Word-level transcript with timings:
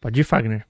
Pode 0.00 0.18
ir, 0.18 0.24
Fagner. 0.24 0.66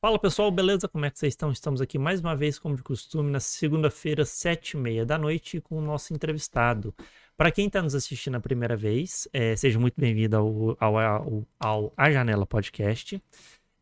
Fala 0.00 0.18
pessoal, 0.18 0.50
beleza? 0.50 0.88
Como 0.88 1.04
é 1.04 1.10
que 1.10 1.18
vocês 1.18 1.34
estão? 1.34 1.52
Estamos 1.52 1.82
aqui 1.82 1.98
mais 1.98 2.20
uma 2.20 2.34
vez, 2.34 2.58
como 2.58 2.74
de 2.74 2.82
costume, 2.82 3.30
na 3.30 3.38
segunda-feira, 3.38 4.24
sete 4.24 4.72
e 4.72 4.76
meia 4.78 5.04
da 5.04 5.18
noite, 5.18 5.60
com 5.60 5.76
o 5.76 5.80
nosso 5.82 6.14
entrevistado. 6.14 6.94
Para 7.36 7.50
quem 7.50 7.66
está 7.66 7.82
nos 7.82 7.94
assistindo 7.94 8.34
a 8.36 8.40
primeira 8.40 8.74
vez, 8.74 9.28
é, 9.30 9.54
seja 9.56 9.78
muito 9.78 10.00
bem-vindo 10.00 10.34
ao, 10.38 10.76
ao, 10.80 10.98
ao, 10.98 11.46
ao, 11.60 11.92
A 11.98 12.10
Janela 12.10 12.46
Podcast. 12.46 13.22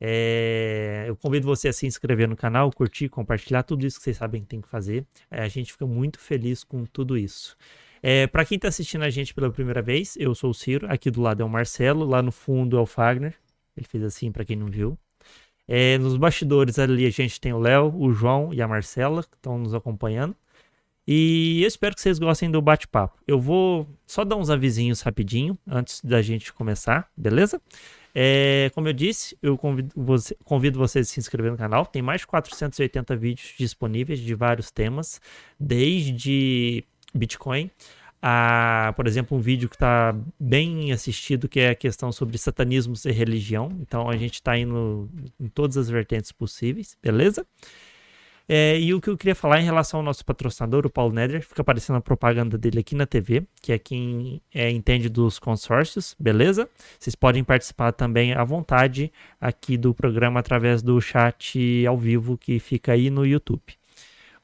É, 0.01 1.05
eu 1.07 1.15
convido 1.15 1.47
você 1.47 1.69
a 1.69 1.73
se 1.73 1.87
inscrever 1.87 2.29
no 2.29 2.35
canal, 2.35 2.69
curtir, 2.73 3.09
compartilhar 3.09 3.63
tudo 3.63 3.87
isso 3.87 3.99
que 3.99 4.03
vocês 4.03 4.17
sabem 4.17 4.43
que 4.43 4.49
tem 4.49 4.61
que 4.61 4.69
fazer. 4.69 5.07
É, 5.31 5.43
a 5.43 5.49
gente 5.49 5.71
fica 5.71 5.87
muito 5.87 6.19
feliz 6.19 6.65
com 6.65 6.85
tudo 6.85 7.17
isso. 7.17 7.57
É, 8.03 8.27
para 8.27 8.45
quem 8.45 8.57
está 8.57 8.67
assistindo 8.67 9.05
a 9.05 9.11
gente 9.11 9.33
pela 9.33 9.53
primeira 9.53 9.81
vez, 9.81 10.17
eu 10.19 10.35
sou 10.35 10.51
o 10.51 10.55
Ciro, 10.55 10.87
aqui 10.91 11.13
do 11.13 11.23
lado 11.23 11.43
é 11.43 11.45
o 11.45 11.49
Marcelo, 11.49 12.05
lá 12.05 12.21
no 12.21 12.33
fundo 12.33 12.77
é 12.77 12.81
o 12.81 12.87
Fagner. 12.87 13.37
Ele 13.77 13.87
fez 13.87 14.03
assim 14.05 14.31
para 14.31 14.45
quem 14.45 14.57
não 14.57 14.67
viu. 14.67 14.99
É, 15.67 15.97
nos 15.99 16.17
bastidores 16.17 16.79
ali 16.79 17.07
a 17.07 17.11
gente 17.11 17.41
tem 17.41 17.53
o 17.53 17.59
Léo, 17.59 17.95
o 17.97 18.13
João 18.13 18.53
e 18.53 18.61
a 18.61 18.69
Marcela 18.69 19.23
que 19.23 19.37
estão 19.37 19.59
nos 19.59 19.75
acompanhando. 19.75 20.37
E 21.07 21.63
eu 21.63 21.69
espero 21.69 21.95
que 21.95 22.01
vocês 22.01 22.19
gostem 22.19 22.51
do 22.51 22.63
bate-papo. 22.63 23.19
Eu 23.27 23.39
vou 23.39 23.87
só 24.07 24.25
dar 24.25 24.37
uns 24.37 24.49
avisinhos 24.49 25.03
rapidinho 25.03 25.59
antes 25.67 26.01
da 26.03 26.23
gente 26.23 26.53
começar, 26.53 27.11
beleza? 27.17 27.61
É, 28.15 28.71
como 28.75 28.89
eu 28.89 28.93
disse, 28.93 29.37
eu 29.43 29.59
convido, 29.59 29.91
você, 29.95 30.37
convido 30.45 30.79
vocês 30.79 31.09
a 31.09 31.13
se 31.13 31.21
inscrever 31.21 31.51
no 31.51 31.59
canal. 31.59 31.85
Tem 31.85 32.01
mais 32.01 32.23
de 32.23 32.27
480 32.27 33.17
vídeos 33.17 33.55
disponíveis 33.59 34.19
de 34.19 34.35
vários 34.35 34.71
temas, 34.71 35.21
desde 35.61 36.85
Bitcoin 37.15 37.71
a, 38.27 38.95
por 38.97 39.07
exemplo, 39.07 39.37
um 39.37 39.41
vídeo 39.41 39.69
que 39.69 39.77
está 39.77 40.17
bem 40.41 40.93
assistido, 40.93 41.47
que 41.47 41.61
é 41.61 41.69
a 41.69 41.75
questão 41.75 42.11
sobre 42.11 42.39
satanismo 42.39 42.95
e 43.05 43.13
religião. 43.13 43.69
Então 43.83 44.09
a 44.09 44.17
gente 44.17 44.35
está 44.37 44.57
indo 44.57 45.11
em 45.39 45.47
todas 45.47 45.77
as 45.77 45.91
vertentes 45.91 46.33
possíveis, 46.33 46.97
beleza? 47.03 47.47
É, 48.49 48.81
e 48.81 48.95
o 48.95 49.01
que 49.01 49.11
eu 49.11 49.19
queria 49.19 49.35
falar 49.35 49.61
em 49.61 49.65
relação 49.65 50.01
ao 50.01 50.05
nosso 50.05 50.25
patrocinador, 50.25 50.87
o 50.87 50.91
Paulo 50.91 51.13
Neder, 51.13 51.43
fica 51.43 51.61
aparecendo 51.61 51.97
a 51.97 52.01
propaganda 52.01 52.57
dele 52.57 52.79
aqui 52.79 52.95
na 52.95 53.05
TV, 53.05 53.43
que 53.61 53.73
é 53.73 53.79
quem 53.79 54.41
é, 54.55 54.71
entende 54.71 55.11
dos 55.11 55.39
consórcios, 55.39 56.17
beleza? 56.19 56.67
Vocês 56.99 57.15
podem 57.15 57.45
participar 57.45 57.93
também 57.93 58.33
à 58.33 58.43
vontade 58.43 59.13
aqui 59.39 59.77
do 59.77 59.93
programa 59.93 60.41
através 60.41 60.83
do 60.83 60.99
chat 60.99 61.87
ao 61.87 61.99
vivo 61.99 62.39
que 62.39 62.59
fica 62.59 62.93
aí 62.93 63.11
no 63.11 63.27
YouTube. 63.27 63.84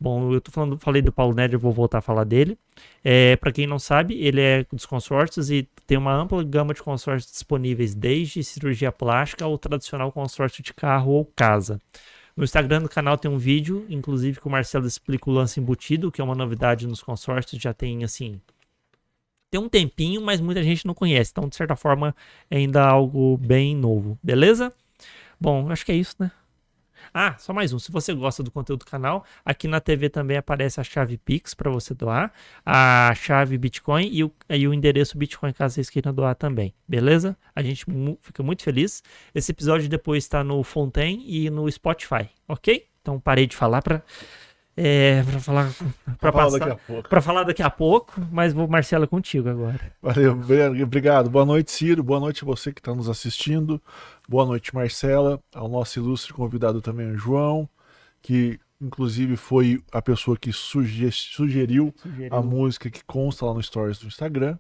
Bom, 0.01 0.33
eu 0.33 0.41
tô 0.41 0.51
falando, 0.51 0.79
falei 0.79 1.03
do 1.03 1.13
Paulo 1.13 1.35
Neder, 1.35 1.59
vou 1.59 1.73
voltar 1.73 1.99
a 1.99 2.01
falar 2.01 2.25
dele. 2.25 2.59
É, 3.05 3.37
para 3.37 3.53
quem 3.53 3.67
não 3.67 3.79
sabe, 3.79 4.15
ele 4.15 4.41
é 4.41 4.65
dos 4.73 4.87
consórcios 4.87 5.51
e 5.51 5.69
tem 5.87 5.99
uma 5.99 6.15
ampla 6.15 6.43
gama 6.43 6.73
de 6.73 6.83
consórcios 6.83 7.31
disponíveis, 7.31 7.95
desde 7.95 8.43
cirurgia 8.43 8.91
plástica 8.91 9.45
ao 9.45 9.59
tradicional 9.59 10.11
consórcio 10.11 10.63
de 10.63 10.73
carro 10.73 11.13
ou 11.13 11.27
casa. 11.37 11.79
No 12.35 12.45
Instagram 12.45 12.81
do 12.81 12.89
canal 12.89 13.19
tem 13.19 13.31
um 13.31 13.37
vídeo, 13.37 13.85
inclusive 13.91 14.41
que 14.41 14.47
o 14.47 14.51
Marcelo 14.51 14.87
explica 14.87 15.29
o 15.29 15.33
lance 15.35 15.61
embutido, 15.61 16.11
que 16.11 16.23
é 16.23 16.25
uma 16.25 16.35
novidade 16.35 16.87
nos 16.87 17.03
consórcios, 17.03 17.61
já 17.61 17.75
tem 17.75 18.03
assim. 18.03 18.41
Tem 19.51 19.61
um 19.61 19.69
tempinho, 19.69 20.23
mas 20.23 20.41
muita 20.41 20.63
gente 20.63 20.87
não 20.87 20.95
conhece. 20.95 21.33
Então, 21.33 21.47
de 21.47 21.57
certa 21.57 21.77
forma, 21.77 22.17
é 22.51 22.57
ainda 22.57 22.83
algo 22.83 23.37
bem 23.37 23.77
novo. 23.77 24.19
Beleza? 24.23 24.73
Bom, 25.39 25.71
acho 25.71 25.85
que 25.85 25.93
é 25.93 25.97
isso, 25.97 26.17
né? 26.19 26.31
Ah, 27.13 27.35
só 27.39 27.53
mais 27.53 27.73
um. 27.73 27.79
Se 27.79 27.91
você 27.91 28.15
gosta 28.15 28.43
do 28.43 28.51
conteúdo 28.51 28.81
do 28.81 28.87
canal, 28.87 29.25
aqui 29.45 29.67
na 29.67 29.81
TV 29.81 30.09
também 30.09 30.37
aparece 30.37 30.81
a 30.81 30.85
chave 30.85 31.17
Pix 31.17 31.55
para 31.55 31.71
você 31.71 31.95
doar, 31.95 32.33
a 32.65 33.13
chave 33.15 33.57
Bitcoin 33.59 34.09
e 34.13 34.25
o, 34.25 34.33
e 34.49 34.69
o 34.69 34.75
endereço 34.75 35.19
Bitcoin 35.19 35.53
caso 35.53 35.75
vocês 35.75 35.91
queiram 35.91 36.13
doar 36.13 36.35
também. 36.35 36.75
Beleza? 36.87 37.37
A 37.55 37.63
gente 37.63 37.89
mu 37.89 38.19
fica 38.23 38.43
muito 38.43 38.63
feliz. 38.63 39.03
Esse 39.35 39.53
episódio 39.53 39.89
depois 39.89 40.25
está 40.25 40.45
no 40.45 40.63
Fontaine 40.63 41.25
e 41.27 41.51
no 41.51 41.71
Spotify, 41.71 42.29
ok? 42.47 42.87
Então 43.01 43.19
parei 43.19 43.47
de 43.47 43.57
falar 43.57 43.83
para 43.83 44.03
é, 44.77 45.23
para 45.25 45.41
falar 45.41 45.71
para 46.19 46.33
falar 46.33 46.51
daqui 46.51 46.71
a 46.71 46.77
pouco. 46.77 47.09
Para 47.09 47.21
falar 47.21 47.45
daqui 47.45 47.63
a 47.63 47.71
pouco, 47.71 48.13
mas 48.31 48.53
vou 48.53 48.69
Marcelo 48.69 49.07
contigo 49.07 49.49
agora. 49.49 49.81
Valeu, 50.01 50.39
obrigado. 50.83 51.29
Boa 51.29 51.45
noite, 51.45 51.71
Ciro. 51.71 52.03
Boa 52.03 52.21
noite 52.21 52.45
a 52.45 52.47
você 52.47 52.73
que 52.73 52.81
está 52.81 52.95
nos 52.95 53.09
assistindo. 53.09 53.81
Boa 54.29 54.47
noite, 54.47 54.75
Marcela. 54.75 55.41
Ao 55.55 55.69
nosso 55.69 55.99
ilustre 55.99 56.33
convidado 56.33 56.81
também, 56.81 57.11
o 57.11 57.19
João, 57.19 57.69
que 58.23 58.59
inclusive 58.81 59.37
foi 59.37 59.83
a 59.93 60.01
pessoa 60.01 60.37
que 60.39 60.53
suge 60.53 61.11
sugeriu, 61.13 61.93
sugeriu, 62.01 62.35
a 62.35 62.41
música 62.41 62.89
que 62.89 63.05
consta 63.05 63.45
lá 63.45 63.53
no 63.53 63.63
stories 63.63 63.99
do 63.99 64.07
Instagram. 64.07 64.59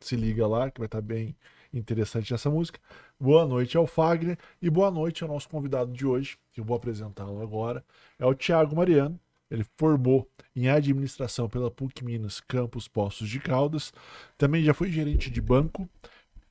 Se 0.00 0.16
liga 0.16 0.46
lá, 0.46 0.70
que 0.70 0.80
vai 0.80 0.86
estar 0.86 1.02
tá 1.02 1.06
bem 1.06 1.36
interessante 1.72 2.32
essa 2.32 2.48
música. 2.48 2.80
Boa 3.18 3.44
noite 3.46 3.76
ao 3.76 3.86
Fagner 3.86 4.38
e 4.62 4.70
boa 4.70 4.90
noite 4.90 5.22
ao 5.22 5.28
nosso 5.28 5.48
convidado 5.48 5.92
de 5.92 6.06
hoje, 6.06 6.38
que 6.52 6.60
eu 6.60 6.64
vou 6.64 6.76
apresentá-lo 6.76 7.42
agora. 7.42 7.84
É 8.18 8.24
o 8.24 8.34
Thiago 8.34 8.74
Mariano. 8.74 9.20
Ele 9.50 9.64
formou 9.76 10.28
em 10.54 10.68
administração 10.68 11.48
pela 11.48 11.70
PUC 11.70 12.04
Minas 12.04 12.40
Campus 12.40 12.86
Poços 12.86 13.28
de 13.28 13.40
Caldas. 13.40 13.92
Também 14.38 14.62
já 14.62 14.72
foi 14.72 14.90
gerente 14.90 15.30
de 15.30 15.40
banco, 15.40 15.88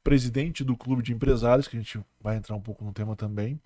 presidente 0.04 0.64
do 0.64 0.76
clube 0.76 1.02
de 1.02 1.14
empresários, 1.14 1.68
que 1.68 1.78
a 1.78 1.80
gente 1.80 2.00
vai 2.20 2.36
entrar 2.36 2.56
um 2.56 2.62
pouco 2.62 2.84
no 2.84 2.92
tema 2.92 3.16
também. 3.16 3.60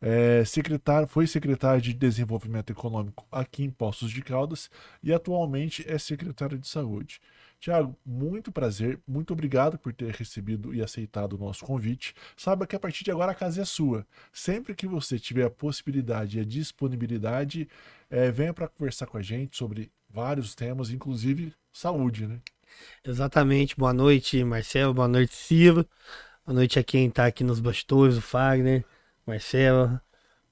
É, 0.00 0.44
secretário, 0.44 1.08
foi 1.08 1.26
secretário 1.26 1.82
de 1.82 1.92
Desenvolvimento 1.92 2.70
Econômico 2.70 3.26
aqui 3.32 3.64
em 3.64 3.70
Poços 3.70 4.12
de 4.12 4.22
Caldas 4.22 4.70
e 5.02 5.12
atualmente 5.12 5.84
é 5.88 5.98
secretário 5.98 6.56
de 6.56 6.68
Saúde. 6.68 7.20
Tiago, 7.60 7.96
muito 8.06 8.52
prazer, 8.52 9.00
muito 9.06 9.32
obrigado 9.32 9.76
por 9.78 9.92
ter 9.92 10.14
recebido 10.14 10.72
e 10.72 10.80
aceitado 10.80 11.32
o 11.32 11.38
nosso 11.38 11.64
convite. 11.64 12.14
Saiba 12.36 12.66
que 12.66 12.76
a 12.76 12.78
partir 12.78 13.02
de 13.02 13.10
agora 13.10 13.32
a 13.32 13.34
casa 13.34 13.62
é 13.62 13.64
sua. 13.64 14.06
Sempre 14.32 14.74
que 14.74 14.86
você 14.86 15.18
tiver 15.18 15.44
a 15.44 15.50
possibilidade 15.50 16.38
e 16.38 16.40
a 16.40 16.44
disponibilidade, 16.44 17.68
é, 18.08 18.30
venha 18.30 18.54
para 18.54 18.68
conversar 18.68 19.06
com 19.06 19.18
a 19.18 19.22
gente 19.22 19.56
sobre 19.56 19.90
vários 20.08 20.54
temas, 20.54 20.90
inclusive 20.90 21.52
saúde, 21.72 22.26
né? 22.26 22.40
Exatamente. 23.04 23.76
Boa 23.76 23.92
noite, 23.92 24.42
Marcelo. 24.44 24.94
Boa 24.94 25.08
noite, 25.08 25.34
Ciro. 25.34 25.84
Boa 26.46 26.54
noite 26.54 26.78
a 26.78 26.84
quem 26.84 27.08
está 27.08 27.26
aqui 27.26 27.42
nos 27.42 27.58
bastidores, 27.58 28.16
o 28.16 28.22
Fagner, 28.22 28.84
Marcelo, 29.26 30.00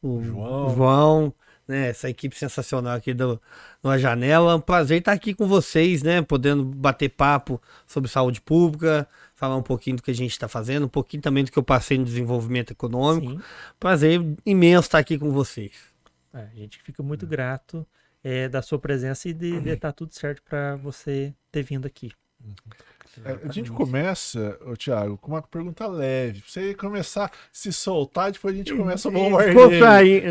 o 0.03 0.21
João. 0.23 0.75
João 0.75 1.35
né? 1.67 1.89
Essa 1.89 2.09
equipe 2.09 2.37
sensacional 2.37 2.95
aqui 2.95 3.13
do, 3.13 3.41
do 3.83 3.99
Janela. 3.99 4.53
É 4.53 4.55
um 4.55 4.61
prazer 4.61 4.99
estar 4.99 5.13
aqui 5.13 5.35
com 5.35 5.47
vocês, 5.47 6.03
né? 6.03 6.23
Podendo 6.23 6.65
bater 6.65 7.09
papo 7.09 7.61
sobre 7.87 8.11
saúde 8.11 8.41
pública, 8.41 9.09
falar 9.35 9.57
um 9.57 9.63
pouquinho 9.63 9.97
do 9.97 10.03
que 10.03 10.11
a 10.11 10.15
gente 10.15 10.33
está 10.33 10.49
fazendo, 10.49 10.87
um 10.87 10.89
pouquinho 10.89 11.23
também 11.23 11.45
do 11.45 11.51
que 11.51 11.59
eu 11.59 11.63
passei 11.63 11.99
no 11.99 12.05
desenvolvimento 12.05 12.73
econômico. 12.73 13.33
Sim. 13.33 13.41
Prazer 13.79 14.21
imenso 14.45 14.87
estar 14.87 14.99
aqui 14.99 15.19
com 15.19 15.31
vocês. 15.31 15.73
É, 16.33 16.49
a 16.53 16.57
gente 16.57 16.83
fica 16.83 17.03
muito 17.03 17.27
grato 17.27 17.87
é, 18.23 18.49
da 18.49 18.61
sua 18.63 18.79
presença 18.79 19.29
e 19.29 19.33
de, 19.33 19.57
estar 19.69 19.93
tudo 19.95 20.13
certo 20.15 20.43
para 20.43 20.77
você 20.77 21.35
ter 21.51 21.63
vindo 21.63 21.87
aqui. 21.87 22.11
Uhum. 22.45 22.55
É, 23.25 23.49
a 23.49 23.53
gente 23.53 23.71
começa, 23.71 24.59
ô, 24.67 24.77
Thiago, 24.77 25.17
com 25.19 25.33
uma 25.33 25.43
pergunta 25.43 25.87
leve. 25.87 26.41
Pra 26.41 26.51
você 26.51 26.75
começar 26.75 27.27
a 27.27 27.31
se 27.53 27.73
soltar, 27.73 28.33
depois 28.33 28.55
a 28.55 28.59
gente 28.59 28.75
começa 28.75 29.09
a 29.09 29.11
bombardeio. 29.11 29.55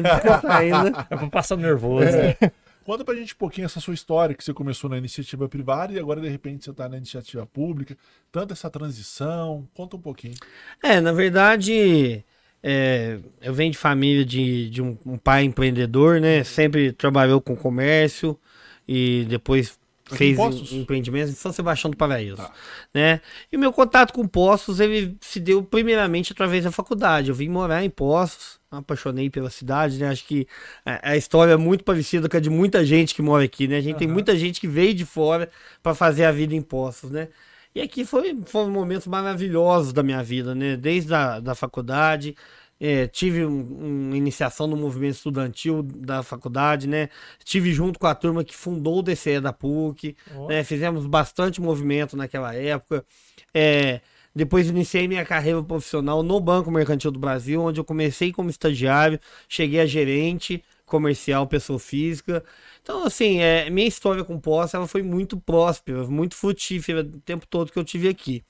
Descontraindo. 0.01 0.97
Eu 1.09 1.17
vou 1.17 1.29
passar 1.29 1.57
nervoso. 1.57 2.07
É. 2.07 2.37
Conta 2.85 3.03
pra 3.03 3.15
gente 3.15 3.33
um 3.33 3.37
pouquinho 3.37 3.65
essa 3.65 3.79
sua 3.79 3.95
história, 3.95 4.35
que 4.35 4.43
você 4.43 4.53
começou 4.53 4.87
na 4.87 4.97
iniciativa 4.97 5.49
privada 5.49 5.91
e 5.91 5.97
agora 5.97 6.21
de 6.21 6.29
repente 6.29 6.65
você 6.65 6.71
tá 6.71 6.87
na 6.87 6.97
iniciativa 6.97 7.43
pública. 7.45 7.97
Tanto 8.31 8.53
essa 8.53 8.69
transição, 8.69 9.67
conta 9.73 9.95
um 9.95 10.01
pouquinho. 10.01 10.35
É, 10.83 11.01
na 11.01 11.11
verdade, 11.11 12.23
é, 12.61 13.17
eu 13.41 13.53
venho 13.55 13.71
de 13.71 13.77
família 13.77 14.23
de, 14.23 14.69
de 14.69 14.83
um, 14.83 14.95
um 15.03 15.17
pai 15.17 15.43
empreendedor, 15.43 16.21
né? 16.21 16.43
Sempre 16.43 16.91
trabalhou 16.91 17.41
com 17.41 17.55
comércio 17.55 18.39
e 18.87 19.25
depois 19.29 19.79
fez 20.05 20.37
empreendimentos 20.71 21.31
em 21.31 21.35
São 21.35 21.51
Sebastião 21.51 21.89
do 21.89 21.97
Paraíso, 21.97 22.37
tá. 22.37 22.51
né? 22.93 23.21
E 23.51 23.57
o 23.57 23.59
meu 23.59 23.73
contato 23.73 24.13
com 24.13 24.27
Poços, 24.27 24.79
ele 24.79 25.17
se 25.19 25.39
deu 25.39 25.63
primeiramente 25.63 26.31
através 26.31 26.63
da 26.63 26.71
faculdade. 26.71 27.29
Eu 27.29 27.35
vim 27.35 27.49
morar 27.49 27.83
em 27.83 27.89
Poços, 27.89 28.59
apaixonei 28.69 29.29
pela 29.29 29.49
cidade, 29.49 29.97
né? 29.97 30.09
Acho 30.09 30.25
que 30.25 30.47
a, 30.85 31.11
a, 31.11 31.17
história 31.17 31.53
é 31.53 31.57
muito 31.57 31.83
parecida 31.83 32.29
com 32.29 32.37
a 32.37 32.39
de 32.39 32.49
muita 32.49 32.85
gente 32.85 33.15
que 33.15 33.21
mora 33.21 33.43
aqui, 33.43 33.67
né? 33.67 33.77
A 33.77 33.81
gente 33.81 33.93
uhum. 33.93 33.99
tem 33.99 34.07
muita 34.07 34.37
gente 34.37 34.61
que 34.61 34.67
veio 34.67 34.93
de 34.93 35.05
fora 35.05 35.49
para 35.81 35.95
fazer 35.95 36.25
a 36.25 36.31
vida 36.31 36.53
em 36.53 36.61
Poços, 36.61 37.09
né? 37.09 37.29
E 37.73 37.81
aqui 37.81 38.05
foi, 38.05 38.39
foram 38.45 38.71
momentos 38.71 39.05
maravilhosos 39.07 39.91
da 39.91 40.01
minha 40.01 40.23
vida, 40.23 40.55
né? 40.55 40.77
Desde 40.77 41.13
a 41.13 41.39
da 41.39 41.53
faculdade, 41.55 42.35
é, 42.79 43.07
tive 43.07 43.45
um, 43.45 44.07
uma 44.07 44.17
iniciação 44.17 44.67
no 44.67 44.75
movimento 44.75 45.15
estudantil 45.15 45.81
da 45.83 46.23
faculdade, 46.23 46.87
né? 46.87 47.09
Tive 47.43 47.73
junto 47.73 47.97
com 47.97 48.07
a 48.07 48.15
turma 48.15 48.43
que 48.43 48.55
fundou 48.55 48.99
o 48.99 49.01
DCE 49.01 49.39
da 49.39 49.53
PUC, 49.53 50.15
oh. 50.35 50.47
né? 50.47 50.63
Fizemos 50.63 51.05
bastante 51.05 51.61
movimento 51.61 52.17
naquela 52.17 52.53
época. 52.53 53.05
É, 53.53 54.01
depois 54.35 54.67
iniciei 54.67 55.07
minha 55.07 55.25
carreira 55.25 55.63
profissional 55.63 56.21
no 56.21 56.39
Banco 56.41 56.69
Mercantil 56.69 57.11
do 57.11 57.19
Brasil, 57.19 57.61
onde 57.61 57.79
eu 57.79 57.85
comecei 57.85 58.33
como 58.33 58.49
estagiário, 58.49 59.19
cheguei 59.47 59.79
a 59.79 59.85
gerente 59.85 60.61
comercial, 60.85 61.47
pessoa 61.47 61.79
física. 61.79 62.43
Então, 62.81 63.05
assim, 63.05 63.39
é, 63.39 63.69
minha 63.69 63.87
história 63.87 64.23
com 64.23 64.39
posse 64.39 64.75
ela 64.75 64.87
foi 64.87 65.01
muito 65.01 65.37
próspera, 65.39 66.05
muito 66.07 66.35
frutífera 66.35 67.01
o 67.01 67.21
tempo 67.21 67.47
todo 67.47 67.71
que 67.71 67.79
eu 67.79 67.83
tive 67.83 68.09
aqui. 68.09 68.43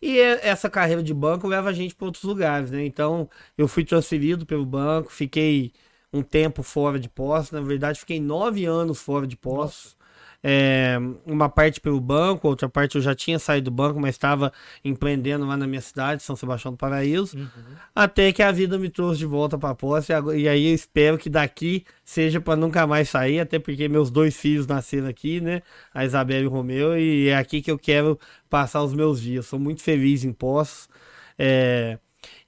E 0.00 0.18
essa 0.18 0.68
carreira 0.68 1.02
de 1.02 1.14
banco 1.14 1.46
leva 1.48 1.70
a 1.70 1.72
gente 1.72 1.94
para 1.94 2.06
outros 2.06 2.24
lugares, 2.24 2.70
né? 2.70 2.84
Então, 2.84 3.28
eu 3.56 3.66
fui 3.66 3.84
transferido 3.84 4.44
pelo 4.46 4.64
banco, 4.66 5.10
fiquei 5.10 5.72
um 6.12 6.22
tempo 6.22 6.62
fora 6.62 6.98
de 6.98 7.08
posse. 7.08 7.52
Na 7.52 7.60
verdade, 7.60 7.98
fiquei 8.00 8.20
nove 8.20 8.64
anos 8.66 9.00
fora 9.00 9.26
de 9.26 9.36
posse. 9.36 9.96
É, 10.42 10.96
uma 11.24 11.48
parte 11.48 11.80
pelo 11.80 12.00
banco, 12.00 12.46
outra 12.46 12.68
parte 12.68 12.96
eu 12.96 13.02
já 13.02 13.14
tinha 13.14 13.38
saído 13.38 13.70
do 13.70 13.74
banco, 13.74 13.98
mas 14.00 14.14
estava 14.14 14.52
empreendendo 14.84 15.46
lá 15.46 15.56
na 15.56 15.66
minha 15.66 15.80
cidade, 15.80 16.22
São 16.22 16.36
Sebastião 16.36 16.72
do 16.72 16.76
Paraíso. 16.76 17.36
Uhum. 17.36 17.46
Até 17.94 18.32
que 18.32 18.42
a 18.42 18.52
vida 18.52 18.78
me 18.78 18.88
trouxe 18.88 19.18
de 19.18 19.26
volta 19.26 19.58
para 19.58 19.70
a 19.70 19.74
posse. 19.74 20.12
E 20.36 20.48
aí 20.48 20.68
eu 20.68 20.74
espero 20.74 21.18
que 21.18 21.28
daqui 21.28 21.84
seja 22.04 22.40
para 22.40 22.56
nunca 22.56 22.86
mais 22.86 23.08
sair, 23.08 23.40
até 23.40 23.58
porque 23.58 23.88
meus 23.88 24.10
dois 24.10 24.36
filhos 24.36 24.66
nasceram 24.66 25.08
aqui, 25.08 25.40
né? 25.40 25.62
A 25.92 26.04
Isabela 26.04 26.44
e 26.44 26.46
o 26.46 26.50
Romeu, 26.50 26.96
e 26.96 27.28
é 27.28 27.36
aqui 27.36 27.60
que 27.60 27.70
eu 27.70 27.78
quero 27.78 28.18
passar 28.48 28.82
os 28.82 28.94
meus 28.94 29.20
dias. 29.20 29.46
Sou 29.46 29.58
muito 29.58 29.82
feliz 29.82 30.24
em 30.24 30.32
posse. 30.32 30.88
É... 31.38 31.98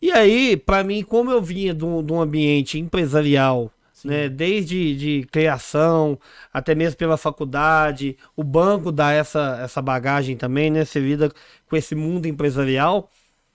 E 0.00 0.10
aí, 0.10 0.56
para 0.56 0.82
mim, 0.84 1.02
como 1.02 1.30
eu 1.30 1.42
vinha 1.42 1.74
de 1.74 1.84
um, 1.84 2.02
de 2.02 2.12
um 2.12 2.20
ambiente 2.20 2.78
empresarial 2.78 3.72
né? 4.04 4.28
Desde 4.28 4.96
de 4.96 5.26
criação, 5.30 6.18
até 6.52 6.74
mesmo 6.74 6.96
pela 6.96 7.16
faculdade, 7.16 8.16
o 8.36 8.44
banco 8.44 8.92
dá 8.92 9.12
essa, 9.12 9.58
essa 9.62 9.82
bagagem 9.82 10.36
também, 10.36 10.70
né? 10.70 10.84
Você 10.84 11.00
lida 11.00 11.32
com 11.68 11.76
esse 11.76 11.94
mundo 11.94 12.26
empresarial. 12.26 13.10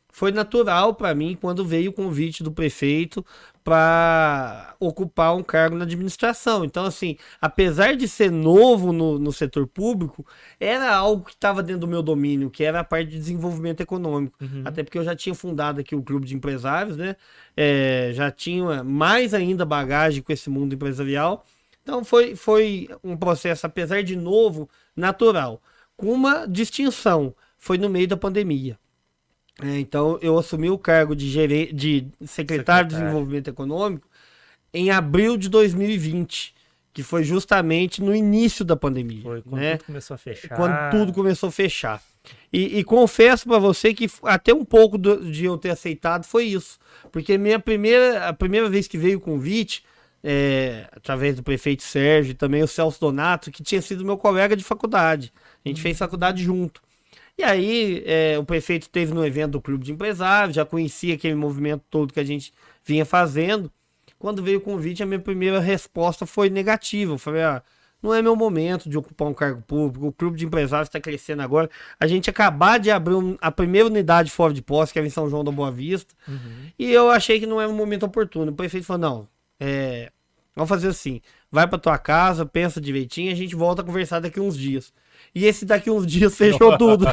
Foi 0.09 0.31
natural 0.31 0.93
para 0.93 1.13
mim 1.15 1.37
quando 1.39 1.65
veio 1.65 1.89
o 1.91 1.93
convite 1.93 2.43
do 2.43 2.51
prefeito 2.51 3.25
para 3.63 4.75
ocupar 4.79 5.35
um 5.35 5.41
cargo 5.41 5.75
na 5.75 5.85
administração. 5.85 6.65
Então, 6.65 6.85
assim, 6.85 7.17
apesar 7.39 7.95
de 7.95 8.07
ser 8.07 8.29
novo 8.29 8.91
no, 8.91 9.17
no 9.17 9.31
setor 9.31 9.65
público, 9.65 10.25
era 10.59 10.93
algo 10.93 11.25
que 11.25 11.31
estava 11.31 11.63
dentro 11.63 11.81
do 11.81 11.87
meu 11.87 12.03
domínio, 12.03 12.49
que 12.49 12.63
era 12.63 12.81
a 12.81 12.83
parte 12.83 13.11
de 13.11 13.17
desenvolvimento 13.17 13.81
econômico. 13.81 14.37
Uhum. 14.41 14.63
Até 14.65 14.83
porque 14.83 14.97
eu 14.97 15.03
já 15.03 15.15
tinha 15.15 15.33
fundado 15.33 15.79
aqui 15.79 15.95
o 15.95 16.03
Clube 16.03 16.27
de 16.27 16.35
Empresários, 16.35 16.97
né? 16.97 17.15
É, 17.55 18.11
já 18.13 18.29
tinha 18.29 18.83
mais 18.83 19.33
ainda 19.33 19.65
bagagem 19.65 20.21
com 20.21 20.33
esse 20.33 20.49
mundo 20.49 20.75
empresarial. 20.75 21.45
Então, 21.81 22.03
foi, 22.03 22.35
foi 22.35 22.89
um 23.03 23.15
processo, 23.15 23.65
apesar 23.65 24.03
de 24.03 24.15
novo, 24.15 24.69
natural, 24.95 25.61
com 25.95 26.11
uma 26.11 26.45
distinção. 26.45 27.33
Foi 27.57 27.77
no 27.77 27.89
meio 27.89 28.07
da 28.07 28.17
pandemia. 28.17 28.77
É, 29.61 29.79
então, 29.79 30.17
eu 30.21 30.37
assumi 30.37 30.69
o 30.69 30.77
cargo 30.77 31.15
de, 31.15 31.29
gere... 31.29 31.71
de 31.71 32.07
secretário, 32.25 32.27
secretário 32.27 32.89
de 32.89 32.95
Desenvolvimento 32.95 33.49
Econômico 33.49 34.07
em 34.73 34.89
abril 34.89 35.37
de 35.37 35.49
2020, 35.49 36.55
que 36.91 37.03
foi 37.03 37.23
justamente 37.23 38.01
no 38.01 38.15
início 38.15 38.65
da 38.65 38.75
pandemia. 38.75 39.21
Foi 39.21 39.41
quando 39.41 39.61
né? 39.61 39.77
tudo 39.77 39.85
começou 39.85 40.15
a 40.15 40.17
fechar. 40.17 40.55
Quando 40.55 40.91
tudo 40.91 41.13
começou 41.13 41.49
a 41.49 41.51
fechar. 41.51 42.01
E, 42.51 42.79
e 42.79 42.83
confesso 42.83 43.47
para 43.47 43.59
você 43.59 43.93
que 43.93 44.09
até 44.23 44.53
um 44.53 44.63
pouco 44.63 44.97
do, 44.97 45.31
de 45.31 45.45
eu 45.45 45.57
ter 45.57 45.71
aceitado 45.71 46.25
foi 46.25 46.45
isso. 46.45 46.79
Porque 47.11 47.37
minha 47.37 47.59
primeira, 47.59 48.27
a 48.27 48.33
primeira 48.33 48.69
vez 48.69 48.87
que 48.87 48.97
veio 48.97 49.17
o 49.17 49.21
convite, 49.21 49.83
é, 50.23 50.87
através 50.91 51.35
do 51.35 51.43
prefeito 51.43 51.83
Sérgio 51.83 52.31
e 52.31 52.35
também 52.35 52.63
o 52.63 52.67
Celso 52.67 52.99
Donato, 52.99 53.51
que 53.51 53.61
tinha 53.61 53.81
sido 53.81 54.05
meu 54.05 54.17
colega 54.17 54.55
de 54.55 54.63
faculdade. 54.63 55.33
A 55.63 55.67
gente 55.67 55.77
uhum. 55.77 55.83
fez 55.83 55.97
faculdade 55.97 56.43
junto. 56.43 56.81
E 57.37 57.43
aí 57.43 58.03
é, 58.05 58.37
o 58.37 58.43
prefeito 58.43 58.83
esteve 58.83 59.13
no 59.13 59.25
evento 59.25 59.51
do 59.51 59.61
Clube 59.61 59.83
de 59.83 59.91
Empresários, 59.91 60.55
já 60.55 60.65
conhecia 60.65 61.15
aquele 61.15 61.35
movimento 61.35 61.83
todo 61.89 62.13
que 62.13 62.19
a 62.19 62.23
gente 62.23 62.53
vinha 62.85 63.05
fazendo. 63.05 63.71
Quando 64.19 64.43
veio 64.43 64.59
o 64.59 64.61
convite, 64.61 65.03
a 65.03 65.05
minha 65.05 65.19
primeira 65.19 65.59
resposta 65.59 66.25
foi 66.25 66.49
negativa. 66.49 67.13
Eu 67.13 67.17
falei, 67.17 67.41
ah, 67.41 67.61
não 68.03 68.13
é 68.13 68.21
meu 68.21 68.35
momento 68.35 68.89
de 68.89 68.97
ocupar 68.97 69.29
um 69.29 69.33
cargo 69.33 69.61
público, 69.61 70.07
o 70.07 70.11
Clube 70.11 70.37
de 70.37 70.45
Empresários 70.45 70.89
está 70.89 70.99
crescendo 70.99 71.41
agora. 71.41 71.69
A 71.97 72.05
gente 72.05 72.29
acabar 72.29 72.77
de 72.77 72.91
abrir 72.91 73.15
um, 73.15 73.37
a 73.39 73.49
primeira 73.49 73.87
unidade 73.87 74.29
fora 74.29 74.53
de 74.53 74.61
posse, 74.61 74.91
que 74.91 74.99
era 74.99 75.07
em 75.07 75.11
São 75.11 75.29
João 75.29 75.43
da 75.43 75.51
Boa 75.51 75.71
Vista, 75.71 76.13
uhum. 76.27 76.69
e 76.77 76.91
eu 76.91 77.09
achei 77.09 77.39
que 77.39 77.45
não 77.45 77.61
era 77.61 77.71
um 77.71 77.75
momento 77.75 78.05
oportuno. 78.05 78.51
O 78.51 78.55
prefeito 78.55 78.85
falou, 78.85 79.01
não, 79.01 79.27
é, 79.57 80.11
vamos 80.53 80.67
fazer 80.67 80.89
assim, 80.89 81.21
vai 81.49 81.65
para 81.65 81.79
tua 81.79 81.97
casa, 81.97 82.45
pensa 82.45 82.81
direitinho, 82.81 83.31
a 83.31 83.35
gente 83.35 83.55
volta 83.55 83.81
a 83.81 83.85
conversar 83.85 84.19
daqui 84.19 84.39
uns 84.39 84.57
dias. 84.57 84.93
E 85.35 85.45
esse 85.45 85.65
daqui 85.65 85.89
uns 85.89 86.05
dias 86.05 86.35
fechou 86.37 86.77
tudo. 86.77 87.05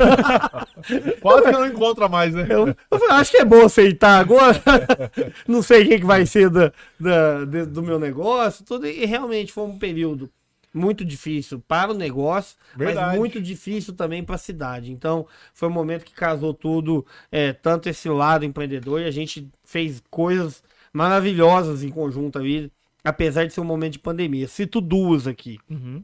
Quase 1.20 1.44
que 1.46 1.52
não 1.52 1.66
encontra 1.66 2.06
mais, 2.06 2.34
né? 2.34 2.46
Eu, 2.50 2.68
eu 2.90 3.12
acho 3.12 3.30
que 3.30 3.38
é 3.38 3.44
bom 3.44 3.64
aceitar 3.64 4.20
agora. 4.20 4.62
não 5.48 5.62
sei 5.62 5.82
o 5.82 5.88
que, 5.88 6.00
que 6.00 6.06
vai 6.06 6.26
ser 6.26 6.50
da, 6.50 6.72
da, 6.98 7.64
do 7.64 7.82
meu 7.82 7.98
negócio, 7.98 8.64
tudo. 8.64 8.86
E 8.86 9.06
realmente 9.06 9.52
foi 9.52 9.64
um 9.64 9.78
período 9.78 10.30
muito 10.72 11.02
difícil 11.02 11.62
para 11.66 11.92
o 11.92 11.94
negócio, 11.94 12.56
Verdade. 12.76 13.06
mas 13.06 13.18
muito 13.18 13.40
difícil 13.40 13.94
também 13.94 14.22
para 14.22 14.34
a 14.34 14.38
cidade. 14.38 14.92
Então, 14.92 15.26
foi 15.54 15.68
um 15.68 15.72
momento 15.72 16.04
que 16.04 16.12
casou 16.12 16.52
tudo, 16.52 17.04
é, 17.32 17.54
tanto 17.54 17.88
esse 17.88 18.08
lado 18.08 18.44
empreendedor, 18.44 19.00
e 19.00 19.06
a 19.06 19.10
gente 19.10 19.48
fez 19.64 20.02
coisas 20.10 20.62
maravilhosas 20.92 21.82
em 21.82 21.88
conjunto 21.88 22.38
ali, 22.38 22.70
apesar 23.02 23.46
de 23.46 23.54
ser 23.54 23.62
um 23.62 23.64
momento 23.64 23.94
de 23.94 23.98
pandemia. 23.98 24.46
Cito 24.46 24.80
duas 24.80 25.26
aqui. 25.26 25.58
Uhum 25.68 26.02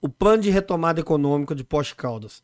o 0.00 0.08
plano 0.08 0.42
de 0.42 0.50
retomada 0.50 1.00
econômica 1.00 1.54
de 1.54 1.64
Poste 1.64 1.94
Caldas. 1.94 2.42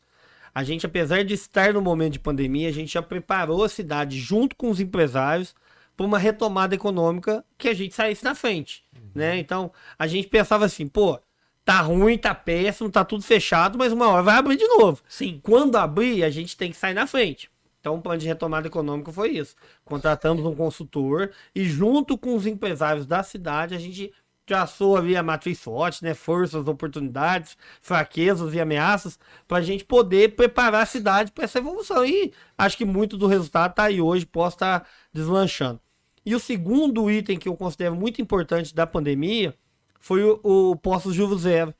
A 0.53 0.63
gente, 0.63 0.85
apesar 0.85 1.23
de 1.23 1.33
estar 1.33 1.73
no 1.73 1.81
momento 1.81 2.13
de 2.13 2.19
pandemia, 2.19 2.69
a 2.69 2.71
gente 2.71 2.93
já 2.93 3.01
preparou 3.01 3.63
a 3.63 3.69
cidade 3.69 4.19
junto 4.19 4.55
com 4.55 4.69
os 4.69 4.79
empresários 4.79 5.53
para 5.95 6.05
uma 6.05 6.17
retomada 6.17 6.75
econômica 6.75 7.43
que 7.57 7.67
a 7.67 7.73
gente 7.73 7.93
saísse 7.93 8.23
na 8.23 8.35
frente, 8.35 8.83
uhum. 8.95 9.09
né? 9.15 9.37
Então, 9.37 9.71
a 9.97 10.07
gente 10.07 10.27
pensava 10.27 10.65
assim, 10.65 10.87
pô, 10.87 11.19
tá 11.65 11.81
ruim, 11.81 12.17
tá 12.17 12.33
péssimo, 12.33 12.89
tá 12.89 13.03
tudo 13.03 13.23
fechado, 13.23 13.77
mas 13.77 13.91
uma 13.91 14.07
hora 14.07 14.23
vai 14.23 14.35
abrir 14.35 14.57
de 14.57 14.67
novo. 14.67 15.01
Sim. 15.07 15.39
Quando 15.43 15.75
abrir, 15.75 16.23
a 16.23 16.29
gente 16.29 16.55
tem 16.55 16.71
que 16.71 16.77
sair 16.77 16.93
na 16.93 17.05
frente. 17.05 17.49
Então, 17.79 17.95
o 17.95 18.01
plano 18.01 18.19
de 18.19 18.27
retomada 18.27 18.67
econômica 18.67 19.11
foi 19.11 19.31
isso. 19.31 19.55
Contratamos 19.85 20.45
um 20.45 20.55
consultor 20.55 21.31
e 21.55 21.65
junto 21.65 22.17
com 22.17 22.35
os 22.35 22.45
empresários 22.45 23.05
da 23.05 23.23
cidade, 23.23 23.75
a 23.75 23.79
gente 23.79 24.13
traçou 24.47 24.95
ali 24.95 25.15
a 25.15 25.21
matriz 25.21 25.59
SWOT, 25.59 26.01
né? 26.01 26.13
Forças, 26.13 26.65
oportunidades, 26.67 27.57
fraquezas 27.81 28.53
e 28.53 28.59
ameaças, 28.59 29.19
para 29.45 29.57
a 29.57 29.61
gente 29.61 29.83
poder 29.83 30.35
preparar 30.35 30.83
a 30.83 30.85
cidade 30.85 31.31
para 31.33 31.43
essa 31.43 31.59
evolução. 31.59 32.03
E 32.05 32.33
acho 32.57 32.77
que 32.77 32.85
muito 32.85 33.17
do 33.17 33.27
resultado 33.27 33.71
está 33.71 33.83
aí 33.83 34.01
hoje, 34.01 34.25
posso 34.25 34.55
estar 34.55 34.79
tá 34.79 34.87
deslanchando. 35.13 35.81
E 36.25 36.33
o 36.33 36.39
segundo 36.39 37.11
item 37.11 37.37
que 37.37 37.47
eu 37.47 37.55
considero 37.55 37.95
muito 37.95 38.21
importante 38.21 38.73
da 38.73 38.87
pandemia 38.87 39.53
foi 39.99 40.23
o, 40.23 40.39
o 40.41 40.75
Posto 40.77 41.11
Juro 41.13 41.37
Zero, 41.37 41.73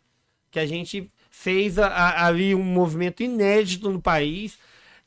que 0.51 0.59
a 0.59 0.65
gente 0.65 1.09
fez 1.31 1.79
a, 1.79 1.87
a, 1.87 2.25
ali 2.27 2.53
um 2.53 2.63
movimento 2.63 3.23
inédito 3.23 3.89
no 3.89 4.01
país 4.01 4.57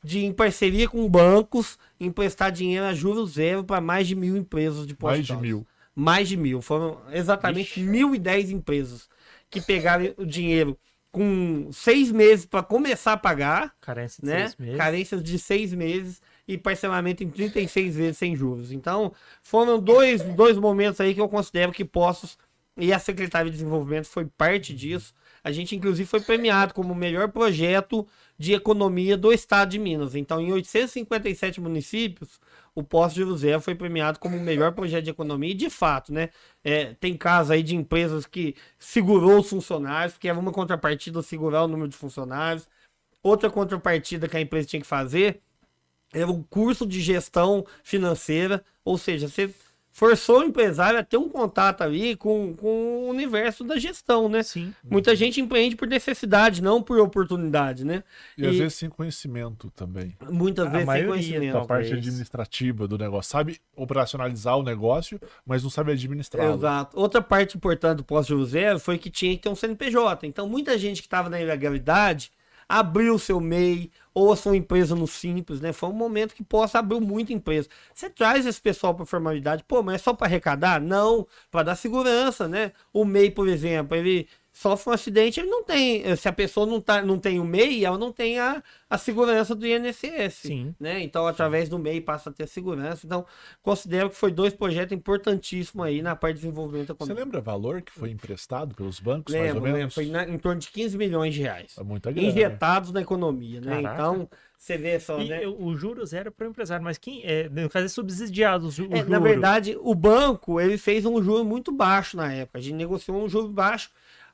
de, 0.03 0.25
em 0.25 0.33
parceria 0.33 0.89
com 0.89 1.07
bancos, 1.07 1.77
emprestar 1.99 2.51
dinheiro 2.51 2.85
a 2.85 2.93
juros 2.93 3.33
zero 3.33 3.63
para 3.63 3.79
mais 3.79 4.07
de 4.07 4.15
mil 4.15 4.35
empresas 4.35 4.87
de 4.87 4.95
postos. 4.95 5.29
Mais 5.29 5.41
de 5.41 5.47
mil 5.47 5.67
mais 5.95 6.27
de 6.29 6.37
mil. 6.37 6.61
Foram 6.61 7.01
exatamente 7.11 7.79
mil 7.79 8.15
e 8.15 8.19
dez 8.19 8.49
empresas 8.49 9.09
que 9.49 9.61
pegaram 9.61 10.13
o 10.17 10.25
dinheiro 10.25 10.77
com 11.11 11.69
seis 11.73 12.11
meses 12.11 12.45
para 12.45 12.63
começar 12.63 13.13
a 13.13 13.17
pagar. 13.17 13.75
Carência 13.81 14.21
de 14.21 14.29
né? 14.29 14.39
seis 14.39 14.55
meses. 14.57 14.77
Carências 14.77 15.23
de 15.23 15.39
seis 15.39 15.73
meses 15.73 16.21
e 16.47 16.57
parcelamento 16.57 17.23
em 17.23 17.29
36 17.29 17.95
vezes 17.95 18.17
sem 18.17 18.35
juros. 18.35 18.71
Então, 18.71 19.13
foram 19.43 19.79
dois, 19.79 20.21
dois 20.21 20.57
momentos 20.57 21.01
aí 21.01 21.13
que 21.13 21.21
eu 21.21 21.29
considero 21.29 21.71
que 21.71 21.83
Postos 21.83 22.37
e 22.77 22.93
a 22.93 22.99
Secretaria 22.99 23.51
de 23.51 23.57
Desenvolvimento 23.57 24.07
foi 24.07 24.25
parte 24.25 24.73
disso. 24.73 25.13
A 25.43 25.51
gente, 25.51 25.75
inclusive, 25.75 26.07
foi 26.07 26.21
premiado 26.21 26.73
como 26.73 26.93
o 26.93 26.95
melhor 26.95 27.29
projeto 27.29 28.07
de 28.37 28.53
economia 28.53 29.17
do 29.17 29.33
estado 29.33 29.69
de 29.69 29.79
Minas. 29.79 30.15
Então, 30.15 30.39
em 30.39 30.51
857 30.51 31.59
municípios, 31.59 32.39
o 32.73 32.83
Posto 32.83 33.15
de 33.15 33.21
José 33.21 33.59
foi 33.59 33.75
premiado 33.75 34.19
como 34.19 34.37
o 34.37 34.39
melhor 34.39 34.73
projeto 34.73 35.03
de 35.03 35.09
economia. 35.09 35.51
E, 35.51 35.53
de 35.53 35.69
fato, 35.69 36.13
né? 36.13 36.29
É, 36.63 36.93
tem 36.95 37.17
casos 37.17 37.51
aí 37.51 37.61
de 37.63 37.75
empresas 37.75 38.25
que 38.25 38.55
segurou 38.79 39.39
os 39.39 39.49
funcionários, 39.49 40.17
que 40.17 40.27
era 40.29 40.39
uma 40.39 40.51
contrapartida 40.51 41.21
segurar 41.21 41.63
o 41.63 41.67
número 41.67 41.89
de 41.89 41.97
funcionários. 41.97 42.67
Outra 43.21 43.49
contrapartida 43.49 44.27
que 44.27 44.37
a 44.37 44.41
empresa 44.41 44.67
tinha 44.67 44.81
que 44.81 44.87
fazer 44.87 45.41
era 46.13 46.29
o 46.29 46.43
curso 46.43 46.85
de 46.85 46.99
gestão 47.01 47.65
financeira, 47.83 48.63
ou 48.83 48.97
seja, 48.97 49.27
você 49.27 49.53
forçou 49.91 50.39
o 50.39 50.43
empresário 50.43 50.99
a 50.99 51.03
ter 51.03 51.17
um 51.17 51.29
contato 51.29 51.81
ali 51.81 52.15
com, 52.15 52.53
com 52.55 53.05
o 53.05 53.09
universo 53.09 53.63
da 53.63 53.77
gestão, 53.77 54.29
né? 54.29 54.41
Sim. 54.43 54.73
Muita 54.83 55.15
gente 55.15 55.41
empreende 55.41 55.75
por 55.75 55.87
necessidade, 55.87 56.61
não 56.61 56.81
por 56.81 56.99
oportunidade, 56.99 57.85
né? 57.85 58.03
E, 58.37 58.43
e 58.43 58.47
às 58.47 58.55
vezes 58.55 58.75
sem 58.75 58.89
conhecimento 58.89 59.69
também. 59.71 60.15
Muitas 60.29 60.67
a 60.67 60.69
vezes 60.69 60.89
sem 60.89 61.07
conhecimento. 61.07 61.57
A 61.57 61.65
parte 61.65 61.93
administrativa 61.93 62.87
do 62.87 62.97
negócio. 62.97 63.31
Sabe 63.31 63.59
operacionalizar 63.75 64.57
o 64.57 64.63
negócio, 64.63 65.19
mas 65.45 65.63
não 65.63 65.69
sabe 65.69 65.91
administrar. 65.91 66.53
Exato. 66.53 66.97
Outra 66.97 67.21
parte 67.21 67.57
importante 67.57 67.97
do 67.97 68.03
pós-José 68.03 68.77
foi 68.79 68.97
que 68.97 69.09
tinha 69.09 69.35
que 69.35 69.43
ter 69.43 69.49
um 69.49 69.55
CNPJ. 69.55 70.25
Então, 70.25 70.47
muita 70.47 70.77
gente 70.77 71.01
que 71.01 71.07
estava 71.07 71.29
na 71.29 71.41
ilegalidade 71.41 72.31
abriu 72.79 73.15
o 73.15 73.19
seu 73.19 73.39
MEI, 73.39 73.91
ou 74.13 74.31
a 74.31 74.35
sua 74.35 74.55
empresa 74.55 74.95
no 74.95 75.07
Simples, 75.07 75.61
né? 75.61 75.71
Foi 75.73 75.89
um 75.89 75.93
momento 75.93 76.35
que 76.35 76.43
possa 76.43 76.79
abrir 76.79 76.99
muita 76.99 77.33
empresa. 77.33 77.69
Você 77.93 78.09
traz 78.09 78.45
esse 78.45 78.61
pessoal 78.61 78.93
para 78.93 79.05
formalidade, 79.05 79.63
pô, 79.65 79.81
mas 79.81 79.95
é 79.95 79.97
só 79.99 80.13
para 80.13 80.27
arrecadar? 80.27 80.81
Não, 80.81 81.27
para 81.49 81.63
dar 81.63 81.75
segurança, 81.75 82.47
né? 82.47 82.71
O 82.93 83.05
MEI, 83.05 83.31
por 83.31 83.47
exemplo, 83.47 83.95
ele 83.95 84.27
sofre 84.51 84.89
um 84.89 84.93
acidente, 84.93 85.39
ele 85.39 85.49
não 85.49 85.63
tem. 85.63 86.15
Se 86.15 86.27
a 86.27 86.33
pessoa 86.33 86.65
não, 86.65 86.81
tá, 86.81 87.01
não 87.01 87.17
tem 87.17 87.39
o 87.39 87.43
MEI, 87.43 87.85
ela 87.85 87.97
não 87.97 88.11
tem 88.11 88.39
a, 88.39 88.61
a 88.89 88.97
segurança 88.97 89.55
do 89.55 89.65
INSS. 89.65 90.33
Sim. 90.33 90.75
Né? 90.79 91.01
Então, 91.01 91.25
através 91.25 91.69
do 91.69 91.79
MEI 91.79 92.01
passa 92.01 92.29
a 92.29 92.33
ter 92.33 92.47
segurança. 92.47 93.05
Então, 93.05 93.25
considero 93.61 94.09
que 94.09 94.15
foi 94.15 94.31
dois 94.31 94.53
projetos 94.53 94.91
importantíssimos 94.95 95.85
aí 95.85 96.01
na 96.01 96.15
parte 96.15 96.35
de 96.35 96.41
desenvolvimento 96.41 96.91
econômico. 96.91 97.17
Você 97.17 97.23
lembra 97.23 97.39
o 97.39 97.43
valor 97.43 97.81
que 97.81 97.91
foi 97.91 98.11
emprestado 98.11 98.75
pelos 98.75 98.99
bancos, 98.99 99.33
lembro, 99.33 99.47
mais 99.47 99.55
ou 99.55 99.61
menos? 99.61 99.79
Lembro, 99.79 99.93
foi 99.93 100.05
na, 100.07 100.27
em 100.27 100.37
torno 100.37 100.59
de 100.59 100.69
15 100.69 100.97
milhões 100.97 101.33
de 101.33 101.41
reais. 101.41 101.75
É 101.77 101.83
muita 101.83 102.11
grana. 102.11 102.27
Injetados 102.27 102.91
na 102.91 103.01
economia, 103.01 103.61
né? 103.61 103.81
Caraca. 103.81 103.95
Então, 103.95 104.29
você 104.61 104.77
vê 104.77 104.99
só, 104.99 105.19
E 105.19 105.27
né? 105.27 105.47
o 105.47 105.75
juro 105.75 106.05
zero 106.05 106.27
é 106.27 106.31
para 106.31 106.45
o 106.45 106.49
empresário, 106.51 106.83
mas 106.83 106.99
quem 106.99 107.23
é, 107.23 107.49
no 107.49 107.67
caso 107.67 107.85
é 107.85 107.89
subsidiado 107.89 108.67
o, 108.67 108.69
o 108.69 108.95
É, 108.95 109.03
na 109.05 109.17
verdade, 109.17 109.75
o 109.81 109.95
banco 109.95 110.61
ele 110.61 110.77
fez 110.77 111.03
um 111.03 111.21
juro 111.23 111.43
muito 111.43 111.71
baixo 111.71 112.15
na 112.15 112.31
época. 112.31 112.59
A 112.59 112.61
gente 112.61 112.75
negociou 112.75 113.23
um 113.23 113.27
juro 113.27 113.47
baixo. 113.47 113.89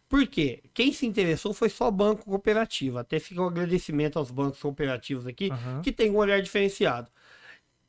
Por 0.10 0.26
quê? 0.26 0.64
Quem 0.74 0.94
se 0.94 1.06
interessou 1.06 1.54
foi 1.54 1.70
só 1.70 1.92
banco 1.92 2.24
cooperativo. 2.26 2.98
Até 2.98 3.20
fica 3.20 3.42
um 3.42 3.48
agradecimento 3.48 4.18
aos 4.18 4.32
bancos 4.32 4.60
cooperativos 4.62 5.28
aqui, 5.28 5.50
Aham. 5.52 5.82
que 5.82 5.92
tem 5.92 6.10
um 6.10 6.16
olhar 6.16 6.42
diferenciado. 6.42 7.10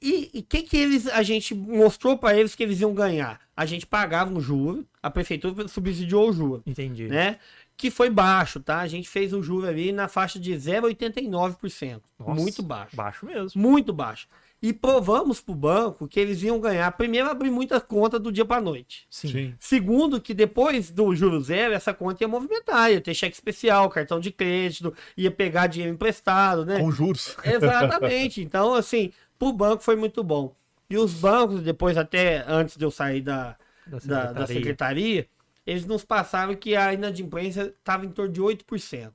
E 0.00 0.30
o 0.34 0.42
que, 0.44 0.62
que 0.62 0.76
eles 0.76 1.06
a 1.08 1.22
gente 1.22 1.54
mostrou 1.54 2.16
para 2.16 2.36
eles 2.38 2.54
que 2.54 2.62
eles 2.62 2.80
iam 2.80 2.94
ganhar? 2.94 3.40
A 3.56 3.66
gente 3.66 3.84
pagava 3.84 4.32
um 4.32 4.40
juro, 4.40 4.86
a 5.02 5.10
prefeitura 5.10 5.66
subsidiou 5.66 6.30
o 6.30 6.32
juro, 6.32 6.62
Entendi. 6.66 7.08
né? 7.08 7.38
Que 7.76 7.90
foi 7.90 8.08
baixo, 8.08 8.60
tá? 8.60 8.78
A 8.78 8.86
gente 8.88 9.08
fez 9.08 9.32
um 9.32 9.42
juro 9.42 9.66
ali 9.66 9.90
na 9.90 10.06
faixa 10.06 10.38
de 10.38 10.52
0,89%. 10.52 12.00
Nossa, 12.18 12.34
Muito 12.40 12.62
baixo. 12.62 12.96
Baixo 12.96 13.26
mesmo. 13.26 13.60
Muito 13.60 13.92
baixo. 13.92 14.28
E 14.60 14.72
provamos 14.72 15.40
pro 15.40 15.54
banco 15.54 16.08
que 16.08 16.18
eles 16.18 16.42
iam 16.42 16.58
ganhar. 16.58 16.90
Primeiro, 16.92 17.28
abrir 17.28 17.50
muita 17.50 17.80
conta 17.80 18.18
do 18.18 18.32
dia 18.32 18.44
para 18.44 18.60
noite. 18.60 19.06
Sim. 19.08 19.54
Segundo, 19.60 20.20
que 20.20 20.34
depois 20.34 20.90
do 20.90 21.14
juro 21.14 21.40
zero, 21.40 21.74
essa 21.74 21.94
conta 21.94 22.24
ia 22.24 22.28
movimentar, 22.28 22.90
ia 22.90 23.00
ter 23.00 23.14
cheque 23.14 23.34
especial, 23.36 23.88
cartão 23.88 24.18
de 24.18 24.32
crédito, 24.32 24.92
ia 25.16 25.30
pegar 25.30 25.68
dinheiro 25.68 25.94
emprestado, 25.94 26.66
né? 26.66 26.80
Com 26.80 26.90
juros. 26.90 27.36
Exatamente. 27.44 28.42
Então, 28.42 28.74
assim, 28.74 29.12
pro 29.38 29.52
banco 29.52 29.82
foi 29.82 29.94
muito 29.94 30.24
bom. 30.24 30.54
E 30.90 30.96
os 30.96 31.14
bancos, 31.14 31.62
depois, 31.62 31.96
até 31.96 32.44
antes 32.48 32.76
de 32.76 32.84
eu 32.84 32.90
sair 32.90 33.20
da, 33.20 33.56
Da 33.86 33.98
da, 33.98 34.00
secretaria. 34.00 34.34
da 34.34 34.46
secretaria, 34.46 35.28
eles 35.66 35.84
nos 35.86 36.04
passaram 36.04 36.56
que 36.56 36.74
a 36.74 36.92
inadimplência 36.94 37.74
estava 37.78 38.04
em 38.06 38.10
torno 38.10 38.32
de 38.32 38.40
8%. 38.40 39.12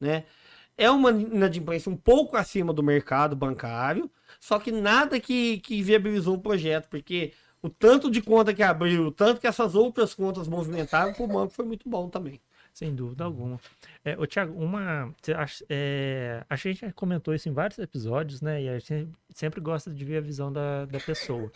Né? 0.00 0.24
É 0.76 0.90
uma 0.90 1.10
inadimplência 1.10 1.90
um 1.90 1.96
pouco 1.96 2.36
acima 2.36 2.72
do 2.72 2.82
mercado 2.82 3.34
bancário, 3.34 4.10
só 4.44 4.58
que 4.58 4.70
nada 4.70 5.18
que, 5.18 5.58
que 5.60 5.82
viabilizou 5.82 6.34
o 6.34 6.38
projeto, 6.38 6.86
porque 6.90 7.32
o 7.62 7.70
tanto 7.70 8.10
de 8.10 8.20
conta 8.20 8.52
que 8.52 8.62
abriu, 8.62 9.06
o 9.06 9.10
tanto 9.10 9.40
que 9.40 9.46
essas 9.46 9.74
outras 9.74 10.12
contas 10.12 10.46
movimentaram 10.46 11.14
para 11.14 11.24
o 11.24 11.26
banco 11.26 11.54
foi 11.54 11.64
muito 11.64 11.88
bom 11.88 12.10
também. 12.10 12.38
Sem 12.70 12.94
dúvida 12.94 13.24
alguma. 13.24 13.58
É, 14.04 14.18
ô, 14.18 14.26
Thiago, 14.26 14.52
uma. 14.62 15.14
é, 15.70 16.44
a 16.46 16.56
gente 16.56 16.80
já 16.80 16.92
comentou 16.92 17.34
isso 17.34 17.48
em 17.48 17.54
vários 17.54 17.78
episódios, 17.78 18.42
né? 18.42 18.62
E 18.62 18.68
a 18.68 18.78
gente 18.78 19.08
sempre 19.30 19.62
gosta 19.62 19.90
de 19.90 20.04
ver 20.04 20.18
a 20.18 20.20
visão 20.20 20.52
da, 20.52 20.84
da 20.84 21.00
pessoa. 21.00 21.50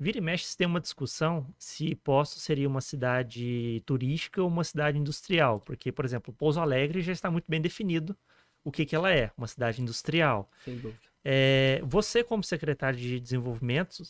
Vira 0.00 0.16
e 0.16 0.22
mexe, 0.22 0.46
se 0.46 0.56
tem 0.56 0.66
uma 0.66 0.80
discussão 0.80 1.46
se 1.58 1.94
Poços 1.94 2.42
seria 2.42 2.66
uma 2.66 2.80
cidade 2.80 3.82
turística 3.84 4.40
ou 4.40 4.48
uma 4.48 4.64
cidade 4.64 4.96
industrial. 4.96 5.60
Porque, 5.60 5.92
por 5.92 6.06
exemplo, 6.06 6.32
Pouso 6.32 6.58
Alegre 6.58 7.02
já 7.02 7.12
está 7.12 7.30
muito 7.30 7.44
bem 7.46 7.60
definido 7.60 8.16
o 8.64 8.72
que, 8.72 8.86
que 8.86 8.96
ela 8.96 9.12
é, 9.12 9.30
uma 9.36 9.46
cidade 9.46 9.82
industrial. 9.82 10.50
Sem 10.64 10.78
dúvida. 10.78 11.13
É, 11.24 11.80
você, 11.84 12.22
como 12.22 12.44
secretário 12.44 12.98
de 12.98 13.18
desenvolvimento, 13.18 14.02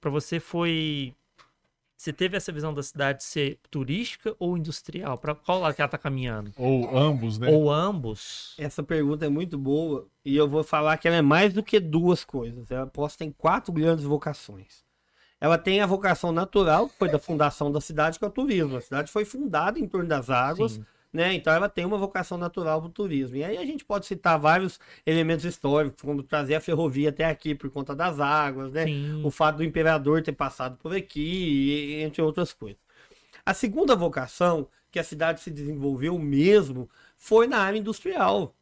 para 0.00 0.10
você 0.10 0.38
foi. 0.38 1.14
Você 1.96 2.12
teve 2.12 2.36
essa 2.36 2.52
visão 2.52 2.74
da 2.74 2.82
cidade 2.82 3.24
ser 3.24 3.58
turística 3.70 4.36
ou 4.38 4.58
industrial? 4.58 5.16
Para 5.16 5.34
qual 5.34 5.60
lado 5.60 5.74
que 5.74 5.80
ela 5.80 5.86
está 5.86 5.96
caminhando? 5.96 6.52
Ou 6.58 6.94
ambos, 6.94 7.38
né? 7.38 7.48
Ou 7.50 7.72
ambos? 7.72 8.54
Essa 8.58 8.82
pergunta 8.82 9.24
é 9.24 9.30
muito 9.30 9.56
boa 9.56 10.06
e 10.22 10.36
eu 10.36 10.46
vou 10.46 10.62
falar 10.62 10.98
que 10.98 11.08
ela 11.08 11.16
é 11.16 11.22
mais 11.22 11.54
do 11.54 11.62
que 11.62 11.80
duas 11.80 12.22
coisas. 12.22 12.70
Ela 12.70 12.86
posta 12.86 13.24
em 13.24 13.32
quatro 13.32 13.72
grandes 13.72 14.04
vocações. 14.04 14.84
Ela 15.40 15.56
tem 15.56 15.80
a 15.80 15.86
vocação 15.86 16.32
natural, 16.32 16.88
que 16.88 16.98
foi 16.98 17.08
da 17.10 17.18
fundação 17.18 17.72
da 17.72 17.80
cidade, 17.80 18.18
que 18.18 18.24
é 18.24 18.28
o 18.28 18.30
turismo. 18.30 18.76
A 18.76 18.80
cidade 18.82 19.10
foi 19.10 19.24
fundada 19.24 19.78
em 19.78 19.88
torno 19.88 20.08
das 20.08 20.28
águas, 20.28 20.72
Sim. 20.72 20.84
Né? 21.12 21.34
Então 21.34 21.52
ela 21.52 21.68
tem 21.68 21.84
uma 21.84 21.98
vocação 21.98 22.36
natural 22.38 22.80
para 22.80 22.88
o 22.88 22.92
turismo. 22.92 23.36
E 23.36 23.44
aí 23.44 23.56
a 23.56 23.64
gente 23.64 23.84
pode 23.84 24.06
citar 24.06 24.38
vários 24.38 24.78
elementos 25.04 25.44
históricos, 25.44 26.02
como 26.02 26.22
trazer 26.22 26.54
a 26.54 26.60
ferrovia 26.60 27.10
até 27.10 27.24
aqui 27.24 27.54
por 27.54 27.70
conta 27.70 27.94
das 27.94 28.20
águas, 28.20 28.72
né? 28.72 28.84
Sim. 28.86 29.22
o 29.24 29.30
fato 29.30 29.56
do 29.56 29.64
imperador 29.64 30.22
ter 30.22 30.32
passado 30.32 30.76
por 30.76 30.94
aqui, 30.94 32.00
entre 32.02 32.22
outras 32.22 32.52
coisas. 32.52 32.78
A 33.44 33.54
segunda 33.54 33.94
vocação 33.94 34.68
que 34.90 34.98
a 34.98 35.04
cidade 35.04 35.40
se 35.40 35.50
desenvolveu 35.50 36.18
mesmo 36.18 36.88
foi 37.16 37.46
na 37.46 37.58
área 37.58 37.78
industrial. 37.78 38.54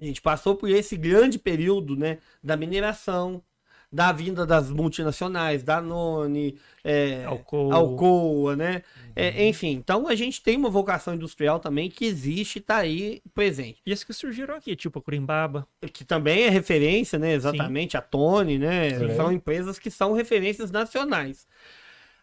A 0.00 0.04
gente 0.04 0.22
passou 0.22 0.56
por 0.56 0.70
esse 0.70 0.96
grande 0.96 1.38
período 1.38 1.94
né, 1.94 2.18
da 2.42 2.56
mineração, 2.56 3.42
da 3.92 4.12
vinda 4.12 4.46
das 4.46 4.70
multinacionais, 4.70 5.62
da 5.64 5.80
None, 5.80 6.56
é, 6.84 7.24
Alcoa. 7.24 7.74
Alcoa, 7.74 8.56
né? 8.56 8.82
É, 9.16 9.46
enfim, 9.48 9.70
então 9.72 10.06
a 10.06 10.14
gente 10.14 10.40
tem 10.42 10.56
uma 10.56 10.70
vocação 10.70 11.14
industrial 11.14 11.58
também 11.58 11.90
que 11.90 12.04
existe 12.04 12.56
e 12.56 12.58
está 12.60 12.76
aí 12.76 13.20
presente 13.34 13.82
E 13.84 13.92
as 13.92 14.04
que 14.04 14.12
surgiram 14.12 14.54
aqui, 14.54 14.76
tipo 14.76 14.98
a 15.00 15.02
Curimbaba. 15.02 15.66
que 15.92 16.04
também 16.04 16.42
é 16.44 16.48
referência, 16.48 17.18
né? 17.18 17.32
Exatamente, 17.32 17.96
a 17.96 18.00
Tony, 18.00 18.58
né? 18.58 18.90
Sim. 18.90 19.16
São 19.16 19.32
empresas 19.32 19.78
que 19.78 19.90
são 19.90 20.12
referências 20.12 20.70
nacionais. 20.70 21.46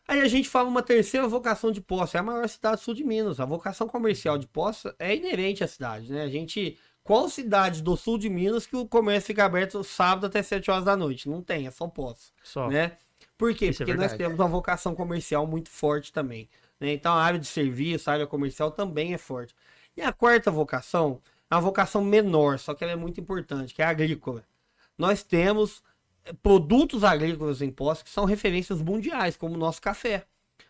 Aí 0.08 0.22
a 0.22 0.28
gente 0.28 0.48
fala 0.48 0.70
uma 0.70 0.82
terceira 0.82 1.28
vocação 1.28 1.70
de 1.70 1.82
Poço, 1.82 2.16
é 2.16 2.22
a 2.22 2.24
maior 2.24 2.48
cidade 2.48 2.78
do 2.78 2.82
sul 2.82 2.94
de 2.94 3.04
Minas. 3.04 3.42
A 3.42 3.46
vocação 3.46 3.90
comercial 3.90 4.38
de 4.38 4.48
Poço 4.48 4.94
é 4.98 5.14
inerente 5.14 5.64
à 5.64 5.68
cidade, 5.68 6.12
né? 6.12 6.24
A 6.24 6.30
gente. 6.30 6.78
Qual 7.08 7.30
cidade 7.30 7.82
do 7.82 7.96
sul 7.96 8.18
de 8.18 8.30
Minas 8.30 8.66
que 8.66 8.76
o 8.76 8.86
comércio 8.86 9.28
fica 9.28 9.46
aberto 9.46 9.82
sábado 9.84 10.26
até 10.28 10.44
7 10.44 10.70
horas 10.70 10.84
da 10.84 10.96
noite? 10.98 11.30
Não 11.30 11.42
tem, 11.42 11.66
é 11.66 11.72
só 11.72 11.88
Poço 11.88 12.34
Só. 12.44 12.68
né? 12.70 12.98
Por 13.38 13.54
quê? 13.56 13.68
Isso 13.68 13.82
é 13.82 13.86
Porque 13.86 13.94
nós 13.98 14.12
verdade. 14.12 14.18
temos 14.18 14.40
uma 14.40 14.48
vocação 14.50 14.94
comercial 14.94 15.48
muito 15.48 15.70
forte 15.70 16.12
também. 16.12 16.50
né? 16.80 16.92
Então 16.92 17.14
a 17.14 17.24
área 17.24 17.40
de 17.40 17.48
serviço, 17.48 18.10
a 18.10 18.14
área 18.14 18.28
comercial 18.28 18.72
também 18.72 19.14
é 19.14 19.18
forte. 19.18 19.56
E 19.96 20.02
a 20.02 20.12
quarta 20.12 20.52
vocação 20.52 21.22
é 21.50 21.56
uma 21.56 21.62
vocação 21.62 22.04
menor, 22.04 22.60
só 22.60 22.74
que 22.74 22.84
ela 22.84 22.92
é 22.94 22.96
muito 22.98 23.22
importante, 23.22 23.74
que 23.74 23.82
é 23.82 23.86
a 23.86 23.90
agrícola. 23.90 24.44
Nós 24.98 25.24
temos 25.24 25.82
eh, 26.26 26.34
produtos 26.44 27.04
agrícolas 27.06 27.62
em 27.62 27.72
Poços 27.72 28.04
que 28.04 28.10
são 28.10 28.26
referências 28.26 28.82
mundiais, 28.82 29.38
como 29.38 29.56
o 29.56 29.58
nosso 29.58 29.82
café. 29.82 30.26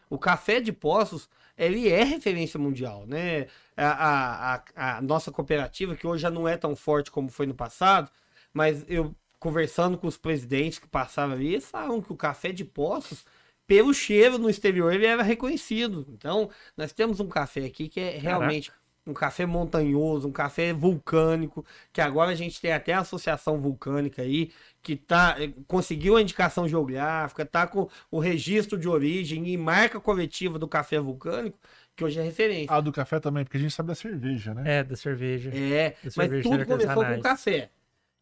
O 0.09 0.17
café 0.17 0.59
de 0.59 0.71
Poços, 0.71 1.29
ele 1.57 1.89
é 1.89 2.03
referência 2.03 2.59
mundial, 2.59 3.05
né? 3.07 3.47
A, 3.75 4.55
a, 4.55 4.97
a- 4.97 5.01
nossa 5.01 5.31
cooperativa, 5.31 5.95
que 5.95 6.07
hoje 6.07 6.21
já 6.23 6.29
não 6.29 6.47
é 6.47 6.57
tão 6.57 6.75
forte 6.75 7.11
como 7.11 7.29
foi 7.29 7.45
no 7.45 7.53
passado, 7.55 8.11
mas 8.53 8.85
eu 8.87 9.15
conversando 9.39 9.97
com 9.97 10.07
os 10.07 10.17
presidentes 10.17 10.79
que 10.79 10.87
passavam 10.87 11.35
ali, 11.35 11.53
eles 11.53 11.69
falam 11.69 12.01
que 12.01 12.11
o 12.11 12.15
café 12.17 12.51
de 12.51 12.65
Poços, 12.65 13.25
pelo 13.67 13.93
cheiro 13.93 14.37
no 14.39 14.49
exterior, 14.49 14.93
ele 14.93 15.05
era 15.05 15.21
reconhecido. 15.23 16.05
Então, 16.09 16.49
nós 16.75 16.91
temos 16.93 17.19
um 17.19 17.27
café 17.27 17.65
aqui 17.65 17.87
que 17.89 17.99
é 17.99 18.17
realmente 18.17 18.71
um 19.07 19.13
café 19.13 19.45
montanhoso, 19.45 20.27
um 20.27 20.31
café 20.31 20.73
vulcânico, 20.73 21.65
que 21.93 22.01
agora 22.01 22.31
a 22.31 22.35
gente 22.35 22.59
tem 22.59 22.73
até 22.73 22.93
a 22.93 22.99
associação 22.99 23.59
vulcânica 23.59 24.21
aí, 24.21 24.51
que 24.81 24.95
tá, 24.95 25.35
eh, 25.39 25.51
conseguiu 25.67 26.17
a 26.17 26.21
indicação 26.21 26.67
geográfica, 26.67 27.45
tá 27.45 27.65
com 27.65 27.89
o 28.11 28.19
registro 28.19 28.77
de 28.77 28.87
origem 28.87 29.47
e 29.47 29.57
marca 29.57 29.99
coletiva 29.99 30.59
do 30.59 30.67
café 30.67 30.99
vulcânico, 30.99 31.57
que 31.95 32.03
hoje 32.03 32.19
é 32.19 32.23
referência. 32.23 32.75
Ah, 32.75 32.81
do 32.81 32.91
café 32.91 33.19
também, 33.19 33.43
porque 33.43 33.57
a 33.57 33.59
gente 33.59 33.73
sabe 33.73 33.87
da 33.87 33.95
cerveja, 33.95 34.53
né? 34.53 34.79
É, 34.79 34.83
da 34.83 34.95
cerveja. 34.95 35.49
É, 35.53 35.95
Dos 36.03 36.15
mas 36.15 36.29
tudo 36.43 36.65
começou 36.65 36.93
com 36.93 37.01
artesanais. 37.01 37.21
café. 37.23 37.71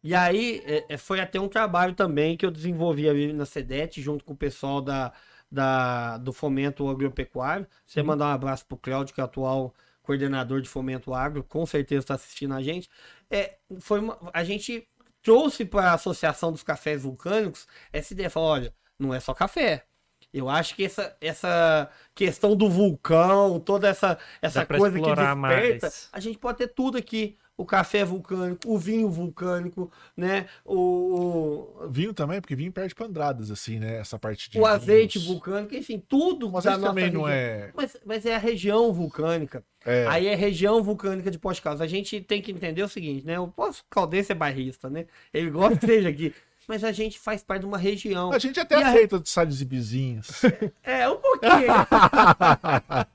E 0.02 0.14
aí 0.14 0.62
é, 0.64 0.94
é, 0.94 0.96
foi 0.96 1.20
até 1.20 1.40
um 1.40 1.48
trabalho 1.48 1.94
também 1.94 2.36
que 2.36 2.46
eu 2.46 2.50
desenvolvi 2.50 3.08
ali 3.08 3.32
na 3.32 3.44
SEDET, 3.44 4.00
junto 4.00 4.24
com 4.24 4.34
o 4.34 4.36
pessoal 4.36 4.80
da, 4.80 5.12
da, 5.50 6.16
do 6.18 6.32
Fomento 6.32 6.88
Agropecuário. 6.88 7.66
Você 7.84 8.02
mandar 8.02 8.26
um 8.26 8.32
abraço 8.32 8.64
pro 8.66 8.76
Cláudio, 8.76 9.14
que 9.14 9.20
é 9.20 9.24
o 9.24 9.26
atual 9.26 9.74
coordenador 10.06 10.60
de 10.62 10.68
Fomento 10.68 11.12
Agro, 11.12 11.42
com 11.44 11.66
certeza 11.66 12.00
está 12.00 12.14
assistindo 12.14 12.54
a 12.54 12.62
gente. 12.62 12.88
É, 13.30 13.56
foi 13.80 14.00
uma- 14.00 14.18
a 14.32 14.44
gente 14.44 14.88
trouxe 15.22 15.64
para 15.64 15.90
a 15.90 15.94
Associação 15.94 16.52
dos 16.52 16.62
Cafés 16.62 17.02
Vulcânicos 17.02 17.66
essa 17.92 18.12
ideia, 18.12 18.30
falou, 18.30 18.50
olha, 18.50 18.74
não 18.98 19.12
é 19.12 19.18
só 19.20 19.34
café. 19.34 19.84
Eu 20.32 20.48
acho 20.48 20.74
que 20.74 20.84
essa, 20.84 21.16
essa 21.20 21.90
questão 22.14 22.54
do 22.54 22.68
vulcão, 22.68 23.58
toda 23.58 23.88
essa, 23.88 24.18
essa 24.40 24.60
coisa 24.78 24.96
que 24.96 25.00
desperta, 25.32 25.86
mais. 25.86 26.08
a 26.12 26.20
gente 26.20 26.38
pode 26.38 26.58
ter 26.58 26.68
tudo 26.68 26.96
aqui. 26.98 27.36
O 27.56 27.64
café 27.64 28.04
vulcânico, 28.04 28.70
o 28.70 28.78
vinho 28.78 29.10
vulcânico, 29.10 29.90
né? 30.14 30.46
O, 30.64 31.72
o, 31.84 31.88
Vinho 31.88 32.12
também, 32.12 32.40
porque 32.40 32.54
vinho 32.54 32.70
perde 32.70 32.94
pra 32.94 33.06
Andradas, 33.06 33.50
assim, 33.50 33.78
né? 33.78 33.96
Essa 33.96 34.18
parte 34.18 34.50
de. 34.50 34.60
o 34.60 34.66
azeite 34.66 35.18
vinhos. 35.18 35.32
vulcânico, 35.32 35.74
enfim, 35.74 36.02
tudo 36.06 36.50
Mas 36.50 36.64
da 36.64 36.72
nossa 36.72 36.88
também 36.88 37.10
não 37.10 37.22
região. 37.22 37.28
é. 37.28 37.70
Mas, 37.74 37.96
mas 38.04 38.26
é 38.26 38.34
a 38.34 38.38
região 38.38 38.92
vulcânica. 38.92 39.64
É. 39.86 40.04
Aí 40.08 40.26
é 40.26 40.34
região 40.34 40.82
vulcânica 40.82 41.30
de 41.30 41.38
Caldas. 41.38 41.80
A 41.80 41.86
gente 41.86 42.20
tem 42.20 42.42
que 42.42 42.50
entender 42.50 42.82
o 42.82 42.88
seguinte, 42.88 43.24
né? 43.24 43.38
O 43.38 43.48
Poço 43.48 43.84
Caldense 43.88 44.32
é 44.32 44.34
bairrista, 44.34 44.90
né? 44.90 45.06
Ele 45.32 45.48
gosta 45.48 45.86
seja 45.86 46.08
aqui. 46.08 46.34
Mas 46.68 46.84
a 46.84 46.92
gente 46.92 47.18
faz 47.18 47.42
parte 47.42 47.60
de 47.62 47.66
uma 47.66 47.78
região. 47.78 48.32
A 48.32 48.38
gente 48.38 48.58
até 48.60 48.78
E 48.78 48.82
a- 48.82 48.88
aceita 48.88 49.18
de 49.20 49.28
cidades 49.28 49.60
vizinhas. 49.62 50.42
É, 50.82 51.08
um 51.08 51.16
pouquinho. 51.16 51.50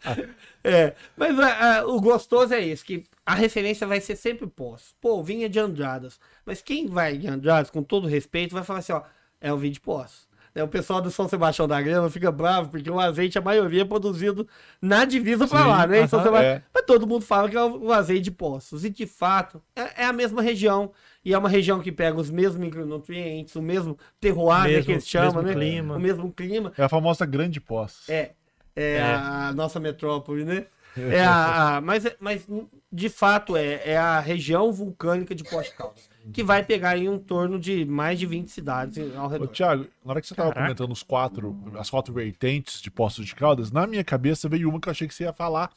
é, 0.64 0.94
mas 1.18 1.38
ah, 1.40 1.84
o 1.88 2.00
gostoso 2.00 2.54
é 2.54 2.60
isso, 2.60 2.86
que 2.86 3.04
a 3.26 3.34
referência 3.36 3.88
vai 3.88 4.00
ser 4.02 4.16
sempre 4.16 4.48
Poços. 4.48 4.96
Pô, 5.02 5.22
vinha 5.24 5.50
de 5.50 5.60
Andradas. 5.60 6.20
Mas 6.46 6.62
quem 6.62 6.88
vai 6.88 7.18
de 7.18 7.28
Andradas, 7.28 7.70
com 7.72 7.84
todo 7.84 8.08
respeito, 8.08 8.54
vai 8.54 8.64
falar 8.64 8.80
assim, 8.80 8.94
ó, 8.94 9.02
é 9.40 9.52
o 9.54 9.58
vinho 9.58 9.74
de 9.74 9.80
Poços. 9.80 10.30
Né, 10.54 10.62
O 10.64 10.68
pessoal 10.68 11.02
do 11.02 11.10
São 11.10 11.30
Sebastião 11.30 11.68
da 11.68 11.82
Grama 11.82 12.10
fica 12.10 12.30
bravo, 12.32 12.70
porque 12.70 12.90
o 12.92 13.00
azeite, 13.00 13.38
a 13.38 13.42
maioria, 13.42 13.84
é 13.84 13.86
produzido 13.86 14.48
na 14.82 15.06
divisa 15.06 15.48
Sim, 15.48 15.56
lá, 15.56 15.88
né? 15.88 16.02
em 16.02 16.08
São 16.08 16.22
Sebastião. 16.22 16.52
é. 16.56 16.64
Mas 16.74 16.86
todo 16.86 17.08
mundo 17.08 17.24
fala 17.24 17.50
que 17.50 17.56
é 17.56 17.62
o 17.64 17.86
o 17.86 17.92
azeite 17.94 18.24
de 18.24 18.32
Poços. 18.32 18.84
E, 18.84 18.90
de 18.90 19.06
fato, 19.08 19.62
é, 19.76 20.04
é 20.04 20.06
a 20.06 20.14
mesma 20.14 20.42
região. 20.42 20.92
E 21.24 21.34
é 21.34 21.38
uma 21.38 21.50
região 21.50 21.80
que 21.80 21.92
pega 21.92 22.18
os 22.18 22.30
mesmos 22.32 22.58
micronutrientes, 22.58 23.56
o 23.56 23.62
mesmo 23.62 23.98
terroir, 24.20 24.64
né, 24.64 24.68
Mesmo- 24.70 24.86
que 24.86 24.92
eles 24.94 25.08
chamam, 25.08 25.44
mesmo 25.44 25.48
né? 25.48 25.54
clima. 25.54 25.96
O 25.96 26.00
mesmo 26.00 26.32
clima. 26.32 26.74
É 26.78 26.84
a 26.84 26.90
famosa 26.90 27.26
Grande 27.26 27.60
Poços. 27.62 28.10
É. 28.10 28.32
É, 28.76 28.96
É. 28.96 29.04
A, 29.04 29.54
nossa 29.54 29.80
metrópole, 29.80 30.44
né? 30.46 30.66
É 30.98 31.24
a, 31.24 31.78
a- 31.78 31.82
mas, 31.82 32.04
mas, 32.20 32.46
de 32.92 33.08
fato, 33.08 33.56
é, 33.56 33.82
é 33.86 33.98
a 33.98 34.20
região 34.20 34.74
vulcânica 34.74 35.34
de 35.34 35.42
Poste 35.44 35.74
Caldas, 35.76 36.10
que 36.34 36.44
vai 36.44 36.64
pegar 36.64 36.98
em 36.98 37.08
um 37.08 37.18
torno 37.18 37.58
de 37.58 37.86
mais 37.86 38.20
de 38.20 38.26
20 38.26 38.50
cidades 38.50 38.98
ao 39.16 39.26
Ô, 39.26 39.28
redor. 39.30 39.48
Thiago, 39.48 39.86
na 40.04 40.12
hora 40.12 40.20
que 40.22 40.28
você 40.28 40.36
tava 40.36 40.50
Caraca. 40.50 40.68
comentando 40.68 40.92
os 40.92 41.02
quatro, 41.02 41.58
as 41.78 41.90
quatro 41.90 42.14
vertentes 42.14 42.82
de 42.82 42.92
Poços 42.92 43.26
de 43.26 43.34
Caldas, 43.36 43.72
na 43.72 43.88
minha 43.88 44.04
cabeça 44.04 44.50
veio 44.50 44.68
uma 44.70 44.82
que 44.82 44.90
eu 44.90 44.92
achei 44.92 45.08
que 45.08 45.14
você 45.14 45.24
ia 45.24 45.32
falar, 45.34 45.70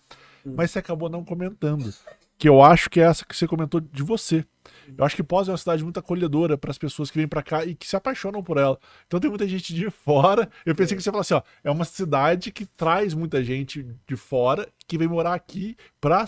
Hum. 0.45 0.55
mas 0.57 0.73
você 0.73 0.81
acabou 0.81 1.09
não 1.09 1.25
comentando. 1.25 1.95
Que 2.37 2.49
eu 2.49 2.61
acho 2.61 2.91
que 2.91 2.99
é 3.01 3.05
essa 3.05 3.25
que 3.25 3.37
você 3.37 3.47
comentou 3.47 3.81
de 3.81 4.03
você. 4.03 4.45
Eu 4.97 5.05
acho 5.05 5.17
que 5.17 5.23
Poços 5.23 5.49
é 5.49 5.53
uma 5.53 5.59
cidade 5.59 5.83
muito 5.83 5.99
acolhedora 5.99 6.57
para 6.57 6.71
as 6.71 6.79
pessoas 6.79 7.11
que 7.11 7.19
vêm 7.19 7.29
para 7.29 7.43
cá 7.43 7.65
e 7.65 7.75
que 7.75 7.87
se 7.87 7.97
apaixonam 7.97 8.43
por 8.43 8.57
ela. 8.57 8.79
Então 9.07 9.21
tem 9.21 9.31
muita 9.31 9.47
gente 9.47 9.75
de 9.75 9.91
fora. 9.91 10.49
Eu 10.65 10.75
pensei 10.75 10.97
que 10.97 11.03
você 11.03 11.11
falar 11.11 11.23
assim, 11.23 11.35
ó, 11.35 11.43
é 11.63 11.71
uma 11.71 11.85
cidade 11.85 12.51
que 12.51 12.67
traz 12.67 13.15
muita 13.15 13.43
gente 13.43 13.87
de 14.07 14.17
fora 14.17 14.69
que 14.87 14.99
vem 14.99 15.09
morar 15.09 15.35
aqui 15.35 15.77
para 16.01 16.25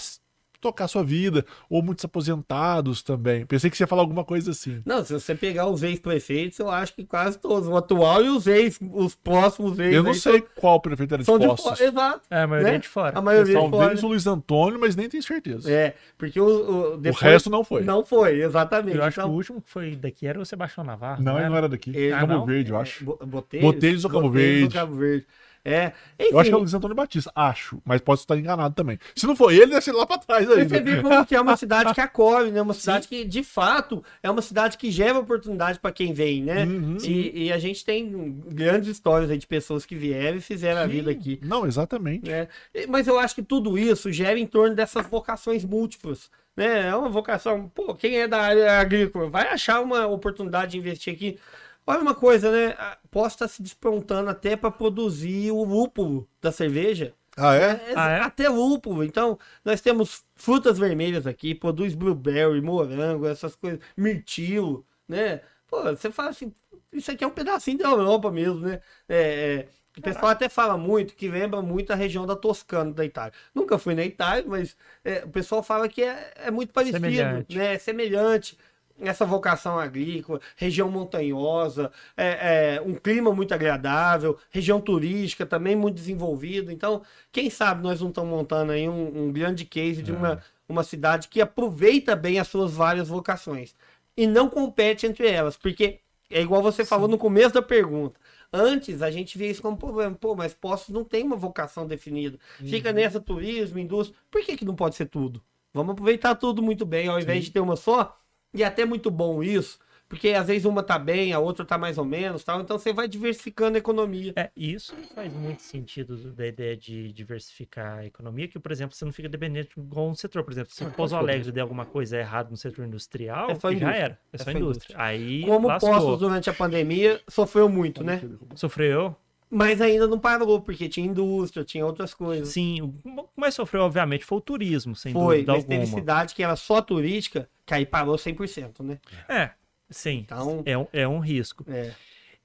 tocar 0.66 0.88
sua 0.88 1.02
vida, 1.04 1.44
ou 1.70 1.82
muitos 1.82 2.04
aposentados 2.04 3.02
também. 3.02 3.46
Pensei 3.46 3.70
que 3.70 3.76
você 3.76 3.84
ia 3.84 3.86
falar 3.86 4.02
alguma 4.02 4.24
coisa 4.24 4.50
assim. 4.50 4.82
Não, 4.84 5.04
se 5.04 5.12
você 5.12 5.34
pegar 5.34 5.66
os 5.68 5.82
ex-prefeitos, 5.82 6.58
eu 6.58 6.70
acho 6.70 6.94
que 6.94 7.04
quase 7.04 7.38
todos, 7.38 7.68
o 7.68 7.76
atual 7.76 8.24
e 8.24 8.28
os 8.28 8.46
ex, 8.46 8.78
os 8.92 9.14
próximos 9.14 9.78
ex. 9.78 9.94
Eu 9.94 10.02
não 10.02 10.14
sei 10.14 10.40
qual 10.56 10.80
prefeito 10.80 11.14
era 11.14 11.22
de 11.22 11.26
São, 11.26 11.38
são 11.40 11.54
de 11.54 11.62
fora. 11.62 11.84
Exato. 11.84 12.20
É, 12.30 12.42
a 12.42 12.46
maioria 12.46 12.70
Né? 12.70 12.76
é 12.76 12.78
de 12.80 12.88
fora. 12.88 13.18
A 13.18 13.22
maioria 13.22 13.54
de 13.54 13.60
Talvez 13.60 14.00
fora. 14.00 14.06
o 14.06 14.08
Luiz 14.10 14.26
Antônio, 14.26 14.80
mas 14.80 14.96
nem 14.96 15.08
tenho 15.08 15.22
certeza. 15.22 15.70
É, 15.70 15.94
porque 16.18 16.40
o, 16.40 16.44
o, 16.46 16.94
o 16.94 16.96
depois- 16.96 17.22
resto 17.22 17.48
não 17.50 17.62
foi. 17.64 17.82
Não 17.82 18.04
foi, 18.04 18.40
exatamente. 18.42 18.96
Eu 18.96 19.04
acho 19.04 19.14
que 19.14 19.20
Então, 19.20 19.30
o 19.32 19.34
último 19.36 19.60
que 19.60 19.70
foi 19.70 19.94
daqui 19.96 20.26
era 20.26 20.40
o 20.40 20.44
Sebastião 20.44 20.84
Navarro. 20.84 21.22
Não, 21.22 21.32
ele 21.34 21.40
era? 21.40 21.50
não 21.50 21.56
era 21.56 21.68
daqui. 21.68 21.90
Ele- 21.96 22.10
Cabo 22.10 22.32
Ah, 22.32 22.36
não? 22.36 22.46
Verde, 22.46 22.70
eu 22.70 22.76
acho. 22.78 23.04
Bo- 23.04 23.18
Boteiros? 23.24 23.72
Boteiros 23.72 24.04
ou 24.04 24.10
Cabo 24.10 24.30
Verde? 24.30 24.74
Cabo 24.74 24.94
Verde. 24.96 25.26
É. 25.68 25.92
Eu 26.16 26.38
acho 26.38 26.48
que 26.48 26.54
é 26.54 26.56
o 26.56 26.58
enfim, 26.58 26.60
Luiz 26.60 26.74
Antônio 26.74 26.94
Batista, 26.94 27.32
acho. 27.34 27.82
Mas 27.84 28.00
posso 28.00 28.22
estar 28.22 28.38
enganado 28.38 28.72
também. 28.74 28.98
Se 29.16 29.26
não 29.26 29.34
for 29.34 29.50
ele, 29.52 29.66
deve 29.66 29.80
ser 29.80 29.90
lá 29.90 30.06
pra 30.06 30.16
trás 30.16 30.48
ainda. 30.48 30.68
Você 30.68 30.80
vê 30.80 31.02
como 31.02 31.26
que 31.26 31.34
é 31.34 31.40
uma 31.40 31.56
cidade 31.58 31.92
que 31.92 32.00
acolhe, 32.00 32.52
né? 32.52 32.62
Uma 32.62 32.72
cidade 32.72 33.08
que, 33.08 33.24
de 33.24 33.42
fato, 33.42 34.04
é 34.22 34.30
uma 34.30 34.42
cidade 34.42 34.78
que 34.78 34.92
gera 34.92 35.18
oportunidade 35.18 35.80
para 35.80 35.90
quem 35.90 36.12
vem, 36.12 36.44
né? 36.44 36.64
Uhum. 36.64 36.96
E, 37.02 37.46
e 37.46 37.52
a 37.52 37.58
gente 37.58 37.84
tem 37.84 38.40
grandes 38.46 38.88
histórias 38.88 39.28
aí 39.28 39.38
de 39.38 39.46
pessoas 39.46 39.84
que 39.84 39.96
vieram 39.96 40.36
e 40.38 40.40
fizeram 40.40 40.80
a 40.82 40.86
vida 40.86 41.10
aqui. 41.10 41.40
Não, 41.42 41.66
exatamente. 41.66 42.30
né? 42.30 42.46
E- 42.72 42.86
Mas 42.86 43.08
eu 43.08 43.18
acho 43.18 43.34
que 43.34 43.42
tudo 43.42 43.76
isso 43.76 44.12
gera 44.12 44.38
em 44.38 44.46
torno 44.46 44.76
dessas 44.76 45.04
vocações 45.08 45.64
múltiplas. 45.64 46.30
Né? 46.56 46.88
É 46.88 46.94
uma 46.96 47.08
vocação. 47.10 47.68
Pô, 47.74 47.94
quem 47.94 48.18
é 48.18 48.28
da 48.28 48.40
área 48.40 48.78
agrícola 48.80 49.28
vai 49.28 49.48
achar 49.48 49.80
uma 49.82 50.06
oportunidade 50.06 50.72
de 50.72 50.78
investir 50.78 51.12
aqui. 51.12 51.38
Olha 51.86 52.00
uma 52.02 52.14
coisa, 52.14 52.50
né? 52.50 52.74
A- 52.78 52.98
Posso 53.10 53.36
estar 53.36 53.48
se 53.48 53.62
desprontando 53.62 54.28
até 54.28 54.56
para 54.56 54.70
produzir 54.70 55.50
o 55.52 55.64
lúpulo 55.64 56.28
da 56.40 56.52
cerveja. 56.52 57.14
Ah, 57.36 57.54
é? 57.54 57.70
É, 57.92 57.92
Ah, 57.96 58.10
é? 58.10 58.20
Até 58.20 58.48
lúpulo. 58.48 59.04
Então, 59.04 59.38
nós 59.64 59.80
temos 59.80 60.24
frutas 60.34 60.78
vermelhas 60.78 61.26
aqui, 61.26 61.54
produz 61.54 61.94
blueberry, 61.94 62.60
morango, 62.60 63.26
essas 63.26 63.54
coisas, 63.56 63.80
mirtilo, 63.96 64.86
né? 65.08 65.40
Pô, 65.66 65.82
você 65.84 66.10
fala 66.10 66.30
assim, 66.30 66.52
isso 66.92 67.10
aqui 67.10 67.24
é 67.24 67.26
um 67.26 67.30
pedacinho 67.30 67.78
da 67.78 67.88
Europa 67.88 68.30
mesmo, 68.30 68.60
né? 68.60 68.80
É, 69.08 69.66
é, 69.66 69.68
o 69.98 70.02
pessoal 70.02 70.30
até 70.32 70.48
fala 70.48 70.76
muito, 70.76 71.14
que 71.14 71.28
lembra 71.28 71.60
muito 71.62 71.90
a 71.92 71.96
região 71.96 72.26
da 72.26 72.36
Toscana, 72.36 72.92
da 72.92 73.04
Itália. 73.04 73.32
Nunca 73.54 73.78
fui 73.78 73.94
na 73.94 74.04
Itália, 74.04 74.44
mas 74.46 74.76
é, 75.04 75.24
o 75.24 75.28
pessoal 75.30 75.62
fala 75.62 75.88
que 75.88 76.02
é, 76.02 76.32
é 76.36 76.50
muito 76.50 76.72
parecido, 76.72 76.98
Semelhante. 76.98 77.56
né? 77.56 77.74
É 77.74 77.78
semelhante. 77.78 78.58
Essa 79.00 79.26
vocação 79.26 79.78
agrícola, 79.78 80.40
região 80.56 80.90
montanhosa, 80.90 81.92
é, 82.16 82.76
é, 82.76 82.80
um 82.80 82.94
clima 82.94 83.30
muito 83.32 83.52
agradável, 83.52 84.38
região 84.50 84.80
turística 84.80 85.44
também 85.44 85.76
muito 85.76 85.96
desenvolvida. 85.96 86.72
Então, 86.72 87.02
quem 87.30 87.50
sabe 87.50 87.82
nós 87.82 88.00
não 88.00 88.08
estamos 88.08 88.30
montando 88.30 88.72
aí 88.72 88.88
um, 88.88 89.26
um 89.26 89.32
grande 89.32 89.64
case 89.64 90.02
de 90.02 90.12
uma, 90.12 90.42
uma 90.68 90.82
cidade 90.82 91.28
que 91.28 91.40
aproveita 91.40 92.16
bem 92.16 92.38
as 92.38 92.48
suas 92.48 92.72
várias 92.72 93.08
vocações 93.08 93.74
e 94.16 94.26
não 94.26 94.48
compete 94.48 95.06
entre 95.06 95.28
elas, 95.28 95.56
porque 95.56 96.00
é 96.30 96.40
igual 96.40 96.62
você 96.62 96.84
falou 96.84 97.06
no 97.06 97.18
começo 97.18 97.54
da 97.54 97.62
pergunta. 97.62 98.18
Antes 98.52 99.02
a 99.02 99.10
gente 99.10 99.36
via 99.36 99.50
isso 99.50 99.62
como 99.62 99.76
problema, 99.76 100.14
pô, 100.14 100.34
mas 100.34 100.54
Poços 100.54 100.88
não 100.88 101.04
tem 101.04 101.22
uma 101.22 101.36
vocação 101.36 101.86
definida. 101.86 102.38
Fica 102.58 102.92
nessa 102.92 103.20
turismo, 103.20 103.78
indústria. 103.78 104.18
Por 104.30 104.42
que, 104.42 104.56
que 104.56 104.64
não 104.64 104.74
pode 104.74 104.94
ser 104.94 105.06
tudo? 105.06 105.42
Vamos 105.74 105.92
aproveitar 105.92 106.34
tudo 106.36 106.62
muito 106.62 106.86
bem, 106.86 107.08
ao 107.08 107.20
invés 107.20 107.44
de 107.44 107.50
ter 107.50 107.60
uma 107.60 107.76
só. 107.76 108.18
E 108.56 108.62
é 108.62 108.66
até 108.66 108.84
muito 108.84 109.10
bom 109.10 109.42
isso, 109.42 109.78
porque 110.08 110.30
às 110.30 110.46
vezes 110.46 110.64
uma 110.64 110.82
tá 110.82 110.98
bem, 110.98 111.32
a 111.32 111.38
outra 111.38 111.64
tá 111.64 111.76
mais 111.76 111.98
ou 111.98 112.04
menos, 112.04 112.42
tal. 112.42 112.60
Então 112.60 112.78
você 112.78 112.92
vai 112.92 113.06
diversificando 113.06 113.76
a 113.76 113.78
economia. 113.78 114.32
É, 114.36 114.50
e 114.56 114.72
isso 114.72 114.94
faz 115.14 115.32
muito 115.32 115.60
sentido 115.62 116.16
do- 116.16 116.32
da 116.32 116.46
ideia 116.46 116.76
de 116.76 117.12
diversificar 117.12 117.98
a 117.98 118.06
economia, 118.06 118.48
que, 118.48 118.58
por 118.58 118.72
exemplo, 118.72 118.94
você 118.96 119.04
não 119.04 119.12
fica 119.12 119.28
dependente 119.28 119.70
de 119.76 119.98
um 119.98 120.14
setor. 120.14 120.42
Por 120.44 120.52
exemplo, 120.52 120.72
se 120.72 120.84
Pouso 120.86 121.16
Alegre 121.16 121.52
der 121.52 121.60
alguma 121.60 121.84
coisa 121.84 122.16
errada 122.16 122.48
no 122.50 122.56
setor 122.56 122.86
industrial, 122.86 123.50
É 123.50 123.54
só 123.56 123.68
já 123.70 123.76
indústria. 123.76 123.96
era. 124.04 124.12
É 124.14 124.18
É 124.32 124.38
só 124.38 124.44
só 124.44 124.50
indústria. 124.52 124.96
Aí 124.98 125.42
Como 125.44 125.68
lascou. 125.68 125.90
Poços 125.92 126.18
durante 126.20 126.48
a 126.48 126.54
pandemia 126.54 127.20
sofreu 127.28 127.68
muito, 127.68 128.02
né? 128.02 128.20
Sofreu? 128.54 129.14
Mas 129.50 129.80
ainda 129.80 130.06
não 130.08 130.18
parou, 130.18 130.60
porque 130.60 130.88
tinha 130.88 131.06
indústria, 131.06 131.64
tinha 131.64 131.86
outras 131.86 132.12
coisas. 132.12 132.48
Sim. 132.48 132.80
O 132.82 132.92
que 133.24 133.28
mais 133.36 133.54
sofreu, 133.54 133.82
obviamente, 133.82 134.24
foi 134.24 134.38
o 134.38 134.40
turismo, 134.40 134.96
sem 134.96 135.12
Foi, 135.12 135.36
dúvida 135.36 135.52
mas 135.52 135.64
teve 135.64 135.82
alguma. 135.82 135.98
cidade 136.00 136.34
que 136.34 136.42
era 136.42 136.56
só 136.56 136.82
turística, 136.82 137.48
que 137.64 137.72
aí 137.72 137.86
parou 137.86 138.16
100%, 138.16 138.80
né? 138.82 138.98
É, 139.28 139.50
sim. 139.88 140.18
Então, 140.26 140.62
É 140.66 140.76
um, 140.76 140.86
é 140.92 141.06
um 141.08 141.18
risco. 141.20 141.64
é. 141.68 141.92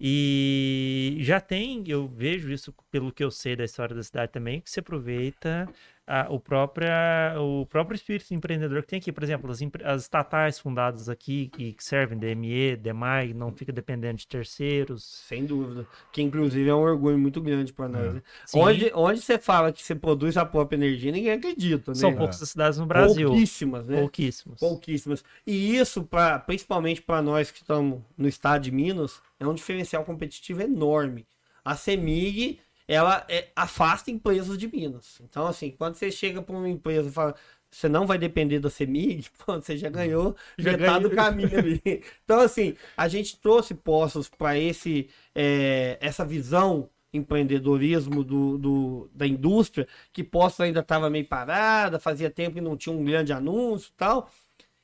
E 0.03 1.17
já 1.19 1.39
tem, 1.39 1.83
eu 1.87 2.07
vejo 2.07 2.51
isso 2.51 2.73
pelo 2.89 3.11
que 3.11 3.23
eu 3.23 3.29
sei 3.29 3.55
da 3.55 3.63
história 3.63 3.95
da 3.95 4.01
cidade 4.01 4.31
também, 4.31 4.59
que 4.59 4.69
se 4.71 4.79
aproveita 4.79 5.69
a- 6.07 6.27
o, 6.29 6.39
própria, 6.39 7.35
o 7.39 7.65
próprio 7.67 7.95
espírito 7.95 8.33
empreendedor 8.33 8.81
que 8.81 8.87
tem 8.89 8.99
aqui. 8.99 9.11
Por 9.11 9.23
exemplo, 9.23 9.49
as, 9.51 9.59
as 9.83 10.01
estatais 10.03 10.59
fundadas 10.59 11.07
aqui, 11.09 11.47
que 11.49 11.73
que 11.73 11.83
servem 11.83 12.17
DME, 12.17 12.75
DEMAI, 12.75 13.33
não 13.33 13.51
fica 13.51 13.71
dependendo 13.71 14.17
de 14.17 14.27
terceiros. 14.27 15.03
Sem 15.27 15.45
dúvida. 15.45 15.87
Que 16.11 16.21
inclusive 16.21 16.69
é 16.69 16.73
um 16.75 16.79
orgulho 16.81 17.17
muito 17.17 17.39
grande 17.41 17.71
para 17.71 17.87
nós, 17.87 18.13
né? 18.15 18.23
Sim. 18.45 18.59
Onde, 18.59 18.91
onde 18.93 19.21
você 19.21 19.37
fala 19.37 19.71
que 19.71 19.81
você 19.83 19.95
produz 19.95 20.35
a 20.37 20.45
própria 20.45 20.75
energia, 20.77 21.11
ninguém 21.11 21.31
acredita, 21.31 21.91
né? 21.91 21.95
São 21.95 22.13
poucas 22.15 22.41
as 22.41 22.49
cidades 22.49 22.79
no 22.79 22.85
Brasil. 22.85 23.27
Pouquíssimas, 23.29 23.87
né? 23.87 23.99
Pouquíssimas. 23.99 24.59
Pouquíssimas. 24.59 25.23
E 25.45 25.75
isso, 25.77 26.03
pra, 26.03 26.39
principalmente 26.39 27.01
para 27.01 27.21
nós 27.21 27.51
que 27.51 27.59
estamos 27.61 28.01
no 28.17 28.27
estado 28.27 28.61
de 28.63 28.71
Minas, 28.71 29.21
é 29.39 29.47
um 29.47 29.53
diferencial 29.53 30.03
competitivo 30.03 30.61
enorme. 30.61 31.25
A 31.63 31.75
CEMIG, 31.75 32.59
ela 32.87 33.25
é- 33.29 33.49
afasta 33.55 34.11
empresas 34.11 34.57
de 34.57 34.67
Minas. 34.67 35.19
Então, 35.21 35.47
assim, 35.47 35.71
quando 35.71 35.95
você 35.95 36.11
chega 36.11 36.41
para 36.41 36.55
uma 36.55 36.69
empresa 36.69 37.09
e 37.09 37.11
fala, 37.11 37.35
você 37.69 37.87
não 37.87 38.05
vai 38.05 38.17
depender 38.17 38.59
da 38.59 38.69
CEMIG, 38.69 39.29
pô, 39.45 39.55
você 39.55 39.77
já 39.77 39.89
ganhou 39.89 40.35
Já 40.57 40.71
metade 40.71 41.03
do 41.03 41.09
ganhou. 41.09 41.11
caminho 41.11 41.57
ali. 41.57 41.81
Então, 42.23 42.39
assim, 42.41 42.75
a 42.97 43.07
gente 43.07 43.37
trouxe 43.39 43.73
postos 43.73 44.29
para 44.29 44.57
esse 44.57 45.09
é, 45.33 45.97
essa 46.01 46.25
visão 46.25 46.89
empreendedorismo 47.13 48.23
do, 48.23 48.57
do- 48.57 49.09
da 49.13 49.27
indústria, 49.27 49.87
que 50.13 50.23
Postos 50.23 50.61
ainda 50.61 50.79
estava 50.79 51.09
meio 51.09 51.25
parada, 51.27 51.99
fazia 51.99 52.29
tempo 52.29 52.55
que 52.55 52.61
não 52.61 52.77
tinha 52.77 52.95
um 52.95 53.03
grande 53.03 53.33
anúncio 53.33 53.89
e 53.89 53.93
tal. 53.97 54.29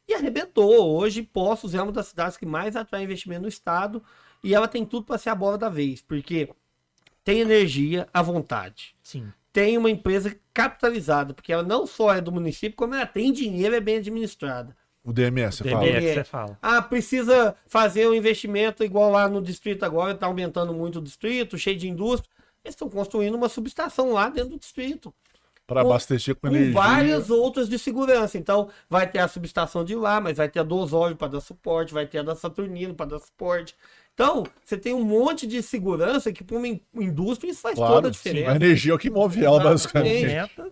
E 0.07 0.13
arrebentou. 0.13 0.97
Hoje, 0.97 1.23
Poços 1.23 1.75
é 1.75 1.81
uma 1.81 1.91
das 1.91 2.07
cidades 2.07 2.37
que 2.37 2.45
mais 2.45 2.75
atrai 2.75 3.03
investimento 3.03 3.41
no 3.43 3.47
estado 3.47 4.03
e 4.43 4.53
ela 4.55 4.67
tem 4.67 4.85
tudo 4.85 5.05
para 5.05 5.17
ser 5.17 5.29
a 5.29 5.35
bola 5.35 5.57
da 5.57 5.69
vez, 5.69 6.01
porque 6.01 6.49
tem 7.27 7.41
energia 7.41 8.07
à 8.13 8.21
vontade. 8.21 8.95
Sim. 9.03 9.33
Tem 9.51 9.77
uma 9.77 9.91
empresa 9.91 10.33
capitalizada, 10.53 11.33
porque 11.33 11.51
ela 11.51 11.61
não 11.61 11.85
só 11.85 12.13
é 12.13 12.21
do 12.21 12.31
município, 12.31 12.77
como 12.77 12.95
ela 12.95 13.05
tem 13.05 13.33
dinheiro 13.33 13.75
e 13.75 13.77
é 13.77 13.81
bem 13.81 13.97
administrada. 13.97 14.73
O 15.03 15.11
DMS, 15.11 15.57
você 15.57 15.63
DME 15.65 15.73
fala. 15.75 16.01
você 16.01 16.23
fala. 16.23 16.57
Ah, 16.61 16.81
precisa 16.81 17.53
fazer 17.67 18.07
um 18.07 18.13
investimento 18.13 18.81
igual 18.81 19.11
lá 19.11 19.27
no 19.27 19.41
distrito 19.41 19.83
agora, 19.83 20.13
está 20.13 20.25
aumentando 20.25 20.73
muito 20.73 20.99
o 20.99 21.01
distrito, 21.01 21.57
cheio 21.57 21.77
de 21.77 21.89
indústria. 21.89 22.31
Eles 22.63 22.75
estão 22.75 22.89
construindo 22.89 23.35
uma 23.35 23.49
subestação 23.49 24.13
lá 24.13 24.29
dentro 24.29 24.51
do 24.51 24.59
distrito 24.59 25.13
Para 25.65 25.81
abastecer 25.81 26.33
com, 26.33 26.47
com 26.47 26.55
energia. 26.55 26.73
várias 26.73 27.29
outras 27.29 27.67
de 27.67 27.77
segurança. 27.77 28.37
Então, 28.37 28.69
vai 28.89 29.05
ter 29.05 29.19
a 29.19 29.27
subestação 29.27 29.83
de 29.83 29.95
lá, 29.95 30.21
mas 30.21 30.37
vai 30.37 30.47
ter 30.47 30.61
a 30.61 30.63
do 30.63 30.77
Osório 30.77 31.17
para 31.17 31.27
dar 31.27 31.41
suporte, 31.41 31.93
vai 31.93 32.05
ter 32.07 32.19
a 32.19 32.23
da 32.23 32.35
Saturnino 32.35 32.93
para 32.95 33.07
dar 33.07 33.19
suporte. 33.19 33.75
Então, 34.17 34.47
você 34.65 34.75
tem 34.75 34.95
um 34.95 35.03
monte 35.03 35.45
de 35.45 35.61
segurança 35.61 36.33
que 36.33 36.43
para 36.43 36.57
uma 36.57 36.67
indústria 36.95 37.51
isso 37.51 37.61
faz 37.61 37.75
claro, 37.75 37.93
toda 37.93 38.07
a 38.07 38.11
diferença. 38.11 38.47
Sim, 38.47 38.51
a 38.51 38.55
energia 38.55 38.91
é 38.91 38.95
o 38.95 38.97
que 38.97 39.11
move 39.11 39.45
ela, 39.45 39.59
basicamente. 39.63 40.25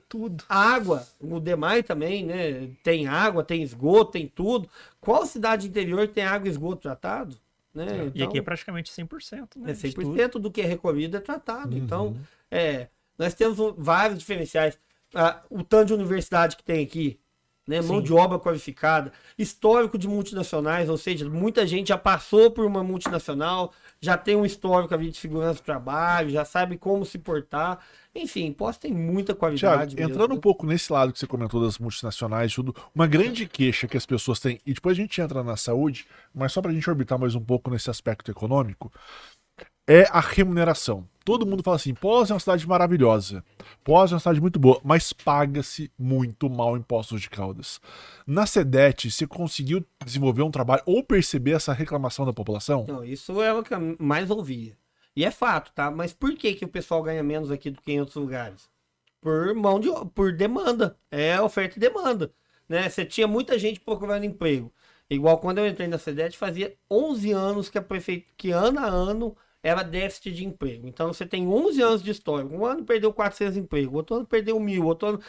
tudo. 0.09 0.43
Água, 0.49 1.05
o 1.21 1.39
demais 1.39 1.85
também, 1.85 2.25
né? 2.25 2.71
Tem 2.81 3.05
água, 3.05 3.43
tem 3.43 3.61
esgoto, 3.61 4.13
tem 4.13 4.27
tudo. 4.27 4.67
Qual 4.99 5.27
cidade 5.27 5.67
interior 5.67 6.07
tem 6.07 6.23
água 6.23 6.47
e 6.47 6.51
esgoto 6.51 6.81
tratado? 6.81 7.37
Né? 7.71 7.85
Então, 7.85 8.11
e 8.15 8.23
aqui 8.23 8.39
é 8.39 8.41
praticamente 8.41 8.91
100%. 8.91 9.57
Né? 9.57 9.71
É 9.71 9.73
100% 9.75 10.39
do 10.39 10.49
que 10.49 10.61
é 10.61 10.65
recolhido 10.65 11.15
é 11.15 11.19
tratado. 11.19 11.75
Uhum. 11.75 11.83
Então, 11.83 12.17
é, 12.49 12.87
nós 13.15 13.35
temos 13.35 13.57
vários 13.77 14.17
diferenciais. 14.17 14.75
Ah, 15.13 15.43
o 15.51 15.63
tanto 15.63 15.89
de 15.89 15.93
universidade 15.93 16.57
que 16.57 16.63
tem 16.63 16.83
aqui, 16.83 17.19
né? 17.67 17.81
Mão 17.81 18.01
de 18.01 18.13
obra 18.13 18.37
qualificada, 18.37 19.11
histórico 19.37 19.97
de 19.97 20.07
multinacionais, 20.07 20.89
ou 20.89 20.97
seja, 20.97 21.27
muita 21.29 21.65
gente 21.65 21.87
já 21.89 21.97
passou 21.97 22.51
por 22.51 22.65
uma 22.65 22.83
multinacional, 22.83 23.73
já 23.99 24.17
tem 24.17 24.35
um 24.35 24.45
histórico 24.45 24.95
de 24.97 25.13
segurança 25.13 25.61
do 25.61 25.65
trabalho, 25.65 26.29
já 26.29 26.45
sabe 26.45 26.77
como 26.77 27.05
se 27.05 27.17
portar. 27.17 27.79
Enfim, 28.13 28.53
posso 28.53 28.79
tem 28.79 28.93
muita 28.93 29.35
qualidade. 29.35 29.95
Tiago, 29.95 30.11
entrando 30.11 30.33
um 30.33 30.39
pouco 30.39 30.65
nesse 30.65 30.91
lado 30.93 31.11
que 31.11 31.19
você 31.19 31.27
comentou 31.27 31.61
das 31.61 31.77
multinacionais, 31.77 32.53
tudo, 32.53 32.73
uma 32.93 33.07
grande 33.07 33.45
queixa 33.45 33.87
que 33.87 33.97
as 33.97 34.05
pessoas 34.05 34.39
têm, 34.39 34.61
e 34.65 34.73
depois 34.73 34.97
a 34.97 35.01
gente 35.01 35.19
entra 35.19 35.43
na 35.43 35.57
saúde, 35.57 36.05
mas 36.33 36.53
só 36.53 36.61
para 36.61 36.71
a 36.71 36.73
gente 36.73 36.89
orbitar 36.89 37.19
mais 37.19 37.35
um 37.35 37.41
pouco 37.41 37.69
nesse 37.69 37.89
aspecto 37.89 38.31
econômico, 38.31 38.91
é 39.87 40.03
a 40.09 40.19
remuneração. 40.19 41.07
Todo 41.23 41.45
mundo 41.45 41.63
fala 41.63 41.77
assim: 41.77 41.93
Pós 41.93 42.29
é 42.29 42.33
uma 42.33 42.39
cidade 42.39 42.67
maravilhosa, 42.67 43.43
Pós 43.83 44.11
é 44.11 44.15
uma 44.15 44.19
cidade 44.19 44.39
muito 44.39 44.59
boa, 44.59 44.79
mas 44.83 45.11
paga-se 45.11 45.91
muito 45.97 46.49
mal 46.49 46.77
impostos 46.77 47.21
de 47.21 47.29
Caldas. 47.29 47.79
Na 48.27 48.45
SEDET, 48.45 49.09
você 49.09 49.25
conseguiu 49.25 49.83
desenvolver 50.03 50.43
um 50.43 50.51
trabalho 50.51 50.83
ou 50.85 51.03
perceber 51.03 51.53
essa 51.53 51.73
reclamação 51.73 52.25
da 52.25 52.33
população? 52.33 52.85
Não, 52.87 53.03
isso 53.03 53.41
é 53.41 53.53
o 53.53 53.63
que 53.63 53.73
eu 53.73 53.95
mais 53.99 54.29
ouvia. 54.29 54.77
E 55.15 55.23
é 55.23 55.31
fato, 55.31 55.71
tá? 55.73 55.89
Mas 55.89 56.13
por 56.13 56.35
que, 56.35 56.53
que 56.53 56.65
o 56.65 56.69
pessoal 56.69 57.01
ganha 57.01 57.23
menos 57.23 57.49
aqui 57.49 57.71
do 57.71 57.81
que 57.81 57.93
em 57.93 57.99
outros 57.99 58.17
lugares? 58.17 58.69
Por 59.21 59.55
mão 59.55 59.79
de 59.79 59.89
por 60.13 60.33
demanda. 60.33 60.97
É 61.09 61.39
oferta 61.41 61.77
e 61.77 61.79
demanda. 61.79 62.31
Né? 62.67 62.89
Você 62.89 63.05
tinha 63.05 63.27
muita 63.27 63.57
gente 63.57 63.79
procurando 63.79 64.25
emprego. 64.25 64.71
Igual 65.09 65.37
quando 65.37 65.59
eu 65.59 65.67
entrei 65.67 65.87
na 65.87 65.97
SEDET, 65.97 66.37
fazia 66.37 66.75
11 66.91 67.31
anos 67.31 67.69
que 67.69 67.77
a 67.77 67.81
prefeita, 67.81 68.27
que 68.35 68.51
ano 68.51 68.79
a 68.79 68.85
ano 68.85 69.35
era 69.65 69.81
déficit 69.81 70.31
de 70.31 70.45
emprego. 70.45 70.87
Então 70.87 71.11
você 71.11 71.25
tem 71.25 71.47
11 71.47 71.81
anos 71.81 72.03
de 72.03 72.11
história. 72.11 72.45
Um 72.45 72.63
ano 72.63 72.85
perdeu 72.85 73.11
400 73.11 73.57
empregos, 73.57 73.95
outro 73.95 74.17
ano 74.17 74.25
perdeu 74.25 74.59
mil, 74.59 74.85
outro 74.85 75.07
ano. 75.07 75.21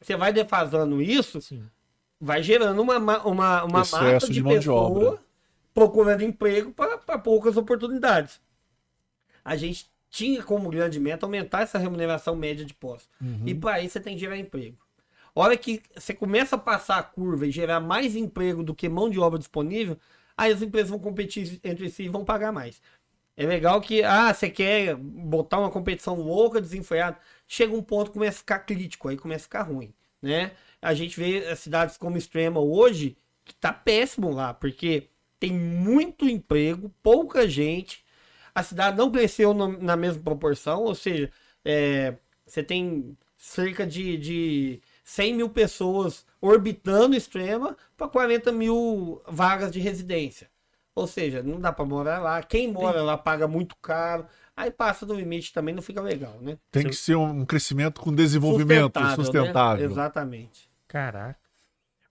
Você 0.00 0.16
vai 0.16 0.32
defasando 0.32 1.02
isso, 1.02 1.42
Sim. 1.42 1.62
vai 2.18 2.42
gerando 2.42 2.80
uma, 2.80 2.96
uma, 2.96 3.64
uma 3.64 3.64
massa 3.68 4.18
de, 4.20 4.32
de 4.32 4.42
pessoa 4.42 5.20
procurando 5.74 6.22
emprego 6.22 6.72
para 6.72 7.18
poucas 7.18 7.58
oportunidades. 7.58 8.40
A 9.44 9.56
gente 9.56 9.90
tinha 10.08 10.42
como 10.42 10.70
grande 10.70 10.98
meta 10.98 11.26
aumentar 11.26 11.60
essa 11.60 11.76
remuneração 11.76 12.34
média 12.34 12.64
de 12.64 12.72
postos. 12.72 13.10
Uhum. 13.20 13.42
E 13.44 13.54
para 13.54 13.80
isso 13.80 13.92
você 13.92 14.00
tem 14.00 14.14
que 14.14 14.20
gerar 14.20 14.38
emprego. 14.38 14.78
A 15.34 15.40
hora 15.40 15.56
que 15.56 15.82
você 15.94 16.14
começa 16.14 16.56
a 16.56 16.58
passar 16.58 16.96
a 16.96 17.02
curva 17.02 17.46
e 17.46 17.50
gerar 17.50 17.78
mais 17.78 18.16
emprego 18.16 18.62
do 18.62 18.74
que 18.74 18.88
mão 18.88 19.10
de 19.10 19.20
obra 19.20 19.38
disponível, 19.38 19.98
aí 20.34 20.50
as 20.50 20.62
empresas 20.62 20.88
vão 20.88 20.98
competir 20.98 21.60
entre 21.62 21.90
si 21.90 22.04
e 22.04 22.08
vão 22.08 22.24
pagar 22.24 22.52
mais. 22.52 22.80
É 23.36 23.46
legal 23.46 23.80
que, 23.80 24.02
ah, 24.02 24.32
você 24.32 24.50
quer 24.50 24.94
botar 24.96 25.58
uma 25.58 25.70
competição 25.70 26.14
louca, 26.16 26.60
desenfreada. 26.60 27.18
Chega 27.48 27.74
um 27.74 27.82
ponto 27.82 28.10
que 28.10 28.18
começa 28.18 28.36
a 28.36 28.40
ficar 28.40 28.58
crítico, 28.60 29.08
aí 29.08 29.16
começa 29.16 29.44
a 29.44 29.48
ficar 29.48 29.62
ruim, 29.62 29.94
né? 30.20 30.52
A 30.80 30.94
gente 30.94 31.18
vê 31.18 31.54
cidades 31.56 31.96
como 31.96 32.18
Extrema 32.18 32.60
hoje, 32.60 33.16
que 33.44 33.54
tá 33.54 33.72
péssimo 33.72 34.30
lá, 34.30 34.52
porque 34.52 35.08
tem 35.40 35.52
muito 35.52 36.28
emprego, 36.28 36.94
pouca 37.02 37.48
gente, 37.48 38.04
a 38.54 38.62
cidade 38.62 38.96
não 38.96 39.10
cresceu 39.10 39.54
no, 39.54 39.78
na 39.80 39.96
mesma 39.96 40.22
proporção, 40.22 40.82
ou 40.82 40.94
seja, 40.94 41.30
é, 41.64 42.16
você 42.46 42.62
tem 42.62 43.16
cerca 43.36 43.86
de, 43.86 44.16
de 44.18 44.82
100 45.04 45.34
mil 45.34 45.48
pessoas 45.50 46.24
orbitando 46.40 47.16
Extrema 47.16 47.76
para 47.96 48.08
40 48.08 48.52
mil 48.52 49.22
vagas 49.26 49.72
de 49.72 49.80
residência. 49.80 50.51
Ou 50.94 51.06
seja, 51.06 51.42
não 51.42 51.58
dá 51.58 51.72
para 51.72 51.84
morar 51.84 52.18
lá. 52.20 52.42
Quem 52.42 52.70
mora 52.70 52.98
Sim. 52.98 53.06
lá 53.06 53.16
paga 53.16 53.48
muito 53.48 53.74
caro. 53.76 54.26
Aí 54.54 54.70
passa 54.70 55.06
do 55.06 55.14
limite 55.14 55.52
também 55.52 55.74
não 55.74 55.82
fica 55.82 56.00
legal, 56.02 56.38
né? 56.40 56.58
Tem 56.70 56.84
que 56.84 56.94
ser 56.94 57.16
um 57.16 57.44
crescimento 57.46 58.00
com 58.00 58.14
desenvolvimento 58.14 58.98
sustentável. 58.98 59.24
sustentável. 59.24 59.86
Né? 59.86 59.92
Exatamente. 59.92 60.70
Caraca. 60.86 61.41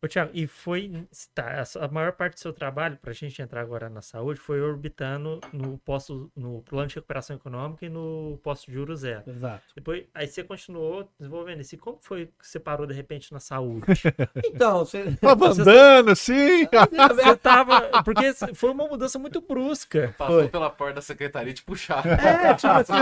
Ô, 0.03 0.07
Thiago, 0.07 0.31
e 0.33 0.47
foi. 0.47 0.91
Tá, 1.35 1.63
a 1.79 1.87
maior 1.87 2.13
parte 2.13 2.33
do 2.33 2.39
seu 2.39 2.51
trabalho, 2.51 2.97
para 2.99 3.11
a 3.11 3.13
gente 3.13 3.39
entrar 3.39 3.61
agora 3.61 3.87
na 3.87 4.01
saúde, 4.01 4.39
foi 4.39 4.59
orbitando 4.59 5.39
no 5.53 5.77
posto, 5.77 6.31
no 6.35 6.63
plano 6.63 6.87
de 6.87 6.95
recuperação 6.95 7.35
econômica 7.35 7.85
e 7.85 7.89
no 7.89 8.39
posto 8.41 8.65
de 8.65 8.73
juros 8.73 9.01
zero. 9.01 9.23
Exato. 9.27 9.61
Depois, 9.75 10.05
aí 10.15 10.25
você 10.25 10.43
continuou 10.43 11.07
desenvolvendo 11.19 11.61
isso. 11.61 11.75
E 11.75 11.77
como 11.77 11.99
foi 12.01 12.25
que 12.25 12.47
você 12.47 12.59
parou 12.59 12.87
de 12.87 12.95
repente 12.95 13.31
na 13.31 13.39
saúde? 13.39 13.85
então, 14.43 14.79
você. 14.79 15.15
Tava 15.21 15.49
andando, 15.49 16.15
sim! 16.15 16.67
Você 17.11 17.35
tava. 17.37 18.03
Porque 18.03 18.33
foi 18.55 18.71
uma 18.71 18.87
mudança 18.87 19.19
muito 19.19 19.41
brusca. 19.41 20.15
Passou 20.17 20.39
foi. 20.39 20.49
pela 20.49 20.69
porta 20.69 20.95
da 20.95 21.01
secretaria 21.01 21.51
e 21.51 21.53
te 21.53 21.63
puxaram. 21.63 22.11
É, 22.11 22.53
tipo 22.53 22.67
assim, 22.67 22.93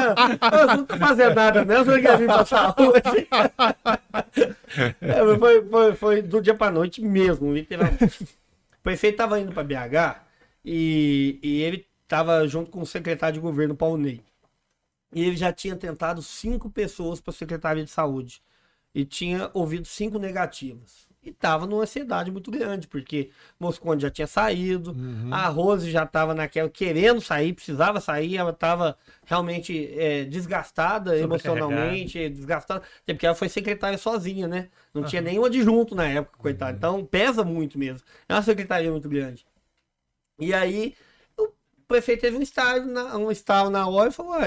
eu 0.59 0.67
não 0.67 0.85
tô 0.85 0.97
fazendo 0.97 1.35
nada 1.35 1.63
mesmo, 1.65 1.91
eu 1.91 1.95
queria 1.95 2.17
vir 2.17 2.27
pra 2.27 2.45
saúde. 2.45 3.27
É, 5.01 5.37
foi, 5.37 5.65
foi, 5.69 5.95
foi 5.95 6.21
do 6.21 6.41
dia 6.41 6.53
pra 6.53 6.71
noite 6.71 7.01
mesmo, 7.01 7.53
literalmente. 7.53 8.23
o 8.23 8.81
prefeito 8.83 9.15
estava 9.15 9.39
indo 9.39 9.51
para 9.51 9.63
BH 9.63 10.21
e, 10.63 11.39
e 11.41 11.61
ele 11.61 11.87
estava 12.03 12.47
junto 12.47 12.69
com 12.69 12.81
o 12.81 12.85
secretário 12.85 13.35
de 13.35 13.39
governo, 13.39 13.75
Paulo 13.75 13.97
Ney. 13.97 14.21
E 15.13 15.23
ele 15.23 15.35
já 15.35 15.51
tinha 15.51 15.75
tentado 15.75 16.21
cinco 16.21 16.69
pessoas 16.69 17.19
para 17.19 17.33
Secretaria 17.33 17.83
de 17.83 17.89
Saúde 17.89 18.43
e 18.93 19.03
tinha 19.03 19.49
ouvido 19.53 19.85
cinco 19.85 20.19
negativas 20.19 21.08
e 21.21 21.33
tava 21.33 21.67
numa 21.67 21.83
ansiedade 21.83 22.31
muito 22.31 22.49
grande, 22.49 22.87
porque 22.87 23.29
Moscone 23.59 24.01
já 24.01 24.09
tinha 24.09 24.27
saído, 24.27 24.91
uhum. 24.91 25.33
a 25.33 25.47
Rose 25.47 25.91
já 25.91 26.05
tava 26.05 26.33
naquela 26.33 26.69
querendo 26.69 27.19
sair, 27.19 27.53
precisava 27.53 27.99
sair, 27.99 28.37
ela 28.37 28.53
tava 28.53 28.97
realmente 29.25 29.93
é, 29.97 30.23
desgastada 30.23 31.17
emocionalmente, 31.17 32.29
desgastada, 32.29 32.83
até 33.03 33.13
porque 33.13 33.25
ela 33.25 33.35
foi 33.35 33.49
secretária 33.49 33.97
sozinha, 33.97 34.47
né? 34.47 34.69
Não 34.93 35.01
uhum. 35.01 35.07
tinha 35.07 35.21
nenhum 35.21 35.43
adjunto 35.43 35.93
na 35.93 36.07
época, 36.07 36.37
coitado. 36.37 36.71
Uhum. 36.71 36.77
Então 36.77 37.05
pesa 37.05 37.43
muito 37.43 37.77
mesmo. 37.77 38.07
É 38.27 38.33
uma 38.33 38.41
secretaria 38.41 38.89
muito 38.89 39.09
grande. 39.09 39.45
E 40.39 40.53
aí 40.53 40.95
o 41.37 41.49
prefeito 41.85 42.21
teve 42.21 42.37
um 42.37 42.41
estalo 42.41 42.85
na, 42.85 43.17
um 43.17 43.29
estalo 43.29 43.69
na 43.69 43.85
hora 43.87 44.09
e 44.09 44.13
falou: 44.13 44.39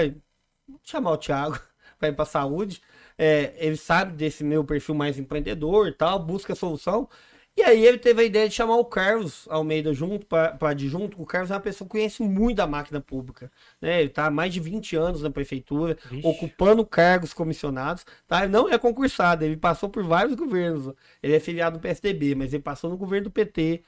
vou 0.67 0.79
chamar 0.83 1.11
o 1.11 1.17
Thiago 1.17 1.59
para 1.99 2.09
ir 2.09 2.13
para 2.13 2.25
saúde 2.25 2.81
é, 3.17 3.53
ele 3.57 3.77
sabe 3.77 4.13
desse 4.13 4.43
meu 4.43 4.63
perfil 4.63 4.95
mais 4.95 5.17
empreendedor 5.17 5.87
e 5.87 5.91
tal, 5.91 6.19
busca 6.19 6.55
solução. 6.55 7.07
E 7.55 7.61
aí 7.61 7.85
ele 7.85 7.99
teve 7.99 8.19
a 8.19 8.25
ideia 8.25 8.49
de 8.49 8.55
chamar 8.55 8.77
o 8.77 8.85
Carlos 8.85 9.47
Almeida 9.47 9.93
junto 9.93 10.25
para 10.25 10.57
adjunto. 10.61 11.21
O 11.21 11.25
Carlos 11.25 11.51
é 11.51 11.53
uma 11.53 11.59
pessoa 11.59 11.87
que 11.87 11.91
conhece 11.91 12.23
muito 12.23 12.59
a 12.59 12.65
máquina 12.65 12.99
pública. 12.99 13.51
Né? 13.79 13.99
Ele 13.99 14.09
está 14.09 14.25
há 14.25 14.31
mais 14.31 14.51
de 14.51 14.59
20 14.59 14.95
anos 14.95 15.21
na 15.21 15.29
prefeitura, 15.29 15.95
Vixe. 16.09 16.27
ocupando 16.27 16.83
cargos 16.83 17.31
comissionados. 17.31 18.05
Tá? 18.27 18.43
Ele 18.43 18.51
não 18.51 18.67
é 18.67 18.79
concursado, 18.79 19.45
ele 19.45 19.55
passou 19.55 19.87
por 19.87 20.03
vários 20.03 20.33
governos. 20.33 20.95
Ele 21.21 21.35
é 21.35 21.39
filiado 21.39 21.77
do 21.77 21.81
PSDB, 21.81 22.33
mas 22.33 22.53
ele 22.53 22.63
passou 22.63 22.89
no 22.89 22.97
governo 22.97 23.25
do 23.25 23.31
PT, 23.31 23.83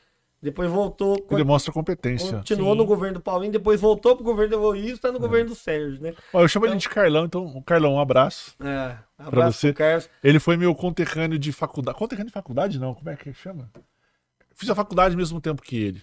depois 0.46 0.70
voltou. 0.70 1.16
Ele 1.30 1.38
demonstra 1.38 1.74
competência. 1.74 2.38
Continuou 2.38 2.74
Sim. 2.74 2.78
no 2.78 2.86
governo 2.86 3.16
do 3.16 3.20
Paulinho, 3.20 3.52
depois 3.52 3.82
voltou 3.82 4.16
pro 4.16 4.24
governo 4.24 4.52
do 4.52 4.62
Eloísio, 4.62 4.94
está 4.94 5.12
no 5.12 5.18
é. 5.18 5.20
governo 5.20 5.50
do 5.50 5.56
Sérgio, 5.56 6.00
né? 6.00 6.14
Ó, 6.32 6.42
eu 6.42 6.48
chamo 6.48 6.66
então... 6.66 6.76
ele 6.76 6.80
de 6.80 6.88
Carlão, 6.88 7.26
então, 7.26 7.64
Carlão, 7.66 7.96
um 7.96 8.00
abraço. 8.00 8.56
É, 8.60 8.96
um 9.20 9.28
abraço 9.28 9.60
você. 9.60 9.74
Carlos. 9.74 10.08
Ele 10.24 10.40
foi 10.40 10.56
meu 10.56 10.76
conterrâneo 10.76 11.40
de 11.40 11.52
faculdade. 11.52 11.98
Conterrâneo 11.98 12.28
de 12.28 12.34
faculdade, 12.34 12.80
não, 12.80 12.94
como 12.94 13.10
é 13.10 13.16
que 13.16 13.34
chama? 13.34 13.72
Fiz 14.54 14.70
a 14.70 14.76
faculdade 14.76 15.16
ao 15.16 15.18
mesmo 15.18 15.42
tempo 15.42 15.64
que 15.64 15.76
ele. 15.76 16.02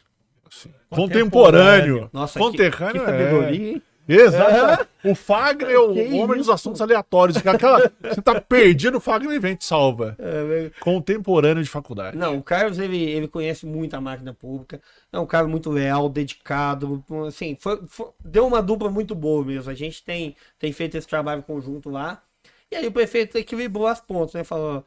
Assim. 0.51 0.75
Contemporâneo. 0.91 2.11
Nossa, 2.13 2.39
conterrâneo. 2.39 2.95
Que, 2.95 2.99
que 2.99 3.07
sabedoria, 3.07 3.77
é... 3.77 3.81
Exato. 4.09 4.88
É. 5.05 5.11
O 5.11 5.15
Fagner 5.15 5.71
é 5.71 5.79
o 5.79 5.93
que 5.93 6.01
homem 6.01 6.23
isso? 6.23 6.37
dos 6.37 6.49
assuntos 6.51 6.81
aleatórios. 6.81 7.37
Aquela, 7.47 7.91
você 8.01 8.21
tá 8.23 8.41
perdido, 8.41 8.99
o 8.99 9.01
Fagner 9.01 9.41
vem 9.41 9.57
te 9.57 9.65
salva. 9.65 10.17
É, 10.19 10.71
Contemporâneo 10.81 11.62
de 11.62 11.69
faculdade. 11.69 12.17
Não, 12.17 12.38
o 12.38 12.43
Carlos 12.43 12.79
ele, 12.79 13.03
ele 13.03 13.29
conhece 13.29 13.67
muito 13.67 13.95
a 13.95 14.01
máquina 14.01 14.33
pública. 14.33 14.81
É 15.12 15.19
um 15.19 15.27
cara 15.27 15.47
muito 15.47 15.71
leal, 15.71 16.09
dedicado. 16.09 17.05
Assim, 17.27 17.57
foi, 17.59 17.81
foi, 17.87 18.09
deu 18.25 18.47
uma 18.47 18.62
dupla 18.62 18.91
muito 18.91 19.15
boa 19.15 19.45
mesmo. 19.45 19.71
A 19.71 19.75
gente 19.75 20.05
tem, 20.05 20.37
tem 20.59 20.73
feito 20.73 20.97
esse 20.97 21.07
trabalho 21.07 21.43
conjunto 21.43 21.91
lá. 21.91 22.23
E 22.71 22.77
aí 22.77 22.87
o 22.87 22.93
prefeito 22.93 23.37
equilibrou 23.37 23.87
as 23.87 24.01
pontas, 24.01 24.35
né? 24.35 24.45
Falou: 24.45 24.85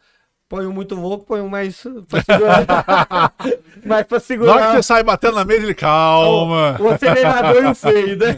Põe 0.47 0.67
um 0.67 0.71
muito 0.71 0.93
louco, 0.93 1.25
põe 1.25 1.41
um 1.41 1.49
mais 1.49 1.81
pra 2.07 2.21
segurar. 2.21 3.33
mais 3.83 4.05
pra 4.05 4.19
segurar. 4.19 4.53
Na 4.53 4.55
hora 4.55 4.67
que 4.67 4.75
você 4.77 4.83
sai 4.83 5.03
batendo 5.03 5.35
na 5.35 5.45
mesa, 5.45 5.63
ele 5.63 5.73
calma. 5.73 6.77
O, 6.79 6.83
o 6.83 6.89
acelerador 6.89 7.63
e 7.63 7.67
o 7.67 7.75
freio, 7.75 8.15
né? 8.15 8.37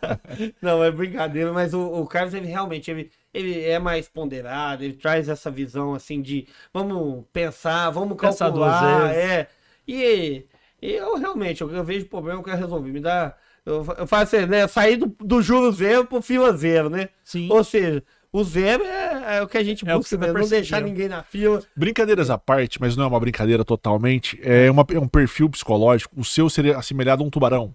Não, 0.60 0.84
é 0.84 0.90
brincadeira, 0.90 1.52
mas 1.54 1.72
o, 1.72 1.80
o 1.80 2.06
Carlos, 2.06 2.34
ele 2.34 2.46
realmente, 2.46 2.90
ele, 2.90 3.10
ele 3.32 3.64
é 3.64 3.78
mais 3.78 4.06
ponderado, 4.06 4.84
ele 4.84 4.94
traz 4.94 5.30
essa 5.30 5.50
visão, 5.50 5.94
assim, 5.94 6.20
de 6.20 6.46
vamos 6.74 7.24
pensar, 7.32 7.88
vamos 7.88 8.18
calcular, 8.18 9.14
é. 9.14 9.48
E, 9.88 10.44
e 10.82 10.92
eu 10.92 11.16
realmente, 11.16 11.62
eu, 11.62 11.70
eu 11.70 11.82
vejo 11.82 12.04
problema, 12.06 12.38
eu 12.38 12.44
quero 12.44 12.58
resolver. 12.58 12.90
Me 12.90 13.00
dá 13.00 13.34
Eu, 13.64 13.84
eu 13.96 14.06
faço 14.06 14.36
assim, 14.36 14.46
né? 14.46 14.68
Sair 14.68 14.96
do, 14.96 15.06
do 15.20 15.40
juro 15.40 15.72
zero 15.72 16.04
pro 16.04 16.20
fila 16.20 16.54
zero, 16.54 16.90
né? 16.90 17.08
Sim. 17.24 17.48
Ou 17.50 17.64
seja, 17.64 18.02
o 18.32 18.44
zero 18.44 18.84
é, 18.84 19.36
é 19.38 19.42
o 19.42 19.48
que 19.48 19.56
a 19.58 19.64
gente 19.64 19.88
É 19.88 19.94
o 19.94 20.00
que 20.00 20.16
busca, 20.16 20.16
você 20.18 20.32
tá? 20.32 20.38
Não 20.40 20.48
deixar 20.48 20.80
ninguém 20.82 21.08
na 21.08 21.22
fila. 21.22 21.62
Brincadeiras 21.76 22.30
à 22.30 22.38
parte, 22.38 22.80
mas 22.80 22.96
não 22.96 23.04
é 23.04 23.06
uma 23.06 23.20
brincadeira 23.20 23.64
totalmente. 23.64 24.38
É, 24.42 24.70
uma- 24.70 24.86
é 24.92 24.98
um 24.98 25.08
perfil 25.08 25.48
psicológico. 25.50 26.14
O 26.18 26.24
seu 26.24 26.48
seria 26.50 26.76
assemelhado 26.78 27.22
a 27.22 27.26
um 27.26 27.30
tubarão. 27.30 27.74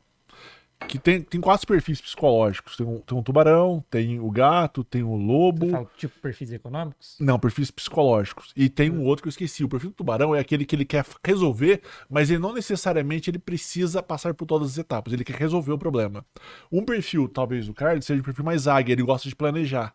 Que 0.87 0.97
tem, 0.97 1.21
tem 1.21 1.39
quatro 1.39 1.67
perfis 1.67 2.01
psicológicos. 2.01 2.75
Tem 2.75 2.83
um, 2.85 2.97
tem 2.97 3.15
um 3.15 3.21
tubarão, 3.21 3.83
tem 3.87 4.19
o 4.19 4.31
gato, 4.31 4.83
tem 4.83 5.03
o 5.03 5.13
lobo. 5.15 5.67
Você 5.67 5.71
fala, 5.71 5.89
tipo, 5.95 6.19
perfis 6.19 6.51
econômicos? 6.51 7.17
Não, 7.19 7.37
perfis 7.37 7.69
psicológicos. 7.69 8.51
E 8.57 8.67
tem 8.67 8.89
um 8.89 9.03
outro 9.05 9.21
que 9.21 9.27
eu 9.27 9.29
esqueci. 9.29 9.63
O 9.63 9.69
perfil 9.69 9.91
do 9.91 9.95
tubarão 9.95 10.33
é 10.33 10.39
aquele 10.39 10.65
que 10.65 10.75
ele 10.75 10.83
quer 10.83 11.05
resolver, 11.23 11.81
mas 12.09 12.31
ele 12.31 12.39
não 12.39 12.51
necessariamente 12.51 13.29
ele 13.29 13.37
precisa 13.37 14.01
passar 14.01 14.33
por 14.33 14.47
todas 14.47 14.71
as 14.71 14.77
etapas. 14.79 15.13
Ele 15.13 15.23
quer 15.23 15.35
resolver 15.35 15.71
o 15.71 15.77
problema. 15.77 16.25
Um 16.71 16.83
perfil, 16.83 17.27
talvez 17.29 17.69
o 17.69 17.75
Carlos, 17.75 18.03
seja 18.03 18.19
um 18.19 18.23
perfil 18.25 18.43
mais 18.43 18.67
águia, 18.67 18.93
ele 18.93 19.03
gosta 19.03 19.29
de 19.29 19.35
planejar. 19.35 19.93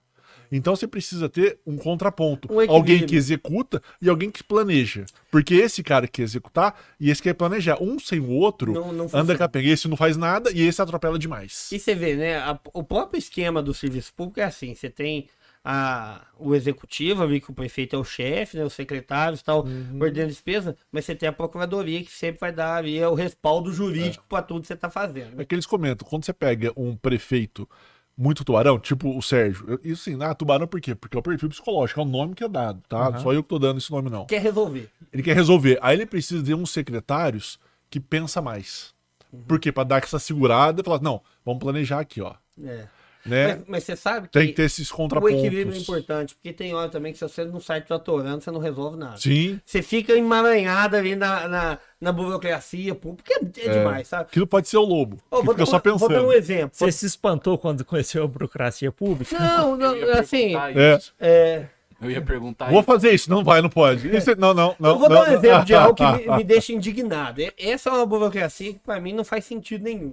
Então 0.50 0.74
você 0.76 0.86
precisa 0.86 1.28
ter 1.28 1.58
um 1.66 1.76
contraponto. 1.76 2.48
Um 2.52 2.60
alguém 2.70 3.04
que 3.06 3.16
executa 3.16 3.82
e 4.00 4.08
alguém 4.08 4.30
que 4.30 4.42
planeja. 4.44 5.04
Porque 5.30 5.54
esse 5.54 5.82
cara 5.82 6.06
quer 6.08 6.22
executar 6.22 6.74
e 6.98 7.10
esse 7.10 7.22
quer 7.22 7.34
planejar. 7.34 7.78
Um 7.82 7.98
sem 7.98 8.20
o 8.20 8.30
outro 8.30 8.72
Não- 8.72 8.92
não 8.92 9.08
anda 9.12 9.36
capenga. 9.36 9.68
Esse 9.68 9.88
não 9.88 9.96
faz 9.96 10.16
nada 10.16 10.50
e 10.52 10.62
esse 10.62 10.80
atropela 10.80 11.18
demais. 11.18 11.70
E 11.72 11.78
você 11.78 11.94
vê, 11.94 12.14
né? 12.16 12.36
a- 12.38 12.58
o 12.72 12.82
próprio 12.82 13.18
esquema 13.18 13.62
do 13.62 13.72
serviço 13.74 14.12
público 14.14 14.40
é 14.40 14.44
assim: 14.44 14.74
você 14.74 14.88
tem 14.90 15.28
a, 15.68 16.24
o 16.38 16.54
executivo, 16.54 17.24
ali 17.24 17.40
que 17.40 17.50
o 17.50 17.54
prefeito 17.54 17.96
é 17.96 17.98
o 17.98 18.04
chefe, 18.04 18.56
né? 18.56 18.64
Os 18.64 18.72
secretários 18.72 19.42
tal, 19.42 19.64
Uhum. 19.64 19.98
ordenando 20.00 20.28
despesa, 20.30 20.76
mas 20.92 21.04
você 21.04 21.12
tem 21.14 21.28
a 21.28 21.32
procuradoria 21.32 22.02
que 22.04 22.12
sempre 22.12 22.38
vai 22.40 22.52
dar 22.52 22.76
ali 22.76 22.96
é 22.98 23.08
o 23.08 23.14
respaldo 23.14 23.72
jurídico 23.72 24.24
para 24.28 24.42
tudo 24.42 24.60
que 24.60 24.68
você 24.68 24.74
está 24.74 24.88
fazendo. 24.88 25.40
É 25.40 25.44
que 25.44 25.52
eles 25.54 25.66
comentam, 25.66 26.06
quando 26.08 26.24
você 26.24 26.32
pega 26.32 26.72
um 26.76 26.94
prefeito 26.96 27.68
muito 28.16 28.44
tubarão, 28.44 28.78
tipo 28.78 29.16
o 29.16 29.20
Sérgio, 29.22 29.78
isso 29.84 30.08
assim, 30.08 30.22
ah, 30.22 30.34
tubarão 30.34 30.66
por 30.66 30.80
quê? 30.80 30.94
Porque 30.94 31.16
é 31.16 31.20
o 31.20 31.22
perfil 31.22 31.50
psicológico, 31.50 32.00
é 32.00 32.02
o 32.02 32.06
nome 32.06 32.34
que 32.34 32.42
é 32.42 32.48
dado, 32.48 32.82
tá? 32.88 33.08
Aham. 33.08 33.18
Só 33.18 33.32
eu 33.32 33.42
que 33.42 33.48
tô 33.48 33.58
dando 33.58 33.78
esse 33.78 33.90
nome, 33.90 34.08
não. 34.08 34.24
Quer 34.24 34.40
resolver. 34.40 34.88
Ele 35.12 35.22
quer 35.22 35.34
resolver. 35.34 35.78
Aí 35.82 35.96
ele 35.96 36.06
precisa 36.06 36.42
de 36.42 36.54
uns 36.54 36.70
secretários 36.70 37.58
que 37.90 38.00
pensa 38.00 38.40
mais. 38.40 38.94
Uhum. 39.32 39.42
Por 39.42 39.60
quê? 39.60 39.70
Pra 39.70 39.84
dar 39.84 40.02
essa 40.02 40.18
segurada 40.18 40.80
e 40.80 40.84
falar, 40.84 41.02
não, 41.02 41.20
vamos 41.44 41.60
planejar 41.60 42.00
aqui, 42.00 42.22
ó. 42.22 42.34
É. 42.64 42.86
Né? 43.26 43.46
Mas, 43.56 43.64
mas 43.66 43.84
você 43.84 43.96
sabe 43.96 44.28
que, 44.28 44.32
Tem 44.38 44.46
que 44.48 44.52
ter 44.54 44.62
esses 44.62 44.90
o 44.90 44.94
contrapontos. 44.94 45.36
equilíbrio 45.38 45.76
é 45.76 45.78
importante, 45.80 46.34
porque 46.34 46.52
tem 46.52 46.74
hora 46.74 46.88
também 46.88 47.12
que 47.12 47.18
se 47.18 47.28
você 47.28 47.44
não 47.44 47.60
sai 47.60 47.80
tratorando, 47.80 48.42
você 48.42 48.50
não 48.50 48.60
resolve 48.60 48.96
nada. 48.96 49.16
Sim. 49.16 49.60
Você 49.64 49.82
fica 49.82 50.12
emaranhado 50.14 50.96
ali 50.96 51.16
na, 51.16 51.48
na, 51.48 51.78
na 52.00 52.12
burocracia, 52.12 52.94
porque 52.94 53.32
é, 53.34 53.38
é 53.66 53.72
demais, 53.78 54.08
sabe? 54.08 54.24
Aquilo 54.24 54.46
pode 54.46 54.68
ser 54.68 54.76
o 54.76 54.84
lobo. 54.84 55.16
Que 55.16 55.22
vou, 55.30 55.40
fica 55.42 55.54
dar 55.56 55.66
só 55.66 55.76
um, 55.76 55.80
vou 55.80 55.80
pensando. 56.08 56.12
dar 56.12 56.22
um 56.22 56.32
exemplo. 56.32 56.70
Você 56.72 56.92
se 56.92 57.06
espantou 57.06 57.58
quando 57.58 57.84
conheceu 57.84 58.24
a 58.24 58.26
burocracia 58.26 58.92
pública? 58.92 59.38
Não, 59.38 59.76
não, 59.76 59.94
Eu 59.96 60.08
ia 60.14 60.20
assim, 60.20 60.52
perguntar 60.52 60.76
É. 60.80 60.96
isso. 60.96 61.14
é, 61.18 61.66
Eu 62.00 62.10
ia 62.10 62.20
perguntar 62.22 62.66
Vou 62.70 62.80
isso. 62.80 62.86
fazer 62.86 63.10
isso, 63.14 63.30
não 63.30 63.42
vai, 63.42 63.60
não 63.62 63.70
pode. 63.70 64.14
Isso- 64.14 64.36
não, 64.38 64.52
não, 64.54 64.76
não. 64.78 64.90
eu 64.90 64.98
vou 64.98 65.08
não, 65.08 65.16
dar 65.16 65.22
um 65.22 65.26
não. 65.32 65.38
exemplo 65.38 65.64
de 65.64 65.74
algo 65.74 65.94
que 65.94 66.04
me, 66.28 66.36
me 66.36 66.44
deixa 66.44 66.72
indignado. 66.72 67.40
Essa 67.58 67.88
é 67.90 67.92
uma 67.92 68.06
burocracia 68.06 68.72
que 68.74 68.78
pra 68.78 69.00
mim 69.00 69.12
não 69.12 69.24
faz 69.24 69.44
sentido 69.46 69.82
nenhum. 69.84 70.12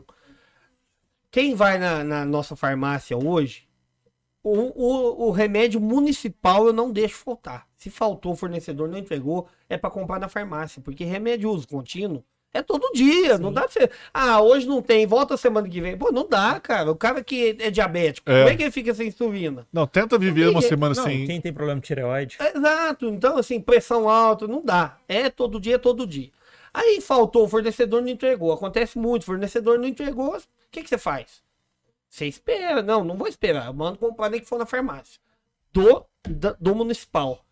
Quem 1.34 1.56
vai 1.56 1.80
na, 1.80 2.04
na 2.04 2.24
nossa 2.24 2.56
farmácia 2.56 3.18
hoje, 3.18 3.64
o, 4.44 4.52
o, 4.54 5.28
o 5.30 5.32
remédio 5.32 5.82
municipal 5.82 6.68
eu 6.68 6.72
não 6.74 6.92
deixo 6.92 7.16
faltar. 7.16 7.66
Se 7.76 7.90
faltou, 7.90 8.34
o 8.34 8.36
fornecedor 8.36 8.88
não 8.88 9.00
entregou, 9.00 9.48
é 9.68 9.76
pra 9.76 9.90
comprar 9.90 10.20
na 10.20 10.30
farmácia. 10.30 10.80
Porque 10.80 11.04
remédio 11.04 11.50
uso 11.50 11.68
contínuo 11.68 12.24
é 12.54 12.62
todo 12.62 12.92
dia. 12.94 13.40
Não 13.40 13.52
dá 13.52 13.62
pra 13.62 13.72
você. 13.72 13.90
Ah, 14.14 14.40
hoje 14.44 14.68
não 14.68 14.80
tem, 14.80 15.08
volta 15.08 15.36
semana 15.36 15.68
que 15.68 15.82
vem. 15.82 15.98
Pô, 15.98 16.12
não 16.12 16.30
dá, 16.30 16.60
cara. 16.60 16.92
O 16.92 16.96
cara 16.96 17.24
que 17.24 17.58
é 17.60 17.72
diabético, 17.72 18.30
É. 18.30 18.38
como 18.42 18.50
é 18.50 18.56
que 18.56 18.62
ele 18.62 18.72
fica 18.72 18.94
sem 18.94 19.08
insulina? 19.08 19.66
Não, 19.74 19.88
tenta 19.88 20.20
viver 20.20 20.50
uma 20.50 20.62
semana 20.62 20.94
Não, 20.94 21.04
sem. 21.04 21.26
quem 21.26 21.42
tem 21.42 21.52
problema 21.52 21.82
de 21.82 21.88
tireoide? 21.88 22.38
Exato. 22.56 23.08
Então, 23.08 23.38
assim, 23.38 23.60
pressão 23.60 24.08
alta, 24.08 24.46
não 24.48 24.64
dá. 24.64 24.98
É 25.08 25.32
todo 25.32 25.60
dia, 25.60 25.80
todo 25.80 26.06
dia. 26.06 26.30
Aí 26.72 27.02
faltou, 27.02 27.46
o 27.46 27.50
fornecedor 27.50 28.04
não 28.04 28.10
entregou. 28.10 28.52
Acontece 28.54 29.00
muito, 29.00 29.24
o 29.24 29.26
fornecedor 29.26 29.80
não 29.80 29.88
entregou. 29.88 30.38
O 30.74 30.76
que, 30.76 30.82
que 30.82 30.90
você 30.90 30.98
faz? 30.98 31.44
Você 32.10 32.26
espera. 32.26 32.82
Não, 32.82 33.04
não 33.04 33.16
vou 33.16 33.28
esperar. 33.28 33.68
Eu 33.68 33.74
mando 33.74 34.00
comprar 34.00 34.28
nem 34.30 34.40
que 34.40 34.48
for 34.48 34.58
na 34.58 34.66
farmácia. 34.66 35.22
Do, 35.72 36.04
da- 36.28 36.56
do 36.60 36.74
municipal. 36.74 37.46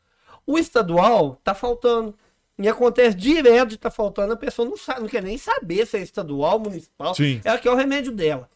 O 0.43 0.57
estadual 0.57 1.39
tá 1.43 1.53
faltando. 1.53 2.17
E 2.57 2.67
acontece 2.67 3.15
direto 3.15 3.69
de 3.69 3.77
tá 3.77 3.91
faltando, 3.91 4.34
a 4.34 4.38
pessoa 4.38 4.67
não 4.67 4.75
sabe, 4.75 5.01
não 5.01 5.07
quer 5.07 5.21
nem 5.21 5.38
saber 5.38 5.86
se 5.86 5.97
é 5.97 6.01
estadual, 6.01 6.60
municipal. 6.60 7.13
Sim. 7.13 7.39
Ela 7.43 7.60
quer 7.60 7.69
o 7.69 7.75
remédio 7.75 8.12
dela. 8.12 8.49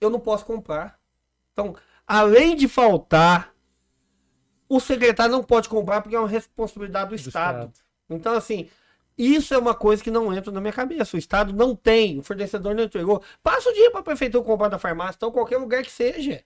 Eu 0.00 0.08
não 0.08 0.20
posso 0.20 0.44
comprar. 0.44 1.00
Então, 1.52 1.74
além 2.06 2.54
de 2.54 2.68
faltar, 2.68 3.52
o 4.68 4.78
secretário 4.78 5.32
não 5.32 5.42
pode 5.42 5.68
comprar 5.68 6.00
porque 6.00 6.14
é 6.14 6.18
uma 6.18 6.28
responsabilidade 6.28 7.10
do, 7.10 7.16
Estado. 7.16 7.66
Estado. 7.66 7.72
Então, 8.08 8.34
assim, 8.34 8.70
isso 9.16 9.52
é 9.54 9.58
uma 9.58 9.74
coisa 9.74 10.02
que 10.02 10.10
não 10.10 10.32
entra 10.34 10.50
na 10.50 10.60
minha 10.60 10.72
cabeça. 10.72 11.16
O 11.16 11.18
Estado 11.18 11.52
não 11.52 11.76
tem, 11.76 12.18
o 12.18 12.22
fornecedor 12.22 12.74
não 12.74 12.84
entregou. 12.84 13.22
Passa 13.42 13.70
o 13.70 13.72
dia 13.74 13.90
para 13.90 14.00
a 14.00 14.04
prefeitura 14.04 14.44
comprar 14.44 14.68
da 14.68 14.78
farmácia, 14.78 15.16
então 15.16 15.30
qualquer 15.30 15.58
lugar 15.58 15.82
que 15.82 15.90
seja. 15.90 16.42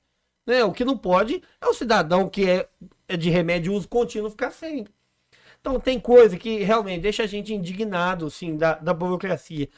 Né? 0.47 0.65
O 0.65 0.73
que 0.73 0.85
não 0.85 0.97
pode 0.97 1.43
é 1.61 1.67
o 1.67 1.75
cidadão 1.75 2.29
que 2.29 2.49
é, 2.49 2.69
é 3.09 3.17
de 3.17 3.31
remédio 3.31 3.73
uso 3.73 3.89
contínuo 3.89 4.31
ficar 4.31 4.51
sem. 4.51 4.87
Então 5.61 5.81
tem 5.81 5.99
coisa 5.99 6.37
que 6.37 6.63
realmente 6.63 7.03
deixa 7.03 7.25
a 7.25 7.27
gente 7.27 7.53
indignado, 7.53 8.27
assim, 8.27 8.57
da, 8.57 8.75
da 8.75 8.95
burocracia. 8.95 9.69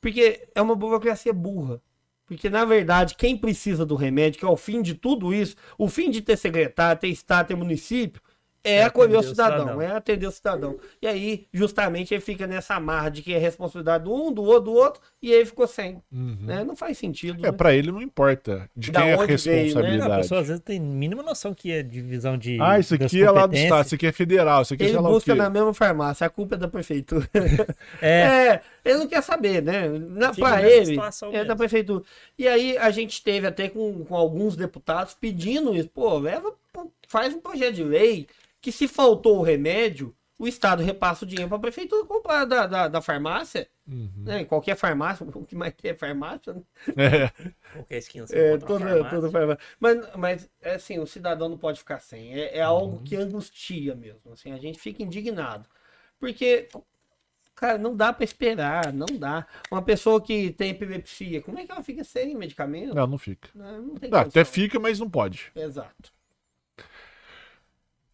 Porque 0.00 0.48
é 0.54 0.60
uma 0.60 0.76
burocracia 0.76 1.32
burra. 1.32 1.80
Porque, 2.26 2.50
na 2.50 2.66
verdade, 2.66 3.14
quem 3.14 3.34
precisa 3.34 3.86
do 3.86 3.94
remédio, 3.94 4.38
que 4.38 4.44
é 4.44 4.48
o 4.48 4.56
fim 4.56 4.82
de 4.82 4.94
tudo 4.94 5.32
isso, 5.32 5.56
o 5.78 5.88
fim 5.88 6.10
de 6.10 6.20
ter 6.20 6.36
secretário, 6.36 7.00
ter 7.00 7.08
estado, 7.08 7.46
ter 7.48 7.54
município, 7.56 8.20
é, 8.64 8.76
É 8.76 8.82
acolher 8.84 9.16
o 9.18 9.22
cidadão, 9.22 9.60
cidadão. 9.60 9.82
é 9.82 9.92
atender 9.96 10.26
o 10.26 10.30
cidadão. 10.30 10.78
E 11.00 11.06
aí, 11.06 11.46
justamente, 11.52 12.12
ele 12.14 12.20
fica 12.20 12.46
nessa 12.46 12.74
amarra 12.74 13.10
de 13.10 13.22
que 13.22 13.32
é 13.32 13.38
responsabilidade 13.38 14.04
do 14.04 14.14
um, 14.14 14.32
do 14.32 14.42
outro, 14.42 14.64
do 14.64 14.74
outro, 14.74 15.00
e 15.22 15.32
aí 15.32 15.44
ficou 15.46 15.66
sem. 15.66 16.02
né? 16.10 16.64
Não 16.64 16.76
faz 16.76 16.98
sentido. 16.98 17.38
É, 17.44 17.50
né? 17.50 17.52
pra 17.52 17.72
ele 17.74 17.90
não 17.90 18.02
importa 18.02 18.68
de 18.76 18.90
Da 18.90 19.00
quem 19.00 19.10
é 19.10 19.14
a 19.14 19.18
onde 19.18 19.36
veio, 19.36 19.56
né? 19.56 19.62
Não, 19.72 19.80
a 19.80 19.82
responsabilidade. 19.82 20.22
pessoa 20.22 20.40
às 20.40 20.46
vezes 20.48 20.62
tem 20.62 20.80
mínima 20.80 21.22
noção 21.22 21.54
que 21.54 21.72
é 21.72 21.82
divisão 21.82 22.36
de. 22.36 22.58
Ah, 22.60 22.78
isso 22.78 22.94
aqui 22.94 23.22
é 23.22 23.30
lá 23.30 23.46
do. 23.46 23.54
Estado, 23.54 23.86
isso 23.86 23.94
aqui 23.94 24.06
é 24.06 24.12
federal, 24.12 24.62
isso 24.62 24.74
aqui 24.74 24.82
é 24.82 24.86
Ele 24.86 24.92
sei 24.94 25.02
lá 25.02 25.08
busca 25.08 25.34
na 25.34 25.50
mesma 25.50 25.74
farmácia, 25.74 26.26
a 26.26 26.30
culpa 26.30 26.54
é 26.54 26.58
da 26.58 26.68
prefeitura. 26.68 27.28
É, 28.00 28.48
É, 28.48 28.60
ele 28.84 28.98
não 28.98 29.06
quer 29.08 29.22
saber, 29.22 29.62
né? 29.62 29.88
Nessa 29.88 30.62
ele, 30.62 30.86
situação 30.86 31.28
é 31.30 31.32
da 31.38 31.38
mesmo. 31.44 31.56
prefeitura. 31.56 32.04
E 32.38 32.46
aí 32.46 32.76
a 32.78 32.90
gente 32.90 33.22
teve 33.22 33.46
até 33.46 33.68
com, 33.68 34.04
com 34.04 34.14
alguns 34.16 34.56
deputados 34.56 35.14
pedindo 35.14 35.74
isso. 35.74 35.88
Pô, 35.88 36.18
leva, 36.18 36.52
pô, 36.72 36.90
faz 37.08 37.34
um 37.34 37.40
projeto 37.40 37.74
de 37.74 37.84
lei 37.84 38.26
que 38.60 38.72
se 38.72 38.88
faltou 38.88 39.38
o 39.38 39.42
remédio, 39.42 40.14
o 40.38 40.46
Estado 40.46 40.82
repassa 40.82 41.24
o 41.24 41.28
dinheiro 41.28 41.48
pra 41.48 41.58
prefeitura 41.58 42.06
comprar 42.06 42.44
da, 42.44 42.66
da, 42.66 42.88
da 42.88 43.02
farmácia. 43.02 43.68
Uhum. 43.86 44.10
Né? 44.24 44.44
Qualquer 44.44 44.76
farmácia, 44.76 45.26
o 45.34 45.44
que 45.44 45.56
mais 45.56 45.74
quer 45.74 45.88
é 45.88 45.94
farmácia, 45.94 46.54
né? 46.54 46.62
É. 46.96 47.32
qualquer 47.72 47.98
esquina 47.98 48.26
você 48.26 48.38
É, 48.38 48.58
toda, 48.58 48.84
farmácia. 48.84 49.10
toda 49.10 49.30
farmácia. 49.30 49.64
Mas, 49.80 50.16
mas 50.16 50.50
é 50.60 50.74
assim, 50.74 50.98
o 50.98 51.06
cidadão 51.06 51.48
não 51.48 51.58
pode 51.58 51.78
ficar 51.80 51.98
sem. 51.98 52.34
É, 52.34 52.58
é 52.58 52.62
algo 52.62 53.02
que 53.02 53.16
angustia 53.16 53.94
mesmo. 53.94 54.32
Assim, 54.32 54.52
a 54.52 54.58
gente 54.58 54.78
fica 54.78 55.02
indignado. 55.02 55.68
Porque, 56.20 56.68
cara, 57.54 57.78
não 57.78 57.96
dá 57.96 58.12
pra 58.12 58.24
esperar, 58.24 58.92
não 58.92 59.06
dá. 59.18 59.46
Uma 59.70 59.82
pessoa 59.82 60.20
que 60.20 60.50
tem 60.52 60.70
epilepsia, 60.70 61.42
como 61.42 61.58
é 61.58 61.64
que 61.66 61.72
ela 61.72 61.82
fica 61.82 62.04
sem 62.04 62.34
medicamento? 62.36 62.94
Não, 62.94 63.06
não 63.06 63.18
fica. 63.18 63.48
Não, 63.54 63.82
não 63.82 63.94
tem 63.96 64.10
Ah, 64.12 64.20
até 64.20 64.44
fica, 64.44 64.78
mas 64.78 65.00
não 65.00 65.08
pode. 65.10 65.50
Exato. 65.56 66.12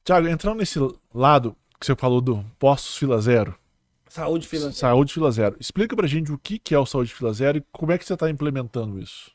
Tiago, 0.05 0.29
entrando 0.29 0.59
nesse 0.59 0.79
lado 1.15 1.57
que 1.81 1.87
você 1.87 1.97
falou 1.97 2.21
do 2.21 2.45
postos 2.59 2.97
fila 2.97 3.21
zero, 3.21 3.57
Saúde 4.09 4.47
financeira. 4.47 4.77
saúde 4.77 5.13
fila 5.15 5.31
zero, 5.31 5.57
explica 5.59 5.97
pra 5.97 6.07
gente 6.07 6.31
o 6.31 6.39
que 6.39 6.59
que 6.59 6.75
é 6.75 6.79
o 6.79 6.87
saúde 6.87 7.13
fila 7.15 7.33
zero 7.33 7.59
e 7.59 7.65
como 7.73 7.91
é 7.93 7.99
que 7.99 8.05
você 8.05 8.17
tá 8.17 8.29
implementando 8.31 8.99
isso. 9.01 9.33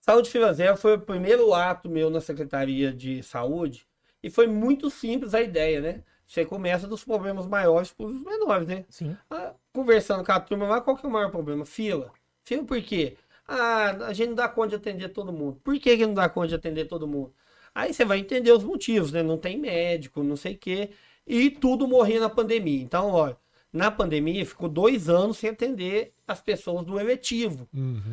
Saúde 0.00 0.30
Fila 0.30 0.54
Zero 0.54 0.74
foi 0.78 0.94
o 0.94 1.00
primeiro 1.00 1.52
ato 1.52 1.86
meu 1.90 2.08
na 2.08 2.18
Secretaria 2.18 2.90
de 2.94 3.22
Saúde 3.22 3.86
e 4.22 4.30
foi 4.30 4.46
muito 4.46 4.88
simples 4.88 5.34
a 5.34 5.42
ideia, 5.42 5.82
né? 5.82 6.02
Você 6.26 6.46
começa 6.46 6.88
dos 6.88 7.04
problemas 7.04 7.46
maiores 7.46 7.92
para 7.92 8.06
os 8.06 8.14
menores, 8.22 8.66
né? 8.66 8.86
Sim. 8.88 9.14
Ah, 9.28 9.52
conversando 9.70 10.24
com 10.24 10.32
a 10.32 10.40
turma 10.40 10.66
lá, 10.66 10.80
qual 10.80 10.96
que 10.96 11.04
é 11.04 11.08
o 11.10 11.12
maior 11.12 11.30
problema? 11.30 11.66
Fila. 11.66 12.10
Fila 12.42 12.64
por 12.64 12.80
quê? 12.80 13.18
Ah, 13.46 13.90
a 14.06 14.12
gente 14.14 14.28
não 14.30 14.34
dá 14.34 14.48
conta 14.48 14.70
de 14.70 14.74
atender 14.76 15.10
todo 15.10 15.30
mundo. 15.30 15.60
Por 15.62 15.78
que, 15.78 15.94
que 15.94 16.06
não 16.06 16.14
dá 16.14 16.26
conta 16.26 16.48
de 16.48 16.54
atender 16.54 16.86
todo 16.86 17.06
mundo? 17.06 17.34
Aí 17.74 17.92
você 17.94 18.04
vai 18.04 18.18
entender 18.18 18.52
os 18.52 18.64
motivos, 18.64 19.12
né? 19.12 19.22
Não 19.22 19.38
tem 19.38 19.56
médico, 19.58 20.22
não 20.22 20.36
sei 20.36 20.54
o 20.54 20.58
quê. 20.58 20.90
E 21.26 21.50
tudo 21.50 21.86
morria 21.86 22.20
na 22.20 22.28
pandemia. 22.28 22.82
Então, 22.82 23.10
olha, 23.10 23.36
na 23.72 23.90
pandemia 23.90 24.44
ficou 24.46 24.68
dois 24.68 25.08
anos 25.08 25.38
sem 25.38 25.50
atender 25.50 26.12
as 26.26 26.40
pessoas 26.40 26.84
do 26.84 26.98
eletivo. 26.98 27.68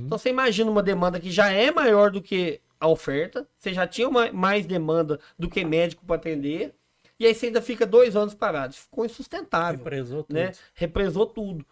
Então 0.05 0.17
você 0.17 0.29
imagina 0.29 0.69
uma 0.69 0.83
demanda 0.83 1.19
que 1.19 1.31
já 1.31 1.49
é 1.51 1.71
maior 1.71 2.11
do 2.11 2.21
que 2.21 2.59
a 2.79 2.87
oferta, 2.87 3.47
você 3.57 3.73
já 3.73 3.87
tinha 3.87 4.07
uma- 4.07 4.31
mais 4.33 4.65
demanda 4.65 5.19
do 5.39 5.49
que 5.49 5.63
médico 5.63 6.05
para 6.05 6.17
atender, 6.17 6.73
e 7.17 7.25
aí 7.25 7.33
você 7.33 7.45
ainda 7.47 7.61
fica 7.61 7.85
dois 7.85 8.15
anos 8.17 8.33
parado. 8.33 8.73
Ficou 8.75 9.05
insustentável 9.05 9.77
Represou 9.77 10.23
tudo. 10.23 10.35
né? 10.35 10.51
Represou 10.73 11.25
tudo. 11.25 11.65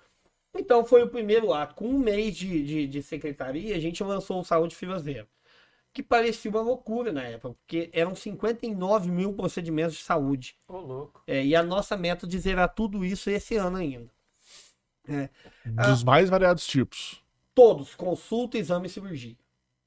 Então 0.56 0.86
foi 0.86 1.04
o 1.04 1.10
primeiro 1.10 1.52
ato. 1.54 1.76
Com 1.76 1.90
um 1.90 1.98
mês 2.00 2.36
de, 2.38 2.64
de, 2.64 2.88
de 2.88 3.04
secretaria, 3.04 3.76
a 3.76 3.80
gente 3.80 4.02
lançou 4.04 4.40
o 4.40 4.44
Saúde 4.46 4.76
Fila 4.76 4.98
Zero. 5.00 5.28
Que 5.94 6.02
parecia 6.02 6.50
uma 6.50 6.62
loucura 6.62 7.12
na 7.12 7.22
época, 7.22 7.56
porque 7.60 7.90
eram 7.94 8.16
59 8.16 9.12
mil 9.12 9.34
procedimentos 9.34 9.96
de 9.96 10.04
saúde. 10.04 10.56
Ô, 10.68 10.78
louco. 10.78 11.22
É, 11.28 11.46
e 11.46 11.56
a 11.56 11.62
nossa 11.62 11.96
meta 11.96 12.26
de 12.26 12.40
zerar 12.40 12.74
tudo 12.74 13.06
isso 13.06 13.30
esse 13.30 13.56
ano 13.56 13.78
ainda. 13.78 14.12
É, 15.08 15.30
Dos 15.66 16.04
mais 16.04 16.30
variados 16.30 16.66
tipos. 16.66 17.22
todos, 17.54 17.94
consulta, 17.94 18.58
exame 18.58 18.88
e 18.88 18.90
cirurgia. 18.90 19.36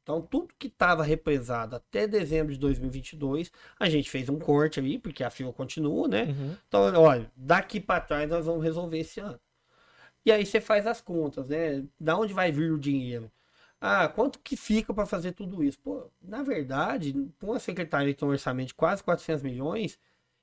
Então, 0.02 0.22
tudo 0.22 0.54
que 0.56 0.68
estava 0.68 1.02
represado 1.02 1.74
até 1.74 2.06
dezembro 2.06 2.52
de 2.52 2.60
2022, 2.60 3.50
a 3.80 3.88
gente 3.88 4.08
fez 4.08 4.28
um 4.28 4.38
corte 4.38 4.78
ali, 4.78 5.00
porque 5.00 5.24
a 5.24 5.30
fila 5.30 5.52
continua, 5.52 6.06
né? 6.06 6.26
Uhum. 6.26 6.56
Então, 6.68 7.02
olha, 7.02 7.28
daqui 7.34 7.80
para 7.80 8.00
trás 8.00 8.30
nós 8.30 8.46
vamos 8.46 8.62
resolver 8.62 9.00
esse 9.00 9.18
ano. 9.18 9.40
E 10.24 10.30
aí 10.30 10.46
você 10.46 10.60
faz 10.60 10.86
as 10.86 11.00
contas, 11.00 11.48
né? 11.48 11.84
Da 11.98 12.16
onde 12.16 12.32
vai 12.32 12.52
vir 12.52 12.70
o 12.72 12.78
dinheiro? 12.78 13.28
Ah, 13.88 14.08
quanto 14.08 14.40
que 14.40 14.56
fica 14.56 14.92
para 14.92 15.06
fazer 15.06 15.30
tudo 15.32 15.62
isso? 15.62 15.78
Pô, 15.78 16.10
na 16.20 16.42
verdade, 16.42 17.14
com 17.40 17.52
a 17.52 17.60
secretaria 17.60 18.12
que 18.12 18.18
tem 18.18 18.28
um 18.28 18.32
orçamento 18.32 18.68
de 18.68 18.74
quase 18.74 19.02
400 19.02 19.44
milhões, 19.44 19.98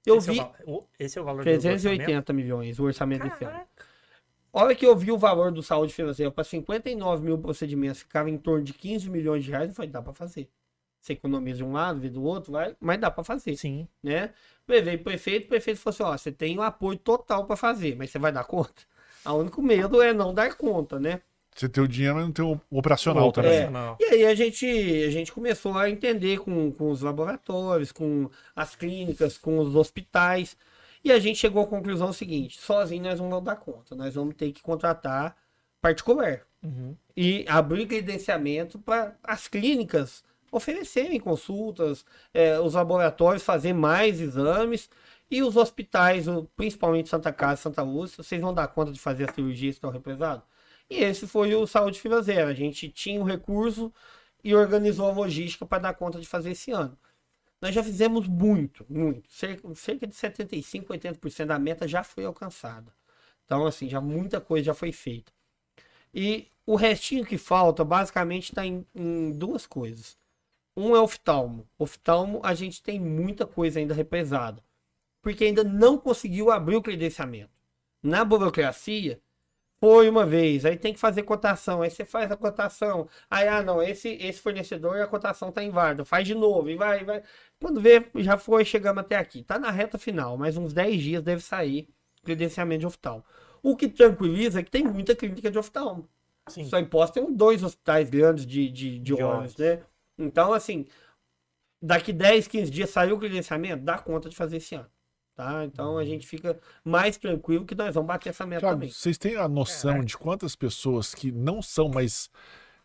eu 0.05 0.17
esse 0.17 0.31
vi 0.31 0.39
É 0.39 0.63
o, 0.65 0.87
esse 0.97 1.17
é 1.19 1.21
o 1.21 1.25
valor 1.25 1.43
do 1.43 1.51
orçamento? 1.51 1.81
380 1.81 2.33
milhões 2.33 2.79
o 2.79 2.83
orçamento 2.83 3.23
desse 3.27 3.43
ano. 3.43 3.53
Caraca. 3.53 3.85
A 4.53 4.63
hora 4.63 4.75
que 4.75 4.85
eu 4.85 4.95
vi 4.95 5.11
o 5.11 5.17
valor 5.17 5.51
do 5.51 5.61
saúde 5.61 5.93
financeira 5.93 6.31
para 6.31 6.43
59 6.43 7.23
mil 7.25 7.37
procedimentos, 7.37 7.99
ficava 7.99 8.29
em 8.29 8.37
torno 8.37 8.63
de 8.63 8.73
15 8.73 9.09
milhões 9.09 9.43
de 9.43 9.51
reais, 9.51 9.69
eu 9.69 9.75
falei, 9.75 9.91
dá 9.91 10.01
para 10.01 10.13
fazer. 10.13 10.49
Você 11.01 11.13
economiza 11.13 11.57
de 11.57 11.63
um 11.65 11.73
lado, 11.73 11.99
vê 11.99 12.09
do 12.09 12.23
outro, 12.23 12.53
vai, 12.53 12.77
mas 12.79 12.97
dá 12.97 13.11
para 13.11 13.25
fazer, 13.25 13.57
Sim. 13.57 13.87
né? 14.01 14.33
Levei 14.65 14.95
pro 14.95 15.05
prefeito, 15.05 15.45
o 15.45 15.49
prefeito 15.49 15.79
falou 15.81 15.93
assim, 15.93 16.03
ó, 16.03 16.17
você 16.17 16.31
tem 16.31 16.57
o 16.57 16.61
apoio 16.61 16.97
total 16.97 17.45
para 17.45 17.57
fazer, 17.57 17.95
mas 17.97 18.09
você 18.09 18.19
vai 18.19 18.31
dar 18.31 18.45
conta? 18.45 18.83
O 19.25 19.33
único 19.33 19.61
medo 19.61 20.01
é 20.01 20.13
não 20.13 20.33
dar 20.33 20.55
conta, 20.55 20.99
né? 20.99 21.21
Você 21.55 21.69
tem 21.69 21.83
o 21.83 21.87
dinheiro, 21.87 22.15
mas 22.15 22.25
não 22.25 22.31
tem 22.31 22.43
o 22.45 22.59
operacional 22.71 23.31
também. 23.31 23.51
nacional. 23.59 23.97
E 23.99 24.05
aí 24.05 24.25
a 24.25 24.33
gente, 24.35 24.65
a 24.65 25.09
gente 25.11 25.31
começou 25.31 25.77
a 25.77 25.89
entender 25.89 26.39
com, 26.39 26.71
com 26.71 26.89
os 26.89 27.01
laboratórios, 27.01 27.91
com 27.91 28.29
as 28.55 28.75
clínicas, 28.75 29.37
com 29.37 29.59
os 29.59 29.75
hospitais. 29.75 30.57
E 31.03 31.11
a 31.11 31.19
gente 31.19 31.37
chegou 31.37 31.63
à 31.63 31.67
conclusão 31.67 32.11
seguinte: 32.13 32.59
sozinho 32.59 33.03
nós 33.03 33.19
não 33.19 33.29
vamos 33.29 33.45
dar 33.45 33.55
conta, 33.57 33.95
nós 33.95 34.15
vamos 34.15 34.35
ter 34.35 34.51
que 34.51 34.61
contratar 34.61 35.35
particular 35.81 36.41
Uhum. 36.63 36.95
e 37.15 37.43
abrir 37.49 37.85
credenciamento 37.85 38.79
para 38.79 39.15
as 39.21 39.49
clínicas 39.49 40.23
oferecerem 40.49 41.19
consultas, 41.19 42.05
eh, 42.33 42.57
os 42.59 42.73
laboratórios 42.75 43.43
fazer 43.43 43.73
mais 43.73 44.21
exames 44.21 44.89
e 45.29 45.43
os 45.43 45.57
hospitais, 45.57 46.25
o- 46.27 46.47
principalmente 46.55 47.09
Santa 47.09 47.33
Casa 47.33 47.59
e 47.59 47.63
Santa 47.63 47.81
Lúcia, 47.81 48.23
vocês 48.23 48.39
vão 48.39 48.53
dar 48.53 48.67
conta 48.69 48.91
de 48.93 48.99
fazer 48.99 49.27
as 49.27 49.35
cirurgias 49.35 49.73
que 49.75 49.77
estão 49.79 49.89
represadas? 49.89 50.43
E 50.93 51.03
esse 51.03 51.25
foi 51.25 51.55
o 51.55 51.65
Saúde 51.65 51.99
Financeira. 51.99 52.45
A 52.45 52.53
gente 52.53 52.87
tinha 52.87 53.19
o 53.19 53.23
recurso 53.23 53.91
e 54.43 54.53
organizou 54.53 55.09
a 55.09 55.11
logística 55.11 55.65
para 55.65 55.81
dar 55.81 55.95
conta 55.95 56.19
de 56.19 56.27
fazer 56.27 56.51
esse 56.51 56.69
ano. 56.69 56.95
Nós 57.59 57.73
já 57.73 57.83
fizemos 57.83 58.27
muito, 58.27 58.85
muito. 58.87 59.27
Cerca, 59.27 59.73
cerca 59.73 60.05
de 60.05 60.13
75, 60.13 60.93
80% 60.93 61.45
da 61.47 61.57
meta 61.57 61.87
já 61.87 62.03
foi 62.03 62.25
alcançada. 62.25 62.93
Então, 63.43 63.65
assim, 63.65 63.89
já 63.89 63.99
muita 63.99 64.39
coisa 64.39 64.65
já 64.65 64.73
foi 64.75 64.91
feita. 64.91 65.33
E 66.13 66.47
o 66.63 66.75
restinho 66.75 67.25
que 67.25 67.39
falta, 67.39 67.83
basicamente, 67.83 68.51
está 68.51 68.63
em, 68.63 68.85
em 68.93 69.31
duas 69.31 69.65
coisas. 69.65 70.15
Um 70.77 70.95
é 70.95 70.99
oftalmo. 70.99 71.67
Oftalmo, 71.75 72.39
a 72.43 72.53
gente 72.53 72.83
tem 72.83 72.99
muita 72.99 73.47
coisa 73.47 73.79
ainda 73.79 73.95
represada. 73.95 74.63
Porque 75.23 75.45
ainda 75.45 75.63
não 75.63 75.97
conseguiu 75.97 76.51
abrir 76.51 76.75
o 76.75 76.83
credenciamento. 76.83 77.49
Na 78.03 78.23
burocracia, 78.23 79.19
foi 79.83 80.07
uma 80.07 80.25
vez, 80.25 80.63
aí 80.63 80.77
tem 80.77 80.93
que 80.93 80.99
fazer 80.99 81.23
cotação, 81.23 81.81
aí 81.81 81.91
você 81.91 82.05
faz 82.05 82.31
a 82.31 82.37
cotação, 82.37 83.05
aí, 83.29 83.49
ah, 83.49 83.61
não, 83.61 83.83
esse, 83.83 84.07
esse 84.11 84.39
fornecedor, 84.39 85.01
a 85.01 85.07
cotação 85.07 85.51
tá 85.51 85.61
inválida, 85.61 86.05
faz 86.05 86.25
de 86.25 86.33
novo, 86.33 86.69
e 86.69 86.77
vai, 86.77 87.03
vai. 87.03 87.21
Quando 87.59 87.81
vê, 87.81 88.01
já 88.15 88.37
foi, 88.37 88.63
chegamos 88.63 89.01
até 89.01 89.17
aqui. 89.17 89.43
Tá 89.43 89.59
na 89.59 89.69
reta 89.71 89.97
final, 89.97 90.37
mais 90.37 90.55
uns 90.55 90.71
10 90.71 91.01
dias 91.01 91.21
deve 91.21 91.41
sair 91.43 91.89
credenciamento 92.23 92.79
de 92.79 92.85
oftalmo. 92.87 93.25
O 93.61 93.75
que 93.75 93.89
tranquiliza 93.89 94.61
é 94.61 94.63
que 94.63 94.71
tem 94.71 94.85
muita 94.85 95.13
clínica 95.17 95.51
de 95.51 95.59
oftalmo. 95.59 96.07
Sim. 96.47 96.63
Só 96.63 96.79
em 96.79 96.87
tem 97.13 97.33
dois 97.35 97.61
hospitais 97.61 98.09
grandes 98.09 98.45
de, 98.45 98.69
de, 98.69 98.99
de 98.99 99.15
De 99.15 99.21
olhos. 99.21 99.57
né? 99.57 99.81
Então, 100.17 100.53
assim, 100.53 100.85
daqui 101.81 102.13
10, 102.13 102.47
15 102.47 102.71
dias 102.71 102.89
saiu 102.89 103.17
o 103.17 103.19
credenciamento, 103.19 103.83
dá 103.83 103.97
conta 103.97 104.29
de 104.29 104.35
fazer 104.37 104.57
esse 104.57 104.75
ano. 104.75 104.89
Tá? 105.35 105.65
Então 105.65 105.97
a 105.97 106.05
gente 106.05 106.27
fica 106.27 106.59
mais 106.83 107.17
tranquilo 107.17 107.65
que 107.65 107.73
nós 107.73 107.95
vamos 107.95 108.07
bater 108.07 108.29
essa 108.29 108.45
meta 108.45 108.61
Thiago, 108.61 108.75
também. 108.75 108.89
vocês 108.89 109.17
têm 109.17 109.35
a 109.35 109.47
noção 109.47 110.03
de 110.03 110.15
quantas 110.15 110.55
pessoas 110.55 111.15
que 111.15 111.31
não 111.31 111.59
são 111.59 111.89
mais. 111.89 112.29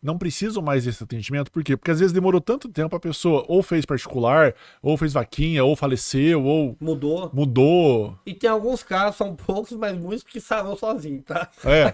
Não 0.00 0.16
precisam 0.16 0.62
mais 0.62 0.84
desse 0.84 1.02
atendimento? 1.02 1.50
Por 1.50 1.64
quê? 1.64 1.76
Porque 1.76 1.90
às 1.90 1.98
vezes 1.98 2.12
demorou 2.12 2.40
tanto 2.40 2.68
tempo, 2.68 2.94
a 2.94 3.00
pessoa 3.00 3.44
ou 3.48 3.64
fez 3.64 3.84
particular, 3.84 4.54
ou 4.80 4.96
fez 4.96 5.12
vaquinha, 5.12 5.64
ou 5.64 5.74
faleceu, 5.74 6.44
ou 6.44 6.76
Mudou. 6.80 7.30
mudou. 7.34 8.16
E 8.24 8.32
tem 8.32 8.48
alguns 8.48 8.84
casos, 8.84 9.16
são 9.16 9.34
poucos, 9.34 9.72
mas 9.76 9.98
muitos 9.98 10.22
que 10.22 10.40
sarou 10.40 10.76
sozinho, 10.76 11.20
tá? 11.22 11.50
É, 11.64 11.92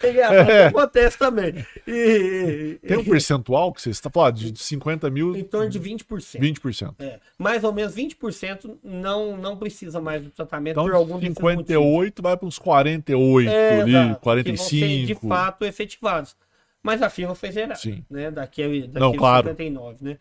É 0.06 0.60
É. 0.60 0.66
acontece 0.66 1.18
também. 1.18 1.54
E, 1.86 2.78
tem 2.86 2.96
um 2.98 3.04
percentual 3.04 3.72
que 3.72 3.82
você 3.82 3.90
está 3.90 4.08
falando 4.08 4.36
de 4.36 4.56
50 4.60 5.10
mil, 5.10 5.34
em 5.34 5.42
torno 5.42 5.68
de 5.68 5.80
20%. 5.80 6.38
20%. 6.38 6.94
É, 7.00 7.18
mais 7.36 7.64
ou 7.64 7.72
menos 7.72 7.94
20% 7.96 8.78
não, 8.84 9.36
não 9.36 9.56
precisa 9.56 10.00
mais 10.00 10.22
do 10.22 10.30
tratamento 10.30 10.74
Então, 10.74 10.84
por 10.84 10.94
algum 10.94 11.18
desses 11.18 11.30
motivos. 11.40 11.66
58 11.66 12.22
vai 12.22 12.36
para 12.36 12.46
uns 12.46 12.58
48 12.58 13.50
É, 13.50 13.80
ali, 13.80 13.90
exato, 13.90 14.20
Que 14.20 14.52
vão 14.52 14.56
ser 14.56 14.76
de 15.06 15.14
45. 15.16 15.28
fato 15.28 15.64
efetivados. 15.64 16.36
Mas 16.82 17.02
a 17.02 17.10
fila 17.10 17.34
foi 17.34 17.52
zerada, 17.52 17.76
Sim. 17.76 18.04
né? 18.08 18.30
Daquele, 18.30 18.82
daquele 18.86 19.00
Não, 19.00 19.12
claro. 19.12 19.48
59, 19.48 20.04
né? 20.04 20.18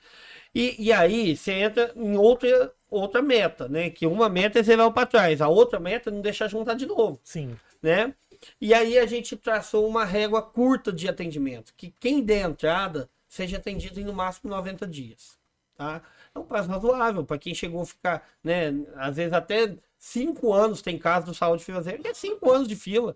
E, 0.53 0.75
e 0.87 0.91
aí 0.91 1.35
você 1.35 1.53
entra 1.53 1.91
em 1.95 2.17
outra, 2.17 2.73
outra 2.89 3.21
meta, 3.21 3.67
né? 3.69 3.89
Que 3.89 4.05
uma 4.05 4.27
meta 4.27 4.59
é 4.59 4.63
zerar 4.63 4.87
o 4.87 4.91
para 4.91 5.05
trás, 5.07 5.41
a 5.41 5.47
outra 5.47 5.79
meta 5.79 6.09
é 6.09 6.13
não 6.13 6.21
deixar 6.21 6.47
juntar 6.47 6.73
de 6.73 6.85
novo, 6.85 7.19
Sim. 7.23 7.55
né? 7.81 8.13
E 8.59 8.73
aí 8.73 8.97
a 8.97 9.05
gente 9.05 9.35
traçou 9.37 9.87
uma 9.87 10.05
régua 10.05 10.41
curta 10.41 10.91
de 10.91 11.07
atendimento, 11.07 11.73
que 11.75 11.93
quem 11.99 12.21
der 12.21 12.45
entrada 12.45 13.09
seja 13.27 13.57
atendido 13.57 13.99
em 13.99 14.03
no 14.03 14.13
máximo 14.13 14.49
90 14.49 14.87
dias, 14.87 15.37
tá? 15.75 16.01
É 16.33 16.39
um 16.39 16.43
prazo 16.43 16.69
razoável 16.69 17.23
para 17.23 17.37
quem 17.37 17.53
chegou 17.53 17.81
a 17.81 17.85
ficar, 17.85 18.27
né? 18.43 18.73
Às 18.95 19.15
vezes 19.17 19.33
até 19.33 19.75
cinco 19.97 20.53
anos 20.53 20.81
tem 20.81 20.97
caso 20.97 21.27
do 21.27 21.33
saúde 21.33 21.63
financeira, 21.63 21.99
que 21.99 22.07
é 22.07 22.13
cinco 22.13 22.51
anos 22.51 22.67
de 22.67 22.75
fila. 22.75 23.15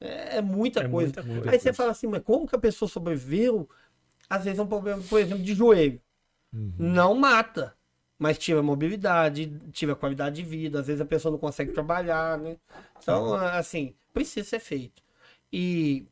É, 0.00 0.38
é 0.38 0.40
muita 0.42 0.80
É 0.80 0.88
coisa. 0.88 1.12
muita, 1.12 1.22
muita 1.22 1.50
Aí 1.50 1.58
você 1.58 1.64
coisa. 1.64 1.76
fala 1.76 1.90
assim, 1.92 2.06
mas 2.06 2.22
como 2.22 2.46
que 2.46 2.56
a 2.56 2.58
pessoa 2.58 2.88
sobreviveu? 2.88 3.68
Às 4.28 4.44
vezes 4.44 4.58
é 4.58 4.62
um 4.62 4.66
problema, 4.66 5.02
por 5.08 5.20
exemplo, 5.20 5.42
de 5.44 5.54
joelho. 5.54 6.00
Uhum. 6.52 6.74
Não 6.78 7.14
mata, 7.14 7.74
mas 8.18 8.38
tira 8.38 8.60
a 8.60 8.62
mobilidade, 8.62 9.46
tira 9.72 9.92
a 9.92 9.96
qualidade 9.96 10.36
de 10.36 10.42
vida. 10.42 10.80
Às 10.80 10.86
vezes 10.86 11.00
a 11.00 11.04
pessoa 11.06 11.32
não 11.32 11.38
consegue 11.38 11.72
trabalhar, 11.72 12.38
né? 12.38 12.56
Então, 13.02 13.34
assim, 13.34 13.94
precisa 14.12 14.48
ser 14.48 14.60
feito. 14.60 15.02
E 15.52 16.06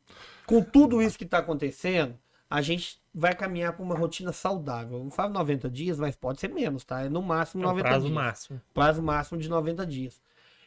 com 0.45 0.61
tudo 0.63 1.01
isso 1.01 1.17
que 1.17 1.23
está 1.25 1.39
acontecendo, 1.39 2.17
a 2.49 2.61
gente 2.61 3.01
vai 3.13 3.35
caminhar 3.35 3.73
para 3.73 3.83
uma 3.83 3.95
rotina 3.95 4.31
saudável. 4.31 5.03
Não 5.03 5.11
falo 5.11 5.33
90 5.33 5.69
dias, 5.69 5.99
mas 5.99 6.15
pode 6.15 6.39
ser 6.39 6.49
menos, 6.49 6.83
tá? 6.85 7.01
É 7.03 7.09
no 7.09 7.21
máximo 7.21 7.63
É 7.63 7.65
o 7.67 7.69
90 7.69 7.87
prazo 7.89 8.05
dias 8.05 8.13
máximo. 8.15 8.61
prazo 8.73 9.01
máximo 9.03 9.39
de 9.39 9.49
90 9.49 9.85
dias. 9.85 10.21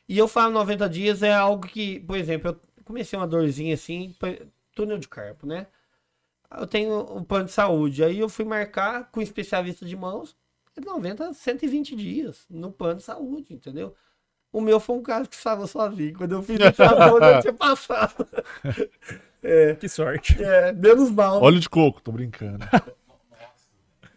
E 0.09 0.17
eu 0.19 0.29
falo 0.29 0.53
90 0.53 0.89
dias 0.89 1.23
é 1.23 1.33
algo 1.35 1.67
que, 1.67 2.01
por 2.01 2.17
exemplo, 2.17 2.51
eu 2.51 2.61
comecei 2.87 3.19
uma 3.19 3.27
dorzinha 3.27 3.75
assim, 3.75 4.15
túnel 4.75 4.97
de 4.97 5.09
carpo, 5.09 5.47
né? 5.47 5.67
Eu 6.57 6.67
tenho 6.67 7.01
um 7.15 7.23
plano 7.23 7.47
de 7.47 7.53
saúde, 7.53 8.03
aí 8.03 8.19
eu 8.19 8.29
fui 8.29 8.45
marcar 8.45 9.11
com 9.11 9.21
um 9.21 9.23
especialista 9.23 9.85
de 9.85 9.97
mãos, 9.97 10.35
é 10.77 10.81
90 10.81 11.29
a 11.29 11.35
120 11.35 11.97
dias 11.97 12.47
no 12.49 12.71
plano 12.71 12.99
de 12.99 13.03
saúde, 13.03 13.53
entendeu? 13.53 13.95
O 14.53 14.61
meu 14.61 14.79
foi 14.79 14.97
um 14.97 15.03
caso 15.03 15.29
que 15.29 15.35
estava 15.35 15.67
sozinho. 15.67 16.17
Quando 16.17 16.33
eu 16.33 16.43
fiz 16.43 16.59
o 16.59 16.75
chavão, 16.75 17.19
eu 17.19 17.41
tinha 17.43 17.53
passado. 17.53 18.27
Que 19.79 19.89
sorte. 19.89 20.43
É, 20.43 20.73
menos 20.73 21.09
mal. 21.09 21.41
Óleo 21.41 21.61
de 21.61 21.71
coco, 21.71 22.01
tô 22.01 22.11
brincando. 22.11 22.65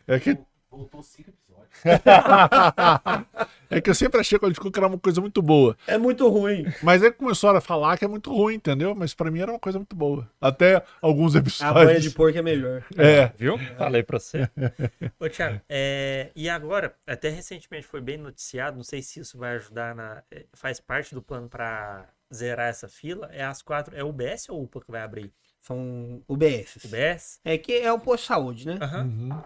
É 0.08 0.20
que, 0.20 0.36
Voltou 0.72 1.04
cinco 1.04 1.30
episódios. 1.30 1.70
é 3.70 3.80
que 3.82 3.90
eu 3.90 3.96
sempre 3.96 4.20
achei 4.20 4.38
que 4.40 4.46
óleo 4.46 4.54
de 4.54 4.60
coco 4.60 4.78
era 4.78 4.88
uma 4.88 4.98
coisa 5.00 5.22
muito 5.22 5.42
boa. 5.42 5.78
É 5.88 5.98
muito 5.98 6.28
ruim. 6.28 6.66
Mas 6.82 7.04
aí 7.04 7.12
começaram 7.12 7.58
a 7.58 7.62
falar 7.62 7.98
que 7.98 8.06
é 8.06 8.08
muito 8.08 8.34
ruim, 8.34 8.56
entendeu? 8.56 8.96
Mas 8.96 9.14
pra 9.14 9.30
mim 9.30 9.40
era 9.40 9.52
uma 9.52 9.60
coisa 9.60 9.78
muito 9.78 9.96
boa. 9.96 10.30
Até 10.42 10.84
alguns 11.02 11.36
A 11.36 11.40
episódios. 11.40 11.86
banha 11.86 12.00
de 12.00 12.10
porco 12.12 12.38
é 12.38 12.42
melhor. 12.42 12.84
É. 12.98 13.32
Viu? 13.38 13.58
Falei 13.78 14.04
pra 14.04 14.20
você. 14.20 14.50
Ô, 15.20 15.30
Thiago, 15.30 15.62
é, 15.70 16.32
e 16.36 16.50
agora, 16.50 16.94
até 17.08 17.30
recentemente 17.30 17.86
foi 17.88 18.02
bem 18.02 18.18
noticiado, 18.18 18.76
não 18.78 18.84
sei 18.84 19.02
se 19.02 19.20
isso 19.20 19.38
vai 19.38 19.56
ajudar 19.56 19.96
na. 19.96 20.24
é, 20.32 20.46
Faz 20.54 20.80
parte 20.80 21.14
do 21.16 21.22
plano 21.22 21.48
pra 21.48 22.06
zerar 22.34 22.68
essa 22.70 22.88
fila. 22.88 23.30
É 23.32 23.44
as 23.44 23.62
quatro. 23.62 23.96
É 23.96 24.04
o 24.04 24.10
UBS 24.10 24.50
ou 24.50 24.64
UPA 24.64 24.82
que 24.82 24.92
vai 24.92 25.02
abrir? 25.02 25.32
São 25.62 26.22
UBS. 26.28 26.78
UBS? 26.86 27.40
É 27.44 27.58
que 27.58 27.74
é 27.74 27.92
o 27.92 28.00
posto 28.00 28.24
de 28.24 28.28
saúde, 28.28 28.66
né? 28.68 28.78
Aham. 28.82 29.04
Uhum. 29.04 29.42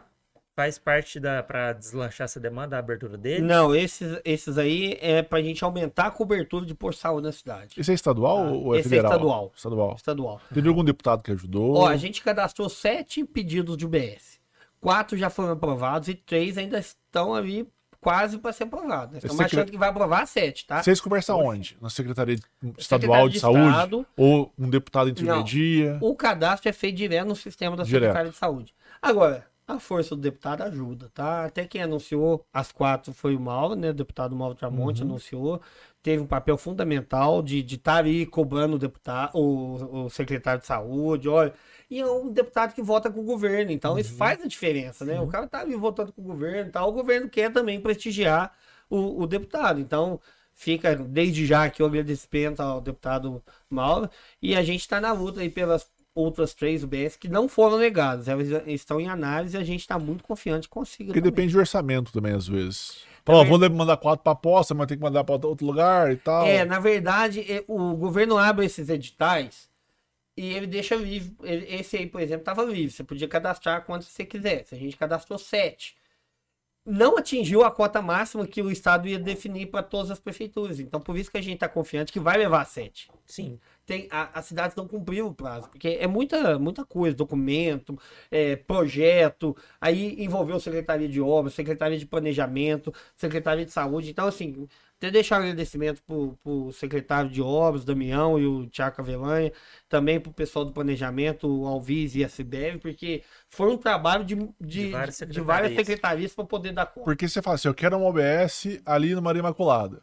Faz 0.55 0.77
parte 0.77 1.19
da 1.19 1.41
para 1.41 1.73
deslanchar 1.73 2.25
essa 2.25 2.39
demanda, 2.39 2.75
a 2.75 2.79
abertura 2.79 3.17
dele? 3.17 3.41
Não, 3.41 3.73
esses, 3.73 4.19
esses 4.23 4.55
aí 4.59 4.97
é 5.01 5.23
pra 5.23 5.41
gente 5.41 5.63
aumentar 5.63 6.05
a 6.07 6.11
cobertura 6.11 6.63
de 6.63 6.75
por 6.75 6.93
saúde 6.93 7.25
na 7.25 7.31
cidade. 7.31 7.73
Esse 7.75 7.89
é 7.91 7.95
estadual 7.95 8.37
Ah, 8.37 8.51
ou 8.51 8.75
é 8.75 8.79
esse 8.79 8.87
é 8.87 8.89
federal? 8.89 9.11
estadual. 9.11 9.51
Estadual. 9.55 9.95
Estadual. 9.95 10.41
Teve 10.53 10.69
algum 10.69 10.83
deputado 10.83 11.23
que 11.23 11.31
ajudou? 11.31 11.77
Ó, 11.77 11.87
a 11.87 11.97
gente 11.97 12.21
cadastrou 12.21 12.69
sete 12.69 13.23
pedidos 13.25 13.75
de 13.75 13.85
UBS. 13.85 14.39
Quatro 14.79 15.17
já 15.17 15.29
foram 15.29 15.53
aprovados 15.53 16.07
e 16.09 16.13
três 16.13 16.55
ainda 16.55 16.77
estão 16.77 17.33
ali 17.33 17.67
quase 17.99 18.37
para 18.37 18.53
ser 18.53 18.65
aprovados. 18.65 19.13
Nós 19.15 19.23
Estamos 19.23 19.37
Secre- 19.37 19.57
achando 19.59 19.71
que 19.71 19.77
vai 19.77 19.89
aprovar 19.89 20.27
sete, 20.27 20.67
tá? 20.67 20.83
Vocês 20.83 21.01
conversam 21.01 21.39
onde? 21.39 21.75
Na 21.81 21.89
Secretaria 21.89 22.37
Estadual 22.77 23.27
de, 23.27 23.35
de 23.35 23.39
Saúde? 23.39 23.69
Estado. 23.69 24.05
Ou 24.15 24.53
um 24.59 24.69
deputado 24.69 25.09
intermedia? 25.09 25.97
O 25.99 26.13
cadastro 26.15 26.69
é 26.69 26.73
feito 26.73 26.97
direto 26.97 27.27
no 27.27 27.35
sistema 27.35 27.75
da 27.75 27.83
Direto. 27.83 28.01
Secretaria 28.03 28.31
de 28.31 28.37
Saúde. 28.37 28.75
Agora, 29.01 29.47
a 29.73 29.79
força 29.79 30.15
do 30.15 30.21
deputado 30.21 30.61
ajuda, 30.63 31.09
tá? 31.13 31.45
Até 31.45 31.65
quem 31.65 31.81
anunciou 31.81 32.45
as 32.53 32.71
quatro 32.71 33.13
foi 33.13 33.35
o 33.35 33.39
Mauro, 33.39 33.75
né? 33.75 33.89
O 33.89 33.93
deputado 33.93 34.35
Mauro 34.35 34.55
Tramonte 34.55 35.01
Uhum. 35.03 35.09
anunciou. 35.09 35.61
Teve 36.01 36.21
um 36.21 36.27
papel 36.27 36.57
fundamental 36.57 37.41
de 37.41 37.59
estar 37.59 37.93
tá 37.93 37.97
ali 37.97 38.25
cobrando 38.25 38.75
o 38.75 38.79
deputado, 38.79 39.35
o, 39.37 40.05
o 40.05 40.09
secretário 40.09 40.61
de 40.61 40.67
saúde, 40.67 41.29
olha. 41.29 41.53
E 41.89 41.99
é 41.99 42.05
um 42.05 42.31
deputado 42.31 42.73
que 42.73 42.81
vota 42.81 43.09
com 43.11 43.21
o 43.21 43.23
governo, 43.23 43.71
então 43.71 43.93
Uhum. 43.93 43.99
isso 43.99 44.13
faz 44.15 44.41
a 44.41 44.47
diferença, 44.47 45.05
né? 45.05 45.19
O 45.21 45.27
cara 45.27 45.47
tá 45.47 45.59
ali 45.61 45.75
votando 45.75 46.11
com 46.13 46.21
o 46.21 46.25
governo 46.25 46.69
e 46.69 46.71
tal, 46.71 46.89
o 46.89 46.93
governo 46.93 47.29
quer 47.29 47.51
também 47.51 47.79
prestigiar 47.79 48.53
o, 48.89 49.21
o 49.23 49.27
deputado. 49.27 49.79
Então, 49.79 50.19
fica 50.53 50.95
desde 50.95 51.45
já 51.45 51.63
aqui 51.65 51.81
o 51.81 51.85
agradecimento 51.85 52.59
ao 52.61 52.81
deputado 52.81 53.43
Mauro. 53.69 54.09
E 54.41 54.55
a 54.55 54.63
gente 54.63 54.81
está 54.81 54.99
na 55.01 55.11
luta 55.11 55.41
aí 55.41 55.49
pelas 55.49 55.89
outras 56.15 56.53
três 56.53 56.83
UBS 56.83 57.15
que 57.15 57.27
não 57.27 57.47
foram 57.47 57.77
negadas. 57.77 58.27
Elas 58.27 58.47
estão 58.67 58.99
em 58.99 59.07
análise 59.07 59.57
e 59.57 59.59
a 59.59 59.63
gente 59.63 59.81
está 59.81 59.97
muito 59.97 60.23
confiante 60.23 60.67
que 60.67 60.73
consiga. 60.73 61.07
Porque 61.07 61.19
também. 61.19 61.31
depende 61.31 61.53
do 61.53 61.59
orçamento 61.59 62.11
também, 62.11 62.33
às 62.33 62.47
vezes. 62.47 63.03
Fala, 63.25 63.39
ó, 63.39 63.43
vamos 63.45 63.69
mandar 63.69 63.97
quatro 63.97 64.21
pra 64.21 64.33
aposta, 64.33 64.73
mas 64.73 64.87
tem 64.87 64.97
que 64.97 65.03
mandar 65.03 65.23
pra 65.23 65.35
outro 65.35 65.65
lugar 65.65 66.11
e 66.11 66.17
tal. 66.17 66.45
É, 66.45 66.65
na 66.65 66.79
verdade, 66.79 67.63
o 67.67 67.95
governo 67.95 68.37
abre 68.37 68.65
esses 68.65 68.89
editais 68.89 69.69
e 70.35 70.53
ele 70.53 70.67
deixa 70.67 70.95
livre. 70.95 71.35
Esse 71.41 71.97
aí, 71.97 72.05
por 72.05 72.19
exemplo, 72.21 72.41
estava 72.41 72.63
livre. 72.63 72.91
Você 72.91 73.03
podia 73.03 73.27
cadastrar 73.27 73.85
quantos 73.85 74.07
você 74.09 74.25
quisesse. 74.25 74.75
A 74.75 74.77
gente 74.77 74.97
cadastrou 74.97 75.39
sete. 75.39 75.95
Não 76.85 77.17
atingiu 77.17 77.63
a 77.63 77.71
cota 77.71 78.01
máxima 78.01 78.45
que 78.45 78.61
o 78.61 78.69
Estado 78.69 79.07
ia 79.07 79.17
definir 79.17 79.67
para 79.67 79.81
todas 79.81 80.11
as 80.11 80.19
prefeituras. 80.19 80.81
Então, 80.81 80.99
por 80.99 81.17
isso 81.17 81.31
que 81.31 81.37
a 81.37 81.41
gente 81.41 81.53
está 81.53 81.69
confiante 81.69 82.11
que 82.11 82.19
vai 82.19 82.37
levar 82.37 82.65
sete. 82.65 83.09
Sim. 83.25 83.57
Tem, 83.85 84.07
a, 84.09 84.39
as 84.39 84.45
cidades 84.45 84.75
não 84.75 84.87
cumpriram 84.87 85.27
o 85.27 85.33
prazo, 85.33 85.69
porque 85.69 85.97
é 85.99 86.07
muita, 86.07 86.57
muita 86.57 86.85
coisa, 86.85 87.15
documento, 87.15 87.97
é, 88.31 88.55
projeto, 88.55 89.55
aí 89.79 90.23
envolveu 90.23 90.59
Secretaria 90.59 91.07
de 91.09 91.19
Obras, 91.21 91.53
Secretaria 91.53 91.97
de 91.97 92.05
Planejamento, 92.05 92.93
Secretaria 93.15 93.65
de 93.65 93.71
Saúde, 93.71 94.09
então 94.09 94.27
assim, 94.27 94.67
até 94.97 95.11
deixar 95.11 95.39
um 95.39 95.43
agradecimento 95.43 96.01
pro, 96.03 96.37
pro 96.41 96.71
secretário 96.71 97.29
de 97.29 97.41
Obras, 97.41 97.83
Damião 97.83 98.39
e 98.39 98.47
o 98.47 98.65
Tiago 98.67 99.01
Avelanha, 99.01 99.51
também 99.89 100.17
pro 100.17 100.31
pessoal 100.31 100.63
do 100.63 100.71
Planejamento, 100.71 101.45
o 101.45 101.67
Alvis 101.67 102.15
e 102.15 102.23
a 102.23 102.29
Cibele, 102.29 102.79
porque 102.79 103.21
foi 103.49 103.69
um 103.69 103.77
trabalho 103.77 104.23
de, 104.23 104.35
de, 104.61 104.85
de 104.85 104.91
várias 104.91 105.15
secretarias. 105.15 105.75
secretarias 105.75 106.33
para 106.33 106.45
poder 106.45 106.71
dar 106.71 106.85
conta. 106.85 107.03
Porque 107.03 107.27
você 107.27 107.41
fala 107.41 107.55
assim, 107.55 107.67
eu 107.67 107.73
quero 107.73 107.97
uma 107.97 108.07
OBS 108.07 108.79
ali 108.85 109.13
no 109.13 109.21
Maria 109.21 109.41
Imaculada. 109.41 110.01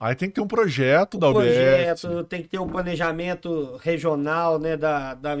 Aí 0.00 0.14
tem 0.14 0.30
que 0.30 0.36
ter 0.36 0.40
um 0.40 0.46
projeto 0.46 1.18
da 1.18 1.30
projeto, 1.30 2.06
OBS 2.08 2.26
tem 2.26 2.42
que 2.42 2.48
ter 2.48 2.58
um 2.58 2.66
planejamento 2.66 3.76
regional, 3.82 4.58
né, 4.58 4.74
da, 4.74 5.12
da, 5.12 5.36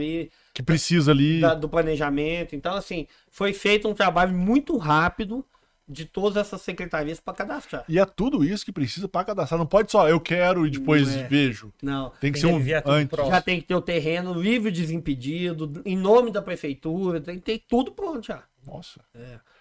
que 0.52 0.62
precisa 0.62 1.12
ali. 1.12 1.40
da- 1.40 1.54
do 1.54 1.66
planejamento. 1.66 2.54
Então, 2.54 2.74
assim, 2.74 3.06
foi 3.30 3.54
feito 3.54 3.88
um 3.88 3.94
trabalho 3.94 4.34
muito 4.34 4.76
rápido 4.76 5.42
de 5.88 6.04
todas 6.04 6.36
essas 6.36 6.60
secretarias 6.60 7.18
para 7.18 7.34
cadastrar. 7.34 7.84
E 7.88 7.98
é 7.98 8.04
tudo 8.04 8.44
isso 8.44 8.64
que 8.64 8.70
precisa 8.70 9.08
pra 9.08 9.24
cadastrar. 9.24 9.58
Não 9.58 9.66
pode 9.66 9.90
só 9.90 10.08
eu 10.08 10.20
quero 10.20 10.66
e 10.66 10.70
depois 10.70 11.16
é. 11.16 11.26
vejo. 11.26 11.72
Não. 11.82 12.10
Tem 12.20 12.30
que 12.30 12.40
Tem 12.40 12.50
ser 12.50 12.62
que 12.62 12.76
um 12.76 12.80
tudo 12.82 12.92
antes. 12.92 13.26
Já 13.28 13.40
tem 13.42 13.60
que 13.60 13.66
ter 13.66 13.74
o 13.74 13.80
terreno 13.80 14.34
livre 14.34 14.70
desimpedido, 14.70 15.80
em 15.84 15.96
nome 15.96 16.30
da 16.30 16.42
prefeitura, 16.42 17.18
tem 17.20 17.36
que 17.38 17.44
ter 17.44 17.62
tudo 17.66 17.92
pronto 17.92 18.24
já. 18.26 18.42
Nossa. 18.64 19.00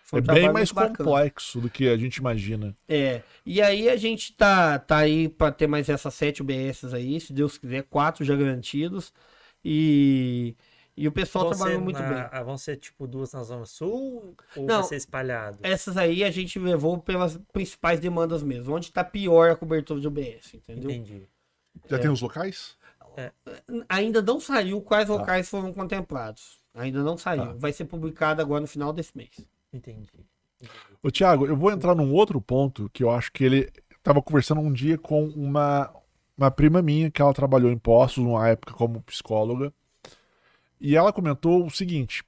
Foi 0.09 0.19
É 0.19 0.23
um 0.23 0.25
bem 0.25 0.35
trabalho 0.43 0.53
mais 0.53 0.71
complexo 0.71 1.61
do 1.61 1.69
que 1.69 1.87
a 1.87 1.95
gente 1.95 2.17
imagina. 2.17 2.75
É, 2.87 3.21
e 3.45 3.61
aí 3.61 3.87
a 3.89 3.95
gente 3.95 4.33
tá, 4.35 4.79
tá 4.79 4.97
aí 4.97 5.29
para 5.29 5.51
ter 5.51 5.67
mais 5.67 5.87
essas 5.87 6.13
sete 6.15 6.41
UBSs 6.41 6.93
aí, 6.95 7.19
se 7.19 7.31
Deus 7.31 7.57
quiser, 7.59 7.83
quatro 7.83 8.25
já 8.25 8.35
garantidos. 8.35 9.13
E, 9.63 10.55
e 10.97 11.07
o 11.07 11.11
pessoal 11.11 11.45
Vão 11.49 11.53
trabalhou 11.55 11.81
muito 11.81 11.99
na- 12.01 12.27
bem. 12.29 12.43
vão 12.43 12.57
ser 12.57 12.77
tipo 12.77 13.05
duas 13.05 13.33
na 13.33 13.43
Zona 13.43 13.65
Sul 13.65 14.35
ou 14.55 14.65
Não. 14.65 14.79
vai 14.79 14.83
ser 14.85 14.95
espalhado? 14.95 15.59
Essas 15.61 15.95
aí 15.95 16.23
a 16.23 16.31
gente 16.31 16.57
levou 16.57 16.97
pelas 16.97 17.37
principais 17.53 17.99
demandas 17.99 18.41
mesmo, 18.41 18.73
onde 18.75 18.91
tá 18.91 19.03
pior 19.03 19.51
a 19.51 19.55
cobertura 19.55 19.99
de 19.99 20.07
UBS, 20.07 20.53
entendeu? 20.55 20.89
Entendi. 20.89 21.27
Já 21.87 21.97
É. 21.97 21.99
tem 21.99 22.09
os 22.09 22.21
locais? 22.21 22.77
Ainda 23.87 24.21
não 24.21 24.39
saiu 24.39 24.81
quais 24.81 25.07
Tá. 25.07 25.13
locais 25.13 25.49
foram 25.49 25.73
contemplados. 25.73 26.59
Ainda 26.73 27.03
não 27.03 27.17
saiu. 27.17 27.47
Tá. 27.47 27.53
Vai 27.57 27.73
ser 27.73 27.85
publicado 27.85 28.41
agora 28.41 28.61
no 28.61 28.67
final 28.67 28.93
desse 28.93 29.15
mês. 29.15 29.29
Entendi. 29.71 30.25
Ô, 31.01 31.09
Tiago, 31.09 31.45
eu 31.45 31.55
vou 31.55 31.71
entrar 31.71 31.95
num 31.95 32.13
outro 32.13 32.41
ponto 32.41 32.89
que 32.89 33.03
eu 33.03 33.09
acho 33.09 33.31
que 33.31 33.43
ele 33.43 33.71
tava 34.03 34.21
conversando 34.21 34.61
um 34.61 34.73
dia 34.73 34.97
com 34.97 35.25
uma, 35.29 35.93
uma 36.37 36.51
prima 36.51 36.81
minha 36.81 37.09
que 37.09 37.21
ela 37.21 37.33
trabalhou 37.33 37.71
em 37.71 37.77
postos 37.77 38.23
numa 38.23 38.47
época 38.47 38.73
como 38.73 39.01
psicóloga. 39.03 39.73
E 40.79 40.95
ela 40.95 41.13
comentou 41.13 41.65
o 41.65 41.69
seguinte: 41.69 42.23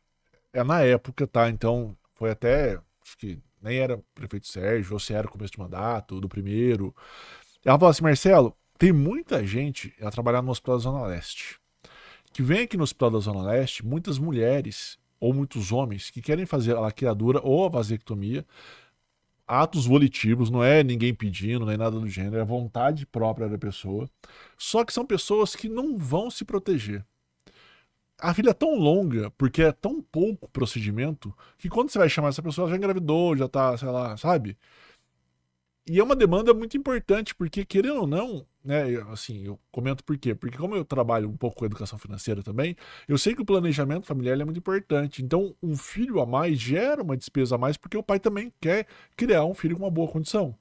é 0.53 0.63
na 0.63 0.81
época, 0.81 1.27
tá? 1.27 1.49
Então 1.49 1.95
foi 2.15 2.31
até. 2.31 2.79
Acho 3.03 3.17
que 3.17 3.39
nem 3.61 3.77
era 3.77 4.01
prefeito 4.13 4.47
Sérgio, 4.47 4.93
ou 4.93 4.99
se 4.99 5.13
era 5.13 5.27
começo 5.27 5.53
de 5.53 5.59
mandato, 5.59 6.21
do 6.21 6.29
primeiro. 6.29 6.95
Ela 7.65 7.77
falou 7.77 7.91
assim: 7.91 8.03
Marcelo, 8.03 8.55
tem 8.77 8.91
muita 8.91 9.45
gente 9.45 9.93
a 10.01 10.09
trabalhar 10.09 10.41
no 10.41 10.51
Hospital 10.51 10.77
da 10.77 10.83
Zona 10.83 11.07
Leste. 11.07 11.59
Que 12.33 12.41
vem 12.41 12.61
aqui 12.61 12.77
no 12.77 12.83
Hospital 12.83 13.11
da 13.11 13.19
Zona 13.19 13.43
Leste, 13.43 13.85
muitas 13.85 14.17
mulheres 14.17 14.97
ou 15.22 15.34
muitos 15.34 15.72
homens 15.72 16.09
que 16.09 16.22
querem 16.22 16.45
fazer 16.45 16.76
a 16.76 16.80
laqueadura 16.82 17.39
ou 17.43 17.63
a 17.63 17.69
vasectomia, 17.69 18.45
atos 19.47 19.86
volitivos, 19.86 20.49
não 20.49 20.63
é 20.63 20.84
ninguém 20.84 21.13
pedindo, 21.13 21.65
nem 21.65 21.78
nada 21.78 21.99
do 21.99 22.07
gênero, 22.07 22.38
é 22.38 22.43
vontade 22.43 23.05
própria 23.05 23.47
da 23.47 23.57
pessoa. 23.57 24.09
Só 24.57 24.84
que 24.84 24.91
são 24.91 25.05
pessoas 25.05 25.55
que 25.55 25.69
não 25.69 25.97
vão 25.97 26.32
se 26.32 26.43
proteger. 26.43 27.05
A 28.19 28.34
fila 28.34 28.51
é 28.51 28.53
tão 28.53 28.76
longa, 28.76 29.32
porque 29.32 29.63
é 29.63 29.72
tão 29.72 30.01
pouco 30.01 30.49
procedimento, 30.49 31.36
que 31.57 31.69
quando 31.69 31.89
você 31.89 31.99
vai 31.99 32.09
chamar 32.09 32.30
essa 32.30 32.41
pessoa, 32.41 32.65
ela 32.65 32.72
já 32.72 32.78
engravidou, 32.78 33.36
já 33.36 33.47
tá, 33.47 33.78
sei 33.78 33.89
lá, 33.89 34.15
sabe? 34.17 34.57
E 35.91 35.99
é 35.99 36.03
uma 36.03 36.15
demanda 36.15 36.53
muito 36.53 36.77
importante, 36.77 37.35
porque 37.35 37.65
querendo 37.65 37.99
ou 37.99 38.07
não, 38.07 38.47
né, 38.63 38.95
assim, 39.11 39.43
eu 39.43 39.59
comento 39.69 40.05
por 40.05 40.17
quê? 40.17 40.33
Porque 40.33 40.57
como 40.57 40.73
eu 40.73 40.85
trabalho 40.85 41.27
um 41.27 41.35
pouco 41.35 41.57
com 41.57 41.65
educação 41.65 41.99
financeira 41.99 42.41
também, 42.41 42.77
eu 43.09 43.17
sei 43.17 43.35
que 43.35 43.41
o 43.41 43.45
planejamento 43.45 44.07
familiar 44.07 44.39
é 44.39 44.45
muito 44.45 44.59
importante. 44.59 45.21
Então, 45.21 45.53
um 45.61 45.75
filho 45.75 46.21
a 46.21 46.25
mais 46.25 46.57
gera 46.57 47.03
uma 47.03 47.17
despesa 47.17 47.55
a 47.55 47.57
mais, 47.57 47.75
porque 47.75 47.97
o 47.97 48.03
pai 48.03 48.21
também 48.21 48.53
quer 48.61 48.87
criar 49.17 49.43
um 49.43 49.53
filho 49.53 49.75
com 49.75 49.83
uma 49.83 49.91
boa 49.91 50.09
condição. 50.09 50.55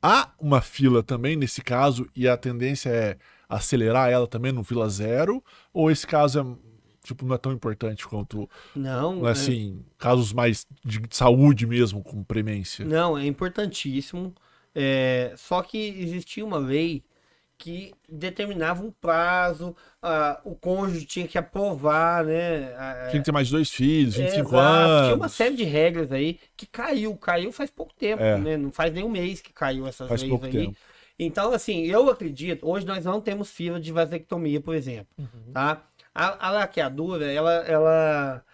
Há 0.00 0.32
uma 0.38 0.60
fila 0.60 1.02
também 1.02 1.34
nesse 1.34 1.60
caso, 1.60 2.08
e 2.14 2.28
a 2.28 2.36
tendência 2.36 2.90
é 2.90 3.18
acelerar 3.48 4.08
ela 4.08 4.28
também 4.28 4.52
no 4.52 4.62
fila 4.62 4.88
zero, 4.88 5.42
ou 5.72 5.90
esse 5.90 6.06
caso 6.06 6.38
é 6.38 6.65
tipo 7.06 7.24
não 7.24 7.34
é 7.34 7.38
tão 7.38 7.52
importante 7.52 8.06
quanto 8.06 8.48
Não, 8.74 9.26
é- 9.26 9.30
assim, 9.30 9.84
casos 9.98 10.32
mais 10.32 10.66
de 10.84 11.00
saúde 11.10 11.66
mesmo, 11.66 12.02
com 12.02 12.22
premência. 12.22 12.84
não, 12.84 13.16
é 13.16 13.24
importantíssimo. 13.26 14.34
É, 14.74 15.32
só 15.36 15.62
que 15.62 15.78
existia 15.78 16.44
uma 16.44 16.58
lei 16.58 17.02
que 17.58 17.94
determinava 18.06 18.84
um 18.84 18.90
prazo, 18.90 19.74
ah, 20.02 20.38
o 20.44 20.54
cônjuge 20.54 21.06
tinha 21.06 21.26
que 21.26 21.38
aprovar, 21.38 22.22
né? 22.22 22.74
a- 22.76 23.06
Tinha 23.10 23.20
que 23.22 23.24
ter 23.24 23.32
mais 23.32 23.48
dois 23.48 23.70
filhos, 23.70 24.14
25 24.16 24.50
Exato, 24.50 24.56
anos. 24.58 25.06
Tinha 25.06 25.16
uma 25.16 25.28
série 25.30 25.56
de 25.56 25.64
regras 25.64 26.12
aí 26.12 26.38
que 26.54 26.66
caiu, 26.66 27.16
caiu 27.16 27.50
faz 27.50 27.70
pouco 27.70 27.94
tempo, 27.94 28.22
É. 28.22 28.36
né? 28.36 28.56
Não 28.58 28.70
faz 28.70 28.92
nem 28.92 29.02
um 29.02 29.08
mês 29.08 29.40
que 29.40 29.54
caiu 29.54 29.86
essas 29.86 30.06
Faz 30.06 30.20
leis 30.20 30.30
pouco 30.30 30.44
aí. 30.44 30.52
tempo. 30.52 30.76
Então, 31.18 31.50
assim, 31.54 31.84
eu 31.86 32.10
acredito, 32.10 32.68
hoje 32.68 32.84
nós 32.84 33.02
não 33.06 33.22
temos 33.22 33.50
fila 33.50 33.80
de 33.80 33.90
vasectomia, 33.90 34.60
por 34.60 34.74
exemplo, 34.74 35.06
Uhum. 35.18 35.52
tá? 35.54 35.82
A, 36.16 36.48
a 36.48 36.50
laqueadura, 36.50 37.30
ela, 37.30 37.52
ela, 37.66 38.44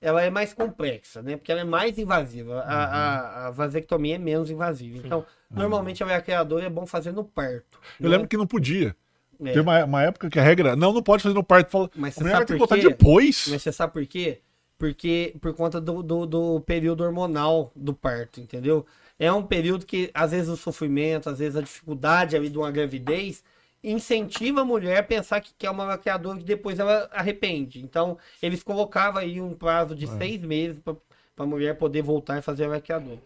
ela 0.00 0.22
é 0.22 0.30
mais 0.30 0.54
complexa, 0.54 1.20
né? 1.22 1.36
Porque 1.36 1.52
ela 1.52 1.60
é 1.60 1.64
mais 1.64 1.98
invasiva. 1.98 2.60
A, 2.60 2.84
a, 2.84 3.46
a 3.46 3.50
vasectomia 3.50 4.14
é 4.14 4.18
menos 4.18 4.50
invasiva. 4.50 4.96
Então, 4.96 5.26
normalmente 5.50 6.02
a 6.02 6.06
laqueadura 6.06 6.64
é 6.64 6.70
bom 6.70 6.86
fazer 6.86 7.12
no 7.12 7.22
parto. 7.22 7.78
Eu 8.00 8.08
né? 8.08 8.16
lembro 8.16 8.26
que 8.26 8.38
não 8.38 8.46
podia. 8.46 8.96
É. 9.44 9.52
Tem 9.52 9.60
uma, 9.60 9.84
uma 9.84 10.02
época 10.02 10.30
que 10.30 10.38
a 10.38 10.42
regra. 10.42 10.74
Não, 10.74 10.94
não 10.94 11.02
pode 11.02 11.22
fazer 11.22 11.34
no 11.34 11.44
parto. 11.44 11.70
Fala, 11.70 11.90
Mas 11.94 12.14
você 12.14 12.22
vai 12.22 12.32
sabe 12.32 12.46
ter 12.46 12.52
que 12.54 12.58
por 12.58 12.68
botar 12.68 12.76
quê? 12.76 12.88
depois. 12.88 13.46
Mas 13.48 13.62
você 13.62 13.72
sabe 13.72 13.92
por 13.92 14.06
quê? 14.06 14.40
Porque 14.78 15.36
por 15.42 15.54
conta 15.54 15.78
do, 15.78 16.02
do, 16.02 16.24
do 16.24 16.60
período 16.62 17.04
hormonal 17.04 17.70
do 17.76 17.92
parto, 17.92 18.40
entendeu? 18.40 18.86
É 19.18 19.30
um 19.30 19.42
período 19.42 19.84
que, 19.84 20.10
às 20.14 20.30
vezes, 20.30 20.48
o 20.48 20.56
sofrimento, 20.56 21.28
às 21.28 21.38
vezes 21.38 21.56
a 21.56 21.60
dificuldade 21.60 22.34
ali 22.34 22.48
de 22.48 22.56
uma 22.56 22.70
gravidez 22.70 23.44
incentiva 23.82 24.60
a 24.60 24.64
mulher 24.64 24.98
a 24.98 25.02
pensar 25.02 25.40
que 25.40 25.52
quer 25.58 25.70
uma 25.70 25.84
laqueadora 25.84 26.38
que 26.38 26.44
depois 26.44 26.78
ela 26.78 27.08
arrepende. 27.12 27.82
Então, 27.82 28.18
eles 28.42 28.62
colocavam 28.62 29.20
aí 29.20 29.40
um 29.40 29.54
prazo 29.54 29.94
É. 29.94 29.96
de 29.96 30.06
seis 30.06 30.40
meses 30.40 30.80
para 30.82 30.96
a 31.38 31.46
mulher 31.46 31.78
poder 31.78 32.02
voltar 32.02 32.38
e 32.38 32.42
fazer 32.42 32.64
a 32.64 32.68
vaqueadura. 32.68 33.18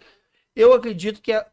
Eu 0.54 0.72
acredito 0.72 1.20
que 1.20 1.32
a, 1.32 1.44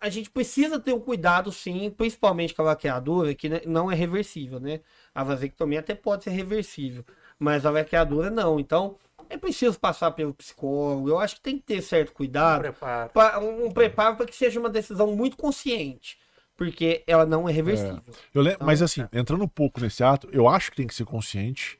a 0.00 0.08
gente 0.08 0.30
precisa 0.30 0.80
ter 0.80 0.92
um 0.92 1.00
cuidado, 1.00 1.52
sim, 1.52 1.90
principalmente 1.90 2.54
com 2.54 2.62
a 2.62 2.66
vaqueadura, 2.66 3.34
que 3.34 3.48
não 3.66 3.90
é 3.90 3.94
reversível, 3.94 4.58
né? 4.58 4.80
A 5.14 5.22
vasectomia 5.22 5.80
até 5.80 5.94
pode 5.94 6.24
ser 6.24 6.30
reversível, 6.30 7.04
mas 7.38 7.66
a 7.66 7.70
vaqueadura 7.70 8.30
não. 8.30 8.58
Então, 8.58 8.96
é 9.28 9.36
preciso 9.36 9.78
passar 9.78 10.10
pelo 10.12 10.34
psicólogo. 10.34 11.08
Eu 11.08 11.18
acho 11.18 11.36
que 11.36 11.40
tem 11.42 11.56
que 11.58 11.64
ter 11.64 11.82
certo 11.82 12.12
cuidado. 12.12 12.58
Um 12.60 12.62
preparo. 12.62 13.10
Pra, 13.10 13.40
um, 13.40 13.66
um 13.66 13.70
preparo 13.70 14.16
para 14.16 14.26
que 14.26 14.36
seja 14.36 14.60
uma 14.60 14.68
decisão 14.70 15.14
muito 15.14 15.36
consciente. 15.36 16.18
Porque 16.56 17.02
ela 17.06 17.26
não 17.26 17.48
é 17.48 17.52
reversível. 17.52 17.96
É. 17.96 18.12
Eu 18.32 18.42
lembro, 18.42 18.56
então, 18.56 18.66
mas 18.66 18.80
assim, 18.80 19.02
é. 19.02 19.08
entrando 19.12 19.44
um 19.44 19.48
pouco 19.48 19.80
nesse 19.80 20.04
ato, 20.04 20.28
eu 20.32 20.48
acho 20.48 20.70
que 20.70 20.76
tem 20.76 20.86
que 20.86 20.94
ser 20.94 21.04
consciente, 21.04 21.78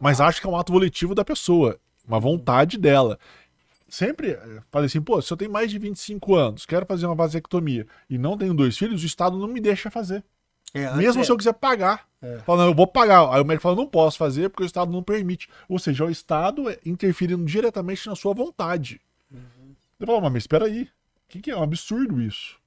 mas 0.00 0.20
acho 0.20 0.40
que 0.40 0.46
é 0.46 0.50
um 0.50 0.56
ato 0.56 0.72
volitivo 0.72 1.14
da 1.14 1.24
pessoa. 1.24 1.78
Uma 2.06 2.20
vontade 2.20 2.78
dela 2.78 3.18
sempre 3.90 4.30
eh, 4.30 4.62
falei 4.70 4.86
assim, 4.86 5.02
pô, 5.02 5.20
se 5.20 5.32
eu 5.32 5.36
tenho 5.36 5.50
mais 5.50 5.70
de 5.70 5.78
25 5.78 6.34
anos, 6.34 6.64
quero 6.64 6.86
fazer 6.86 7.06
uma 7.06 7.14
vasectomia 7.14 7.86
e 8.08 8.16
não 8.16 8.38
tenho 8.38 8.54
dois 8.54 8.78
filhos, 8.78 9.02
o 9.02 9.06
Estado 9.06 9.36
não 9.36 9.48
me 9.48 9.60
deixa 9.60 9.90
fazer. 9.90 10.24
É, 10.72 10.94
Mesmo 10.94 11.20
é. 11.20 11.24
se 11.24 11.32
eu 11.32 11.36
quiser 11.36 11.54
pagar. 11.54 12.06
É. 12.22 12.38
Fala, 12.38 12.62
não, 12.62 12.70
eu 12.70 12.74
vou 12.74 12.86
pagar. 12.86 13.28
Aí 13.34 13.40
o 13.40 13.44
médico 13.44 13.62
fala, 13.62 13.74
não 13.74 13.86
posso 13.86 14.16
fazer 14.16 14.48
porque 14.48 14.62
o 14.62 14.66
Estado 14.66 14.92
não 14.92 15.02
permite. 15.02 15.48
Ou 15.68 15.78
seja, 15.78 16.04
o 16.04 16.10
Estado 16.10 16.70
é 16.70 16.78
interferindo 16.86 17.44
diretamente 17.44 18.06
na 18.06 18.14
sua 18.14 18.32
vontade. 18.32 19.00
Uhum. 19.32 19.74
Eu 19.98 20.06
falo, 20.06 20.20
mas 20.30 20.44
espera 20.44 20.66
aí. 20.66 20.82
O 20.82 20.88
que, 21.28 21.40
que, 21.40 21.50
é 21.50 21.56
um 21.56 21.62
absurdo 21.62 22.20
isso? 22.20 22.58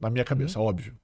Na 0.00 0.08
minha 0.08 0.24
cabeça, 0.24 0.58
uhum. 0.58 0.66
óbvio. 0.66 0.96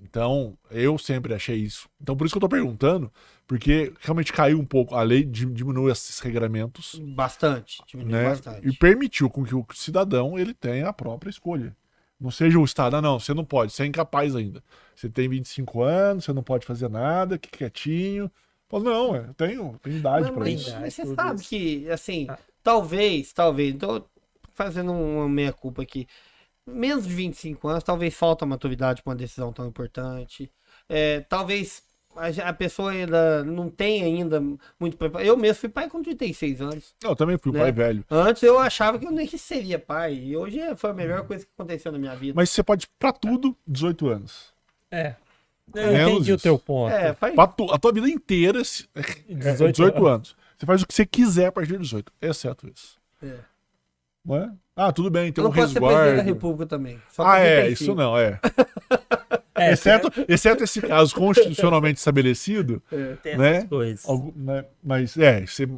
Então, 0.00 0.56
eu 0.70 0.98
sempre 0.98 1.34
achei 1.34 1.56
isso. 1.56 1.88
Então, 2.00 2.16
por 2.16 2.24
isso 2.26 2.34
que 2.34 2.36
eu 2.36 2.40
tô 2.40 2.48
perguntando, 2.48 3.10
porque 3.46 3.92
realmente 4.00 4.32
caiu 4.32 4.58
um 4.58 4.64
pouco. 4.64 4.94
A 4.94 5.02
lei 5.02 5.24
diminuiu 5.24 5.90
esses 5.90 6.18
regramentos. 6.20 7.00
Bastante, 7.14 7.82
diminuiu 7.86 8.16
né? 8.16 8.28
bastante. 8.28 8.68
E 8.68 8.72
permitiu 8.76 9.30
com 9.30 9.44
que 9.44 9.54
o 9.54 9.66
cidadão 9.72 10.38
ele 10.38 10.52
tenha 10.52 10.88
a 10.88 10.92
própria 10.92 11.30
escolha. 11.30 11.74
Não 12.20 12.30
seja 12.30 12.58
o 12.58 12.64
Estado, 12.64 12.96
ah, 12.96 13.02
não, 13.02 13.18
você 13.18 13.34
não 13.34 13.44
pode, 13.44 13.72
você 13.72 13.82
é 13.82 13.86
incapaz 13.86 14.36
ainda. 14.36 14.62
Você 14.94 15.08
tem 15.08 15.28
25 15.28 15.82
anos, 15.82 16.24
você 16.24 16.32
não 16.32 16.42
pode 16.42 16.64
fazer 16.64 16.88
nada, 16.88 17.38
que 17.38 17.50
quietinho. 17.50 18.30
Não, 18.72 19.14
eu 19.14 19.34
tenho, 19.34 19.78
tenho 19.82 19.98
idade 19.98 20.32
para 20.32 20.48
isso. 20.48 20.74
Mas 20.80 20.94
você 20.94 21.14
sabe 21.14 21.40
isso. 21.40 21.48
que, 21.48 21.88
assim, 21.90 22.26
ah. 22.28 22.38
talvez, 22.62 23.32
talvez, 23.32 23.74
tô 23.76 24.04
fazendo 24.52 24.92
uma 24.92 25.28
meia-culpa 25.28 25.82
aqui 25.82 26.08
menos 26.66 27.06
de 27.06 27.14
25 27.14 27.68
anos, 27.68 27.84
talvez 27.84 28.14
falta 28.14 28.46
maturidade 28.46 29.02
para 29.02 29.10
uma 29.10 29.16
decisão 29.16 29.52
tão 29.52 29.66
importante. 29.66 30.50
É, 30.88 31.20
talvez 31.20 31.82
a, 32.16 32.52
pessoa 32.52 32.92
ainda 32.92 33.44
não 33.44 33.68
tenha 33.68 34.04
ainda 34.04 34.40
muito 34.78 34.96
preparo. 34.96 35.24
Eu 35.24 35.36
mesmo 35.36 35.60
fui 35.60 35.68
pai 35.68 35.88
com 35.88 36.02
36 36.02 36.60
anos. 36.60 36.94
Eu 37.02 37.16
também 37.16 37.36
fui 37.38 37.52
né? 37.52 37.60
pai 37.60 37.72
velho. 37.72 38.04
Antes 38.10 38.42
eu 38.42 38.58
achava 38.58 38.98
que 38.98 39.06
eu 39.06 39.10
nem 39.10 39.26
seria 39.26 39.78
pai. 39.78 40.14
E 40.14 40.36
hoje 40.36 40.60
foi 40.76 40.90
a 40.90 40.94
melhor 40.94 41.26
coisa 41.26 41.44
que 41.44 41.50
aconteceu 41.56 41.90
na 41.90 41.98
minha 41.98 42.14
vida. 42.14 42.34
Mas 42.36 42.50
você 42.50 42.62
pode, 42.62 42.88
para 42.98 43.12
tudo, 43.12 43.56
18 43.66 44.08
anos. 44.08 44.54
É. 44.90 45.16
Eu 45.74 45.92
entendi 45.92 46.30
isso. 46.30 46.34
o 46.34 46.38
teu 46.38 46.58
ponto. 46.58 46.92
É, 46.92 47.14
faz... 47.14 47.34
tu, 47.56 47.72
a 47.72 47.78
tua 47.78 47.92
vida 47.92 48.08
inteira, 48.08 48.60
18, 48.62 49.72
18 49.72 50.06
anos. 50.06 50.36
Você 50.56 50.66
faz 50.66 50.82
o 50.82 50.86
que 50.86 50.94
você 50.94 51.06
quiser 51.06 51.46
a 51.46 51.52
partir 51.52 51.72
de 51.72 51.78
18, 51.78 52.12
exceto 52.20 52.68
isso. 52.68 52.98
É. 53.22 53.38
Não 54.24 54.36
é? 54.36 54.52
Ah, 54.76 54.92
tudo 54.92 55.08
bem, 55.10 55.32
tem 55.32 55.42
eu 55.42 55.48
um 55.48 55.52
resguardo. 55.52 56.10
Ser 56.10 56.16
da 56.16 56.22
República 56.22 56.66
também. 56.66 57.00
ah, 57.18 57.38
é, 57.38 57.68
isso 57.68 57.94
não, 57.94 58.18
é. 58.18 58.40
é 59.54 59.72
exceto, 59.72 60.10
exceto 60.28 60.64
esse 60.64 60.80
caso 60.80 61.14
constitucionalmente 61.14 61.98
estabelecido, 61.98 62.82
é. 62.90 63.14
Tem 63.22 63.38
né? 63.38 63.64
coisas. 63.66 64.08
Algum, 64.08 64.32
né? 64.34 64.64
Mas, 64.82 65.16
é, 65.16 65.46
você, 65.46 65.68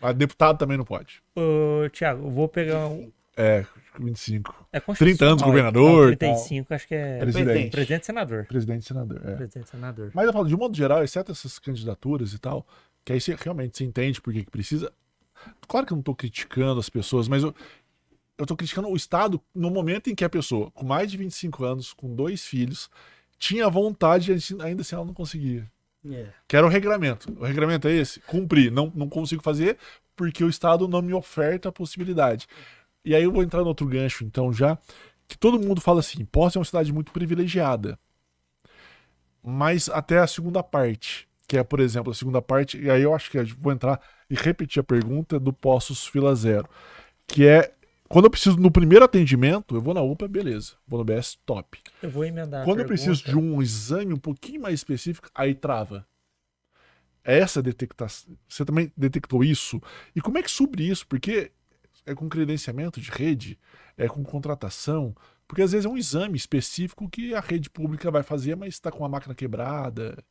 a 0.00 0.12
deputado 0.12 0.58
também 0.58 0.76
não 0.76 0.84
pode. 0.84 1.22
Ô, 1.36 1.88
Tiago, 1.90 2.26
eu 2.26 2.30
vou 2.30 2.48
pegar 2.48 2.88
um... 2.88 3.12
É, 3.36 3.64
25. 3.98 4.68
É 4.72 4.80
30 4.80 5.24
anos 5.24 5.42
governador. 5.42 6.10
Não, 6.10 6.16
35, 6.16 6.68
tal. 6.68 6.74
acho 6.74 6.88
que 6.88 6.94
é 6.94 7.18
presidente. 7.18 7.70
Presidente 7.70 8.06
senador. 8.06 8.46
Presidente 8.46 8.84
senador, 8.84 9.20
é. 9.24 9.34
Presidente 9.36 9.70
senador. 9.70 10.10
Mas 10.14 10.26
eu 10.26 10.32
falo, 10.32 10.48
de 10.48 10.56
modo 10.56 10.76
geral, 10.76 11.02
exceto 11.02 11.32
essas 11.32 11.58
candidaturas 11.58 12.32
e 12.32 12.38
tal, 12.38 12.66
que 13.04 13.12
aí 13.12 13.20
você 13.20 13.36
realmente 13.38 13.76
se 13.76 13.84
entende 13.84 14.20
por 14.20 14.32
que 14.32 14.44
precisa. 14.50 14.92
Claro 15.66 15.86
que 15.86 15.92
eu 15.92 15.96
não 15.96 16.00
estou 16.00 16.14
criticando 16.14 16.78
as 16.78 16.88
pessoas, 16.88 17.26
mas 17.28 17.42
eu, 17.42 17.54
eu 18.38 18.46
tô 18.46 18.56
criticando 18.56 18.88
o 18.88 18.96
Estado 18.96 19.40
no 19.54 19.70
momento 19.70 20.10
em 20.10 20.14
que 20.14 20.24
a 20.24 20.28
pessoa, 20.28 20.70
com 20.72 20.84
mais 20.84 21.10
de 21.10 21.16
25 21.16 21.64
anos, 21.64 21.92
com 21.92 22.14
dois 22.14 22.44
filhos, 22.44 22.90
tinha 23.38 23.68
vontade 23.68 24.32
ainda 24.60 24.82
assim 24.82 24.94
ela 24.94 25.04
não 25.04 25.14
conseguia. 25.14 25.70
Yeah. 26.04 26.28
É. 26.28 26.34
Que 26.48 26.56
era 26.56 26.66
o 26.66 26.68
regramento. 26.68 27.32
O 27.38 27.44
regramento 27.44 27.88
é 27.88 27.92
esse? 27.92 28.20
Cumprir. 28.20 28.70
Não, 28.72 28.92
não 28.94 29.08
consigo 29.08 29.42
fazer 29.42 29.78
porque 30.16 30.44
o 30.44 30.48
Estado 30.48 30.86
não 30.88 31.02
me 31.02 31.14
oferta 31.14 31.68
a 31.68 31.72
possibilidade. 31.72 32.46
E 33.04 33.14
aí 33.14 33.22
eu 33.22 33.32
vou 33.32 33.42
entrar 33.42 33.60
no 33.60 33.68
outro 33.68 33.86
gancho, 33.86 34.24
então, 34.24 34.52
já. 34.52 34.78
Que 35.26 35.36
todo 35.36 35.58
mundo 35.58 35.80
fala 35.80 36.00
assim: 36.00 36.24
Posse 36.24 36.56
é 36.56 36.60
uma 36.60 36.64
cidade 36.64 36.92
muito 36.92 37.12
privilegiada. 37.12 37.98
Mas 39.42 39.88
até 39.88 40.18
a 40.18 40.26
segunda 40.26 40.62
parte, 40.62 41.28
que 41.48 41.56
é, 41.56 41.64
por 41.64 41.80
exemplo, 41.80 42.12
a 42.12 42.14
segunda 42.14 42.40
parte, 42.40 42.80
e 42.80 42.88
aí 42.88 43.02
eu 43.02 43.14
acho 43.14 43.30
que 43.30 43.38
eu 43.38 43.46
vou 43.58 43.72
entrar 43.72 44.00
e 44.30 44.34
repetir 44.34 44.80
a 44.80 44.84
pergunta 44.84 45.40
do 45.40 45.52
Poços 45.52 46.06
Fila 46.06 46.34
Zero, 46.34 46.68
que 47.26 47.46
é 47.46 47.72
quando 48.12 48.26
eu 48.26 48.30
preciso 48.30 48.58
no 48.58 48.70
primeiro 48.70 49.06
atendimento, 49.06 49.74
eu 49.74 49.80
vou 49.80 49.94
na 49.94 50.02
UPA, 50.02 50.28
beleza. 50.28 50.74
Vou 50.86 50.98
no 50.98 51.04
BS, 51.04 51.38
top. 51.46 51.80
Eu 52.02 52.10
vou 52.10 52.26
emendar. 52.26 52.62
Quando 52.62 52.80
eu 52.80 52.84
preciso 52.84 53.24
de 53.24 53.34
um 53.34 53.62
exame 53.62 54.12
um 54.12 54.18
pouquinho 54.18 54.60
mais 54.60 54.74
específico, 54.74 55.30
aí 55.34 55.54
trava. 55.54 56.06
Essa 57.24 57.62
detectação. 57.62 58.36
Você 58.46 58.66
também 58.66 58.92
detectou 58.94 59.42
isso? 59.42 59.80
E 60.14 60.20
como 60.20 60.36
é 60.36 60.42
que 60.42 60.50
sobre 60.50 60.84
isso? 60.84 61.06
Porque 61.06 61.52
é 62.04 62.14
com 62.14 62.28
credenciamento 62.28 63.00
de 63.00 63.10
rede, 63.10 63.58
é 63.96 64.06
com 64.06 64.22
contratação. 64.22 65.16
Porque 65.48 65.62
às 65.62 65.72
vezes 65.72 65.86
é 65.86 65.88
um 65.88 65.96
exame 65.96 66.36
específico 66.36 67.08
que 67.08 67.34
a 67.34 67.40
rede 67.40 67.70
pública 67.70 68.10
vai 68.10 68.22
fazer, 68.22 68.54
mas 68.56 68.74
está 68.74 68.92
com 68.92 69.06
a 69.06 69.08
máquina 69.08 69.34
quebrada. 69.34 70.22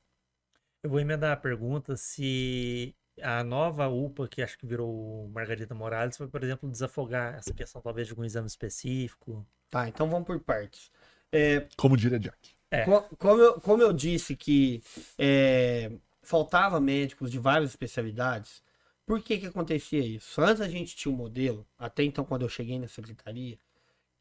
Eu 0.84 0.92
vou 0.92 1.00
emendar 1.00 1.32
a 1.32 1.38
pergunta 1.38 1.98
se 1.98 2.96
a 3.22 3.44
nova 3.44 3.88
UPA, 3.88 4.28
que 4.28 4.42
acho 4.42 4.58
que 4.58 4.66
virou 4.66 5.30
Margarida 5.34 5.74
Morales, 5.74 6.18
foi, 6.18 6.28
por 6.28 6.44
exemplo, 6.44 6.70
desafogar 6.70 7.36
essa 7.36 7.54
questão 7.54 7.82
talvez 7.82 8.08
de 8.08 8.14
algum 8.14 8.24
exame 8.24 8.48
específico. 8.48 9.46
Tá, 9.70 9.88
então 9.88 10.10
vamos 10.10 10.26
por 10.26 10.40
partes. 10.40 10.92
É, 11.32 11.68
como 11.78 11.98
diria 11.98 12.20
Jack. 12.20 12.52
É. 12.70 12.86
Como, 13.18 13.42
eu, 13.42 13.60
como 13.60 13.84
eu 13.84 13.92
disse 13.92 14.36
que 14.36 14.82
é, 15.18 15.92
faltava 16.22 16.80
médicos 16.80 17.30
de 17.30 17.38
várias 17.38 17.72
especialidades, 17.72 18.64
por 19.06 19.22
que 19.22 19.38
que 19.38 19.48
acontecia 19.48 20.00
isso? 20.00 20.42
Antes 20.42 20.62
a 20.62 20.70
gente 20.70 20.96
tinha 20.96 21.14
um 21.14 21.18
modelo, 21.18 21.68
até 21.78 22.04
então 22.04 22.24
quando 22.24 22.44
eu 22.44 22.50
cheguei 22.50 22.80
na 22.80 22.88
secretaria, 22.88 23.58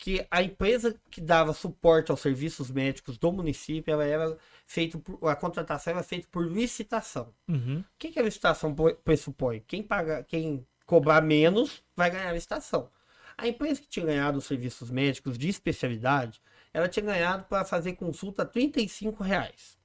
que 0.00 0.26
a 0.30 0.42
empresa 0.42 0.98
que 1.10 1.20
dava 1.20 1.52
suporte 1.52 2.10
aos 2.10 2.20
serviços 2.20 2.70
médicos 2.70 3.18
do 3.18 3.30
município, 3.30 3.92
ela 3.92 4.02
era 4.02 4.38
feito 4.66 4.98
por, 4.98 5.28
a 5.28 5.36
contratação 5.36 5.92
era 5.92 6.02
feita 6.02 6.26
por 6.30 6.42
licitação. 6.50 7.34
Uhum. 7.46 7.80
O 7.80 7.98
que, 7.98 8.10
que 8.10 8.18
a 8.18 8.22
licitação 8.22 8.74
pressupõe? 9.04 9.62
Quem 9.68 9.82
paga, 9.82 10.24
quem 10.24 10.66
cobrar 10.86 11.20
menos 11.20 11.84
vai 11.94 12.10
ganhar 12.10 12.30
a 12.30 12.32
licitação. 12.32 12.88
A 13.36 13.46
empresa 13.46 13.82
que 13.82 13.88
tinha 13.88 14.06
ganhado 14.06 14.38
os 14.38 14.46
serviços 14.46 14.90
médicos 14.90 15.36
de 15.36 15.50
especialidade, 15.50 16.40
ela 16.72 16.88
tinha 16.88 17.04
ganhado 17.04 17.44
para 17.44 17.62
fazer 17.66 17.92
consulta 17.92 18.46
35 18.46 19.22
reais 19.22 19.78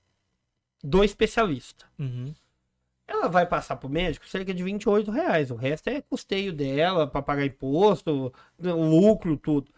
do 0.81 1.03
especialista. 1.03 1.85
Uhum. 1.99 2.33
Ela 3.05 3.27
vai 3.27 3.45
passar 3.45 3.75
para 3.75 3.87
o 3.87 3.91
médico 3.91 4.25
cerca 4.29 4.53
de 4.53 4.63
28 4.63 5.11
reais. 5.11 5.51
O 5.51 5.55
resto 5.55 5.89
é 5.89 5.99
custeio 5.99 6.53
dela 6.53 7.05
para 7.05 7.21
pagar 7.21 7.45
imposto, 7.45 8.33
lucro, 8.57 9.35
tudo. 9.35 9.69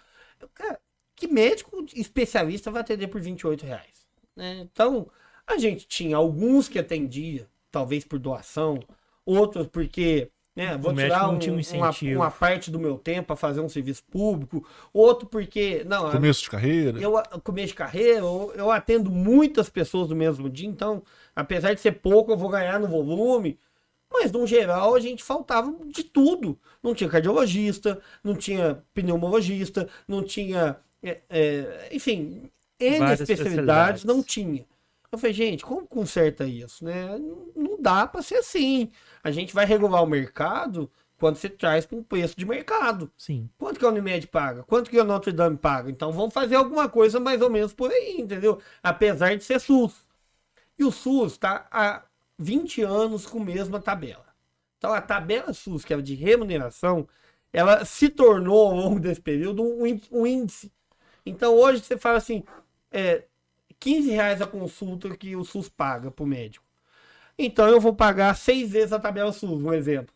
Cara, 0.54 0.80
que 1.16 1.28
médico 1.28 1.86
especialista 1.94 2.70
vai 2.70 2.82
atender 2.82 3.08
por 3.08 3.20
28 3.22 3.66
reais? 3.66 4.06
Né? 4.36 4.60
Então, 4.72 5.10
a 5.46 5.58
gente 5.58 5.88
tinha 5.88 6.18
alguns 6.18 6.68
que 6.70 6.78
atendia, 6.78 7.48
talvez 7.72 8.04
por 8.04 8.20
doação, 8.20 8.80
outros 9.26 9.68
porque 9.68 10.30
né, 10.56 10.76
vou 10.76 10.94
tirar 10.94 11.30
um, 11.30 11.34
um 11.34 11.78
uma, 11.78 11.92
uma, 12.16 12.32
parte 12.32 12.72
do 12.72 12.80
meu 12.80 12.98
tempo 12.98 13.28
para 13.28 13.36
fazer 13.36 13.62
um 13.62 13.70
serviço 13.70 14.04
público, 14.06 14.68
outro 14.92 15.28
porque 15.28 15.84
não 15.86 16.10
começo 16.10 16.42
de 16.42 16.50
carreira, 16.50 17.00
eu 17.00 17.14
começo 17.44 17.68
de 17.68 17.74
carreira, 17.76 18.20
eu, 18.20 18.52
eu 18.56 18.72
atendo 18.72 19.12
muitas 19.12 19.70
pessoas 19.70 20.10
no 20.10 20.16
mesmo 20.16 20.50
dia, 20.50 20.68
então 20.68 21.04
apesar 21.36 21.76
de 21.76 21.80
ser 21.80 21.94
pouco 21.94 22.32
eu 22.32 22.38
vou 22.38 22.50
ganhar 22.50 22.80
no 22.80 22.88
volume, 22.88 23.60
mas, 24.12 24.32
no 24.32 24.48
geral, 24.48 24.96
a 24.96 25.00
gente 25.00 25.24
faltava 25.24 25.74
de 25.88 26.04
tudo. 26.04 26.58
Não 26.82 26.94
tinha 26.94 27.10
cardiologista, 27.10 28.02
não 28.24 28.36
tinha 28.36 28.84
pneumologista, 28.94 29.90
não 30.08 30.24
tinha. 30.24 30.78
É, 31.04 31.22
é, 31.30 31.90
enfim, 31.92 32.50
N 32.80 33.14
especialidades, 33.14 33.30
especialidades 33.30 34.04
não 34.04 34.24
tinha. 34.24 34.66
Eu 35.12 35.18
falei, 35.18 35.34
gente, 35.34 35.64
como 35.64 35.88
conserta 35.88 36.46
isso? 36.46 36.84
Né? 36.84 37.18
Não 37.56 37.82
dá 37.82 38.06
para 38.06 38.22
ser 38.22 38.36
assim. 38.36 38.92
A 39.24 39.32
gente 39.32 39.54
vai 39.54 39.66
regular 39.66 40.04
o 40.04 40.08
mercado 40.08 40.90
quando 41.18 41.38
você 41.38 41.50
traz 41.50 41.86
para 41.86 41.98
um 41.98 42.04
preço 42.04 42.38
de 42.38 42.46
mercado. 42.46 43.12
Sim. 43.18 43.50
Quanto 43.58 43.80
que 43.80 43.86
a 43.86 43.90
Unimed 43.90 44.28
paga? 44.28 44.64
Quanto 44.64 44.90
que 44.90 45.00
a 45.00 45.04
Notre 45.04 45.32
Dame 45.32 45.58
paga? 45.58 45.90
Então 45.90 46.12
vamos 46.12 46.34
fazer 46.34 46.56
alguma 46.56 46.90
coisa 46.90 47.20
mais 47.20 47.42
ou 47.42 47.50
menos 47.50 47.74
por 47.74 47.92
aí, 47.92 48.18
entendeu? 48.20 48.60
Apesar 48.84 49.36
de 49.36 49.44
ser 49.44 49.60
SUS. 49.60 50.06
E 50.78 50.84
o 50.84 50.92
SUS 50.92 51.34
está 51.34 51.68
há 51.72 52.04
20 52.38 52.82
anos 52.84 53.26
com 53.26 53.42
a 53.42 53.46
mesma 53.46 53.80
tabela. 53.80 54.26
Então 54.78 54.94
a 54.94 55.02
tabela 55.02 55.54
SUS, 55.54 55.84
que 55.84 55.94
é 55.94 56.02
de 56.02 56.16
remuneração, 56.16 57.08
ela 57.52 57.84
se 57.86 58.10
tornou 58.10 58.68
ao 58.68 58.76
longo 58.76 59.00
desse 59.00 59.22
período 59.22 59.64
um, 59.64 60.26
índice. 60.26 60.72
Então 61.26 61.56
hoje 61.56 61.84
você 61.84 61.98
fala 61.98 62.18
assim, 62.18 62.44
é, 62.92 63.26
15 63.80 64.12
reais 64.12 64.42
a 64.42 64.48
consulta 64.48 65.16
que 65.18 65.36
o 65.36 65.44
SUS 65.44 65.70
paga 65.70 66.12
para 66.12 66.24
o 66.24 66.28
médico. 66.28 66.66
Então 67.38 67.68
eu 67.68 67.80
vou 67.80 67.96
pagar 67.96 68.36
seis 68.36 68.72
vezes 68.72 68.94
a 68.94 69.00
tabela 69.00 69.32
SUS, 69.32 69.62
um 69.64 69.74
exemplo, 69.74 70.14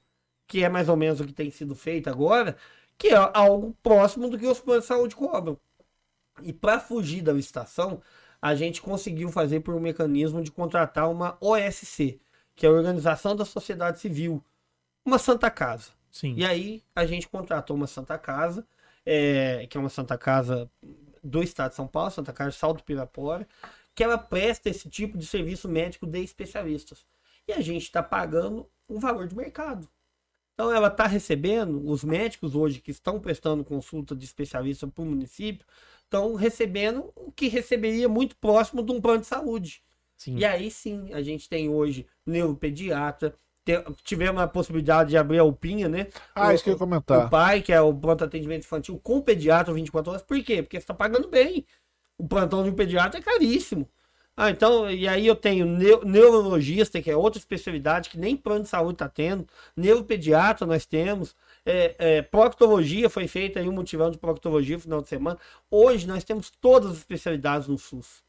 que 0.48 0.64
é 0.64 0.70
mais 0.70 0.90
ou 0.90 0.96
menos 0.96 1.20
o 1.20 1.26
que 1.26 1.34
tem 1.34 1.50
sido 1.50 1.76
feito 1.76 2.10
agora, 2.10 2.56
que 2.98 3.10
é 3.10 3.32
algo 3.34 3.76
próximo 3.82 4.30
do 4.30 4.38
que 4.38 4.46
os 4.46 4.60
planos 4.60 4.84
de 4.84 4.88
saúde 4.88 5.16
cobram. 5.16 5.58
E 6.44 6.54
para 6.54 6.80
fugir 6.80 7.22
da 7.22 7.34
licitação, 7.34 8.02
a 8.42 8.56
gente 8.56 8.82
conseguiu 8.82 9.30
fazer 9.30 9.60
por 9.60 9.76
um 9.76 9.80
mecanismo 9.80 10.42
de 10.42 10.52
contratar 10.52 11.10
uma 11.10 11.38
OSC, 11.40 12.20
que 12.56 12.66
é 12.66 12.70
a 12.70 12.72
Organização 12.72 13.36
da 13.36 13.46
Sociedade 13.46 14.00
Civil, 14.00 14.44
uma 15.06 15.20
Santa 15.20 15.52
Casa. 15.52 15.92
Sim. 16.10 16.34
E 16.36 16.46
aí 16.46 16.84
a 16.96 17.06
gente 17.06 17.28
contratou 17.28 17.76
uma 17.76 17.88
Santa 17.88 18.18
Casa, 18.18 18.66
é, 19.06 19.68
que 19.68 19.78
é 19.78 19.80
uma 19.80 19.90
Santa 19.90 20.18
Casa 20.18 20.70
do 21.24 21.44
Estado 21.44 21.70
de 21.70 21.76
São 21.76 21.88
Paulo, 21.88 22.12
Santa 22.12 22.34
Casa 22.34 22.52
Salto 22.52 22.84
Pirapora, 22.84 23.48
que 23.94 24.04
ela 24.04 24.18
presta 24.18 24.70
esse 24.70 24.90
tipo 24.90 25.18
de 25.18 25.26
serviço 25.26 25.70
médico 25.70 26.08
de 26.08 26.20
especialistas. 26.22 27.06
E 27.48 27.54
a 27.54 27.62
gente 27.62 27.84
está 27.84 28.02
pagando 28.02 28.68
um 28.90 29.00
valor 29.00 29.28
de 29.28 29.36
mercado. 29.36 29.88
Então 30.54 30.72
ela 30.72 30.88
está 30.88 31.08
recebendo, 31.08 31.88
os 31.90 32.04
médicos 32.04 32.56
hoje 32.56 32.82
que 32.82 32.92
estão 32.92 33.20
prestando 33.20 33.64
consulta 33.64 34.16
de 34.16 34.26
especialista 34.26 34.88
para 34.88 35.04
o 35.04 35.08
município, 35.08 35.66
estão 36.12 36.36
recebendo 36.36 37.10
o 37.16 37.32
que 37.32 37.48
receberia 37.48 38.10
muito 38.10 38.36
próximo 38.36 38.84
de 38.84 38.92
um 38.92 39.00
plano 39.00 39.22
de 39.22 39.28
saúde. 39.28 39.82
Sim. 40.18 40.36
E 40.38 40.44
aí 40.46 40.70
sim, 40.70 41.12
a 41.14 41.22
gente 41.22 41.48
tem 41.48 41.70
hoje 41.70 42.06
neuropediatra, 42.26 43.34
tivemos 44.04 44.42
a 44.42 44.48
possibilidade 44.48 45.12
de 45.12 45.18
abrir 45.18 45.40
a 45.40 45.44
UPinha, 45.46 45.88
né? 45.88 46.08
Ah, 46.36 46.50
O- 46.50 46.52
isso 46.52 46.64
que 46.66 46.70
eu 46.70 46.74
ia 46.74 46.80
comentar. 46.80 47.28
O 47.28 47.30
pai, 47.30 47.62
que 47.62 47.72
é 47.72 47.80
o 47.80 47.94
pronto 47.94 48.24
atendimento 48.26 48.64
infantil, 48.66 49.00
com 49.02 49.22
pediatra 49.22 49.74
24 49.74 50.12
horas. 50.12 50.22
Por 50.24 50.44
quê? 50.44 50.62
Porque 50.62 50.78
você 50.78 50.84
está 50.84 50.94
pagando 50.94 51.30
bem. 51.30 51.66
O 52.18 52.28
plantão 52.28 52.62
de 52.64 52.70
um 52.70 52.76
pediatra 52.76 53.20
é 53.20 53.24
caríssimo. 53.24 53.90
Ah, 54.36 54.50
então, 54.50 54.90
e 54.90 55.08
aí 55.08 55.26
eu 55.28 55.36
tenho 55.36 55.66
neu- 55.66 56.04
neurologista, 56.06 57.02
que 57.02 57.10
é 57.12 57.16
outra 57.16 57.40
especialidade 57.40 58.10
que 58.10 58.18
nem 58.18 58.36
plano 58.36 58.64
de 58.64 58.70
saúde 58.70 58.94
está 58.94 59.08
tendo. 59.10 59.48
Neuropediatra 59.76 60.66
nós 60.68 60.86
temos. 60.86 61.36
É, 61.66 61.96
é, 62.00 62.22
proctologia 62.22 63.10
foi 63.10 63.28
feita 63.28 63.60
aí 63.60 63.70
um 63.70 63.74
mutirão 63.74 64.10
de 64.10 64.18
proctologia 64.18 64.76
no 64.78 64.82
final 64.82 65.02
de 65.02 65.08
semana. 65.08 65.40
Hoje 65.70 66.08
nós 66.08 66.24
temos 66.24 66.50
todas 66.50 66.92
as 66.92 66.98
especialidades 66.98 67.68
no 67.68 67.78
SUS. 67.78 68.24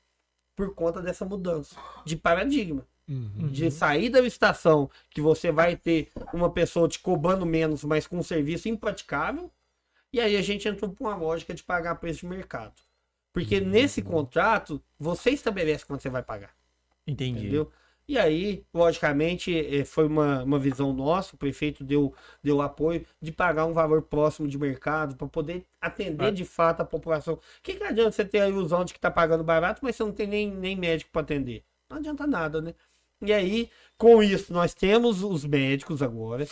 Por 0.54 0.74
conta 0.74 1.00
dessa 1.00 1.24
mudança 1.24 1.76
de 2.04 2.16
paradigma 2.16 2.86
Uhum. 3.08 3.48
de 3.48 3.68
sair 3.70 4.08
da 4.08 4.20
licitação, 4.20 4.88
que 5.10 5.20
você 5.20 5.50
vai 5.50 5.76
ter 5.76 6.08
uma 6.32 6.48
pessoa 6.50 6.88
te 6.88 7.00
cobrando 7.00 7.44
menos, 7.44 7.82
mas 7.82 8.06
com 8.06 8.18
um 8.18 8.22
serviço 8.22 8.68
impraticável, 8.68 9.50
e 10.12 10.20
aí 10.20 10.36
a 10.36 10.40
gente 10.40 10.68
entrou 10.68 10.90
por 10.90 11.04
uma 11.04 11.16
lógica 11.16 11.52
de 11.52 11.64
pagar 11.64 11.96
preço 11.96 12.20
de 12.20 12.26
mercado. 12.26 12.74
Porque 13.32 13.60
nesse 13.60 14.02
contrato, 14.02 14.80
você 14.98 15.30
estabelece 15.30 15.84
quanto 15.84 16.00
você 16.00 16.08
vai 16.10 16.22
pagar, 16.22 16.54
Entendi. 17.06 17.40
entendeu? 17.40 17.72
E 18.08 18.18
aí, 18.18 18.64
logicamente, 18.74 19.56
eh, 19.56 19.84
foi 19.84 20.06
uma, 20.06 20.42
uma 20.42 20.58
visão 20.58 20.92
nossa, 20.92 21.34
o 21.34 21.38
prefeito 21.38 21.84
deu, 21.84 22.12
deu 22.42 22.60
apoio 22.60 23.06
de 23.20 23.30
pagar 23.32 23.64
um 23.64 23.72
valor 23.72 24.02
próximo 24.02 24.48
de 24.48 24.58
mercado 24.58 25.16
para 25.16 25.26
poder 25.28 25.64
atender 25.80 26.26
Ah. 26.26 26.30
de 26.30 26.44
fato 26.44 26.80
a 26.80 26.84
população. 26.84 27.34
O 27.34 27.40
que, 27.62 27.74
que 27.74 27.84
adianta 27.84 28.10
você 28.12 28.24
ter 28.24 28.40
a 28.40 28.48
ilusão 28.48 28.84
de 28.84 28.92
que 28.92 28.98
está 28.98 29.10
pagando 29.10 29.44
barato, 29.44 29.80
mas 29.82 29.96
você 29.96 30.02
não 30.02 30.12
tem 30.12 30.26
nem, 30.26 30.50
nem 30.50 30.76
médico 30.76 31.10
para 31.12 31.22
atender? 31.22 31.64
Não 31.88 31.96
adianta 31.98 32.26
nada, 32.26 32.60
né? 32.60 32.74
E 33.20 33.32
aí, 33.32 33.70
com 33.96 34.20
isso, 34.22 34.52
nós 34.52 34.74
temos 34.74 35.22
os 35.22 35.44
médicos 35.44 36.02
agora. 36.02 36.44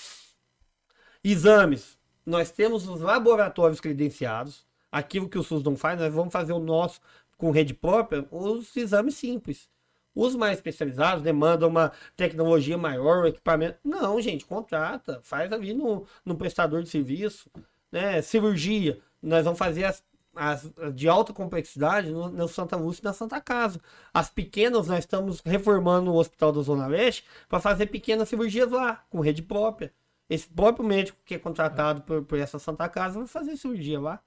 Exames. 1.22 1.98
Nós 2.24 2.50
temos 2.50 2.88
os 2.88 3.00
laboratórios 3.00 3.80
credenciados. 3.80 4.64
Aquilo 4.90 5.28
que 5.28 5.38
o 5.38 5.42
SUS 5.42 5.62
não 5.62 5.76
faz, 5.76 5.98
nós 5.98 6.12
vamos 6.12 6.32
fazer 6.32 6.52
o 6.52 6.58
nosso 6.58 7.00
com 7.36 7.50
rede 7.50 7.72
própria, 7.72 8.26
os 8.30 8.76
exames 8.76 9.14
simples. 9.14 9.68
Os 10.14 10.34
mais 10.34 10.58
especializados 10.58 11.22
demandam 11.22 11.68
uma 11.68 11.92
tecnologia 12.16 12.76
maior, 12.76 13.24
um 13.24 13.26
equipamento. 13.28 13.78
Não, 13.84 14.20
gente, 14.20 14.44
contrata, 14.44 15.20
faz 15.22 15.52
ali 15.52 15.72
no, 15.72 16.06
no 16.24 16.36
prestador 16.36 16.82
de 16.82 16.88
serviço. 16.88 17.50
Né? 17.92 18.20
Cirurgia, 18.22 19.00
nós 19.22 19.44
vamos 19.44 19.58
fazer 19.58 19.84
as, 19.84 20.02
as 20.34 20.70
de 20.94 21.08
alta 21.08 21.32
complexidade 21.32 22.10
no, 22.10 22.28
no 22.28 22.48
Santa 22.48 22.76
Lúcia 22.76 23.02
e 23.02 23.04
na 23.04 23.12
Santa 23.12 23.40
Casa. 23.40 23.80
As 24.12 24.30
pequenas, 24.30 24.88
nós 24.88 25.00
estamos 25.00 25.40
reformando 25.44 26.12
o 26.12 26.16
Hospital 26.16 26.52
da 26.52 26.62
Zona 26.62 26.86
Leste 26.86 27.24
para 27.48 27.60
fazer 27.60 27.86
pequenas 27.86 28.28
cirurgias 28.28 28.70
lá, 28.70 29.04
com 29.10 29.20
rede 29.20 29.42
própria. 29.42 29.92
Esse 30.28 30.48
próprio 30.48 30.84
médico 30.84 31.18
que 31.24 31.34
é 31.34 31.38
contratado 31.38 32.02
por, 32.02 32.24
por 32.24 32.38
essa 32.38 32.58
Santa 32.58 32.88
Casa 32.88 33.18
vai 33.18 33.28
fazer 33.28 33.56
cirurgia 33.56 34.00
lá. 34.00 34.20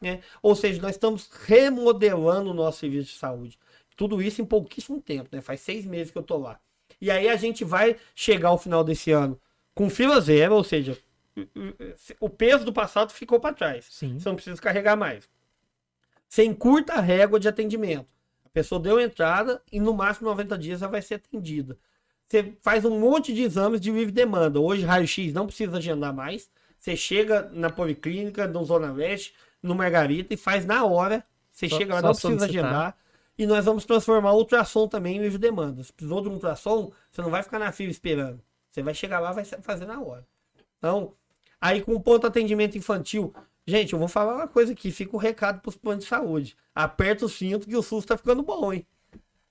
Né? 0.00 0.20
Ou 0.42 0.56
seja, 0.56 0.82
nós 0.82 0.92
estamos 0.92 1.30
remodelando 1.30 2.50
o 2.50 2.54
nosso 2.54 2.80
serviço 2.80 3.12
de 3.12 3.18
saúde. 3.18 3.58
Tudo 3.96 4.20
isso 4.22 4.40
em 4.40 4.44
pouquíssimo 4.44 5.00
tempo, 5.00 5.28
né? 5.32 5.40
Faz 5.40 5.60
seis 5.60 5.84
meses 5.84 6.10
que 6.10 6.18
eu 6.18 6.22
tô 6.22 6.38
lá. 6.38 6.58
E 7.00 7.10
aí 7.10 7.28
a 7.28 7.36
gente 7.36 7.64
vai 7.64 7.96
chegar 8.14 8.48
ao 8.50 8.58
final 8.58 8.82
desse 8.84 9.10
ano 9.10 9.40
com 9.74 9.88
fila 9.88 10.20
zero, 10.20 10.54
ou 10.54 10.64
seja, 10.64 10.96
o 12.20 12.28
peso 12.28 12.64
do 12.64 12.72
passado 12.72 13.10
ficou 13.12 13.40
para 13.40 13.54
trás. 13.54 13.86
Sim. 13.90 14.18
Você 14.18 14.28
não 14.28 14.36
precisa 14.36 14.60
carregar 14.60 14.96
mais. 14.96 15.28
Você 16.28 16.44
encurta 16.44 16.94
a 16.94 17.00
régua 17.00 17.38
de 17.40 17.48
atendimento. 17.48 18.06
A 18.44 18.48
pessoa 18.48 18.80
deu 18.80 19.00
entrada 19.00 19.62
e 19.70 19.80
no 19.80 19.94
máximo 19.94 20.28
90 20.28 20.58
dias 20.58 20.82
ela 20.82 20.90
vai 20.90 21.02
ser 21.02 21.14
atendida. 21.14 21.78
Você 22.28 22.54
faz 22.62 22.84
um 22.84 22.98
monte 22.98 23.32
de 23.34 23.42
exames 23.42 23.80
de 23.80 23.90
livre 23.90 24.12
demanda. 24.12 24.58
Hoje, 24.60 24.84
raio-x 24.84 25.32
não 25.32 25.46
precisa 25.46 25.76
agendar 25.76 26.14
mais. 26.14 26.50
Você 26.78 26.96
chega 26.96 27.50
na 27.52 27.70
Policlínica, 27.70 28.46
no 28.46 28.64
Zona 28.64 28.90
Leste, 28.90 29.34
no 29.62 29.74
Margarita 29.74 30.32
e 30.34 30.36
faz 30.36 30.64
na 30.64 30.84
hora. 30.84 31.24
Você 31.50 31.68
Só- 31.68 31.76
chega 31.76 31.94
lá, 31.94 32.02
não 32.02 32.10
precisa 32.12 32.44
agendar. 32.44 32.96
E 33.38 33.46
nós 33.46 33.64
vamos 33.64 33.84
transformar 33.84 34.32
o 34.32 34.38
ultrassom 34.38 34.86
também 34.86 35.16
em 35.16 35.20
livre 35.20 35.38
demanda. 35.38 35.82
Se 35.82 35.92
precisou 35.92 36.20
de 36.20 36.28
um 36.28 36.32
ultrassom, 36.32 36.92
você 37.10 37.22
não 37.22 37.30
vai 37.30 37.42
ficar 37.42 37.58
na 37.58 37.72
fila 37.72 37.90
esperando. 37.90 38.40
Você 38.70 38.82
vai 38.82 38.94
chegar 38.94 39.20
lá 39.20 39.32
e 39.32 39.34
vai 39.34 39.44
fazer 39.44 39.86
na 39.86 40.00
hora. 40.00 40.26
Então, 40.78 41.14
aí 41.60 41.82
com 41.82 41.94
o 41.94 42.00
ponto 42.00 42.26
atendimento 42.26 42.76
infantil. 42.76 43.32
Gente, 43.66 43.92
eu 43.92 43.98
vou 43.98 44.08
falar 44.08 44.34
uma 44.34 44.48
coisa 44.48 44.72
aqui, 44.72 44.90
fica 44.90 45.14
o 45.14 45.18
recado 45.18 45.60
para 45.60 45.68
os 45.68 45.76
planos 45.76 46.04
de 46.04 46.10
saúde. 46.10 46.56
Aperta 46.74 47.26
o 47.26 47.28
cinto 47.28 47.66
que 47.66 47.76
o 47.76 47.82
SUS 47.82 48.04
tá 48.04 48.16
ficando 48.16 48.42
bom, 48.42 48.72
hein? 48.72 48.86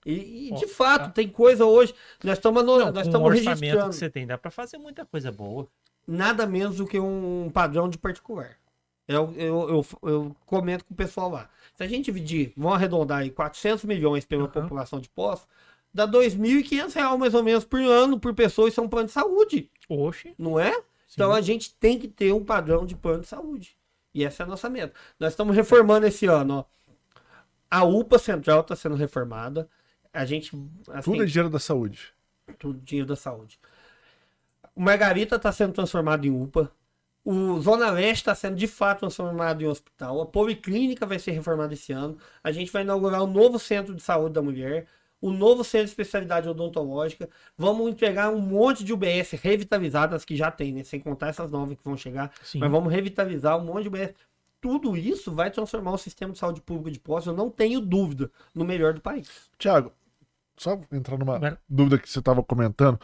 E, 0.06 0.50
e, 0.50 0.56
de 0.56 0.68
fato, 0.68 1.06
tá. 1.06 1.10
tem 1.12 1.30
coisa 1.30 1.66
hoje. 1.66 1.94
Nós 2.24 2.38
estamos 2.38 2.64
Não, 2.64 2.78
nós 2.78 2.92
com 2.92 2.98
o 2.98 3.02
estamos 3.02 3.28
orçamento 3.30 3.60
registrando 3.60 3.90
que 3.92 3.96
você 3.96 4.10
tem, 4.10 4.26
dá 4.28 4.38
pra 4.38 4.52
fazer 4.52 4.78
muita 4.78 5.06
coisa 5.06 5.32
boa. 5.32 5.68
nada 6.08 6.46
menos 6.48 6.78
do 6.78 6.88
que 6.88 7.00
um 7.00 7.50
padrão 7.54 7.88
de 7.88 7.98
particular. 7.98 8.58
Eu, 9.12 9.34
eu, 9.36 9.70
eu, 9.70 9.86
eu 10.10 10.36
comento 10.46 10.86
com 10.86 10.94
o 10.94 10.98
pessoal 10.98 11.30
lá. 11.30 11.50
Se 11.76 11.84
a 11.84 11.88
gente 11.88 12.06
dividir, 12.06 12.54
vamos 12.56 12.76
arredondar 12.76 13.20
aí, 13.20 13.30
400 13.30 13.84
milhões 13.86 14.26
pela 14.26 14.44
Aham. 14.44 14.52
população 14.52 15.00
de 15.00 15.10
poço, 15.10 15.48
dá 15.94 16.08
2.500 16.08 16.94
reais 16.94 17.20
mais 17.20 17.34
ou 17.34 17.44
menos 17.44 17.66
por 17.66 17.80
ano 17.82 18.20
por 18.20 18.34
pessoa 18.34 18.68
e 18.70 18.72
são 18.72 18.88
plano 18.88 19.08
de 19.08 19.14
saúde, 19.14 19.70
Oxe. 19.90 20.34
não 20.38 20.60
é? 20.60 20.82
Então 21.14 21.32
a 21.34 21.42
gente 21.42 21.74
tem 21.76 22.00
que 22.00 22.08
ter 22.08 22.32
um 22.34 22.44
padrão 22.44 22.86
de 22.86 22.96
plano 22.96 23.22
de 23.22 23.28
saúde. 23.28 23.76
E 24.14 24.24
essa 24.24 24.44
é 24.44 24.46
a 24.46 24.50
nossa 24.50 24.70
meta. 24.70 24.94
Nós 25.20 25.34
estamos 25.34 25.56
reformando 25.56 26.06
esse 26.06 26.26
ano, 26.26 26.60
ó. 26.60 26.66
A 27.70 27.84
UPA 27.86 28.20
Central 28.20 28.62
está 28.62 28.76
sendo 28.76 28.96
reformada. 28.96 29.70
A 30.14 30.26
gente. 30.26 30.52
assim, 30.90 31.12
Tudo 31.12 31.24
é 31.24 31.26
dinheiro 31.26 31.50
da 31.50 31.60
saúde. 31.60 32.14
tudo 32.60 32.80
dinheiro 32.82 33.08
da 33.08 33.16
saúde. 33.16 33.58
O 34.76 34.82
Margarita 34.82 35.36
está 35.38 35.52
sendo 35.52 35.74
transformado 35.74 36.26
em 36.26 36.32
UPA. 36.32 36.72
O 37.24 37.60
Zona 37.60 37.92
Leste 37.92 38.22
está 38.22 38.34
sendo 38.34 38.56
de 38.56 38.68
fato 38.68 39.02
transformado 39.02 39.62
em 39.62 39.68
hospital. 39.68 40.22
A 40.22 40.26
Policlínica 40.26 41.06
vai 41.06 41.20
ser 41.20 41.32
reformada 41.32 41.74
esse 41.74 41.94
ano. 41.94 42.18
A 42.44 42.52
gente 42.52 42.72
vai 42.72 42.82
inaugurar 42.82 43.22
o 43.22 43.28
novo 43.28 43.60
centro 43.60 43.94
de 43.94 44.02
saúde 44.02 44.34
da 44.34 44.42
mulher. 44.42 44.88
O 45.22 45.32
novo 45.32 45.64
centro 45.64 45.86
de 45.86 45.92
especialidade 45.92 46.50
odontológica. 46.50 47.30
Vamos 47.56 47.92
entregar 47.92 48.32
um 48.32 48.40
monte 48.40 48.84
de 48.84 48.92
UBS 48.92 49.32
revitalizadas 49.34 50.26
que 50.26 50.36
já 50.36 50.50
tem, 50.50 50.74
né? 50.74 50.84
Sem 50.84 51.00
contar 51.00 51.28
essas 51.28 51.52
novas 51.52 51.78
que 51.78 51.84
vão 51.84 51.96
chegar. 51.96 52.32
Sim. 52.42 52.58
Mas 52.58 52.72
vamos 52.72 52.92
revitalizar 52.92 53.56
um 53.56 53.66
monte 53.66 53.84
de 53.84 53.88
UBS. 53.90 54.14
Tudo 54.60 54.98
isso 54.98 55.32
vai 55.32 55.52
transformar 55.52 55.92
o 55.92 55.98
sistema 55.98 56.34
de 56.34 56.40
saúde 56.40 56.62
pública 56.62 56.92
de 56.92 57.00
Poços, 57.00 57.28
eu 57.28 57.34
não 57.34 57.50
tenho 57.50 57.82
dúvida, 57.82 58.30
no 58.54 58.64
melhor 58.64 58.94
do 58.94 59.02
país. 59.02 59.50
Tiago, 59.58 59.92
só 60.56 60.80
entrar 60.92 61.18
numa 61.18 61.58
dúvida 61.68 61.98
que 61.98 62.08
você 62.08 62.20
estava 62.20 62.44
comentando. 62.44 63.00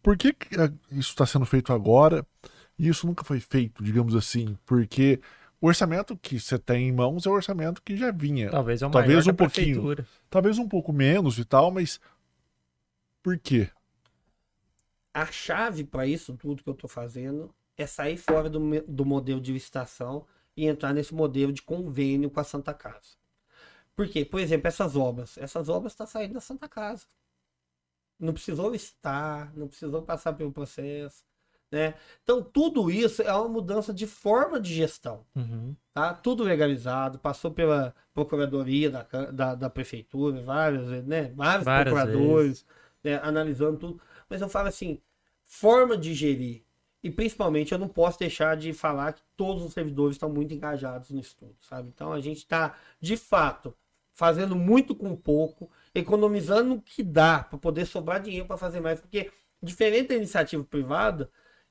Por 0.00 0.16
que, 0.16 0.32
que, 0.32 0.54
ah, 0.54 0.72
isso 0.92 1.10
está 1.10 1.26
sendo 1.26 1.44
feito 1.44 1.72
agora 1.72 2.24
e 2.80 2.88
isso 2.88 3.06
nunca 3.06 3.24
foi 3.24 3.40
feito, 3.40 3.82
digamos 3.82 4.14
assim? 4.14 4.56
Porque 4.64 5.20
o 5.60 5.66
orçamento 5.66 6.16
que 6.16 6.40
você 6.40 6.58
tem 6.58 6.88
em 6.88 6.92
mãos 6.92 7.26
é 7.26 7.28
o 7.28 7.32
orçamento 7.32 7.82
que 7.82 7.96
já 7.96 8.10
vinha. 8.10 8.50
Talvez 8.50 8.80
é 8.82 8.86
o 8.86 8.90
Talvez 8.90 9.10
maior 9.10 9.22
um 9.22 9.26
da 9.26 9.34
pouquinho. 9.34 9.66
prefeitura. 9.82 10.06
Talvez 10.30 10.58
um 10.58 10.68
pouco 10.68 10.92
menos 10.92 11.38
e 11.38 11.44
tal, 11.44 11.70
mas 11.70 12.00
por 13.22 13.38
quê? 13.38 13.68
a 15.12 15.26
chave 15.26 15.84
para 15.84 16.06
isso 16.06 16.36
tudo 16.36 16.62
que 16.62 16.68
eu 16.68 16.74
estou 16.74 16.88
fazendo 16.88 17.52
é 17.76 17.86
sair 17.86 18.16
fora 18.16 18.48
do, 18.48 18.60
do 18.86 19.04
modelo 19.04 19.40
de 19.40 19.52
licitação 19.52 20.24
e 20.56 20.66
entrar 20.66 20.92
nesse 20.92 21.14
modelo 21.14 21.52
de 21.52 21.62
convênio 21.62 22.30
com 22.30 22.40
a 22.40 22.44
Santa 22.44 22.72
Casa. 22.74 23.18
Por 23.96 24.08
quê? 24.08 24.24
Por 24.24 24.40
exemplo, 24.40 24.68
essas 24.68 24.96
obras. 24.96 25.36
Essas 25.38 25.68
obras 25.68 25.92
estão 25.92 26.06
saindo 26.06 26.34
da 26.34 26.40
Santa 26.40 26.68
Casa. 26.68 27.06
Não 28.18 28.32
precisou 28.32 28.70
licitar, 28.70 29.52
não 29.56 29.66
precisou 29.66 30.02
passar 30.02 30.32
pelo 30.34 30.52
processo. 30.52 31.24
Né? 31.70 31.94
Então, 32.24 32.42
tudo 32.42 32.90
isso 32.90 33.22
é 33.22 33.32
uma 33.32 33.48
mudança 33.48 33.94
de 33.94 34.06
forma 34.06 34.58
de 34.58 34.74
gestão. 34.74 35.24
Uhum. 35.36 35.76
Tá? 35.94 36.12
Tudo 36.12 36.42
legalizado, 36.42 37.18
passou 37.18 37.50
pela 37.50 37.94
procuradoria 38.12 38.90
da, 38.90 39.02
da, 39.30 39.54
da 39.54 39.70
prefeitura, 39.70 40.42
vários, 40.42 40.88
né? 41.06 41.32
vários 41.34 41.64
Várias 41.64 41.94
procuradores, 41.94 42.66
né? 43.04 43.20
analisando 43.22 43.78
tudo. 43.78 44.00
Mas 44.28 44.40
eu 44.40 44.48
falo 44.48 44.68
assim, 44.68 45.00
forma 45.44 45.96
de 45.96 46.12
gerir. 46.12 46.64
E 47.02 47.10
principalmente 47.10 47.72
eu 47.72 47.78
não 47.78 47.88
posso 47.88 48.18
deixar 48.18 48.56
de 48.56 48.72
falar 48.72 49.14
que 49.14 49.22
todos 49.36 49.62
os 49.64 49.72
servidores 49.72 50.16
estão 50.16 50.28
muito 50.28 50.52
engajados 50.52 51.10
no 51.10 51.18
estudo, 51.18 51.56
sabe? 51.60 51.88
Então 51.88 52.12
a 52.12 52.20
gente 52.20 52.38
está, 52.38 52.76
de 53.00 53.16
fato, 53.16 53.74
fazendo 54.12 54.54
muito 54.54 54.94
com 54.94 55.16
pouco, 55.16 55.70
economizando 55.94 56.74
o 56.74 56.82
que 56.82 57.02
dá 57.02 57.42
para 57.42 57.58
poder 57.58 57.86
sobrar 57.86 58.20
dinheiro 58.20 58.46
para 58.46 58.58
fazer 58.58 58.80
mais, 58.80 59.00
porque 59.00 59.30
diferente 59.62 60.08
da 60.08 60.14
iniciativa 60.14 60.62
privada, 60.62 61.30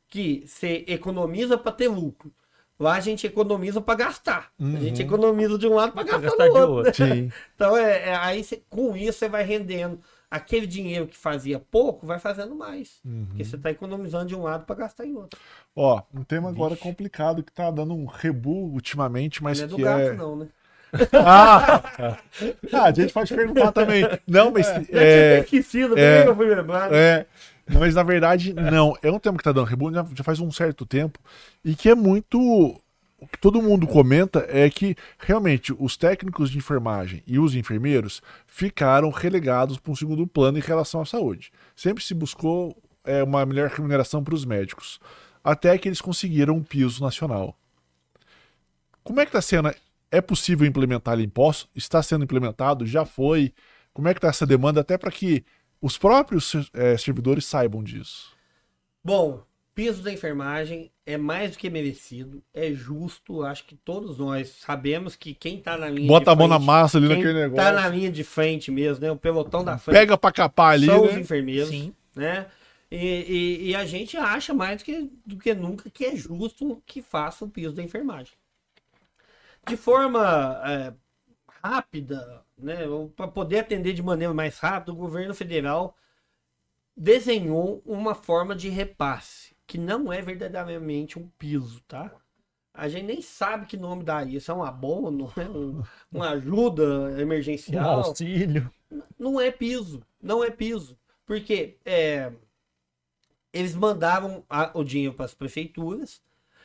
que 0.09 0.43
você 0.47 0.83
economiza 0.87 1.57
para 1.57 1.71
ter 1.71 1.87
lucro. 1.87 2.31
Lá 2.79 2.95
a 2.95 2.99
gente 3.01 3.27
economiza 3.27 3.81
para 3.81 3.95
gastar. 3.95 4.51
Uhum. 4.57 4.77
A 4.77 4.79
gente 4.79 5.01
economiza 5.01 5.57
de 5.57 5.67
um 5.67 5.73
lado 5.75 5.91
para 5.91 6.05
Pra 6.05 6.17
gastar, 6.17 6.45
gastar 6.45 6.47
do 6.47 6.53
de 6.53 6.59
outro. 6.71 7.03
outro. 7.03 7.33
Então, 7.55 7.75
é, 7.77 8.09
é- 8.09 8.15
aí 8.15 8.43
cê- 8.43 8.63
com 8.69 8.95
isso 8.95 9.19
você 9.19 9.27
vai 9.29 9.43
rendendo. 9.43 9.99
Aquele 10.31 10.65
dinheiro 10.67 11.07
que 11.07 11.17
fazia 11.17 11.59
pouco, 11.59 12.05
vai 12.05 12.19
fazendo 12.19 12.55
mais. 12.55 12.99
Uhum. 13.03 13.25
Porque 13.27 13.43
você 13.43 13.55
está 13.55 13.71
economizando 13.71 14.27
de 14.27 14.35
um 14.35 14.43
lado 14.43 14.63
para 14.65 14.75
gastar 14.75 15.05
em 15.05 15.15
outro. 15.15 15.37
Ó, 15.75 16.01
um 16.13 16.23
tema 16.23 16.49
agora 16.49 16.75
Vixe. 16.75 16.83
complicado 16.83 17.43
que 17.43 17.51
tá 17.51 17.69
dando 17.71 17.93
um 17.95 18.05
rebu 18.05 18.71
ultimamente, 18.71 19.43
mas 19.43 19.57
não 19.59 19.65
é 19.65 19.67
do 19.67 19.75
que 19.75 19.81
gato, 19.81 20.01
é. 20.01 20.13
não, 20.13 20.35
né? 20.37 20.47
Ah! 21.13 22.17
ah, 22.73 22.83
a 22.85 22.91
gente 22.91 23.13
pode 23.13 23.33
perguntar 23.33 23.71
também. 23.71 24.03
Não, 24.27 24.51
mas. 24.51 24.67
É, 24.67 24.79
até 24.79 25.39
esquecido, 25.39 25.97
é, 25.97 26.23
também 26.23 26.23
que 26.23 26.29
eu 26.29 26.35
fui 26.35 26.55
lembrar. 26.55 26.93
é, 26.93 27.25
mas 27.67 27.95
na 27.95 28.03
verdade, 28.03 28.53
não. 28.53 28.97
É 29.01 29.11
um 29.11 29.19
tema 29.19 29.37
que 29.37 29.43
tá 29.43 29.51
dando 29.51 29.67
rebu 29.67 29.93
já, 29.93 30.05
já 30.15 30.23
faz 30.23 30.39
um 30.39 30.51
certo 30.51 30.85
tempo 30.85 31.19
e 31.63 31.75
que 31.75 31.89
é 31.89 31.95
muito. 31.95 32.39
O 33.21 33.27
que 33.27 33.37
todo 33.37 33.61
mundo 33.61 33.85
comenta 33.85 34.45
é 34.47 34.69
que 34.69 34.95
realmente 35.19 35.75
os 35.77 35.97
técnicos 35.97 36.49
de 36.49 36.57
enfermagem 36.57 37.21
e 37.27 37.37
os 37.37 37.53
enfermeiros 37.53 38.21
ficaram 38.47 39.09
relegados 39.09 39.77
para 39.77 39.91
um 39.91 39.95
segundo 39.95 40.25
plano 40.25 40.57
em 40.57 40.61
relação 40.61 41.01
à 41.01 41.05
saúde. 41.05 41.51
Sempre 41.75 42.01
se 42.01 42.13
buscou 42.13 42.77
é, 43.03 43.21
uma 43.21 43.45
melhor 43.45 43.69
remuneração 43.69 44.23
para 44.23 44.33
os 44.33 44.45
médicos, 44.45 45.01
até 45.43 45.77
que 45.77 45.89
eles 45.89 45.99
conseguiram 45.99 46.55
um 46.55 46.63
piso 46.63 47.03
nacional. 47.03 47.57
Como 49.03 49.19
é 49.19 49.25
que 49.25 49.29
está 49.29 49.41
sendo? 49.41 49.69
É 50.11 50.21
possível 50.21 50.67
implementar 50.67 51.19
impostos? 51.19 51.69
Está 51.75 52.01
sendo 52.01 52.23
implementado? 52.23 52.85
Já 52.85 53.05
foi? 53.05 53.53
Como 53.93 54.07
é 54.07 54.13
que 54.13 54.17
está 54.17 54.29
essa 54.29 54.45
demanda 54.45 54.81
até 54.81 54.97
para 54.97 55.11
que 55.11 55.43
os 55.81 55.97
próprios 55.97 56.53
eh, 56.73 56.97
servidores 56.97 57.45
saibam 57.45 57.83
disso? 57.83 58.35
Bom, 59.03 59.43
piso 59.75 60.01
da 60.01 60.11
enfermagem 60.11 60.91
é 61.05 61.15
mais 61.17 61.51
do 61.51 61.57
que 61.57 61.69
merecido, 61.69 62.41
é 62.53 62.71
justo. 62.73 63.43
Acho 63.43 63.65
que 63.65 63.75
todos 63.75 64.17
nós 64.17 64.49
sabemos 64.59 65.15
que 65.15 65.33
quem 65.33 65.59
tá 65.59 65.77
na 65.77 65.89
linha 65.89 66.07
Bota 66.07 66.25
de 66.25 66.31
a 66.31 66.35
mão 66.35 66.47
na 66.47 66.55
frente, 66.57 66.67
massa 66.67 66.97
ali 66.97 67.07
naquele 67.07 67.33
tá 67.33 67.39
negócio. 67.39 67.73
na 67.73 67.87
linha 67.87 68.11
de 68.11 68.23
frente 68.23 68.71
mesmo, 68.71 69.03
né? 69.03 69.11
O 69.11 69.15
pelotão 69.15 69.63
da 69.63 69.77
frente 69.77 69.95
Pega 69.95 70.17
para 70.17 70.31
capar 70.31 70.73
ali, 70.73 70.85
são 70.87 71.05
os 71.05 71.13
né? 71.13 71.19
enfermeiros, 71.19 71.69
Sim. 71.69 71.93
né? 72.15 72.47
E, 72.91 72.97
e- 72.97 73.69
e 73.69 73.75
a 73.75 73.85
gente 73.85 74.17
acha 74.17 74.51
mais 74.53 74.81
do 74.81 74.85
que, 74.85 75.09
do 75.25 75.37
que 75.37 75.53
nunca 75.53 75.89
que 75.91 76.05
é 76.05 76.15
justo 76.15 76.81
que 76.85 77.01
faça 77.03 77.45
o 77.45 77.49
piso 77.49 77.71
da 77.73 77.83
enfermagem. 77.83 78.33
De 79.69 79.77
forma 79.77 80.61
é, 80.65 80.93
rápida, 81.63 82.43
né? 82.57 82.77
Para 83.15 83.27
poder 83.27 83.59
atender 83.59 83.93
de 83.93 84.03
maneira 84.03 84.33
mais 84.33 84.59
rápida, 84.59 84.91
o 84.93 84.95
governo 84.95 85.33
federal 85.33 85.95
desenhou 86.95 87.81
uma 87.85 88.13
forma 88.13 88.55
de 88.55 88.69
repasse 88.69 89.55
que 89.65 89.77
não 89.77 90.11
é 90.11 90.21
verdadeiramente 90.21 91.19
um 91.19 91.27
piso, 91.37 91.81
tá? 91.87 92.11
A 92.73 92.87
gente 92.89 93.05
nem 93.05 93.21
sabe 93.21 93.65
que 93.67 93.77
nome 93.77 94.03
dá 94.03 94.23
isso. 94.23 94.51
É 94.51 94.53
um 94.53 94.63
abono, 94.63 95.31
é 95.37 95.47
um, 95.49 95.83
uma 96.11 96.31
ajuda 96.31 96.83
Um 96.83 97.19
emergencial 97.19 97.99
auxílio. 98.05 98.71
não 99.19 99.39
é 99.39 99.51
piso, 99.51 100.01
não 100.21 100.43
é 100.43 100.49
piso, 100.49 100.97
porque 101.25 101.77
é, 101.85 102.31
eles 103.53 103.75
mandavam 103.75 104.43
a- 104.49 104.71
o 104.73 104.83
dinheiro 104.83 105.13
para 105.13 105.25
as 105.25 105.33
prefeituras, 105.33 106.21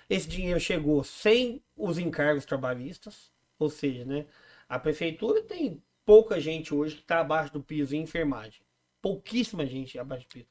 esse 0.09 0.29
dinheiro 0.29 0.61
chegou 0.61 1.03
sem 1.05 1.63
os 1.77 1.99
encargos 1.99 2.45
trabalhistas, 2.45 3.31
ou 3.59 3.69
seja, 3.71 4.05
né, 4.05 4.27
a 4.69 4.79
prefeitura 4.79 5.43
tem 5.43 5.83
pouca 6.05 6.41
gente 6.41 6.75
hoje 6.75 6.97
que 6.97 7.03
está 7.03 7.21
abaixo 7.21 7.53
do 7.53 7.63
piso 7.63 7.95
em 7.95 8.01
enfermagem, 8.03 8.61
pouquíssima 9.01 9.65
gente 9.67 9.99
abaixo 9.99 10.27
do 10.27 10.33
piso, 10.33 10.49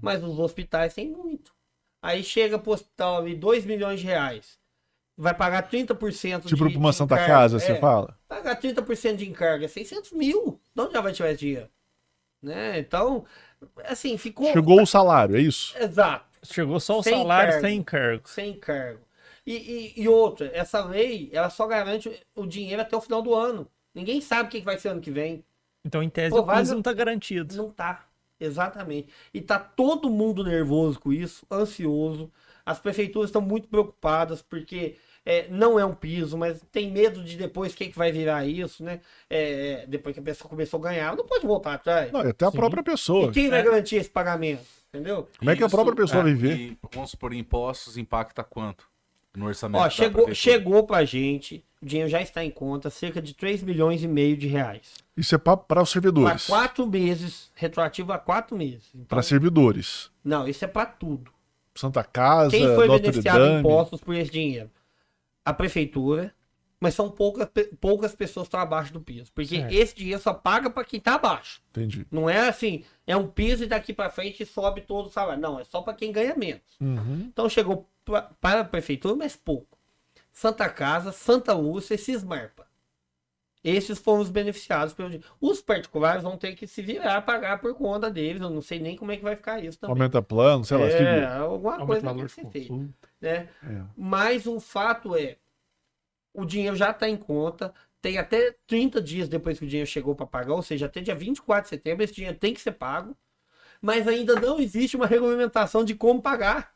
mas 0.00 0.22
os 0.22 0.38
hospitais 0.38 0.94
têm 0.94 1.10
muito. 1.10 1.54
Aí 2.02 2.22
chega 2.22 2.58
para 2.58 2.70
o 2.70 2.74
hospital 2.74 3.18
ali 3.18 3.34
2 3.34 3.64
milhões 3.64 4.00
de 4.00 4.06
reais, 4.06 4.58
vai 5.16 5.34
pagar 5.34 5.68
30% 5.68 6.42
Tipo 6.46 6.66
de, 6.66 6.72
para 6.74 6.78
uma 6.78 6.92
Santa 6.92 7.14
encargo. 7.14 7.32
Casa, 7.32 7.58
você 7.58 7.72
É. 7.72 7.80
fala? 7.80 8.18
Pagar 8.28 8.56
30% 8.60 9.16
de 9.16 9.28
encarga 9.28 9.64
é 9.64 9.68
600 9.68 10.12
mil. 10.12 10.60
De 10.74 10.82
onde 10.82 10.92
já 10.92 11.00
vai 11.00 11.12
tirar 11.12 11.30
esse 11.30 11.40
dinheiro? 11.40 11.68
Né? 12.42 12.78
Então, 12.78 13.24
assim, 13.84 14.16
ficou. 14.18 14.52
Chegou 14.52 14.80
o 14.82 14.86
salário, 14.86 15.36
é 15.36 15.40
isso? 15.40 15.76
Exato, 15.78 16.35
Chegou 16.52 16.80
só 16.80 16.98
o 16.98 17.02
Sem 17.02 17.12
salário 17.14 17.50
encargo. 17.50 17.66
sem 17.66 17.78
encargo. 17.78 18.28
sem 18.28 18.50
encargo. 18.52 19.00
E, 19.46 19.54
e, 19.96 20.02
e 20.02 20.08
outra, 20.08 20.50
essa 20.52 20.84
lei, 20.84 21.30
ela 21.32 21.48
só 21.50 21.66
garante 21.66 22.10
o 22.34 22.46
dinheiro 22.46 22.82
até 22.82 22.96
o 22.96 23.00
final 23.00 23.22
do 23.22 23.34
ano. 23.34 23.68
Ninguém 23.94 24.20
sabe 24.20 24.48
o 24.48 24.50
que 24.50 24.60
vai 24.60 24.76
ser 24.78 24.88
ano 24.88 25.00
que 25.00 25.10
vem. 25.10 25.44
Então, 25.84 26.02
em 26.02 26.10
tese, 26.10 26.30
Pô, 26.34 26.42
o 26.42 26.62
não 26.64 26.82
tá 26.82 26.92
garantido. 26.92 27.56
Não 27.56 27.70
tá. 27.70 28.06
Exatamente. 28.40 29.08
E 29.32 29.40
tá 29.40 29.58
todo 29.58 30.10
mundo 30.10 30.44
nervoso 30.44 30.98
com 31.00 31.12
isso, 31.12 31.46
ansioso. 31.50 32.30
As 32.64 32.78
prefeituras 32.78 33.28
estão 33.30 33.40
muito 33.40 33.68
preocupadas 33.68 34.42
porque 34.42 34.96
é, 35.24 35.46
não 35.48 35.78
é 35.78 35.84
um 35.86 35.94
piso, 35.94 36.36
mas 36.36 36.60
tem 36.70 36.90
medo 36.90 37.22
de 37.22 37.36
depois 37.36 37.72
o 37.72 37.76
que, 37.76 37.88
que 37.88 37.96
vai 37.96 38.10
virar 38.12 38.44
isso, 38.46 38.82
né? 38.84 39.00
É, 39.30 39.82
é, 39.82 39.86
depois 39.86 40.12
que 40.14 40.20
a 40.20 40.22
pessoa 40.22 40.50
começou 40.50 40.80
a 40.80 40.82
ganhar, 40.90 41.16
não 41.16 41.24
pode 41.24 41.46
voltar 41.46 41.74
atrás. 41.74 42.12
Não, 42.12 42.24
e 42.24 42.28
até 42.30 42.44
a 42.46 42.50
Sim. 42.50 42.56
própria 42.56 42.80
E 42.80 42.84
pessoa. 42.84 43.32
quem 43.32 43.48
vai 43.48 43.60
É. 43.60 43.62
garantir 43.62 43.96
esse 43.96 44.10
pagamento? 44.10 44.62
Entendeu? 44.96 45.28
Como 45.38 45.50
é 45.50 45.56
que 45.56 45.62
a 45.62 45.66
Isso, 45.66 45.76
própria 45.76 45.94
pessoa 45.96 46.20
é, 46.20 46.22
vai 46.24 46.34
ver? 46.34 46.56
E, 46.58 46.78
vamos 46.92 47.10
supor, 47.10 47.32
impostos 47.34 47.96
impacta 47.96 48.42
quanto 48.42 48.88
no 49.34 49.46
orçamento 49.46 49.80
Ó, 49.80 49.84
da 49.84 49.90
chegou, 49.90 50.34
chegou 50.34 50.86
pra 50.86 51.04
gente, 51.04 51.62
o 51.82 51.86
dinheiro 51.86 52.08
já 52.10 52.22
está 52.22 52.42
em 52.42 52.50
conta, 52.50 52.88
cerca 52.88 53.20
de 53.20 53.34
3 53.34 53.62
milhões 53.62 54.02
e 54.02 54.08
meio 54.08 54.36
de 54.36 54.46
reais. 54.46 54.94
Isso 55.16 55.34
é 55.34 55.38
para 55.38 55.54
os 55.54 55.64
Para 55.66 55.84
servidores. 55.84 56.46
quatro 56.46 56.86
meses, 56.86 57.50
retroativo 57.54 58.12
a 58.12 58.18
quatro 58.18 58.56
meses. 58.56 58.88
Então, 58.94 59.04
Para 59.06 59.22
servidores. 59.22 60.10
Não, 60.24 60.48
isso 60.48 60.64
é 60.64 60.68
para 60.68 60.86
tudo. 60.86 61.30
Santa 61.74 62.02
Casa, 62.02 62.50
Quem 62.50 62.64
foi 62.74 62.86
Notre 62.86 63.02
beneficiado 63.02 63.40
em 63.44 63.48
Dame. 63.48 63.58
impostos 63.60 64.00
por 64.00 64.14
esse 64.14 64.30
dinheiro? 64.30 64.70
A 65.44 65.52
prefeitura, 65.52 66.34
mas 66.80 66.94
são 66.94 67.10
poucas, 67.10 67.48
poucas 67.80 68.14
pessoas 68.14 68.44
que 68.44 68.48
estão 68.48 68.60
abaixo 68.60 68.92
do 68.92 69.00
piso. 69.00 69.32
Porque 69.34 69.56
Certo. 69.56 69.72
esse 69.72 69.94
dinheiro 69.96 70.20
só 70.20 70.34
paga 70.34 70.68
para 70.70 70.84
quem 70.84 70.98
está 70.98 71.14
abaixo. 71.14 71.60
Entendi. 71.70 72.06
Não 72.10 72.28
é 72.28 72.48
assim, 72.48 72.84
é 73.06 73.16
um 73.16 73.26
piso 73.28 73.64
e 73.64 73.66
daqui 73.66 73.92
para 73.92 74.10
frente 74.10 74.44
sobe 74.44 74.82
todo 74.82 75.06
o 75.06 75.10
salário. 75.10 75.40
Não, 75.40 75.58
é 75.58 75.64
só 75.64 75.80
para 75.82 75.94
quem 75.94 76.12
ganha 76.12 76.34
menos. 76.36 76.62
Uhum. 76.80 77.24
Então 77.32 77.48
chegou 77.48 77.88
pra- 78.04 78.30
para 78.40 78.60
a 78.60 78.64
prefeitura, 78.64 79.14
mas 79.16 79.34
pouco. 79.36 79.76
Santa 80.32 80.68
Casa, 80.68 81.12
Santa 81.12 81.54
Lúcia 81.54 81.94
e 81.94 81.98
Cismarpa. 81.98 82.66
Esses 83.64 83.98
foram 83.98 84.20
os 84.20 84.30
beneficiados 84.30 84.94
pelo 84.94 85.08
dinheiro. 85.08 85.26
Os 85.40 85.60
particulares 85.60 86.22
vão 86.22 86.36
ter 86.36 86.54
que 86.54 86.68
se 86.68 86.80
virar, 86.82 87.20
pagar 87.22 87.58
por 87.60 87.74
conta 87.74 88.08
deles. 88.08 88.40
Eu 88.40 88.50
não 88.50 88.62
sei 88.62 88.78
nem 88.78 88.96
como 88.96 89.10
é 89.10 89.16
que 89.16 89.24
vai 89.24 89.34
ficar 89.34 89.58
isso 89.64 89.76
também. 89.80 89.92
Aumenta 89.94 90.22
plano, 90.22 90.64
sei 90.64 90.76
lá. 90.76 90.84
é, 90.86 91.24
alguma 91.38 91.72
Aumenta 91.72 91.86
coisa 91.86 92.02
valor 92.02 92.18
vai 92.18 92.26
de 92.26 92.32
ser 92.32 92.48
feita. 92.50 92.74
Né? 93.20 93.48
É. 93.64 93.82
Mas 93.96 94.46
o 94.46 94.60
fato 94.60 95.16
é, 95.16 95.36
o 96.36 96.44
dinheiro 96.44 96.76
já 96.76 96.90
está 96.90 97.08
em 97.08 97.16
conta, 97.16 97.72
tem 98.00 98.18
até 98.18 98.54
30 98.66 99.00
dias 99.02 99.28
depois 99.28 99.58
que 99.58 99.64
o 99.64 99.68
dinheiro 99.68 99.90
chegou 99.90 100.14
para 100.14 100.26
pagar, 100.26 100.54
ou 100.54 100.62
seja, 100.62 100.86
até 100.86 101.00
dia 101.00 101.14
24 101.14 101.64
de 101.64 101.68
setembro 101.70 102.04
esse 102.04 102.14
dinheiro 102.14 102.36
tem 102.38 102.54
que 102.54 102.60
ser 102.60 102.72
pago, 102.72 103.16
mas 103.80 104.06
ainda 104.06 104.34
não 104.38 104.60
existe 104.60 104.96
uma 104.96 105.06
regulamentação 105.06 105.84
de 105.84 105.94
como 105.94 106.22
pagar. 106.22 106.74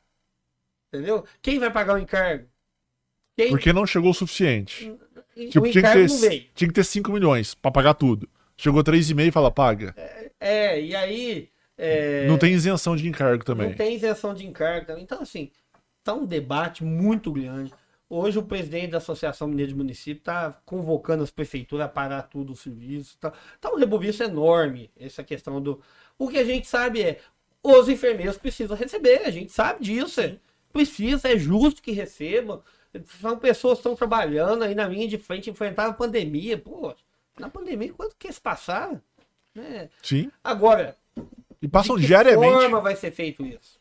Entendeu? 0.93 1.25
Quem 1.41 1.59
vai 1.59 1.71
pagar 1.71 1.95
o 1.95 1.99
encargo? 1.99 2.49
Quem... 3.37 3.51
Porque 3.51 3.73
não 3.73 3.87
chegou 3.87 4.11
o 4.11 4.15
suficiente. 4.15 4.93
E 5.37 5.49
Tipo, 5.49 5.67
o 5.67 5.71
tinha 5.71 5.83
que, 5.85 5.93
ter, 5.93 6.09
não 6.09 6.19
veio. 6.19 6.47
tinha 6.55 6.69
que 6.69 6.75
ter 6.75 6.85
5 6.85 7.13
milhões 7.13 7.55
para 7.55 7.71
pagar 7.71 7.95
tudo. 7.95 8.29
Chegou 8.57 8.83
3,5 8.83 9.29
e 9.29 9.31
fala, 9.31 9.51
paga. 9.51 9.95
É, 10.39 10.81
e 10.81 10.95
aí... 10.95 11.49
é, 11.79 12.27
Não 12.27 12.37
tem 12.37 12.53
isenção 12.53 12.97
de 12.97 13.09
encargo 13.09 13.45
também. 13.45 13.69
Não 13.69 13.77
tem 13.77 13.95
isenção 13.95 14.35
de 14.35 14.47
encargo 14.47 14.87
também. 14.87 15.03
Então, 15.05 15.23
assim, 15.23 15.51
tá 16.03 16.13
um 16.13 16.27
debate 16.27 16.85
muito 16.85 17.33
grande. 17.33 17.73
Hoje 18.13 18.41
o 18.41 18.43
presidente 18.43 18.91
da 18.91 18.99
Associação 18.99 19.47
Mineira 19.47 19.71
de 19.71 19.79
Município 19.79 20.19
está 20.19 20.51
convocando 20.67 21.23
as 21.23 21.31
prefeituras 21.31 21.87
a 21.87 21.89
parar 21.89 22.23
tudo 22.23 22.53
o 22.53 22.57
serviço. 22.57 23.17
Tá, 23.19 23.33
tá 23.61 23.71
um 23.71 23.77
rebuliço 23.77 24.21
enorme 24.25 24.91
essa 24.99 25.23
questão 25.23 25.63
do. 25.63 25.81
O 26.19 26.29
que 26.29 26.37
a 26.39 26.45
gente 26.45 26.67
sabe 26.67 27.03
é 27.03 27.21
os 27.63 27.89
enfermeiros 27.89 28.37
precisam 28.37 28.77
receber, 28.77 29.23
a 29.25 29.31
gente 29.31 29.53
sabe 29.53 29.85
disso. 29.85 30.21
É, 30.21 30.37
precisa, 30.73 31.29
é 31.29 31.39
justo 31.39 31.81
que 31.81 31.93
recebam. 31.93 32.61
São 33.21 33.39
pessoas 33.39 33.75
que 33.75 33.81
estão 33.83 33.95
trabalhando 33.95 34.65
aí 34.65 34.75
na 34.75 34.89
linha 34.89 35.07
de 35.07 35.17
frente, 35.17 35.49
enfrentaram 35.49 35.91
a 35.93 35.95
pandemia. 35.95 36.59
Pô, 36.59 36.93
na 37.39 37.49
pandemia, 37.49 37.93
quanto 37.93 38.17
que 38.17 38.27
eles 38.27 38.41
passaram? 38.41 39.01
Né? 39.55 39.89
Sim. 40.03 40.33
Agora, 40.43 40.97
E 41.63 41.69
passam 41.69 41.95
de 41.95 42.03
que 42.03 42.09
diariamente. 42.09 42.53
forma 42.53 42.81
vai 42.81 42.97
ser 42.97 43.13
feito 43.13 43.47
isso? 43.47 43.79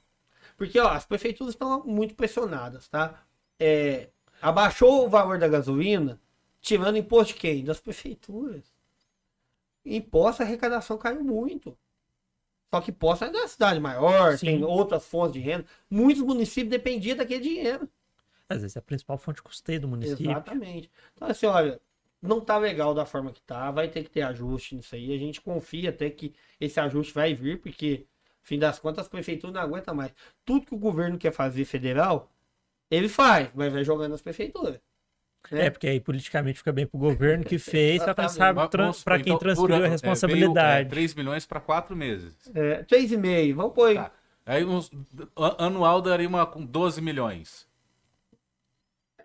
Porque, 0.56 0.80
ó, 0.80 0.90
as 0.90 1.06
prefeituras 1.06 1.56
estão 1.56 1.84
muito 1.84 2.14
pressionadas, 2.14 2.88
tá? 2.88 3.24
É, 3.60 4.10
abaixou 4.42 5.06
o 5.06 5.10
valor 5.10 5.38
da 5.40 5.48
gasolina, 5.48 6.20
tirando 6.62 6.98
imposto 6.98 7.34
de 7.34 7.40
quem? 7.40 7.64
Das 7.64 7.80
prefeituras. 7.80 8.72
Imposto, 9.86 10.44
a 10.44 10.46
arrecadação 10.46 10.98
caiu 10.98 11.24
muito. 11.24 11.78
Só 12.70 12.80
que 12.82 12.92
possa 12.92 13.26
é 13.26 13.32
da 13.32 13.48
cidade 13.48 13.80
maior, 13.80 14.38
Sim. 14.38 14.46
tem 14.46 14.64
outras 14.64 15.06
fontes 15.06 15.34
de 15.34 15.40
renda. 15.40 15.66
Muitos 15.90 16.22
municípios 16.22 16.70
dependiam 16.70 17.18
daquele 17.18 17.42
dinheiro. 17.42 17.90
Às 18.48 18.62
vezes 18.62 18.76
é 18.76 18.80
a 18.80 18.84
principal 18.84 19.18
fonte 19.18 19.38
de 19.38 19.44
custeio 19.44 19.82
do 19.82 19.88
município. 19.88 20.30
Exatamente. 20.30 20.92
Então, 21.14 21.28
assim, 21.28 21.46
olha, 21.48 21.80
não 22.22 22.40
tá 22.42 22.58
legal 22.58 22.94
da 22.94 23.06
forma 23.06 23.32
que 23.32 23.42
tá, 23.42 23.72
vai 23.72 23.88
ter 23.88 24.04
que 24.04 24.10
ter 24.10 24.22
ajuste 24.22 24.76
nisso 24.76 24.94
aí. 24.94 25.14
A 25.14 25.18
gente 25.18 25.42
confia 25.42 25.90
até 25.90 26.10
que 26.10 26.34
esse 26.60 26.80
ajuste 26.80 27.14
vai 27.14 27.34
vir, 27.34 27.60
porque, 27.60 28.06
fim 28.42 28.60
das 28.60 28.78
contas, 28.78 29.06
as 29.06 29.08
prefeituras 29.08 29.54
não 29.54 29.62
aguentam 29.62 29.96
mais. 29.96 30.14
Tudo 30.46 30.66
que 30.66 30.76
o 30.76 30.80
governo 30.80 31.18
quer 31.18 31.32
fazer 31.32 31.66
federal, 31.66 32.32
ele 32.90 33.10
faz, 33.10 33.50
mas 33.54 33.72
vai 33.72 33.84
jogando 33.84 34.12
nas 34.12 34.22
prefeituras. 34.22 34.80
É, 35.52 35.70
porque 35.70 35.88
aí 35.88 36.00
politicamente 36.02 36.58
fica 36.60 36.72
bem 36.72 36.86
pro 36.86 37.00
governo 37.00 37.46
que 37.46 37.58
fez, 37.58 38.04
só 38.04 38.14
que 38.14 38.28
sabe 38.30 38.60
Mas, 38.60 38.70
tran- 38.70 38.84
vamos 38.84 39.04
pra 39.04 39.16
supor, 39.16 39.24
quem 39.24 39.34
então, 39.34 39.40
transferiu 39.40 39.76
ano, 39.76 39.86
a 39.86 39.88
é, 39.88 39.92
responsabilidade. 39.92 40.78
Veio, 40.80 40.86
é, 40.88 40.90
3 40.90 41.14
milhões 41.16 41.46
para 41.46 41.60
4 41.62 41.96
meses. 41.96 42.36
É, 42.54 42.84
3,5, 42.84 43.54
vamos 43.56 43.74
pôr 43.74 43.86
aí. 43.90 43.96
Tá. 43.96 44.12
Aí 44.46 44.66
uns, 44.66 44.92
an- 45.38 45.56
anual 45.58 46.02
daria 46.02 46.28
uma 46.28 46.46
com 46.46 46.64
12 46.66 47.02
milhões. 47.02 47.68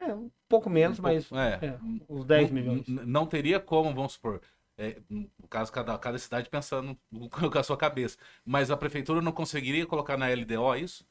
É, 0.01 0.15
um 0.15 0.31
pouco 0.49 0.69
menos, 0.71 0.99
Um 0.99 1.03
mas 1.03 1.25
pouco- 1.27 1.43
é. 1.43 1.59
é, 1.63 1.79
uns 2.09 2.25
10 2.25 2.51
Não- 2.51 2.55
milhões. 2.55 2.85
Não 2.87 3.27
teria 3.27 3.59
como, 3.59 3.93
vamos 3.95 4.13
supor. 4.13 4.41
é, 4.77 4.97
no 5.09 5.49
caso, 5.49 5.71
cada, 5.73 5.97
cada 5.99 6.19
cidade 6.19 6.49
pensando 6.51 6.97
com 7.31 7.59
a 7.59 7.63
sua 7.63 7.77
cabeça. 7.77 8.19
Mas 8.45 8.71
a 8.71 8.77
prefeitura 8.77 9.21
não 9.23 9.33
conseguiria 9.33 9.87
colocar 9.87 10.17
na 10.17 10.27
LDO 10.29 10.75
isso? 10.77 11.07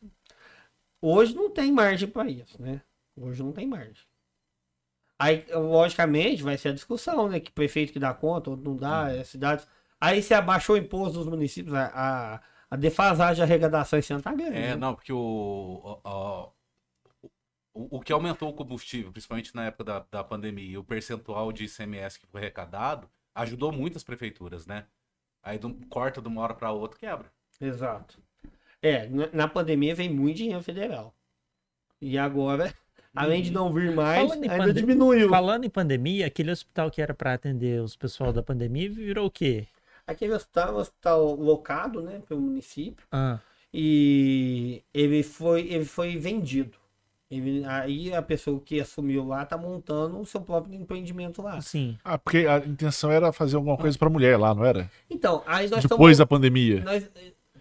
Hoje 1.06 1.36
não 1.36 1.50
tem 1.50 1.72
margem 1.72 2.08
para 2.08 2.30
isso, 2.30 2.62
né? 2.62 2.82
Hoje 3.16 3.44
não 3.44 3.52
tem 3.52 3.68
margem. 3.68 4.06
Aí, 5.20 5.46
logicamente, 5.52 6.42
vai 6.44 6.58
ser 6.58 6.70
a 6.70 6.74
discussão, 6.74 7.30
né? 7.30 7.40
Que 7.40 7.52
prefeito 7.52 7.94
que 7.94 8.00
dá 8.00 8.14
conta, 8.14 8.50
outro 8.50 8.66
não 8.70 8.76
dá, 8.78 9.12
é 9.12 9.24
cidades. 9.24 9.68
Aí 10.00 10.22
se 10.22 10.34
abaixou 10.34 10.76
o 10.76 10.80
imposto 10.80 11.18
dos 11.20 11.28
municípios, 11.28 11.74
a, 11.76 12.36
a, 12.36 12.42
a 12.72 12.76
defasagem 12.76 13.36
de 13.36 13.42
arrecadação 13.44 14.00
esse 14.00 14.12
ano 14.14 14.22
tá 14.24 14.34
grande. 14.34 14.58
É, 14.58 14.62
né? 14.70 14.76
não, 14.76 14.96
porque 14.96 15.14
o, 15.14 16.00
o, 16.04 16.52
o, 17.74 17.98
o- 17.98 18.02
que 18.02 18.12
aumentou 18.14 18.50
o 18.50 18.54
combustível, 18.54 19.12
principalmente 19.12 19.56
na 19.56 19.66
época 19.66 19.84
da, 19.84 20.00
da 20.12 20.24
pandemia, 20.24 20.72
e 20.72 20.78
o 20.78 20.84
percentual 20.84 21.52
de 21.52 21.66
ICMS 21.66 22.20
que 22.20 22.28
foi 22.28 22.42
arrecadado, 22.42 23.10
ajudou 23.36 23.72
muito 23.72 23.98
as 23.98 24.04
prefeituras, 24.04 24.66
né? 24.66 24.86
Aí 25.42 25.58
do- 25.58 25.74
corta 25.88 26.22
de 26.22 26.28
uma 26.28 26.42
hora 26.42 26.54
para 26.54 26.72
outra, 26.72 26.98
quebra. 27.00 27.32
Exato. 27.60 28.22
É, 28.84 29.08
na, 29.32 29.48
pandemia 29.48 29.96
vem 29.96 30.10
muito 30.10 30.38
dinheiro 30.38 30.62
federal. 30.62 31.14
E 32.02 32.18
agora, 32.18 32.74
além 33.16 33.42
de 33.42 33.50
não 33.52 33.72
vir 33.74 33.96
mais, 33.96 34.22
Falando 34.28 34.44
em 34.46 34.50
ainda 34.50 34.66
pande- 34.66 34.80
diminuiu. 34.82 35.30
Falando 35.30 35.64
em 35.64 35.70
pandemia, 35.70 36.28
aquele 36.28 36.52
hospital 36.52 36.92
que 36.92 37.02
era 37.02 37.14
pra 37.14 37.34
atender 37.34 37.82
os 37.82 37.96
pessoal 37.96 38.34
da 38.34 38.44
pandemia 38.44 38.90
virou 38.90 39.28
o 39.28 39.32
quê? 39.32 39.66
Aquele 40.06 40.34
hospital 40.34 40.68
é 40.68 40.72
um 40.74 40.78
hospital 40.80 41.34
locado, 41.36 42.02
né, 42.02 42.22
pelo 42.28 42.42
município. 42.42 43.06
Ah, 43.10 43.40
E 43.74 44.84
ele 44.94 45.24
foi, 45.24 45.62
ele 45.72 45.86
foi 45.86 46.18
vendido. 46.18 46.78
Ele- 47.32 47.64
aí 47.66 48.14
a 48.14 48.22
pessoa 48.22 48.60
que 48.60 48.80
assumiu 48.80 49.26
lá 49.26 49.44
tá 49.46 49.58
montando 49.58 50.20
o 50.20 50.26
seu 50.26 50.42
próprio 50.42 50.76
empreendimento 50.76 51.42
lá. 51.42 51.60
sim. 51.62 51.98
Ah, 52.04 52.18
porque 52.18 52.46
a 52.48 52.58
intenção 52.60 53.10
era 53.12 53.32
fazer 53.32 53.56
alguma 53.56 53.76
coisa 53.78 53.98
pra 53.98 54.10
mulher 54.10 54.38
lá, 54.38 54.54
não 54.54 54.64
era? 54.64 54.92
Então, 55.10 55.42
aí 55.48 55.68
nós 55.70 55.82
Depois 55.84 56.18
da 56.20 56.24
estamos. 56.26 56.30
pandemia. 56.40 56.84
Nós, 56.84 57.10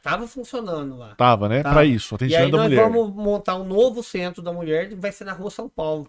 tava 0.02 0.26
funcionando 0.26 0.96
lá. 0.98 1.14
Tava, 1.14 1.48
né? 1.48 1.62
Tava. 1.62 1.76
Pra 1.76 1.84
isso, 1.84 2.14
E 2.14 2.16
atendimento 2.16 2.44
aí 2.44 2.50
da 2.50 2.58
nós 2.58 2.68
mulher. 2.68 2.82
vamos 2.90 3.14
montar 3.14 3.56
um 3.56 3.64
novo 3.64 4.02
centro 4.02 4.42
da 4.42 4.52
mulher, 4.52 4.88
que 4.88 4.94
vai 4.94 5.12
ser 5.12 5.24
na 5.24 5.32
rua 5.32 5.50
São 5.50 5.68
Paulo. 5.68 6.08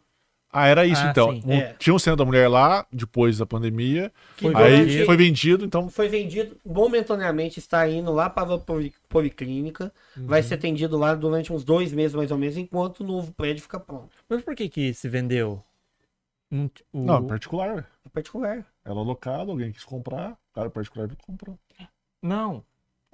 Ah, 0.55 0.67
era 0.67 0.85
isso 0.85 1.01
Ah, 1.01 1.09
então. 1.09 1.31
sim. 1.33 1.41
Um- 1.47 1.51
É. 1.53 1.73
Tinha 1.79 1.95
um 1.95 1.97
centro 1.97 2.17
da 2.17 2.25
mulher 2.25 2.47
lá, 2.47 2.85
depois 2.91 3.39
da 3.39 3.45
pandemia. 3.45 4.11
Que 4.37 4.45
aí 4.55 5.03
foi 5.03 5.17
vendido, 5.17 5.65
então. 5.65 5.89
foi 5.89 6.07
vendido, 6.07 6.55
momentaneamente 6.63 7.57
está 7.57 7.89
indo 7.89 8.13
lá 8.13 8.29
para 8.29 8.53
a 8.53 8.57
poli- 8.59 8.93
policlínica. 9.09 9.91
Vai 10.15 10.41
Uhum. 10.41 10.47
ser 10.47 10.53
atendido 10.53 10.95
lá 10.95 11.15
durante 11.15 11.51
uns 11.51 11.63
dois 11.63 11.91
meses 11.91 12.13
mais 12.15 12.29
ou 12.29 12.37
menos, 12.37 12.55
enquanto 12.55 12.99
o 12.99 13.03
novo 13.03 13.31
prédio 13.33 13.63
fica 13.63 13.79
pronto. 13.79 14.09
Mas 14.29 14.43
por 14.43 14.53
que 14.55 14.69
que 14.69 14.93
se 14.93 15.09
vendeu? 15.09 15.59
O- 16.51 16.69
Não, 16.93 17.25
particular. 17.25 17.87
É 18.05 18.09
particular. 18.09 18.63
Ela 18.85 18.99
alocada, 18.99 19.49
alguém 19.49 19.71
quis 19.71 19.83
comprar, 19.83 20.33
o 20.33 20.53
cara 20.53 20.69
particular 20.69 21.09
comprou. 21.25 21.57
Não. 22.21 22.63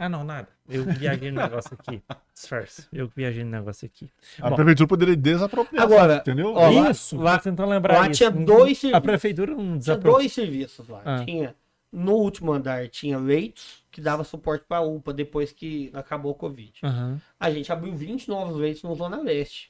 Ah, 0.01 0.07
não, 0.07 0.23
nada. 0.23 0.47
Eu 0.69 0.85
viajei 0.85 1.29
no 1.29 1.41
negócio 1.41 1.77
aqui. 1.77 2.01
Disfarce. 2.33 2.87
Eu 2.93 3.11
viajei 3.13 3.43
no 3.43 3.51
negócio 3.51 3.85
aqui. 3.85 4.09
A 4.41 4.49
Bom. 4.49 4.55
prefeitura 4.55 4.87
poderia 4.87 5.15
desapropriar, 5.15 5.83
Agora, 5.83 6.15
entendeu? 6.17 6.53
ó, 6.55 6.69
lá- 6.69 6.89
isso, 6.89 7.17
lá- 7.17 7.37
tentando 7.37 7.69
lembrar 7.69 7.95
lá 7.99 8.03
isso. 8.09 8.17
tinha 8.19 8.31
dois 8.31 8.77
A 8.77 8.81
serviços. 8.81 9.03
prefeitura 9.03 9.51
não 9.51 9.63
Tinha 9.65 9.77
desapropriou. 9.77 10.15
dois 10.19 10.31
serviços 10.31 10.87
lá. 10.87 11.01
Ah. 11.03 11.25
Tinha 11.25 11.53
no 11.91 12.13
último 12.13 12.53
andar 12.53 12.87
tinha 12.87 13.17
leitos 13.17 13.83
que 13.91 13.99
dava 13.99 14.23
suporte 14.23 14.63
para 14.67 14.77
a 14.77 14.81
UPA 14.81 15.11
depois 15.11 15.51
que 15.51 15.89
acabou 15.93 16.31
o 16.31 16.35
Covid. 16.35 16.71
Aham. 16.83 17.19
A 17.39 17.51
gente 17.51 17.69
abriu 17.71 17.93
20 17.93 18.29
novos 18.29 18.55
leitos 18.55 18.83
no 18.83 18.95
Zona 18.95 19.21
Leste. 19.21 19.69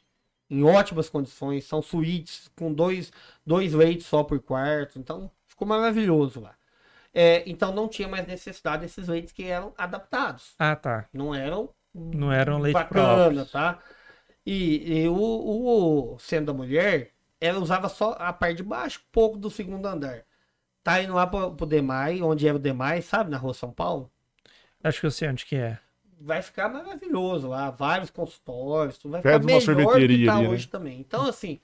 Em 0.52 0.64
ótimas 0.64 1.10
condições, 1.10 1.64
são 1.66 1.82
suítes 1.82 2.52
com 2.56 2.74
dois, 2.74 3.12
dois 3.46 3.74
leitos 3.74 4.06
só 4.06 4.24
por 4.24 4.40
quarto, 4.40 5.00
então 5.00 5.32
ficou 5.48 5.68
maravilhoso 5.68 6.40
lá. 6.42 6.54
É, 7.14 7.44
então 7.50 7.74
não 7.74 7.88
tinha 7.88 8.08
mais 8.08 8.28
necessidade 8.28 8.84
desses 8.84 9.08
leitos 9.08 9.32
que 9.34 9.44
eram 9.44 9.74
adaptados, 9.78 10.60
Ah, 10.60 10.76
tá. 10.76 11.10
não 11.14 11.34
eram 11.34 11.74
Não 11.94 12.32
era 12.32 12.56
um 12.56 12.60
leite 12.60 12.88
bacana, 12.90 13.46
tá? 13.46 13.80
E, 14.46 15.04
e 15.04 15.10
o, 15.10 16.16
o 16.16 16.20
centro 16.20 16.48
da 16.48 16.54
mulher, 16.54 17.14
ela 17.42 17.60
usava 17.60 17.90
só 17.90 18.14
a 18.20 18.34
parte 18.34 18.58
de 18.58 18.64
baixo, 18.64 19.04
pouco 19.12 19.38
do 19.38 19.50
segundo 19.50 19.86
andar. 19.88 20.26
Tá 20.84 21.02
indo 21.02 21.14
lá 21.16 21.28
pro, 21.28 21.56
pro 21.56 21.66
Demai, 21.68 22.22
onde 22.22 22.48
era 22.48 22.58
o 22.58 22.60
Demai, 22.60 23.02
sabe, 23.02 23.32
na 23.32 23.38
rua 23.38 23.54
São 23.54 23.72
Paulo? 23.72 24.12
Acho 24.84 25.00
que 25.02 25.06
eu 25.06 25.12
sei 25.12 25.30
onde 25.30 25.46
que 25.46 25.56
é. 25.56 25.80
vai 26.20 26.42
ficar 26.42 26.70
maravilhoso 26.70 27.48
lá, 27.50 27.70
vários 27.72 28.10
consultórios, 28.10 28.98
tudo 28.98 29.12
vai 29.14 29.22
Perto 29.22 29.44
ficar 29.44 29.46
melhor 29.46 29.62
do 29.76 29.86
que 29.86 29.86
sorveteria 29.86 30.26
tá 30.26 30.38
ali, 30.38 30.48
né? 30.48 30.50
hoje 30.50 30.68
também. 30.68 31.00
Então, 31.00 31.28
assim, 31.28 31.60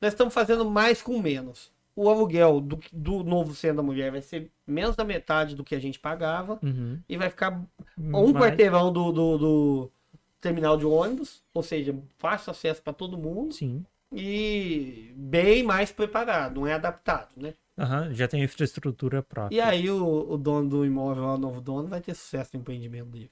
nós 0.00 0.12
estamos 0.14 0.34
fazendo 0.34 0.64
mais 0.70 1.02
com 1.02 1.20
menos. 1.20 1.72
O 1.96 2.10
aluguel 2.10 2.60
do, 2.60 2.78
do 2.92 3.24
novo 3.24 3.54
centro 3.54 3.78
da 3.78 3.82
mulher 3.82 4.10
vai 4.12 4.20
ser 4.20 4.52
menos 4.66 4.94
da 4.94 5.02
metade 5.04 5.56
do 5.56 5.64
que 5.64 5.74
a 5.74 5.80
gente 5.80 5.98
pagava 5.98 6.58
Uhum. 6.62 7.00
e 7.08 7.16
vai 7.16 7.30
ficar 7.30 7.58
um 7.98 8.32
Mas- 8.32 8.42
quarteirão 8.42 8.92
do, 8.92 9.10
do, 9.10 9.38
do 9.38 9.92
terminal 10.40 10.76
de 10.76 10.84
ônibus, 10.84 11.42
ou 11.54 11.62
seja, 11.62 11.98
fácil 12.18 12.50
acesso 12.50 12.82
para 12.82 12.92
todo 12.92 13.16
mundo 13.16 13.52
Sim. 13.54 13.82
e 14.12 15.12
bem 15.16 15.62
mais 15.62 15.90
preparado, 15.90 16.60
não 16.60 16.66
é 16.66 16.74
adaptado, 16.74 17.30
né? 17.36 17.54
Aham, 17.78 18.12
já 18.12 18.26
tem 18.28 18.42
infraestrutura 18.42 19.22
própria. 19.22 19.54
E 19.56 19.60
aí 19.60 19.90
o, 19.90 20.32
o 20.32 20.36
dono 20.38 20.68
do 20.68 20.84
imóvel, 20.86 21.24
o 21.24 21.38
novo 21.38 21.60
dono, 21.60 21.88
vai 21.88 22.00
ter 22.00 22.14
sucesso 22.14 22.50
no 22.54 22.60
empreendimento 22.60 23.08
dele. 23.10 23.30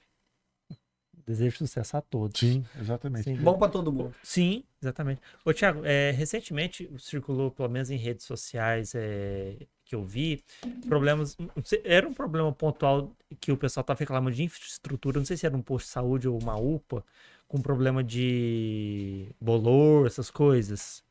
Desejo 1.27 1.57
sucesso 1.59 1.97
a 1.97 2.01
todos. 2.03 2.39
Sim, 2.41 2.65
exatamente. 2.79 3.25
Sem 3.25 3.37
Bom 3.37 3.59
para 3.59 3.71
todo 3.73 3.91
mundo. 3.91 4.15
Sim, 4.23 4.63
exatamente. 4.81 5.21
Ô, 5.45 5.55
Thiago, 5.55 5.81
é, 5.85 6.11
recentemente 6.11 6.91
circulou, 6.99 7.51
pelo 7.51 7.69
menos 7.71 7.91
em 7.91 7.97
redes 7.97 8.27
sociais 8.27 8.95
é, 8.95 9.57
que 9.85 9.95
eu 9.95 10.05
vi, 10.05 10.45
problemas. 10.87 11.37
não 11.39 11.49
Era 11.83 12.07
um 12.07 12.13
problema 12.13 12.53
pontual 12.53 13.11
que 13.41 13.51
o 13.51 13.57
pessoal 13.57 13.83
estava 13.83 13.99
reclamando 13.99 14.37
de 14.37 14.43
infraestrutura, 14.43 15.19
não 15.19 15.25
sei 15.25 15.37
se 15.37 15.47
era 15.47 15.57
um 15.57 15.63
posto 15.63 15.87
de 15.87 15.93
saúde 15.93 16.29
ou 16.29 16.39
uma 16.39 16.57
UPA, 16.57 17.03
com 17.49 17.61
problema 17.61 18.05
de 18.05 19.29
bolor, 19.41 20.07
essas 20.07 20.31
coisas. 20.31 21.03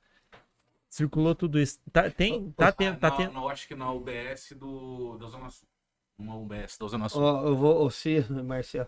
Circulou 0.89 1.34
tudo 1.34 1.59
isso. 1.59 1.80
Tá, 1.91 2.07
tem, 2.09 2.51
tá, 2.51 2.68
Ah, 2.68 2.72
tendo, 2.72 2.99
tá 2.99 3.09
na- 3.09 3.18
tendo. 3.18 3.34
na- 3.34 3.41
acho 3.51 3.68
que 3.68 3.74
na 3.74 3.91
UBS 3.91 4.53
do, 4.53 5.18
da 5.18 5.28
Zona 5.28 5.49
Sul. 5.49 5.68
Uma 6.20 6.36
UBS 6.38 6.78
da 6.78 6.88
Zona 6.88 7.09
Sul. 7.09 7.20
Ó, 7.24 7.47
eu 7.47 7.55
vou, 7.57 7.89
você, 7.89 8.24
Marcelo, 8.45 8.88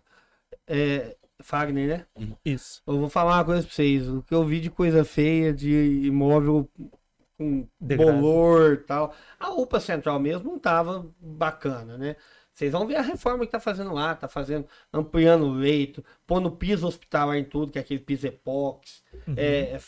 é, 0.67 1.15
Fagner, 1.41 1.87
né? 1.87 2.05
Isso. 2.43 2.81
Eu 2.87 2.99
vou 2.99 3.09
falar 3.09 3.37
uma 3.37 3.45
coisa 3.45 3.63
pra 3.63 3.71
vocês. 3.71 4.07
O 4.09 4.21
que 4.21 4.33
eu 4.33 4.43
vi 4.45 4.59
de 4.59 4.69
coisa 4.69 5.03
feia, 5.03 5.53
de 5.53 5.71
imóvel 6.05 6.69
com 7.37 7.67
Degradado. 7.79 8.19
bolor 8.19 8.73
e 8.73 8.77
tal. 8.77 9.13
A 9.39 9.51
UPA 9.51 9.79
Central 9.79 10.19
mesmo 10.19 10.51
não 10.51 10.59
tava 10.59 11.05
bacana, 11.19 11.97
né? 11.97 12.15
Vocês 12.55 12.71
vão 12.71 12.87
ver 12.87 12.95
a 12.95 13.01
reforma 13.01 13.45
que 13.45 13.51
tá 13.51 13.59
fazendo 13.59 13.93
lá, 13.93 14.15
tá 14.15 14.29
fazendo, 14.29 14.65
ampliando 14.93 15.43
o 15.43 15.51
leito, 15.51 16.01
pondo 16.25 16.49
piso 16.49 16.87
hospitalar 16.87 17.35
em 17.35 17.43
tudo, 17.43 17.69
que 17.69 17.77
é 17.77 17.81
aquele 17.81 17.99
piso 17.99 18.27
epox. 18.27 19.03
Uhum. 19.27 19.33
É, 19.35 19.73
é 19.73 19.79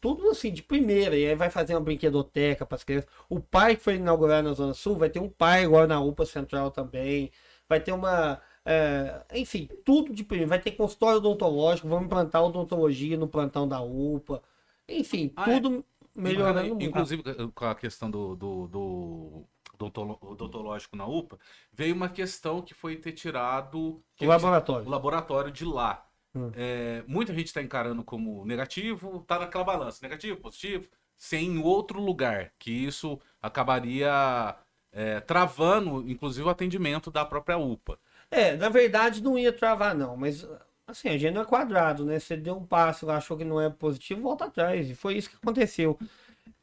tudo 0.00 0.28
assim, 0.30 0.52
de 0.52 0.60
primeira. 0.60 1.16
E 1.16 1.24
aí 1.24 1.36
vai 1.36 1.50
fazer 1.50 1.74
uma 1.74 1.80
brinquedoteca 1.80 2.66
para 2.66 2.74
as 2.74 2.82
crianças. 2.82 3.08
O 3.28 3.38
parque 3.38 3.80
foi 3.80 3.94
inaugurado 3.94 4.48
na 4.48 4.54
Zona 4.54 4.74
Sul, 4.74 4.96
vai 4.96 5.08
ter 5.08 5.20
um 5.20 5.28
parque 5.28 5.66
agora 5.66 5.86
na 5.86 6.00
UPA 6.00 6.26
Central 6.26 6.72
também. 6.72 7.30
Vai 7.68 7.78
ter 7.78 7.92
uma. 7.92 8.40
É, 8.66 9.24
enfim, 9.34 9.68
tudo 9.84 10.12
de 10.12 10.24
primeira. 10.24 10.48
Vai 10.50 10.60
ter 10.60 10.72
consultório 10.72 11.18
odontológico, 11.18 11.88
vamos 11.88 12.06
implantar 12.06 12.42
odontologia 12.44 13.16
no 13.16 13.28
plantão 13.28 13.68
da 13.68 13.80
UPA. 13.80 14.42
Enfim, 14.88 15.32
Ah, 15.36 15.50
é. 15.50 15.54
tudo 15.60 15.84
melhorando 16.14 16.74
muito. 16.74 16.84
Inclusive, 16.84 17.22
com 17.54 17.64
a 17.64 17.74
questão 17.74 18.10
do, 18.10 18.34
do, 18.36 18.66
do 18.66 19.46
odontológico 19.78 20.96
na 20.96 21.06
UPA, 21.06 21.38
veio 21.72 21.94
uma 21.94 22.08
questão 22.08 22.62
que 22.62 22.74
foi 22.74 22.96
ter 22.96 23.12
tirado 23.12 24.02
O 24.20 24.24
laboratório. 24.26 24.86
o 24.86 24.90
laboratório 24.90 25.50
de 25.52 25.64
lá. 25.64 26.06
hum. 26.34 26.50
é, 26.54 27.02
muita 27.06 27.32
gente 27.34 27.46
está 27.48 27.62
encarando 27.62 28.02
como 28.04 28.44
negativo, 28.44 29.22
tá 29.26 29.38
naquela 29.38 29.64
balança, 29.64 30.00
negativo, 30.02 30.40
positivo, 30.40 30.88
sem 31.16 31.46
em 31.46 31.58
outro 31.62 32.00
lugar, 32.00 32.52
que 32.58 32.70
isso 32.70 33.18
acabaria 33.40 34.56
é, 34.92 35.20
travando, 35.20 36.08
inclusive, 36.10 36.46
o 36.46 36.50
atendimento 36.50 37.10
da 37.10 37.24
própria 37.24 37.56
UPA. 37.58 37.98
É, 38.30 38.56
na 38.56 38.68
verdade 38.68 39.22
não 39.22 39.38
ia 39.38 39.52
travar, 39.52 39.94
não, 39.94 40.16
mas 40.16 40.46
assim, 40.86 41.08
a 41.08 41.18
gente 41.18 41.34
não 41.34 41.42
é 41.42 41.44
quadrado, 41.44 42.04
né? 42.04 42.18
Você 42.18 42.36
deu 42.36 42.56
um 42.56 42.64
passo, 42.64 43.10
achou 43.10 43.36
que 43.36 43.44
não 43.44 43.60
é 43.60 43.68
positivo, 43.68 44.22
volta 44.22 44.44
atrás. 44.46 44.88
E 44.88 44.94
foi 44.94 45.16
isso 45.16 45.30
que 45.30 45.36
aconteceu. 45.36 45.98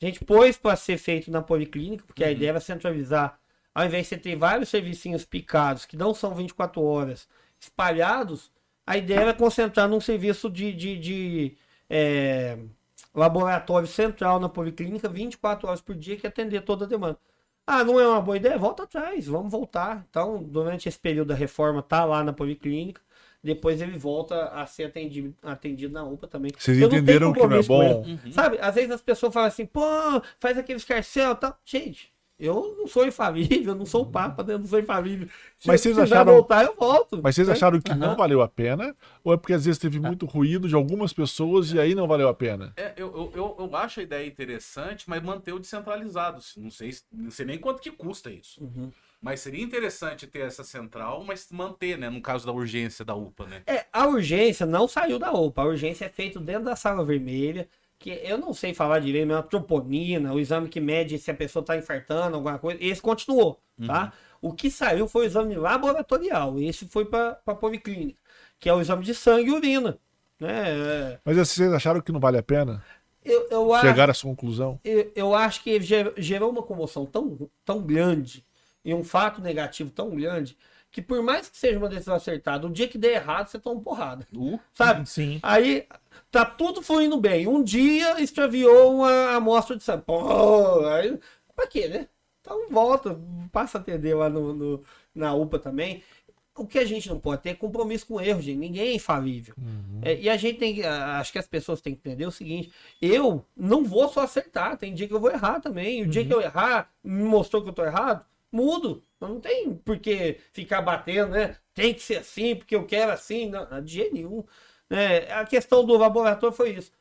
A 0.01 0.05
gente 0.05 0.24
pôs 0.24 0.57
para 0.57 0.76
ser 0.76 0.97
feito 0.97 1.30
na 1.32 1.41
policlínica, 1.41 2.03
porque 2.05 2.24
uhum. 2.24 2.30
a 2.30 2.32
ideia 2.32 2.49
era 2.49 2.59
centralizar. 2.59 3.39
Ao 3.76 3.86
invés 3.86 4.03
de 4.03 4.09
você 4.09 4.18
ter 4.18 4.36
vários 4.36 4.70
servicinhos 4.70 5.26
picados, 5.26 5.86
que 5.86 5.97
não 5.97 6.14
são 6.14 6.36
24 6.36 6.82
horas, 6.82 7.28
espalhados, 7.59 8.51
a 8.86 8.97
ideia 8.97 9.22
era 9.22 9.34
concentrar 9.34 9.88
num 9.89 9.99
serviço 9.99 10.49
de, 10.49 10.74
de, 10.74 10.97
de 10.97 11.57
é, 11.89 12.57
laboratório 13.14 13.88
central 13.88 14.39
na 14.39 14.49
policlínica, 14.49 15.09
24 15.09 15.68
horas 15.68 15.82
por 15.82 15.95
dia, 15.95 16.18
que 16.18 16.28
atender 16.28 16.61
toda 16.61 16.86
a 16.86 16.88
demanda. 16.88 17.18
Ah, 17.66 17.84
não 17.84 17.99
é 17.99 18.07
uma 18.07 18.22
boa 18.22 18.38
ideia? 18.38 18.57
Volta 18.57 18.84
atrás, 18.84 19.26
vamos 19.26 19.51
voltar. 19.51 20.05
Então, 20.09 20.43
durante 20.43 20.89
esse 20.89 20.99
período 20.99 21.30
da 21.30 21.36
reforma, 21.36 21.82
tá 21.82 22.03
lá 22.03 22.24
na 22.24 22.34
policlínica. 22.34 23.01
Depois 23.43 23.82
ele 23.82 23.97
volta 23.97 24.45
a 24.49 24.66
ser 24.66 24.86
atendido, 24.86 25.36
atendido 25.43 25.93
na 25.93 26.03
UPA 26.03 26.28
também. 26.28 26.51
Vocês 26.57 26.80
Eu 26.80 26.88
entenderam 26.88 27.34
que 27.34 27.45
não 27.45 27.57
é 27.57 27.64
bom? 27.64 28.03
Uhum. 28.03 28.32
Sabe, 28.32 28.57
às 28.61 28.76
vezes 28.76 28.91
as 28.91 29.01
pessoas 29.01 29.34
falam 29.34 29.49
assim, 29.49 29.66
pô, 29.66 29.82
faz 30.39 30.57
aquele 30.57 30.78
escarcel 30.78 31.34
e 31.34 31.36
tal. 31.36 31.59
Gente, 31.66 32.12
eu 32.39 32.75
não 32.77 32.88
sou 32.88 33.05
infalível, 33.05 33.73
eu 33.73 33.75
não 33.75 33.86
sou 33.86 34.03
o 34.03 34.05
Papa, 34.11 34.43
né? 34.43 34.53
eu 34.53 34.59
não 34.59 34.65
sou 34.65 34.79
infalível. 34.79 35.27
Se 35.57 35.67
mas 35.67 35.81
vocês 35.81 35.97
acharam 35.97 36.34
voltar, 36.34 36.65
eu 36.65 36.75
volto. 36.75 37.21
Mas 37.21 37.36
vocês 37.36 37.47
né? 37.47 37.53
acharam 37.53 37.79
que 37.79 37.91
uhum. 37.91 37.97
não 37.97 38.15
valeu 38.15 38.41
a 38.41 38.47
pena? 38.47 38.95
Ou 39.23 39.34
é 39.34 39.38
porque 39.38 39.53
às 39.53 39.65
vezes 39.65 39.79
teve 39.79 39.99
muito 39.99 40.25
ruído 40.25 40.67
de 40.67 40.75
algumas 40.75 41.13
pessoas 41.13 41.71
e 41.71 41.79
aí 41.79 41.93
não 41.93 42.07
valeu 42.07 42.27
a 42.27 42.34
pena? 42.34 42.73
É, 42.75 42.93
eu, 42.97 43.31
eu, 43.36 43.55
eu 43.59 43.75
acho 43.75 43.99
a 43.99 44.03
ideia 44.03 44.27
interessante, 44.27 45.09
mas 45.09 45.21
manter 45.21 45.53
o 45.53 45.59
descentralizado. 45.59 46.41
Não 46.57 46.71
sei, 46.71 46.91
não 47.11 47.31
sei 47.31 47.45
nem 47.45 47.57
quanto 47.57 47.81
que 47.81 47.91
custa 47.91 48.31
isso. 48.31 48.63
Uhum. 48.63 48.91
Mas 49.21 49.39
seria 49.39 49.63
interessante 49.63 50.27
ter 50.27 50.39
essa 50.39 50.65
central, 50.65 51.23
mas 51.23 51.47
manter, 51.49 51.97
né? 51.97 52.09
No 52.09 52.21
caso 52.21 52.45
da 52.45 52.51
urgência 52.51 53.05
da 53.05 53.15
UPA, 53.15 53.45
né? 53.45 53.61
É, 53.65 53.86
a 53.93 54.05
urgência 54.05 54.65
não 54.65 54.86
saiu 54.86 55.17
da 55.17 55.31
UPA. 55.31 55.61
A 55.61 55.65
urgência 55.65 56.05
é 56.05 56.09
feita 56.09 56.41
dentro 56.41 56.65
da 56.65 56.75
sala 56.75 57.05
vermelha 57.05 57.69
que 58.04 58.20
eu 58.22 58.38
não 58.38 58.54
sei 58.54 58.74
falar 58.74 58.99
direito, 58.99 59.26
mas 59.26 59.38
é 59.38 59.39
uma 59.39 59.47
troponina, 59.47 60.34
o 60.34 60.39
exame 60.39 60.68
que 60.68 60.82
mede 60.82 61.18
se 61.18 61.32
a 61.32 61.34
pessoa 61.34 61.62
está 61.62 61.78
infartando, 61.78 62.36
alguma 62.36 62.60
coisa, 62.60 62.78
esse 62.84 63.01
continuou, 63.01 63.62
uhum. 63.80 63.88
tá? 63.88 64.12
O 64.41 64.51
que 64.51 64.70
saiu 64.70 65.08
foi 65.08 65.24
o 65.24 65.26
exame 65.26 65.56
laboratorial, 65.56 66.60
esse 66.60 66.86
foi 66.86 67.06
para 67.06 67.39
a 67.45 67.56
policlínica, 67.56 68.20
que 68.60 68.68
é 68.68 68.74
o 68.74 68.82
exame 68.82 69.06
de 69.06 69.16
sangue 69.16 69.49
e 69.49 69.54
urina. 69.54 69.97
Né? 70.38 71.18
Mas 71.24 71.38
vocês 71.38 71.72
acharam 71.72 72.01
que 72.01 72.12
não 72.12 72.20
vale 72.20 72.38
a 72.38 72.43
pena? 72.43 72.84
Eu, 73.24 73.47
eu 73.49 73.80
Chegar 73.80 74.10
acho, 74.10 74.10
a 74.10 74.12
essa 74.12 74.28
conclusão? 74.28 74.78
Eu, 74.84 75.10
eu 75.16 75.34
acho 75.34 75.64
que 75.64 75.80
gerou 76.18 76.49
uma 76.49 76.62
comoção 76.62 77.06
tão, 77.06 77.49
tão 77.64 77.82
grande 77.82 78.45
e 78.84 78.93
um 78.93 79.01
fato 79.01 79.41
negativo 79.41 79.89
tão 79.89 80.10
grande 80.14 80.58
que 80.91 81.01
por 81.01 81.24
mais 81.24 81.49
que 81.49 81.58
seja 81.58 81.80
uma 81.80 81.89
decisão 81.89 82.16
acertada, 82.16 82.68
o 82.68 82.70
dia 82.70 82.88
que 82.88 82.99
der 82.99 83.14
errado, 83.14 83.47
você 83.47 83.58
toma 83.58 83.82
porrada. 83.82 84.28
Uh, 84.32 84.60
sabe? 84.74 85.10
Sim. 85.10 85.39
Aí 85.41 85.88
tá 86.34 86.43
tudo 86.43 86.81
fluindo 86.81 87.15
bem. 87.21 87.47
Um 87.47 87.63
dia 87.63 88.19
extraviou 88.19 88.95
uma 88.95 89.36
amostra 89.36 89.77
de 89.77 89.84
sangue. 89.84 90.01
Pô, 90.03 90.84
aí, 90.88 91.19
pra 91.55 91.67
quê, 91.67 91.88
né? 91.88 92.07
Então 92.41 92.69
volta, 92.71 93.17
passa 93.51 93.77
a 93.77 93.81
atender 93.81 94.15
lá 94.15 94.27
no, 94.27 94.51
no, 94.51 94.84
na 95.13 95.36
UPA 95.36 95.59
também. 95.59 96.01
O 96.57 96.65
que 96.65 96.79
a 96.79 96.86
gente 96.86 97.07
não 97.07 97.19
pode 97.19 97.43
ter 97.43 97.49
é 97.51 97.53
compromisso 97.53 98.07
com 98.07 98.19
erro, 98.19 98.41
gente. 98.41 98.57
Ninguém 98.57 98.89
é 98.89 98.95
infalível. 98.95 99.53
Uhum. 99.59 100.01
É, 100.01 100.19
e 100.19 100.27
a 100.27 100.36
gente 100.36 100.57
tem. 100.57 100.84
Acho 100.84 101.31
que 101.31 101.39
as 101.39 101.47
pessoas 101.47 101.81
têm 101.81 101.93
que 101.93 101.99
entender 101.99 102.25
o 102.25 102.31
seguinte: 102.31 102.71
eu 102.99 103.45
não 103.55 103.84
vou 103.84 104.09
só 104.09 104.21
acertar. 104.21 104.75
Tem 104.77 104.93
dia 104.93 105.07
que 105.07 105.13
eu 105.13 105.19
vou 105.19 105.31
errar 105.31 105.59
também. 105.59 106.01
O 106.01 106.05
uhum. 106.05 106.09
dia 106.09 106.25
que 106.25 106.34
eu 106.34 106.41
errar, 106.41 106.91
me 107.03 107.23
mostrou 107.23 107.61
que 107.61 107.69
eu 107.69 107.73
tô 107.73 107.86
errado, 107.86 108.25
mudo. 108.51 109.03
Não 109.21 109.39
tem 109.39 109.75
por 109.75 109.99
que 109.99 110.39
ficar 110.51 110.81
batendo, 110.81 111.31
né? 111.31 111.57
Tem 111.75 111.93
que 111.93 112.01
ser 112.01 112.17
assim, 112.17 112.55
porque 112.55 112.75
eu 112.75 112.86
quero 112.86 113.11
assim. 113.11 113.49
Não, 113.49 113.84
de 113.84 113.93
jeito 113.93 114.15
nenhum. 114.15 114.43
É, 114.94 115.34
a 115.34 115.44
questão 115.44 115.84
do 115.84 115.98
laboratório 115.98 116.56
foi 116.56 116.72
isso. 116.76 116.91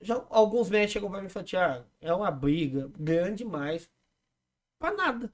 Já, 0.00 0.24
alguns 0.30 0.70
médicos 0.70 0.92
chegam 0.92 1.10
para 1.10 1.20
mim 1.20 1.26
e 1.26 1.30
falam, 1.30 1.44
Tiago, 1.44 1.84
é 2.00 2.14
uma 2.14 2.30
briga 2.30 2.90
grande 2.98 3.44
demais 3.44 3.90
para 4.78 4.96
nada. 4.96 5.32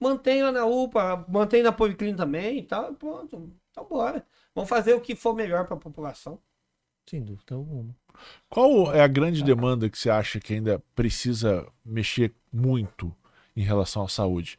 Mantenha 0.00 0.52
na 0.52 0.64
UPA, 0.64 1.26
mantenha 1.28 1.64
na 1.64 1.72
Policlínica 1.72 2.18
também 2.18 2.58
e 2.58 2.62
tal, 2.62 2.94
pronto. 2.94 3.52
Então 3.72 3.84
bora. 3.88 4.24
Vamos 4.54 4.70
fazer 4.70 4.94
o 4.94 5.00
que 5.00 5.16
for 5.16 5.34
melhor 5.34 5.66
para 5.66 5.74
a 5.74 5.80
população. 5.80 6.40
Sem 7.10 7.24
dúvida 7.24 7.56
alguma. 7.56 7.96
Qual 8.48 8.92
é 8.94 9.00
a 9.00 9.08
grande 9.08 9.42
demanda 9.42 9.90
que 9.90 9.98
você 9.98 10.10
acha 10.10 10.38
que 10.38 10.54
ainda 10.54 10.80
precisa 10.94 11.66
mexer 11.84 12.32
muito 12.52 13.12
em 13.56 13.62
relação 13.62 14.04
à 14.04 14.08
saúde? 14.08 14.56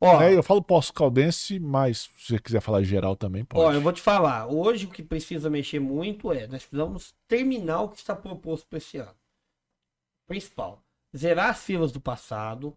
Ó, 0.00 0.22
é, 0.22 0.34
eu 0.34 0.42
falo 0.44 0.62
pós-caldense, 0.62 1.58
mas 1.58 2.08
se 2.16 2.32
você 2.32 2.38
quiser 2.38 2.60
falar 2.60 2.82
geral 2.84 3.16
também 3.16 3.44
pode. 3.44 3.64
Ó, 3.64 3.72
eu 3.72 3.80
vou 3.80 3.92
te 3.92 4.00
falar. 4.00 4.46
Hoje 4.46 4.86
o 4.86 4.90
que 4.90 5.02
precisa 5.02 5.50
mexer 5.50 5.80
muito 5.80 6.32
é, 6.32 6.46
nós 6.46 6.64
precisamos 6.64 7.14
terminar 7.26 7.82
o 7.82 7.88
que 7.88 7.96
está 7.96 8.14
proposto 8.14 8.66
para 8.68 8.78
esse 8.78 8.98
ano. 8.98 9.14
Principal. 10.26 10.80
Zerar 11.16 11.50
as 11.50 11.64
filas 11.64 11.90
do 11.90 12.00
passado, 12.00 12.76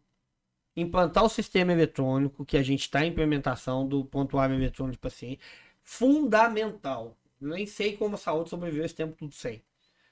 implantar 0.75 1.23
o 1.23 1.29
sistema 1.29 1.71
eletrônico, 1.71 2.45
que 2.45 2.57
a 2.57 2.63
gente 2.63 2.81
está 2.81 3.05
em 3.05 3.09
implementação 3.09 3.87
do 3.87 4.03
pontuário 4.03 4.55
eletrônico 4.55 4.93
de 4.93 4.99
paciente. 4.99 5.39
Fundamental. 5.83 7.15
Nem 7.39 7.67
sei 7.67 7.97
como 7.97 8.15
a 8.15 8.17
saúde 8.17 8.49
sobreviveu 8.49 8.85
esse 8.85 8.95
tempo 8.95 9.15
tudo 9.15 9.33
sem. 9.33 9.61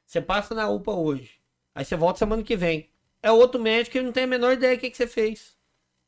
Você 0.05 0.22
passa 0.22 0.53
na 0.53 0.70
UPA 0.70 0.91
hoje, 0.91 1.39
aí 1.74 1.86
você 1.86 1.95
volta 1.95 2.20
semana 2.20 2.43
que 2.43 2.55
vem. 2.55 2.89
É 3.22 3.32
outro 3.32 3.60
médico 3.60 3.93
que 3.93 4.01
não 4.01 4.12
tem 4.12 4.24
a 4.24 4.28
menor 4.28 4.53
ideia 4.53 4.76
do 4.76 4.80
que, 4.80 4.89
que 4.89 4.97
você 4.97 5.07
fez. 5.07 5.59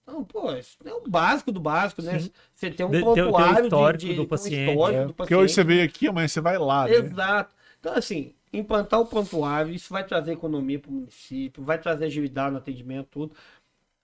Não, 0.06 0.24
pô, 0.24 0.52
isso 0.54 0.78
é 0.84 0.94
o 0.94 1.08
básico 1.08 1.52
do 1.52 1.60
básico, 1.60 2.02
né? 2.02 2.20
Sim. 2.20 2.32
Você 2.54 2.72
tem 2.72 2.86
um 2.86 2.92
de, 2.92 3.00
prontuário 3.00 3.64
histórico 3.64 4.00
de, 4.00 4.10
de, 4.10 4.16
do 4.16 4.28
paciente. 4.28 4.78
Um 4.78 4.88
é, 4.88 5.06
do 5.06 5.14
Porque 5.14 5.36
hoje 5.36 5.54
você 5.54 5.64
veio 5.64 5.84
aqui, 5.84 6.08
amanhã 6.08 6.28
você 6.28 6.42
vai 6.42 6.58
lá, 6.58 6.86
né? 6.86 6.96
Exato. 6.96 7.56
Então, 7.80 7.94
assim, 7.94 8.34
implantar 8.52 9.00
o 9.00 9.06
prontuário, 9.06 9.74
isso 9.74 9.94
vai 9.94 10.06
trazer 10.06 10.34
economia 10.34 10.80
para 10.80 10.90
o 10.90 10.94
município, 10.94 11.64
vai 11.64 11.80
trazer 11.80 12.06
agilidade 12.06 12.52
no 12.52 12.58
atendimento, 12.58 13.08
tudo. 13.10 13.36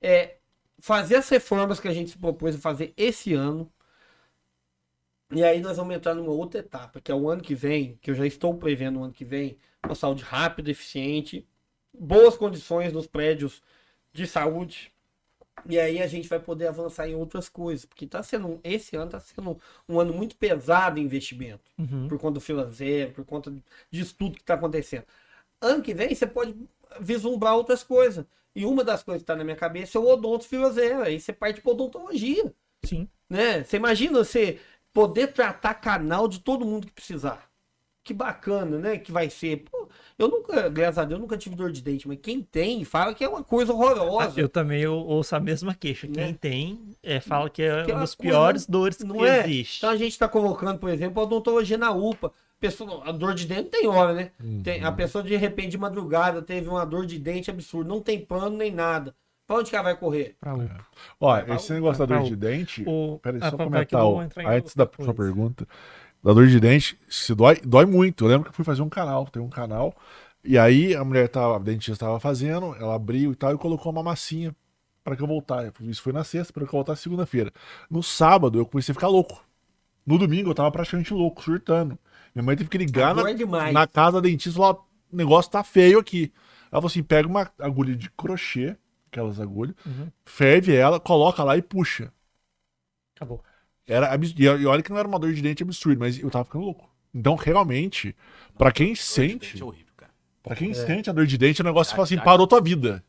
É, 0.02 0.38
fazer 0.80 1.16
as 1.16 1.30
reformas 1.30 1.80
que 1.80 1.88
a 1.88 1.94
gente 1.94 2.12
se 2.12 2.18
propôs 2.18 2.56
a 2.56 2.60
fazer 2.60 2.94
esse 2.96 3.34
ano. 3.34 3.72
E 5.32 5.44
aí 5.44 5.60
nós 5.60 5.76
vamos 5.76 5.96
entrar 5.96 6.14
numa 6.14 6.32
outra 6.32 6.62
etapa, 6.62 7.02
que 7.02 7.12
é 7.12 7.16
o 7.16 7.30
ano 7.30 7.42
que 7.42 7.54
vem, 7.54 7.98
que 8.02 8.12
eu 8.12 8.16
já 8.16 8.26
estou 8.26 8.56
prevendo 8.56 9.00
o 9.00 9.04
ano 9.04 9.14
que 9.14 9.26
vem, 9.26 9.58
uma 9.84 9.96
saúde 9.96 10.24
rápida, 10.24 10.72
eficiente, 10.72 11.46
boas 11.94 12.38
condições 12.38 12.94
nos 12.94 13.08
prédios 13.08 13.62
de 14.14 14.26
saúde, 14.26 14.92
e 15.66 15.80
aí 15.80 16.02
a 16.02 16.08
gente 16.08 16.28
vai 16.30 16.40
poder 16.40 16.68
avançar 16.68 17.08
em 17.08 17.16
outras 17.16 17.50
coisas, 17.50 17.86
porque 17.86 18.06
tá 18.06 18.22
sendo 18.22 18.60
esse 18.64 18.96
ano 18.96 19.06
está 19.06 19.20
sendo 19.20 19.60
um 19.88 20.00
ano 20.00 20.14
muito 20.14 20.36
pesado 20.36 21.00
em 21.00 21.04
investimento, 21.04 21.72
uhum. 21.78 22.08
por 22.08 22.18
conta 22.20 22.36
do 22.36 22.42
fila 22.42 22.70
zero, 22.72 23.12
por 23.14 23.26
conta 23.26 23.54
disso 23.92 24.16
tudo 24.18 24.36
que 24.36 24.42
está 24.42 24.54
acontecendo. 24.54 25.06
Ano 25.62 25.82
que 25.82 25.94
vem 25.94 26.14
você 26.14 26.28
pode 26.28 26.56
vislumbrar 27.00 27.56
outras 27.56 27.84
coisas. 27.84 28.26
E 28.56 28.66
uma 28.66 28.84
das 28.84 29.04
coisas 29.04 29.22
que 29.22 29.24
está 29.24 29.36
na 29.36 29.44
minha 29.44 29.56
cabeça 29.56 29.98
é 29.98 30.02
o 30.02 30.08
odonto 30.08 30.48
fila 30.48 30.72
zero. 30.72 31.04
Aí 31.04 31.20
você 31.20 31.32
parte 31.32 31.62
para 31.62 31.72
odontologia. 31.72 32.52
Sim. 32.84 33.08
Né? 33.30 33.64
Você 33.64 33.78
imagina 33.78 34.18
você 34.18 34.60
poder 34.94 35.28
tratar 35.28 35.76
canal 35.76 36.28
de 36.28 36.40
todo 36.40 36.66
mundo 36.66 36.88
que 36.88 36.94
precisar 36.94 37.48
que 38.08 38.14
bacana, 38.14 38.80
né? 38.80 38.98
Que 38.98 39.12
vai 39.12 39.30
ser. 39.30 39.66
Pô, 39.70 39.90
eu 40.18 40.30
nunca, 40.30 40.70
graças 40.70 40.98
a 40.98 41.04
Deus, 41.04 41.20
nunca 41.20 41.38
tive 41.38 41.56
dor 41.56 41.72
de 41.72 41.82
dente, 41.82 42.08
mas 42.08 42.18
quem 42.22 42.42
tem 42.42 42.86
fala 42.86 43.14
que 43.14 43.24
é 43.24 43.28
uma 43.28 43.44
coisa 43.44 43.74
horrorosa. 43.74 44.34
Ah, 44.38 44.42
eu 44.42 44.48
também 44.48 44.82
eu 44.82 44.94
ouço 44.94 45.36
a 45.36 45.40
mesma 45.40 45.76
queixa. 45.76 46.08
Quem 46.08 46.28
né? 46.28 46.38
tem 46.40 46.80
é, 47.04 47.20
fala 47.20 47.50
que 47.50 47.62
é 47.62 47.84
que 47.84 47.92
uma 47.92 48.00
das 48.00 48.16
piores 48.16 48.66
dores 48.66 49.00
não 49.00 49.18
que 49.18 49.26
é? 49.26 49.42
existe. 49.42 49.80
Então 49.80 49.90
a 49.90 49.98
gente 49.98 50.14
está 50.14 50.28
colocando, 50.28 50.80
por 50.80 50.90
exemplo, 50.90 51.20
a 51.22 51.26
odontologia 51.26 51.78
na 51.78 51.92
UPA. 51.92 52.32
Pessoa, 52.60 53.08
a 53.08 53.12
dor 53.12 53.36
de 53.36 53.46
dente 53.46 53.70
tem 53.70 53.88
hora, 53.88 54.14
né? 54.14 54.32
Uhum. 54.44 54.64
Tem, 54.64 54.84
a 54.84 54.92
pessoa 54.92 55.24
de 55.24 55.36
repente 55.36 55.72
de 55.72 55.78
madrugada 55.78 56.42
teve 56.42 56.68
uma 56.70 56.86
dor 56.86 57.06
de 57.06 57.20
dente 57.20 57.52
absurda, 57.52 57.88
não 57.88 58.02
tem 58.02 58.20
pano 58.20 58.58
nem 58.58 58.72
nada. 58.72 59.14
Pra 59.46 59.58
onde 59.58 59.70
que 59.70 59.76
ela 59.76 59.84
vai 59.84 59.96
correr? 59.96 60.36
Pra 60.40 60.56
UPA. 60.56 60.64
É. 60.64 60.78
Olha, 61.20 61.54
esse 61.54 61.72
negócio 61.74 62.06
da 62.06 62.18
dor 62.18 62.26
de 62.26 62.36
dente. 62.36 62.84
O... 62.88 63.20
Peraí, 63.22 63.40
só 63.40 63.56
comentar. 63.56 64.02
Antes 64.48 64.76
da 64.76 64.90
sua 65.00 65.14
pergunta 65.14 65.68
da 66.24 66.34
dor 66.34 66.48
de 66.48 66.60
dente, 66.60 67.00
se 67.10 67.34
dói, 67.34 67.60
dói 67.64 67.86
muito. 67.86 68.26
Eu 68.26 68.30
lembro 68.30 68.44
que 68.46 68.50
eu 68.50 68.56
fui 68.56 68.66
fazer 68.66 68.82
um 68.82 68.90
canal, 68.90 69.26
tem 69.28 69.42
um 69.42 69.50
canal, 69.50 69.96
e 70.44 70.58
aí 70.58 70.96
a 70.96 71.04
mulher 71.04 71.28
tava, 71.30 71.56
a 71.56 71.60
dentista 71.60 71.94
estava 71.94 72.20
fazendo, 72.20 72.76
ela 72.76 72.96
abriu 72.96 73.32
e 73.32 73.36
tal, 73.36 73.54
e 73.54 73.58
colocou 73.58 73.92
uma 73.92 74.04
massinha 74.04 74.56
para 75.04 75.16
que 75.16 75.24
eu 75.24 75.28
voltasse. 75.28 75.72
Isso 75.82 76.02
foi 76.02 76.12
na 76.12 76.24
sexta, 76.24 76.52
para 76.52 76.64
que 76.64 76.70
eu 76.70 76.78
voltasse 76.78 77.04
segunda-feira. 77.04 77.52
No 77.90 78.04
sábado 78.04 78.60
eu 78.60 78.66
comecei 78.66 78.92
a 78.92 78.96
ficar 78.96 79.08
louco. 79.08 79.42
No 80.06 80.18
domingo 80.18 80.50
eu 80.50 80.56
tava 80.56 80.72
praticamente 80.72 81.14
louco, 81.14 81.44
surtando. 81.44 81.98
Minha 82.34 82.46
mãe 82.46 82.56
teve 82.56 82.70
que 82.70 82.78
ligar 82.78 83.16
na, 83.16 83.30
é 83.30 83.72
na, 83.72 83.88
casa 83.88 84.22
da 84.22 84.28
dentista 84.28 84.50
e 84.50 84.62
falar: 84.62 84.76
o 84.76 85.16
negócio 85.16 85.52
tá 85.52 85.64
feio 85.64 86.00
aqui. 86.00 86.32
Ela 86.72 86.82
falou 86.82 86.88
assim: 86.88 87.04
pega 87.04 87.28
uma 87.28 87.50
agulha 87.60 87.96
de 87.96 88.10
crochê, 88.12 88.78
aquelas 89.12 89.40
agulhas, 89.40 89.76
uhum. 89.86 90.12
ferve 90.26 90.76
ela, 90.76 91.00
coloca 91.00 91.44
lá 91.44 91.58
e 91.58 91.62
puxa. 91.62 92.12
Acabou. 93.16 93.44
Era 93.88 94.12
absurdo. 94.14 94.42
E 94.42 94.66
olha 94.66 94.84
que 94.84 94.90
não 94.90 94.98
era 94.98 95.08
uma 95.08 95.18
dor 95.18 95.34
de 95.34 95.42
dente 95.42 95.64
absurdo, 95.64 96.00
mas 96.00 96.20
eu 96.20 96.30
tava 96.30 96.46
ficando 96.46 96.66
louco. 96.66 96.90
Então, 97.14 97.36
realmente, 97.36 98.16
pra 98.58 98.72
quem 98.72 98.94
sente, 98.94 99.58
é 99.64 100.06
pra 100.44 100.56
quem 100.56 100.74
sente 100.74 101.10
a 101.10 101.14
dor 101.14 101.26
de 101.26 101.38
dente, 101.38 101.62
o 101.62 101.64
negócio 101.66 101.92
fala 101.96 102.04
assim, 102.04 102.18
parou 102.20 102.46
tua 102.46 102.62
vida. 102.62 103.04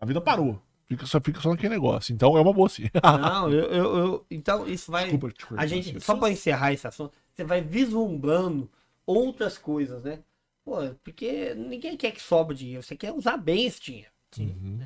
A 0.00 0.06
vida 0.06 0.20
parou. 0.20 0.60
Fica, 0.86 1.06
só 1.06 1.20
fica 1.20 1.40
só 1.40 1.50
naquele 1.50 1.68
negócio. 1.74 2.12
Então 2.12 2.36
é 2.36 2.40
uma 2.40 2.52
boa 2.52 2.68
sim. 2.68 2.84
Não, 3.04 3.48
eu, 3.52 3.64
eu, 3.66 3.96
eu- 3.96 4.26
Então, 4.30 4.66
isso 4.66 4.90
vai. 4.90 5.04
Desculpa 5.04 5.28
cortar, 5.46 5.62
A 5.62 5.66
gente, 5.66 5.86
Ciro. 5.88 6.00
só 6.00 6.16
para 6.16 6.30
encerrar 6.32 6.72
esse 6.72 6.86
assunto, 6.86 7.12
você 7.32 7.44
vai 7.44 7.60
vislumbrando 7.60 8.68
outras 9.06 9.56
coisas, 9.56 10.02
né? 10.02 10.18
Pô, 10.64 10.76
porque 11.04 11.54
ninguém 11.54 11.96
quer 11.96 12.10
que 12.10 12.20
sobre 12.20 12.56
dinheiro, 12.56 12.82
você 12.82 12.96
quer 12.96 13.12
usar 13.12 13.36
bem 13.36 13.66
esse 13.66 13.80
dinheiro. 13.80 14.10
Uhum. 14.38 14.80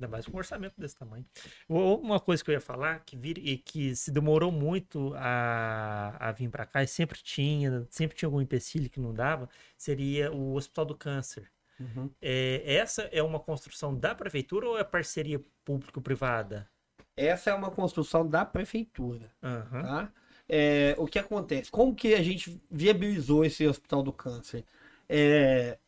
Ainda 0.00 0.08
mais 0.08 0.24
com 0.24 0.34
um 0.34 0.38
orçamento 0.38 0.80
desse 0.80 0.96
tamanho. 0.96 1.26
Uma 1.68 2.18
coisa 2.18 2.42
que 2.42 2.50
eu 2.50 2.54
ia 2.54 2.60
falar, 2.60 3.04
que, 3.04 3.18
vir, 3.18 3.36
e 3.36 3.58
que 3.58 3.94
se 3.94 4.10
demorou 4.10 4.50
muito 4.50 5.12
a, 5.14 6.16
a 6.18 6.32
vir 6.32 6.48
para 6.48 6.64
cá, 6.64 6.82
e 6.82 6.86
sempre 6.86 7.20
tinha, 7.22 7.86
sempre 7.90 8.16
tinha 8.16 8.26
algum 8.26 8.40
empecilho 8.40 8.88
que 8.88 8.98
não 8.98 9.12
dava, 9.12 9.46
seria 9.76 10.32
o 10.32 10.54
Hospital 10.54 10.86
do 10.86 10.94
Câncer. 10.94 11.50
Uhum. 11.78 12.10
É, 12.20 12.76
essa 12.76 13.02
é 13.12 13.22
uma 13.22 13.38
construção 13.38 13.94
da 13.94 14.14
prefeitura 14.14 14.66
ou 14.66 14.78
é 14.78 14.84
parceria 14.84 15.38
público-privada? 15.66 16.66
Essa 17.14 17.50
é 17.50 17.54
uma 17.54 17.70
construção 17.70 18.26
da 18.26 18.46
prefeitura, 18.46 19.30
Aham. 19.42 19.82
tá? 19.82 20.12
É, 20.48 20.94
o 20.98 21.06
que 21.06 21.18
acontece? 21.18 21.70
Como 21.70 21.94
que 21.94 22.14
a 22.14 22.22
gente 22.22 22.58
viabilizou 22.70 23.44
esse 23.44 23.66
hospital 23.66 24.02
do 24.02 24.12
câncer? 24.14 24.64
É, 25.06 25.78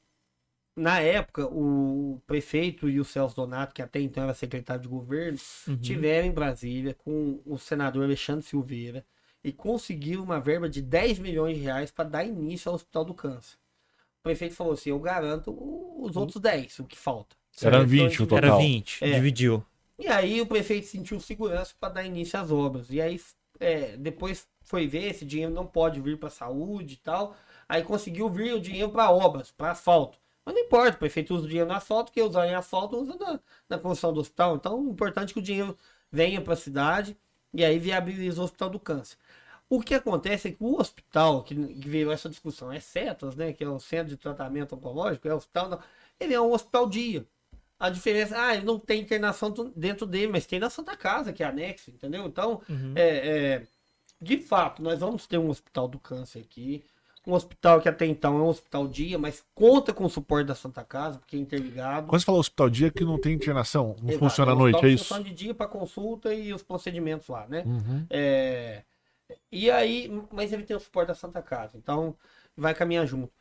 na 0.74 1.00
época, 1.00 1.46
o 1.46 2.20
prefeito 2.26 2.88
e 2.88 2.98
o 2.98 3.04
Celso 3.04 3.36
Donato, 3.36 3.74
que 3.74 3.82
até 3.82 4.00
então 4.00 4.24
era 4.24 4.34
secretário 4.34 4.82
de 4.82 4.88
governo, 4.88 5.38
Uhum. 5.68 5.76
tiveram 5.78 6.26
em 6.28 6.32
Brasília 6.32 6.94
com 6.94 7.40
o 7.44 7.58
senador 7.58 8.04
Alexandre 8.04 8.44
Silveira 8.44 9.04
e 9.44 9.52
conseguiram 9.52 10.22
uma 10.22 10.40
verba 10.40 10.68
de 10.68 10.80
10 10.80 11.18
milhões 11.18 11.56
de 11.56 11.62
reais 11.62 11.90
para 11.90 12.08
dar 12.08 12.24
início 12.24 12.68
ao 12.68 12.74
Hospital 12.76 13.04
do 13.04 13.14
Câncer. 13.14 13.56
O 14.20 14.22
prefeito 14.22 14.54
falou 14.54 14.72
assim: 14.74 14.90
eu 14.90 14.98
garanto 15.00 15.50
o- 15.50 16.04
os 16.04 16.16
outros 16.16 16.40
10, 16.40 16.78
o 16.78 16.84
que 16.84 16.96
falta. 16.96 17.36
Era 17.60 17.76
Certo? 17.78 17.88
20 17.88 18.22
o 18.22 18.24
Então, 18.24 18.26
total. 18.38 18.50
Era 18.50 18.56
20, 18.58 19.04
É. 19.04 19.14
dividiu. 19.14 19.64
E 19.98 20.06
aí 20.08 20.40
o 20.40 20.46
prefeito 20.46 20.86
sentiu 20.86 21.20
segurança 21.20 21.74
para 21.78 21.92
dar 21.94 22.04
início 22.04 22.38
às 22.38 22.50
obras. 22.50 22.88
E 22.90 23.00
aí 23.00 23.20
é, 23.60 23.96
depois 23.96 24.46
foi 24.62 24.86
ver 24.86 25.10
esse 25.10 25.24
dinheiro 25.24 25.52
não 25.52 25.66
pode 25.66 26.00
vir 26.00 26.18
para 26.18 26.30
saúde 26.30 26.94
e 26.94 26.96
tal. 26.96 27.36
Aí 27.68 27.82
conseguiu 27.82 28.28
vir 28.30 28.54
o 28.54 28.60
dinheiro 28.60 28.90
para 28.90 29.10
obras, 29.10 29.50
para 29.52 29.72
asfalto. 29.72 30.18
Mas 30.44 30.54
não 30.54 30.62
importa, 30.62 30.96
o 30.96 30.98
prefeito 30.98 31.34
usa 31.34 31.44
o 31.44 31.48
dinheiro 31.48 31.68
no 31.68 31.74
asfalto, 31.76 32.12
que 32.12 32.20
usar 32.22 32.46
em 32.48 32.54
asfalto 32.54 32.96
usa 32.96 33.16
na, 33.18 33.40
na 33.68 33.78
construção 33.78 34.12
do 34.12 34.20
hospital. 34.20 34.56
Então 34.56 34.80
o 34.80 34.90
importante 34.90 35.30
é 35.30 35.32
que 35.34 35.38
o 35.40 35.42
dinheiro 35.42 35.76
venha 36.10 36.40
para 36.40 36.54
a 36.54 36.56
cidade 36.56 37.16
e 37.54 37.64
aí 37.64 37.78
viabiliza 37.78 38.40
o 38.40 38.44
hospital 38.44 38.70
do 38.70 38.80
câncer. 38.80 39.16
O 39.68 39.80
que 39.80 39.94
acontece 39.94 40.48
é 40.48 40.50
que 40.52 40.62
o 40.62 40.78
hospital, 40.78 41.42
que, 41.42 41.54
que 41.54 41.88
virou 41.88 42.12
essa 42.12 42.28
discussão, 42.28 42.70
é 42.72 42.78
CETAS, 42.80 43.34
né? 43.36 43.52
Que 43.52 43.64
é 43.64 43.68
o 43.68 43.78
Centro 43.80 44.08
de 44.08 44.16
Tratamento 44.16 44.74
Oncológico, 44.74 45.26
é 45.28 45.32
o 45.32 45.36
hospital, 45.36 45.68
não. 45.70 45.80
ele 46.20 46.34
é 46.34 46.40
um 46.40 46.52
hospital 46.52 46.88
dia. 46.88 47.26
A 47.78 47.90
diferença, 47.90 48.40
ah, 48.40 48.54
ele 48.54 48.64
não 48.64 48.78
tem 48.78 49.00
internação 49.02 49.52
dentro 49.74 50.06
dele, 50.06 50.28
mas 50.30 50.46
tem 50.46 50.60
na 50.60 50.70
Santa 50.70 50.96
Casa, 50.96 51.32
que 51.32 51.42
é 51.42 51.46
anexo, 51.46 51.90
entendeu? 51.90 52.26
Então, 52.26 52.62
Uhum. 52.68 52.92
é, 52.96 53.56
é, 53.56 53.66
de 54.20 54.38
fato, 54.38 54.82
nós 54.82 55.00
vamos 55.00 55.26
ter 55.26 55.38
um 55.38 55.48
hospital 55.50 55.88
do 55.88 55.98
câncer 55.98 56.40
aqui. 56.40 56.84
Um 57.26 57.34
hospital 57.34 57.80
que 57.80 57.88
até 57.88 58.04
então 58.04 58.36
é 58.36 58.42
um 58.42 58.48
hospital 58.48 58.88
dia, 58.88 59.16
mas 59.16 59.44
conta 59.54 59.92
com 59.92 60.04
o 60.04 60.10
suporte 60.10 60.48
da 60.48 60.56
Santa 60.56 60.82
Casa, 60.82 61.18
porque 61.18 61.36
é 61.36 61.38
interligado. 61.38 62.08
Quando 62.08 62.20
você 62.20 62.26
fala 62.26 62.38
hospital 62.38 62.68
dia 62.68 62.90
que 62.90 63.04
não 63.04 63.18
tem 63.18 63.32
internação, 63.32 63.94
não 64.02 64.10
Exato, 64.10 64.18
funciona 64.18 64.52
à 64.52 64.54
um 64.54 64.58
noite, 64.58 64.74
hospital 64.74 64.90
é 64.90 64.94
isso? 64.94 65.04
funciona 65.04 65.24
de 65.24 65.32
dia 65.32 65.54
para 65.54 65.68
consulta 65.68 66.34
e 66.34 66.52
os 66.52 66.62
procedimentos 66.64 67.28
lá, 67.28 67.46
né? 67.48 67.62
Uhum. 67.64 68.04
É, 68.10 68.82
e 69.50 69.70
aí, 69.70 70.10
mas 70.32 70.52
ele 70.52 70.64
tem 70.64 70.76
o 70.76 70.80
suporte 70.80 71.08
da 71.08 71.14
Santa 71.14 71.40
Casa, 71.40 71.76
então 71.76 72.16
vai 72.56 72.74
caminhar 72.74 73.06
junto. 73.06 73.32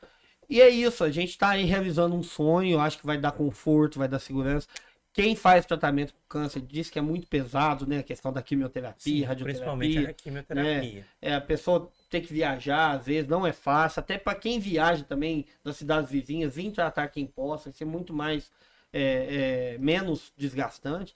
E 0.48 0.62
é 0.62 0.70
isso, 0.70 1.04
a 1.04 1.10
gente 1.10 1.30
está 1.30 1.50
aí 1.50 1.64
realizando 1.64 2.16
um 2.16 2.22
sonho, 2.22 2.80
acho 2.80 3.00
que 3.00 3.06
vai 3.06 3.18
dar 3.18 3.32
conforto, 3.32 3.98
vai 3.98 4.08
dar 4.08 4.20
segurança. 4.20 4.68
Quem 5.14 5.36
faz 5.36 5.66
tratamento 5.66 6.14
com 6.14 6.20
câncer 6.40 6.62
diz 6.62 6.90
que 6.90 7.00
é 7.00 7.02
muito 7.02 7.28
pesado, 7.28 7.88
né? 7.88 8.00
A 8.00 8.04
questão 8.04 8.32
da 8.32 8.42
quimioterapia, 8.42 9.28
principalmente 9.36 9.96
radioterapia. 9.96 10.10
a 10.10 10.14
quimioterapia. 10.14 11.08
É, 11.22 11.36
a 11.36 11.42
pessoa 11.42 11.92
ter 12.12 12.22
que 12.22 12.34
viajar, 12.34 12.92
às 12.92 13.06
vezes, 13.06 13.28
não 13.28 13.48
é 13.48 13.54
fácil. 13.54 14.02
Até 14.02 14.18
para 14.18 14.36
quem 14.36 14.60
viaja 14.60 15.04
também 15.04 15.46
das 15.64 15.78
cidades 15.78 16.12
vizinhas, 16.12 16.54
vir 16.54 16.70
tratar 16.72 17.08
quem 17.08 17.26
possa, 17.26 17.70
vai 17.70 17.74
ser 17.74 17.86
muito 17.86 18.14
mais, 18.14 18.52
é, 18.92 19.76
é, 19.76 19.78
menos 19.80 20.34
desgastante. 20.38 21.16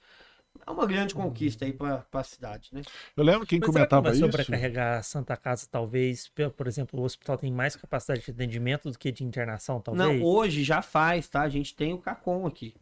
É 0.65 0.71
uma 0.71 0.87
grande 0.87 1.13
conquista 1.13 1.65
aí 1.65 1.73
para 1.73 2.05
a 2.13 2.23
cidade, 2.23 2.69
né? 2.71 2.81
Eu 3.15 3.25
lembro 3.25 3.45
quem 3.45 3.59
Mas 3.59 3.69
será 3.69 3.85
que 3.85 3.91
não 3.93 3.99
comentava 3.99 4.11
isso. 4.11 4.19
sobrecarregar 4.19 4.99
a 4.99 5.03
Santa 5.03 5.35
Casa, 5.35 5.67
talvez? 5.69 6.31
Por 6.55 6.65
exemplo, 6.65 7.01
o 7.01 7.03
hospital 7.03 7.37
tem 7.37 7.51
mais 7.51 7.75
capacidade 7.75 8.23
de 8.23 8.31
atendimento 8.31 8.89
do 8.89 8.97
que 8.97 9.11
de 9.11 9.25
internação, 9.25 9.81
talvez? 9.81 10.21
Não, 10.21 10.25
hoje 10.25 10.63
já 10.63 10.81
faz, 10.81 11.27
tá? 11.27 11.41
A 11.41 11.49
gente 11.49 11.75
tem 11.75 11.93
o 11.93 11.97
CACOM 11.97 12.47
aqui. 12.47 12.73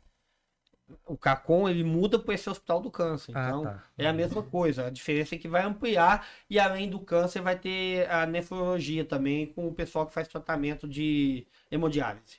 O 1.05 1.17
CACOM, 1.17 1.67
ele 1.69 1.84
muda 1.84 2.19
para 2.19 2.34
esse 2.34 2.49
hospital 2.49 2.79
do 2.81 2.91
câncer. 2.91 3.31
Ah, 3.36 3.47
Então, 3.47 3.63
tá. 3.63 3.84
é 3.97 4.05
a 4.07 4.13
mesma 4.13 4.43
coisa. 4.43 4.88
A 4.88 4.89
diferença 4.89 5.34
é 5.36 5.38
que 5.38 5.47
vai 5.47 5.63
ampliar 5.63 6.27
e 6.49 6.59
além 6.59 6.89
do 6.89 6.99
câncer 6.99 7.41
vai 7.41 7.57
ter 7.57 8.09
a 8.11 8.25
nefrologia 8.25 9.03
também 9.05 9.47
com 9.47 9.67
o 9.67 9.73
pessoal 9.73 10.05
que 10.05 10.13
faz 10.13 10.27
tratamento 10.27 10.88
de 10.88 11.47
hemodiálise. 11.71 12.38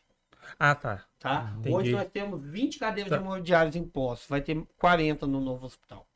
Ah, 0.59 0.75
tá. 0.75 1.05
Tá? 1.19 1.57
Hoje 1.67 1.93
nós 1.93 2.07
temos 2.13 2.45
20 2.45 2.79
cadeiras 2.79 3.11
Tá. 3.11 3.17
de 3.17 3.25
hemodiálise 3.25 3.79
em 3.79 3.85
posse. 3.89 4.29
Vai 4.29 4.43
ter 4.43 4.63
40 4.79 5.27
no 5.27 5.41
novo 5.41 5.65
hospital. 5.65 6.07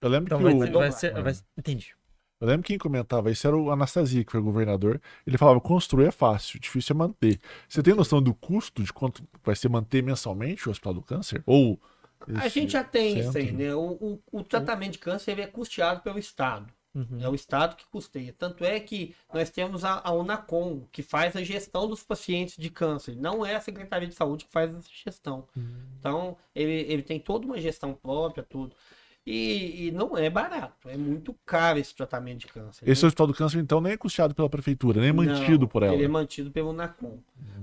Eu 0.00 0.08
lembro 0.08 0.26
Então 0.26 0.38
que 0.38 0.44
vai, 0.44 0.52
o- 0.70 0.78
vai 0.78 0.92
ser. 0.92 1.22
vai 1.22 1.34
ser- 1.34 1.44
Entendi. 1.56 1.94
Eu 2.40 2.46
lembro 2.46 2.64
quem 2.64 2.78
comentava 2.78 3.30
isso 3.30 3.46
era 3.46 3.56
o 3.56 3.70
Anastasia, 3.70 4.24
que 4.24 4.30
foi 4.30 4.40
governador. 4.40 5.00
Ele 5.26 5.36
falava: 5.36 5.60
construir 5.60 6.06
é 6.06 6.10
fácil, 6.10 6.60
difícil 6.60 6.94
é 6.94 6.98
manter. 6.98 7.40
Você 7.68 7.82
tem 7.82 7.94
noção 7.94 8.22
do 8.22 8.32
custo 8.32 8.82
de 8.82 8.92
quanto 8.92 9.22
vai 9.44 9.56
ser 9.56 9.68
manter 9.68 10.02
mensalmente 10.02 10.68
o 10.68 10.70
Hospital 10.70 10.94
do 10.94 11.02
Câncer? 11.02 11.42
Ou. 11.44 11.78
A 12.34 12.48
gente 12.48 12.72
já 12.72 12.84
tem 12.84 13.18
isso 13.20 13.36
aí, 13.38 13.46
centro? 13.46 13.58
né? 13.58 13.74
O, 13.74 14.20
o, 14.32 14.40
o 14.40 14.44
tratamento 14.44 14.92
de 14.92 14.98
câncer 14.98 15.32
ele 15.32 15.42
é 15.42 15.46
custeado 15.46 16.00
pelo 16.00 16.18
Estado. 16.18 16.66
Uhum. 16.94 17.20
É 17.20 17.28
o 17.28 17.34
Estado 17.34 17.76
que 17.76 17.86
custeia. 17.86 18.34
Tanto 18.36 18.64
é 18.64 18.78
que 18.80 19.14
nós 19.32 19.50
temos 19.50 19.84
a, 19.84 20.00
a 20.02 20.12
Unacom, 20.12 20.86
que 20.90 21.02
faz 21.02 21.36
a 21.36 21.42
gestão 21.42 21.86
dos 21.86 22.02
pacientes 22.02 22.56
de 22.56 22.70
câncer. 22.70 23.16
Não 23.16 23.46
é 23.46 23.54
a 23.54 23.60
Secretaria 23.60 24.08
de 24.08 24.14
Saúde 24.14 24.46
que 24.46 24.52
faz 24.52 24.74
essa 24.74 24.88
gestão. 25.04 25.46
Então, 25.98 26.36
ele, 26.54 26.72
ele 26.92 27.02
tem 27.02 27.20
toda 27.20 27.46
uma 27.46 27.60
gestão 27.60 27.94
própria, 27.94 28.42
tudo. 28.42 28.74
E, 29.30 29.88
e 29.88 29.90
não 29.90 30.16
é 30.16 30.30
barato. 30.30 30.88
É 30.88 30.96
muito 30.96 31.34
caro 31.44 31.78
esse 31.78 31.94
tratamento 31.94 32.40
de 32.40 32.46
câncer. 32.46 32.88
Esse 32.88 33.02
né? 33.02 33.08
Hospital 33.08 33.26
do 33.26 33.34
Câncer, 33.34 33.58
então, 33.58 33.78
nem 33.78 33.92
é 33.92 33.96
custeado 33.98 34.34
pela 34.34 34.48
prefeitura, 34.48 35.00
nem 35.02 35.10
é 35.10 35.12
mantido 35.12 35.60
Não, 35.60 35.68
por 35.68 35.82
ela. 35.82 35.94
Ele 35.94 36.06
é 36.06 36.08
mantido 36.08 36.50
pelo 36.50 36.72
NACOM. 36.72 37.18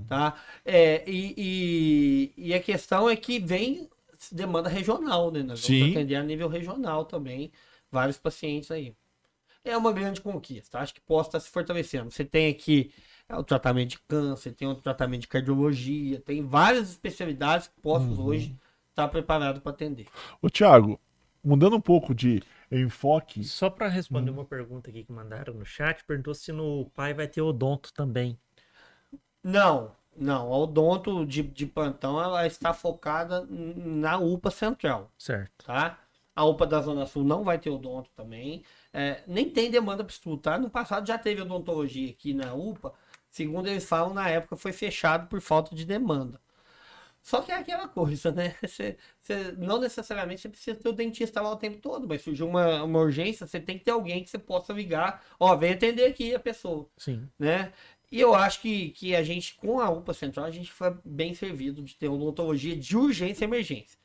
Tá? 0.06 0.36
É, 0.64 1.02
e, 1.10 1.34
e, 1.36 2.32
e 2.50 2.54
a 2.54 2.60
questão 2.60 3.10
é 3.10 3.16
que 3.16 3.40
vem 3.40 3.90
demanda 4.30 4.68
regional, 4.68 5.32
né? 5.32 5.42
Nós 5.42 5.58
Sim. 5.58 5.80
vamos 5.80 5.96
atender 5.96 6.14
a 6.14 6.22
nível 6.22 6.46
regional 6.46 7.04
também, 7.04 7.50
vários 7.90 8.16
pacientes 8.16 8.70
aí. 8.70 8.94
É 9.64 9.76
uma 9.76 9.92
grande 9.92 10.20
conquista. 10.20 10.78
Acho 10.78 10.94
que 10.94 11.00
posso 11.00 11.30
estar 11.30 11.40
se 11.40 11.50
fortalecendo. 11.50 12.12
Você 12.12 12.24
tem 12.24 12.48
aqui 12.48 12.92
é, 13.28 13.34
o 13.34 13.42
tratamento 13.42 13.90
de 13.90 13.98
câncer, 14.06 14.52
tem 14.52 14.68
o 14.68 14.76
tratamento 14.76 15.22
de 15.22 15.28
cardiologia, 15.28 16.20
tem 16.20 16.46
várias 16.46 16.90
especialidades 16.90 17.66
que 17.66 17.80
posso 17.82 18.06
Uhum. 18.06 18.24
hoje 18.26 18.56
estar 18.90 19.08
preparado 19.08 19.60
para 19.60 19.72
atender. 19.72 20.06
Ô, 20.40 20.48
Thiago, 20.48 21.00
mudando 21.46 21.76
um 21.76 21.80
pouco 21.80 22.14
de 22.14 22.42
enfoque. 22.70 23.44
Só 23.44 23.70
para 23.70 23.88
responder 23.88 24.30
uma 24.30 24.44
pergunta 24.44 24.90
aqui 24.90 25.04
que 25.04 25.12
mandaram 25.12 25.54
no 25.54 25.64
chat, 25.64 26.04
perguntou 26.04 26.34
se 26.34 26.50
no 26.52 26.90
pai 26.94 27.14
vai 27.14 27.28
ter 27.28 27.40
odonto 27.40 27.92
também. 27.92 28.38
Não, 29.42 29.92
não. 30.16 30.52
A 30.52 30.58
odonto 30.58 31.24
de, 31.24 31.42
de 31.42 31.66
plantão 31.66 32.20
ela 32.20 32.46
está 32.46 32.74
focada 32.74 33.46
na 33.48 34.18
UPA 34.18 34.50
central. 34.50 35.12
Certo. 35.16 35.64
tá? 35.64 36.00
A 36.34 36.44
UPA 36.44 36.66
da 36.66 36.80
Zona 36.82 37.06
Sul 37.06 37.24
não 37.24 37.44
vai 37.44 37.58
ter 37.58 37.70
odonto 37.70 38.10
também. 38.14 38.64
É, 38.92 39.22
nem 39.26 39.48
tem 39.48 39.70
demanda 39.70 40.02
para 40.02 40.12
estudo, 40.12 40.38
tá? 40.38 40.58
No 40.58 40.68
passado 40.68 41.06
já 41.06 41.16
teve 41.16 41.40
odontologia 41.42 42.10
aqui 42.10 42.34
na 42.34 42.52
UPA. 42.54 42.92
Segundo 43.30 43.68
eles 43.68 43.88
falam, 43.88 44.12
na 44.12 44.28
época 44.28 44.56
foi 44.56 44.72
fechado 44.72 45.28
por 45.28 45.40
falta 45.40 45.74
de 45.74 45.84
demanda. 45.84 46.40
Só 47.26 47.42
que 47.42 47.50
é 47.50 47.56
aquela 47.56 47.88
coisa, 47.88 48.30
né? 48.30 48.54
Você, 48.62 48.96
você- 49.20 49.52
não 49.58 49.80
necessariamente 49.80 50.42
você 50.42 50.48
precisa 50.48 50.76
ter 50.78 50.88
o 50.88 50.92
dentista 50.92 51.40
lá 51.40 51.50
o 51.50 51.56
tempo 51.56 51.78
todo, 51.78 52.06
mas 52.06 52.22
surgiu 52.22 52.46
uma, 52.48 52.84
uma 52.84 53.00
urgência, 53.00 53.46
você 53.46 53.58
tem 53.60 53.76
que 53.78 53.84
ter 53.84 53.90
alguém 53.90 54.22
que 54.22 54.30
você 54.30 54.38
possa 54.38 54.72
ligar. 54.72 55.24
Ó, 55.40 55.56
vem 55.56 55.72
atender 55.72 56.04
aqui 56.06 56.32
a 56.34 56.38
pessoa 56.38 56.88
Sim. 56.96 57.28
né? 57.38 57.72
E 58.12 58.20
eu 58.20 58.32
acho 58.34 58.60
que, 58.60 58.90
que 58.90 59.16
a 59.16 59.22
gente, 59.24 59.54
com 59.56 59.80
a 59.80 59.90
UPA 59.90 60.14
Central, 60.14 60.46
a 60.46 60.50
gente 60.52 60.70
foi 60.70 60.96
bem 61.04 61.34
servido 61.34 61.82
de 61.82 61.96
ter 61.96 62.08
odontologia 62.08 62.76
de 62.76 62.96
urgência 62.96 63.44
e 63.44 63.48
emergência. 63.48 63.98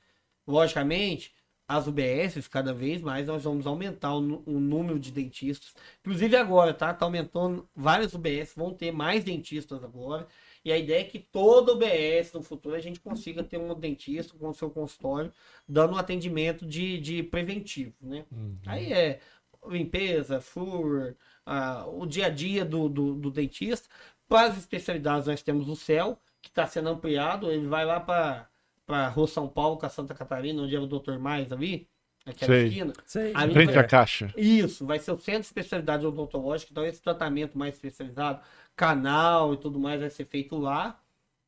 Logicamente, 0.48 1.34
as 1.68 1.88
UBSs, 1.88 2.50
cada 2.50 2.74
vez 2.74 3.02
mais, 3.02 3.28
nós 3.28 3.44
vamos 3.44 3.68
aumentar 3.68 4.14
o, 4.16 4.44
o 4.46 4.60
número 4.60 5.00
de 5.00 5.12
dentistas. 5.12 5.74
Inclusive 6.02 6.36
agora, 6.36 6.74
tá? 6.74 6.94
Tá 6.94 7.06
aumentando, 7.06 7.70
várias 7.76 8.14
UBS 8.14 8.54
vão 8.56 8.74
ter 8.74 8.92
mais 8.92 9.24
dentistas 9.24 9.84
agora. 9.84 10.28
E 10.64 10.72
a 10.72 10.78
ideia 10.78 11.02
é 11.02 11.04
que 11.04 11.18
toda 11.20 11.74
UBS 11.74 12.34
no 12.34 12.44
futuro 12.44 12.76
a 12.76 12.80
gente 12.80 13.00
consiga 13.00 13.44
ter 13.44 13.58
um 13.58 13.74
dentista 13.74 14.38
com 14.38 14.50
o 14.50 14.54
seu 14.54 14.70
consultório 14.70 15.32
dando 15.68 15.94
um 15.94 15.98
atendimento 15.98 16.66
de, 16.66 17.00
de 17.00 17.24
preventivo, 17.24 17.96
né? 18.02 18.26
Aí 18.68 18.94
é 18.94 19.20
limpeza, 19.68 20.40
flúor, 20.42 21.16
a, 21.46 21.86
o 21.88 22.06
dia 22.06 22.28
a 22.28 22.30
dia 22.30 22.64
do, 22.66 22.88
do, 22.90 23.16
do 23.16 23.32
dentista. 23.32 23.88
Para 24.28 24.48
as 24.50 24.58
especialidades, 24.58 25.28
nós 25.28 25.42
temos 25.42 25.68
o 25.68 25.76
CEL, 25.76 26.18
que 26.42 26.50
está 26.50 26.66
sendo 26.66 26.90
ampliado. 26.90 27.52
Ele 27.52 27.68
vai 27.68 27.86
lá 27.86 28.00
para 28.00 28.48
para 28.86 29.08
Rua 29.08 29.28
São 29.28 29.48
Paulo 29.48 29.78
com 29.78 29.86
a 29.86 29.90
Santa 29.90 30.14
Catarina, 30.14 30.64
onde 30.64 30.76
é 30.76 30.80
o 30.80 30.86
Dr. 30.86 31.18
Mais 31.18 31.50
ali, 31.54 31.88
aquela 32.26 32.52
Sei. 32.52 32.68
esquina. 32.68 32.94
Sei. 33.06 33.32
Ali 33.34 33.54
Frente 33.54 33.74
vai- 33.74 33.84
à 33.86 33.88
caixa. 33.88 34.34
Isso, 34.36 34.86
vai 34.86 35.00
ser 35.00 35.12
o 35.14 35.18
centro 35.18 35.42
de 35.42 35.46
especialidade 35.48 36.06
odontológica, 36.06 36.72
então 36.72 36.86
esse 36.86 37.02
tratamento 37.02 37.58
mais 37.58 37.76
especializado, 37.76 38.42
canal 38.76 39.54
e 39.54 39.58
tudo 39.58 39.80
mais 39.80 40.00
vai 40.00 40.10
ser 40.10 40.26
feito 40.26 40.58
lá. 40.58 41.00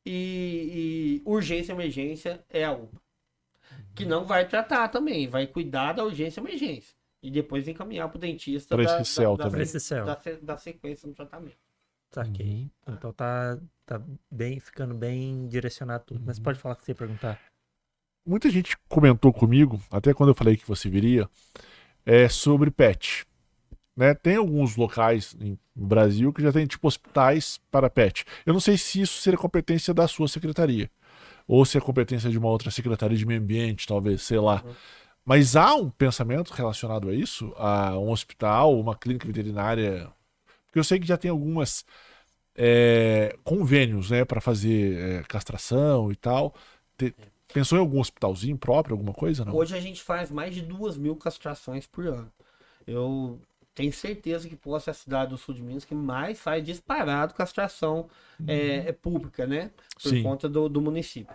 E, 0.06 1.22
e 1.24 1.28
urgência 1.28 1.72
e 1.72 1.74
emergência 1.74 2.44
é 2.50 2.64
a 2.64 2.72
UPA. 2.72 3.00
Que 3.94 4.04
não 4.04 4.24
vai 4.24 4.46
tratar 4.46 4.88
também, 4.88 5.28
vai 5.28 5.46
cuidar 5.46 5.94
da 5.94 6.04
urgência 6.04 6.40
e 6.40 6.44
emergência. 6.44 6.94
E 7.22 7.30
depois 7.30 7.66
encaminhar 7.66 8.08
para 8.08 8.18
o 8.18 8.20
dentista 8.20 8.76
da, 8.76 8.82
esse 9.00 9.04
céu 9.04 9.36
da, 9.36 9.48
da, 10.14 10.32
da 10.42 10.56
sequência 10.58 11.08
no 11.08 11.14
tratamento. 11.14 11.56
Saquei. 12.12 12.70
Então 12.86 13.12
tá, 13.12 13.58
tá 13.86 14.00
bem, 14.30 14.60
ficando 14.60 14.94
bem 14.94 15.48
direcionado 15.48 16.04
tudo. 16.06 16.22
Mas 16.24 16.38
pode 16.38 16.58
falar 16.58 16.74
o 16.74 16.76
que 16.76 16.84
você 16.84 16.92
ia 16.92 16.96
perguntar. 16.96 17.40
Muita 18.26 18.48
gente 18.48 18.76
comentou 18.88 19.32
comigo, 19.32 19.82
até 19.90 20.14
quando 20.14 20.30
eu 20.30 20.34
falei 20.34 20.56
que 20.56 20.66
você 20.66 20.88
viria, 20.88 21.28
é 22.06 22.28
sobre 22.28 22.70
pet. 22.70 23.26
Né? 23.96 24.12
Tem 24.14 24.36
alguns 24.36 24.76
locais 24.76 25.36
em- 25.40 25.58
no 25.74 25.86
Brasil 25.86 26.32
que 26.32 26.42
já 26.42 26.52
tem 26.52 26.66
tipo 26.66 26.86
hospitais 26.88 27.60
para 27.70 27.88
pet. 27.90 28.24
Eu 28.44 28.52
não 28.52 28.60
sei 28.60 28.76
se 28.76 29.00
isso 29.00 29.20
seria 29.20 29.38
competência 29.38 29.94
da 29.94 30.08
sua 30.08 30.26
secretaria 30.28 30.90
ou 31.46 31.64
se 31.64 31.76
é 31.76 31.80
competência 31.80 32.30
de 32.30 32.38
uma 32.38 32.48
outra 32.48 32.70
secretaria 32.70 33.16
de 33.16 33.26
meio 33.26 33.40
ambiente, 33.40 33.86
talvez, 33.86 34.22
sei 34.22 34.38
lá. 34.40 34.64
Mas 35.24 35.54
há 35.56 35.74
um 35.74 35.88
pensamento 35.90 36.50
relacionado 36.52 37.08
a 37.08 37.14
isso, 37.14 37.52
a 37.56 37.98
um 37.98 38.10
hospital, 38.10 38.78
uma 38.78 38.96
clínica 38.96 39.26
veterinária, 39.26 40.10
porque 40.66 40.78
eu 40.78 40.84
sei 40.84 40.98
que 40.98 41.06
já 41.06 41.16
tem 41.16 41.30
algumas 41.30 41.84
é, 42.56 43.36
convênios, 43.42 44.10
né, 44.10 44.24
para 44.24 44.40
fazer 44.40 44.98
é, 44.98 45.22
castração 45.24 46.10
e 46.12 46.16
tal. 46.16 46.54
Te- 46.96 47.14
Pensou 47.52 47.78
em 47.78 47.80
algum 47.80 48.00
hospitalzinho 48.00 48.56
próprio, 48.58 48.94
alguma 48.94 49.12
coisa? 49.14 49.44
Não. 49.44 49.54
Hoje 49.54 49.76
a 49.76 49.80
gente 49.80 50.02
faz 50.02 50.30
mais 50.30 50.52
de 50.54 50.60
duas 50.62 50.96
mil 50.96 51.14
castrações 51.14 51.86
por 51.86 52.04
ano. 52.06 52.30
Eu 52.86 53.40
tenho 53.74 53.92
certeza 53.92 54.48
que 54.48 54.56
posso 54.56 54.84
ser 54.84 54.90
a 54.90 54.94
cidade 54.94 55.30
do 55.30 55.38
sul 55.38 55.54
de 55.54 55.62
Minas 55.62 55.84
que 55.84 55.94
mais 55.94 56.40
faz 56.40 56.64
disparado 56.64 57.34
castração 57.34 58.08
é, 58.46 58.88
é 58.88 58.92
pública, 58.92 59.46
né? 59.46 59.70
Por 60.02 60.10
Sim. 60.10 60.22
conta 60.22 60.48
do, 60.48 60.68
do 60.68 60.80
município. 60.80 61.34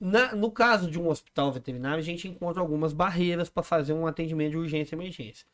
Na- 0.00 0.34
no 0.34 0.50
caso 0.50 0.90
de 0.90 0.98
um 0.98 1.08
hospital 1.08 1.52
veterinário, 1.52 1.98
a 1.98 2.04
gente 2.04 2.26
encontra 2.26 2.60
algumas 2.60 2.92
barreiras 2.92 3.48
para 3.48 3.62
fazer 3.62 3.92
um 3.92 4.06
atendimento 4.06 4.52
de 4.52 4.58
urgência 4.58 4.94
e 4.94 4.98
emergência. 4.98 5.46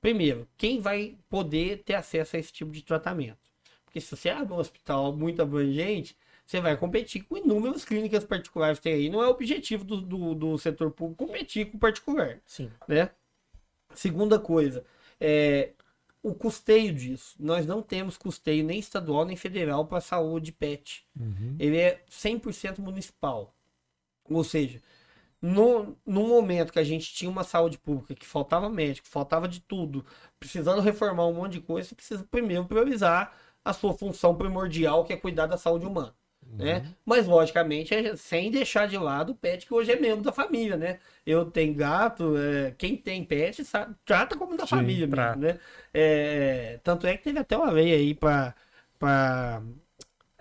Primeiro, 0.00 0.46
quem 0.56 0.80
vai 0.80 1.16
poder 1.30 1.82
ter 1.82 1.94
acesso 1.94 2.36
a 2.36 2.38
esse 2.38 2.52
tipo 2.52 2.70
de 2.70 2.82
tratamento? 2.82 3.38
Porque 3.84 4.00
se 4.00 4.14
você 4.14 4.28
abre 4.28 4.52
um 4.52 4.58
hospital 4.58 5.16
muito 5.16 5.40
abrangente, 5.40 6.16
você 6.44 6.60
vai 6.60 6.76
competir 6.76 7.22
com 7.22 7.38
inúmeras 7.38 7.84
clínicas 7.84 8.22
particulares 8.24 8.78
que 8.78 8.84
tem 8.84 8.92
aí. 8.92 9.08
Não 9.08 9.22
é 9.22 9.26
o 9.26 9.30
objetivo 9.30 9.82
do, 9.82 10.00
do, 10.00 10.34
do 10.34 10.58
setor 10.58 10.90
público 10.90 11.26
competir 11.26 11.70
com 11.70 11.78
o 11.78 11.80
particular 11.80 12.38
Sim. 12.44 12.70
né? 12.86 13.10
Segunda 13.94 14.38
coisa, 14.38 14.84
é, 15.20 15.72
o 16.22 16.34
custeio 16.34 16.92
disso. 16.94 17.36
Nós 17.38 17.66
não 17.66 17.82
temos 17.82 18.16
custeio 18.16 18.64
nem 18.64 18.78
estadual 18.78 19.24
nem 19.24 19.36
federal 19.36 19.86
para 19.86 19.98
a 19.98 20.00
saúde 20.00 20.52
pet. 20.52 21.06
Uhum. 21.18 21.56
Ele 21.58 21.76
é 21.76 22.02
100% 22.10 22.78
municipal. 22.78 23.54
Ou 24.24 24.42
seja, 24.42 24.80
no, 25.40 25.94
no 26.06 26.26
momento 26.26 26.72
que 26.72 26.78
a 26.78 26.84
gente 26.84 27.12
tinha 27.12 27.30
uma 27.30 27.44
saúde 27.44 27.76
pública, 27.76 28.14
que 28.14 28.24
faltava 28.24 28.70
médico, 28.70 29.06
faltava 29.06 29.46
de 29.46 29.60
tudo, 29.60 30.04
precisando 30.40 30.80
reformar 30.80 31.26
um 31.26 31.34
monte 31.34 31.52
de 31.52 31.60
coisa, 31.60 31.88
você 31.88 31.94
precisa 31.94 32.26
primeiro 32.30 32.64
priorizar 32.64 33.36
a 33.62 33.72
sua 33.74 33.92
função 33.92 34.34
primordial, 34.34 35.04
que 35.04 35.12
é 35.12 35.16
cuidar 35.16 35.46
da 35.46 35.58
saúde 35.58 35.84
humana. 35.84 36.14
Né? 36.52 36.84
Mas, 37.04 37.26
logicamente, 37.26 37.92
é 37.94 38.14
sem 38.16 38.50
deixar 38.50 38.86
de 38.86 38.96
lado 38.96 39.32
o 39.32 39.34
pet 39.34 39.66
que 39.66 39.74
hoje 39.74 39.90
é 39.90 39.96
membro 39.96 40.22
da 40.22 40.32
família, 40.32 40.76
né? 40.76 40.98
Eu 41.26 41.44
tenho 41.50 41.74
gato, 41.74 42.36
é, 42.36 42.72
quem 42.78 42.96
tem 42.96 43.24
pet 43.24 43.64
sabe, 43.64 43.94
trata 44.04 44.36
como 44.36 44.56
da 44.56 44.64
Sim, 44.64 44.70
família 44.70 45.06
mesmo, 45.06 45.36
né? 45.36 45.58
É, 45.92 46.78
tanto 46.84 47.06
é 47.06 47.16
que 47.16 47.24
teve 47.24 47.38
até 47.38 47.56
uma 47.56 47.70
lei 47.70 47.92
aí 47.92 48.14
para 48.14 48.54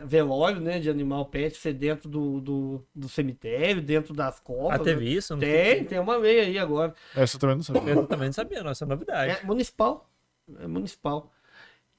velório, 0.05 0.59
né, 0.59 0.79
de 0.79 0.89
animal 0.89 1.25
pet 1.25 1.57
ser 1.57 1.73
dentro 1.73 2.09
do, 2.09 2.41
do, 2.41 2.85
do 2.93 3.09
cemitério, 3.09 3.81
dentro 3.81 4.13
das 4.13 4.39
covas. 4.39 4.79
Ah, 4.79 4.83
teve 4.83 5.05
né? 5.05 5.11
isso? 5.11 5.33
Não 5.33 5.39
Tem, 5.39 5.83
tem 5.85 5.99
uma 5.99 6.17
lei 6.17 6.39
aí 6.41 6.59
agora. 6.59 6.93
Essa 7.15 7.37
eu 7.37 7.39
também 7.39 7.55
não 7.55 7.63
sabia. 7.63 7.93
Eu 7.93 8.07
também 8.07 8.27
não 8.27 8.33
sabia, 8.33 8.63
não. 8.63 8.71
Essa 8.71 8.85
é 8.85 8.87
novidade. 8.87 9.31
É 9.31 9.45
municipal. 9.45 10.09
É 10.59 10.67
municipal. 10.67 11.31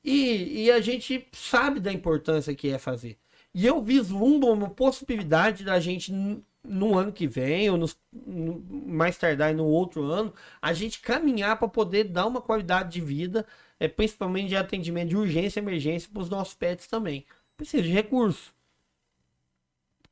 E, 0.04 0.64
e 0.64 0.70
a 0.70 0.80
gente 0.80 1.26
sabe 1.32 1.80
da 1.80 1.92
importância 1.92 2.54
que 2.54 2.68
é 2.68 2.78
fazer. 2.78 3.18
E 3.54 3.64
eu 3.66 3.82
vislumbro 3.82 4.52
uma 4.52 4.68
possibilidade 4.70 5.64
da 5.64 5.78
gente, 5.80 6.12
no 6.64 6.98
ano 6.98 7.12
que 7.12 7.26
vem, 7.26 7.70
ou 7.70 7.76
nos- 7.76 7.96
no- 8.12 8.60
mais 8.86 9.16
tardar 9.16 9.54
no 9.54 9.64
outro 9.66 10.02
ano, 10.04 10.32
a 10.60 10.72
gente 10.72 11.00
caminhar 11.00 11.58
para 11.58 11.68
poder 11.68 12.04
dar 12.04 12.26
uma 12.26 12.40
qualidade 12.42 12.90
de 12.92 13.00
vida, 13.00 13.46
é, 13.78 13.86
principalmente 13.88 14.48
de 14.48 14.56
atendimento 14.56 15.10
de 15.10 15.16
urgência 15.16 15.60
e 15.60 15.62
emergência 15.62 16.10
para 16.12 16.22
os 16.22 16.28
nossos 16.30 16.54
pets 16.54 16.86
também. 16.88 17.24
Precisa 17.56 17.82
de 17.82 17.90
recurso. 17.90 18.52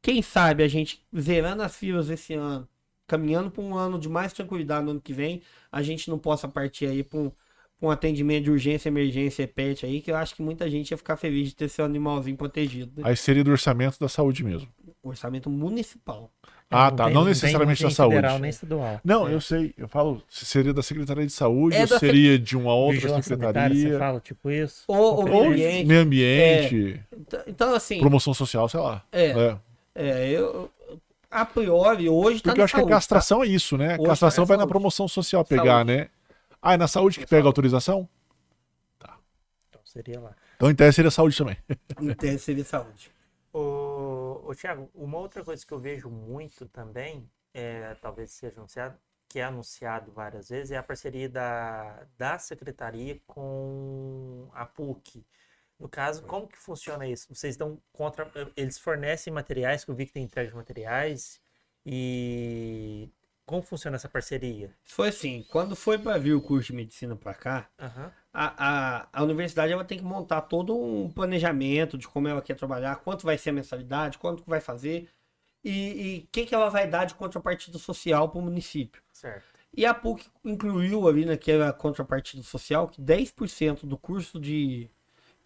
Quem 0.01 0.21
sabe 0.23 0.63
a 0.63 0.69
gente 0.69 1.05
zerando 1.19 1.63
as 1.63 1.77
filas 1.77 2.11
esse 2.11 2.35
ano, 2.35 2.69
caminhando 3.07 3.51
para 3.51 3.63
um 3.63 3.77
ano 3.77 3.99
de 3.99 4.09
mais 4.09 4.33
tranquilidade 4.33 4.85
no 4.85 4.93
ano 4.93 5.01
que 5.01 5.13
vem, 5.13 5.43
a 5.71 5.83
gente 5.83 6.11
não 6.11 6.19
possa 6.19 6.49
partir 6.49 6.87
aí 6.87 7.03
para 7.05 7.19
um, 7.21 7.33
um 7.83 7.91
atendimento 7.91 8.45
de 8.45 8.51
urgência, 8.51 8.89
emergência 8.89 9.47
pet 9.49 9.85
aí, 9.85 10.01
que 10.01 10.11
eu 10.11 10.17
acho 10.17 10.35
que 10.37 10.43
muita 10.43 10.71
gente 10.71 10.93
ia 10.93 10.97
ficar 10.97 11.17
feliz 11.17 11.49
de 11.49 11.57
ter 11.57 11.69
seu 11.69 11.85
animalzinho 11.85 12.37
protegido. 12.37 12.93
Né? 12.97 13.03
Aí 13.07 13.17
seria 13.17 13.43
do 13.43 13.51
orçamento 13.51 13.99
da 13.99 14.09
saúde 14.09 14.45
mesmo. 14.45 14.69
Orçamento 15.03 15.51
municipal. 15.51 16.31
Ah, 16.71 16.91
tá. 16.91 17.05
tem- 17.07 17.13
Não 17.15 17.25
necessariamente 17.25 17.83
não 17.83 17.91
da 17.91 17.95
tem 17.97 18.07
federal 18.09 18.31
saúde. 18.31 18.43
nem 18.43 18.49
estadual. 18.51 19.01
Não, 19.05 19.29
É. 19.29 19.35
eu 19.35 19.41
sei. 19.43 19.75
Eu 19.77 19.89
falo 19.89 20.23
se 20.29 20.47
seria 20.47 20.73
da 20.73 20.83
Secretaria 20.83 21.27
de 21.27 21.33
Saúde 21.33 21.77
É 21.77 21.83
ou 21.83 21.87
da 21.89 21.99
seria 21.99 22.39
de 22.39 22.57
uma 22.57 22.73
outra 22.75 23.01
sanitária, 23.01 23.23
secretaria. 23.23 23.91
você 23.93 23.99
fala 23.99 24.21
tipo 24.21 24.51
isso? 24.51 24.85
Ou- 24.89 24.97
ou. 24.97 25.29
Ou 25.31 25.45
ambiente. 25.49 25.87
meio 25.87 26.01
ambiente, 26.01 27.01
Então- 27.15 27.43
Então, 27.47 27.75
assim, 27.75 27.99
promoção 27.99 28.33
social, 28.33 28.69
sei 28.71 28.81
lá. 28.81 29.03
É. 29.13 29.27
É. 29.27 29.57
é, 29.95 30.31
eu, 30.31 30.71
a 31.31 31.45
priori, 31.45 32.09
hoje 32.09 32.41
tá 32.41 32.51
Porque 32.51 32.61
eu 32.61 32.63
na 32.63 32.65
acho 32.65 32.73
que 32.75 32.77
a 32.77 32.81
saúde, 32.81 32.91
tá? 32.91 32.97
castração 32.97 33.43
é 33.43 33.47
isso, 33.49 33.77
né? 33.77 33.95
A 33.97 33.99
Hoje 33.99 34.07
castração 34.07 34.45
é 34.45 34.47
vai 34.47 34.57
na 34.57 34.63
saúde. 34.63 34.71
promoção 34.71 35.07
social 35.09 35.45
pegar, 35.45 35.65
Saúde. 35.65 35.93
né? 35.93 36.09
Ah, 36.63 36.75
é 36.75 36.77
na 36.77 36.87
saúde 36.87 37.19
que 37.19 37.27
pega 37.27 37.43
a 37.43 37.49
autorização? 37.49 38.09
Então 39.69 39.81
seria 39.85 40.21
lá. 40.21 40.37
Então, 40.55 40.71
em 40.71 40.75
tese, 40.77 40.95
seria 40.95 41.11
saúde 41.11 41.37
também. 41.37 41.57
Então, 42.01 42.39
seria 42.39 42.65
saúde. 42.65 43.11
Ô, 43.53 44.41
ô 44.47 44.55
Thiago, 44.55 44.89
uma 44.95 45.19
outra 45.19 45.45
coisa 45.45 45.67
que 45.67 45.73
eu 45.73 45.79
vejo 45.79 46.09
muito 46.09 46.67
também, 46.67 47.29
é, 47.53 47.95
talvez 48.01 48.31
seja 48.31 48.57
anunciado, 48.57 48.97
que 49.29 49.41
é 49.41 49.45
anunciado 49.45 50.11
várias 50.11 50.49
vezes, 50.49 50.71
é 50.71 50.77
a 50.79 50.83
parceria 50.83 51.29
da, 51.29 52.07
da 52.17 52.39
secretaria 52.39 53.21
com 53.27 54.49
a 54.55 54.65
PUC. 54.65 55.23
No 55.79 55.89
caso, 55.89 56.23
como 56.23 56.47
que 56.47 56.57
funciona 56.57 57.07
isso? 57.07 57.35
Vocês 57.35 57.57
dão 57.57 57.79
contra. 57.93 58.31
Eles 58.57 58.79
fornecem 58.79 59.33
materiais, 59.33 59.85
que 59.85 59.91
eu 59.91 59.95
vi 59.95 60.07
que 60.07 60.13
tem 60.13 60.23
entrega 60.23 60.49
de 60.49 60.55
materiais. 60.55 61.43
E 61.85 63.11
como 63.47 63.63
funciona 63.63 63.97
essa 63.97 64.09
parceria? 64.09 64.75
Foi 64.85 65.09
assim, 65.09 65.45
quando 65.49 65.75
foi 65.77 65.99
para 65.99 66.19
vir 66.19 66.35
o 66.35 66.41
curso 66.41 66.69
de 66.69 66.75
medicina 66.75 67.17
para 67.17 67.35
cá, 67.35 67.71
Aham. 67.79 68.13
a, 68.33 69.01
a, 69.05 69.09
a 69.13 69.23
universidade 69.23 69.73
ela 69.73 69.85
tem 69.85 69.99
que 69.99 70.05
montar 70.05 70.43
todo 70.43 70.77
um 70.79 71.11
planejamento 71.11 71.99
de 71.99 72.09
como 72.09 72.29
ela 72.29 72.43
quer 72.43 72.55
trabalhar, 72.57 72.97
quanto 72.97 73.25
vai 73.25 73.39
ser 73.39 73.51
a 73.51 73.55
mensalidade, 73.55 74.19
quanto 74.19 74.45
vai 74.47 74.61
fazer 74.61 75.09
e 75.65 76.25
o 76.27 76.29
que, 76.33 76.47
que 76.47 76.55
ela 76.55 76.69
vai 76.69 76.89
dar 76.89 77.05
de 77.05 77.15
contrapartida 77.15 77.79
social 77.79 78.29
para 78.29 78.39
o 78.39 78.43
município. 78.43 79.03
Certo. 79.13 79.59
E 79.75 79.87
a 79.87 79.95
PUC 79.95 80.27
incluiu 80.45 81.09
ali 81.09 81.25
naquela 81.25 81.73
contrapartida 81.73 82.43
social 82.43 82.89
que 82.89 83.01
10% 83.01 83.87
do 83.87 83.97
curso 83.97 84.39
de, 84.41 84.91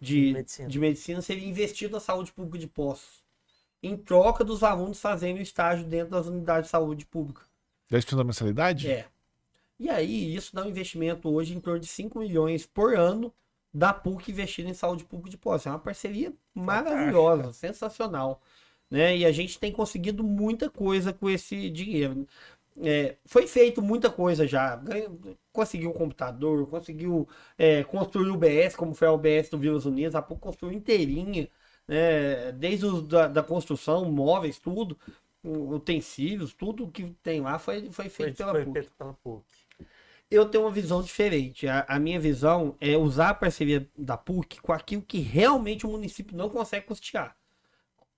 de, 0.01 0.27
De 0.27 0.33
medicina. 0.33 0.69
de 0.69 0.79
medicina 0.79 1.21
seria 1.21 1.47
investido 1.47 1.93
na 1.93 1.99
saúde 1.99 2.33
pública 2.33 2.57
de 2.57 2.67
Poços, 2.67 3.23
em 3.81 3.95
troca 3.97 4.43
dos 4.43 4.63
alunos 4.63 4.99
fazendo 4.99 5.39
estágio 5.41 5.85
dentro 5.85 6.11
das 6.11 6.27
unidades 6.27 6.67
de 6.67 6.71
saúde 6.71 7.05
pública. 7.05 7.46
10% 7.91 8.17
da 8.17 8.23
mensalidade? 8.23 8.89
É. 8.89 9.05
E 9.79 9.89
aí, 9.89 10.35
isso 10.35 10.55
dá 10.55 10.63
um 10.63 10.69
investimento 10.69 11.29
hoje 11.29 11.55
em 11.55 11.59
torno 11.59 11.79
de 11.79 11.87
5 11.87 12.19
milhões 12.19 12.65
por 12.65 12.95
ano 12.95 13.33
da 13.73 13.93
PUC 13.93 14.31
investindo 14.31 14.69
em 14.69 14.73
saúde 14.73 15.03
pública 15.05 15.29
de 15.29 15.37
Poços. 15.37 15.67
É 15.67 15.69
uma 15.69 15.79
parceria 15.79 16.33
maravilhosa, 16.53 17.53
sensacional. 17.53 18.41
Né? 18.89 19.17
E 19.17 19.25
a 19.25 19.31
gente 19.31 19.59
tem 19.59 19.71
conseguido 19.71 20.23
muita 20.23 20.69
coisa 20.69 21.13
com 21.13 21.29
esse 21.29 21.69
dinheiro. 21.69 22.27
É, 22.81 23.17
foi 23.25 23.47
feito 23.47 23.81
muita 23.81 24.09
coisa 24.09 24.47
já. 24.47 24.81
Conseguiu 25.51 25.91
um 25.91 25.93
computador, 25.93 26.67
conseguiu 26.67 27.27
é, 27.57 27.83
construir 27.83 28.29
o 28.29 28.37
BS, 28.37 28.75
como 28.75 28.93
foi 28.93 29.07
a 29.07 29.11
UBS 29.11 29.49
do 29.49 29.57
Vilas 29.57 29.85
Unidas, 29.85 30.15
a 30.15 30.21
PUC 30.21 30.41
construiu 30.41 30.77
inteirinha, 30.77 31.49
né? 31.87 32.51
desde 32.53 32.85
os 32.85 33.07
da, 33.07 33.27
da 33.27 33.43
construção, 33.43 34.11
móveis, 34.11 34.59
tudo, 34.59 34.97
utensílios, 35.49 36.53
tudo 36.53 36.89
que 36.91 37.05
tem 37.23 37.41
lá 37.41 37.59
foi, 37.59 37.91
foi 37.91 38.09
Foi, 38.09 38.09
feito 38.09 38.37
pela 38.37 38.51
foi 38.51 38.63
PUC. 38.65 38.73
feito 38.73 38.91
pela 38.97 39.13
PUC. 39.13 39.45
Eu 40.29 40.49
tenho 40.49 40.65
uma 40.65 40.71
visão 40.71 41.01
diferente. 41.01 41.67
A, 41.67 41.85
a, 41.87 41.99
minha 41.99 42.19
visão 42.19 42.75
é 42.81 42.97
usar 42.97 43.29
a 43.29 43.33
parceria 43.33 43.89
da 43.97 44.17
PUC 44.17 44.59
com 44.61 44.73
aquilo 44.73 45.01
que 45.01 45.19
realmente 45.19 45.85
o 45.85 45.89
município 45.89 46.35
não 46.35 46.49
consegue 46.49 46.85
custear. 46.85 47.35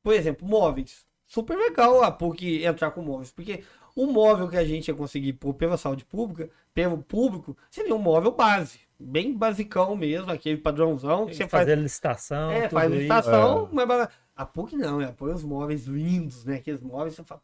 Por 0.02 0.14
exemplo, 0.14 0.48
móveis. 0.48 1.06
Super 1.28 1.56
legal 1.58 2.04
a 2.04 2.12
PUC 2.12 2.64
entrar 2.64 2.92
com 2.92 3.04
móveis, 3.04 3.32
porque 3.32 3.64
o 4.00 4.08
móvel 4.08 4.48
que 4.48 4.56
a 4.56 4.64
gente 4.64 4.88
ia 4.88 4.94
conseguir 4.94 5.34
por, 5.34 5.54
pela 5.54 5.76
saúde 5.76 6.06
pública, 6.06 6.50
pelo 6.74 7.00
público, 7.00 7.58
seria 7.70 7.94
um 7.94 8.00
móvel 8.00 8.32
base. 8.32 8.80
Bem 8.98 9.34
basicão 9.34 9.94
mesmo, 9.94 10.32
aquele 10.32 10.58
padrãozão 10.58 11.26
que 11.26 11.36
você 11.36 11.48
faz. 11.48 11.64
Fazer 11.64 11.76
licitação. 11.76 12.52
É, 12.52 12.70
faz 12.70 12.90
licitação, 12.90 13.70
é. 13.72 13.86
mas 13.86 14.10
a 14.36 14.46
PUC 14.46 14.78
não, 14.78 15.02
é 15.02 15.12
põe 15.12 15.34
os 15.34 15.44
móveis 15.44 15.86
lindos, 15.86 16.46
né? 16.46 16.56
Aqueles 16.56 16.82
móveis, 16.82 17.16
você 17.16 17.24
fala, 17.26 17.42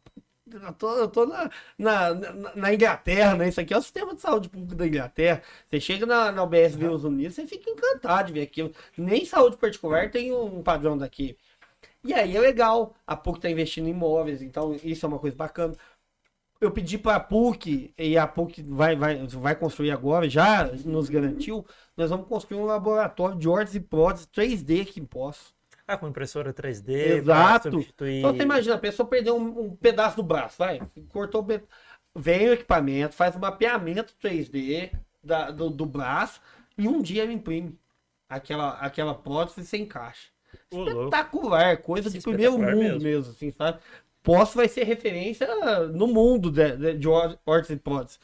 eu 0.50 0.72
tô, 0.72 0.96
eu 0.96 1.08
tô 1.08 1.26
na, 1.26 1.50
na, 1.78 2.14
na, 2.54 2.74
Inglaterra, 2.74 3.34
né? 3.34 3.48
Isso 3.48 3.60
aqui 3.60 3.74
é 3.74 3.76
o 3.76 3.82
sistema 3.82 4.14
de 4.14 4.22
saúde 4.22 4.48
pública 4.48 4.76
da 4.76 4.86
Inglaterra. 4.86 5.42
Você 5.68 5.78
chega 5.78 6.06
na, 6.06 6.32
na 6.32 6.42
UBS 6.42 6.74
uhum. 6.74 6.80
Estados 6.80 7.04
Unidos, 7.04 7.34
você 7.34 7.46
fica 7.46 7.70
encantado 7.70 8.28
de 8.28 8.32
ver 8.32 8.42
aquilo. 8.42 8.72
Nem 8.96 9.26
saúde 9.26 9.58
particular 9.58 10.10
tem 10.10 10.32
um 10.32 10.62
padrão 10.62 10.96
daqui. 10.96 11.36
E 12.02 12.14
aí 12.14 12.36
é 12.36 12.40
legal. 12.40 12.94
A 13.06 13.16
PUC 13.16 13.40
tá 13.40 13.50
investindo 13.50 13.88
em 13.88 13.90
imóveis, 13.90 14.40
então 14.40 14.74
isso 14.82 15.04
é 15.04 15.08
uma 15.08 15.18
coisa 15.18 15.36
bacana. 15.36 15.74
Eu 16.60 16.70
pedi 16.70 16.96
para 16.96 17.16
a 17.16 17.20
PUC, 17.20 17.92
e 17.98 18.16
a 18.16 18.26
PUC 18.26 18.62
vai, 18.62 18.96
vai, 18.96 19.26
vai 19.26 19.54
construir 19.54 19.90
agora, 19.90 20.28
já 20.28 20.64
nos 20.84 21.08
garantiu, 21.08 21.66
nós 21.96 22.10
vamos 22.10 22.26
construir 22.26 22.58
um 22.58 22.64
laboratório 22.64 23.36
de 23.36 23.48
órteses 23.48 23.76
e 23.76 23.80
próteses 23.80 24.26
3D 24.26 24.82
aqui 24.82 25.00
em 25.00 25.04
Poço. 25.04 25.54
Ah, 25.86 25.96
com 25.96 26.08
impressora 26.08 26.52
3D. 26.52 26.88
Exato. 26.88 27.70
Substituir... 27.70 28.18
Então 28.18 28.34
você 28.34 28.42
imagina, 28.42 28.74
a 28.74 28.78
pessoa 28.78 29.08
perdeu 29.08 29.36
um, 29.36 29.66
um 29.66 29.76
pedaço 29.76 30.16
do 30.16 30.22
braço, 30.22 30.56
vai, 30.58 30.80
cortou 31.10 31.42
o 31.42 31.44
Vem 32.18 32.48
o 32.48 32.54
equipamento, 32.54 33.14
faz 33.14 33.36
um 33.36 33.38
mapeamento 33.38 34.14
3D 34.22 34.90
da, 35.22 35.50
do, 35.50 35.68
do 35.68 35.84
braço 35.84 36.40
e 36.78 36.88
um 36.88 37.02
dia 37.02 37.22
ele 37.22 37.34
imprime 37.34 37.78
aquela, 38.26 38.70
aquela 38.78 39.14
prótese 39.14 39.66
sem 39.66 39.82
encaixa. 39.82 40.28
Espetacular, 40.70 41.76
coisa 41.78 42.10
de 42.10 42.20
primeiro 42.20 42.58
mundo 42.58 42.76
mesmo. 42.76 43.02
mesmo, 43.02 43.32
assim, 43.32 43.50
sabe? 43.50 43.78
Posso 44.26 44.56
vai 44.56 44.66
ser 44.66 44.82
referência 44.82 45.46
no 45.92 46.08
mundo 46.08 46.50
de, 46.50 46.76
de, 46.76 46.98
de 46.98 47.08
órtese 47.08 47.74
e 47.74 47.76
prótese. 47.76 48.18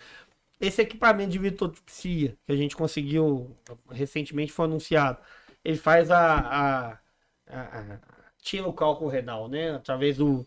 Esse 0.61 0.83
equipamento 0.83 1.31
de 1.31 1.39
vitotipsia 1.39 2.37
que 2.45 2.51
a 2.53 2.57
gente 2.57 2.75
conseguiu 2.75 3.57
recentemente 3.89 4.51
foi 4.51 4.65
anunciado. 4.65 5.19
Ele 5.65 5.77
faz 5.77 6.11
a, 6.11 6.99
a 7.47 7.99
tira 8.41 8.67
o 8.67 8.73
cálculo 8.73 9.09
renal, 9.09 9.49
né? 9.49 9.77
Através 9.77 10.17
do 10.17 10.45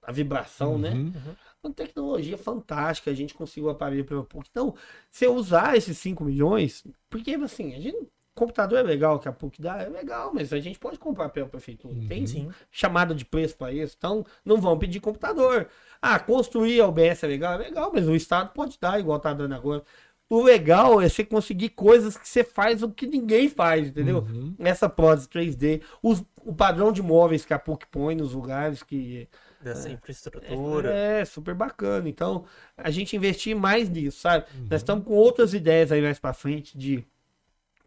a 0.00 0.12
vibração, 0.12 0.78
né? 0.78 0.90
uhum. 0.90 1.10
né? 1.10 1.36
Uma 1.60 1.72
tecnologia 1.72 2.38
fantástica, 2.38 3.10
a 3.10 3.14
gente 3.14 3.34
conseguiu 3.34 3.66
o 3.66 3.70
aparelho 3.70 4.04
pela 4.04 4.22
PUC. 4.22 4.46
Então, 4.48 4.76
se 5.10 5.24
eu 5.24 5.34
usar 5.34 5.76
esses 5.76 5.98
5 5.98 6.22
milhões, 6.22 6.86
porque 7.10 7.34
assim, 7.34 7.74
a 7.74 7.80
gente 7.80 8.06
computador 8.34 8.78
é 8.78 8.82
legal 8.82 9.18
que 9.18 9.28
a 9.28 9.32
PUC 9.32 9.62
dá, 9.62 9.82
é 9.82 9.88
legal, 9.88 10.32
mas 10.34 10.52
a 10.52 10.58
gente 10.58 10.78
pode 10.78 10.98
comprar 10.98 11.28
pela 11.28 11.48
prefeitura. 11.48 11.94
Uhum. 11.94 12.08
Tem 12.08 12.26
sim. 12.26 12.48
chamada 12.70 13.14
de 13.14 13.24
preço 13.24 13.56
para 13.56 13.72
isso. 13.72 13.94
Então, 13.96 14.24
não 14.44 14.60
vão 14.60 14.78
pedir 14.78 15.00
computador. 15.00 15.68
Ah, 16.02 16.18
construir 16.18 16.80
a 16.80 16.88
OBS 16.88 17.22
é 17.22 17.26
legal, 17.26 17.54
é 17.54 17.58
legal, 17.58 17.90
mas 17.94 18.08
o 18.08 18.14
Estado 18.14 18.50
pode 18.52 18.78
dar, 18.80 18.98
igual 18.98 19.20
tá 19.20 19.32
dando 19.32 19.54
agora. 19.54 19.82
O 20.28 20.42
legal 20.42 21.00
é 21.00 21.08
você 21.08 21.24
conseguir 21.24 21.70
coisas 21.70 22.16
que 22.16 22.28
você 22.28 22.42
faz 22.42 22.82
o 22.82 22.90
que 22.90 23.06
ninguém 23.06 23.48
faz, 23.48 23.88
entendeu? 23.88 24.26
Uhum. 24.28 24.54
Essa 24.58 24.88
prótese 24.88 25.28
3D, 25.28 25.82
os, 26.02 26.24
o 26.42 26.52
padrão 26.54 26.90
de 26.90 27.02
móveis 27.02 27.44
que 27.44 27.54
a 27.54 27.58
PUC 27.58 27.86
põe 27.86 28.14
nos 28.14 28.32
lugares 28.32 28.82
que. 28.82 29.28
Dessa 29.60 29.88
é, 29.88 29.92
infraestrutura. 29.92 30.92
É, 30.92 31.20
é, 31.20 31.24
super 31.24 31.54
bacana. 31.54 32.08
Então, 32.08 32.44
a 32.76 32.90
gente 32.90 33.14
investir 33.16 33.54
mais 33.54 33.88
nisso, 33.88 34.20
sabe? 34.20 34.46
Uhum. 34.54 34.66
Nós 34.70 34.80
estamos 34.80 35.04
com 35.04 35.12
outras 35.12 35.54
ideias 35.54 35.92
aí 35.92 36.02
mais 36.02 36.18
para 36.18 36.32
frente 36.32 36.76
de 36.76 37.04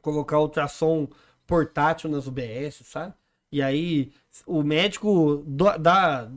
colocar 0.02 0.40
ultrassom 0.40 1.07
portátil 1.45 2.10
nas 2.10 2.28
UBS, 2.28 2.82
sabe? 2.84 3.14
E 3.52 3.61
aí, 3.61 4.11
o 4.45 4.61
médico 4.61 5.44
do, 5.48 5.78
da, 5.78 6.30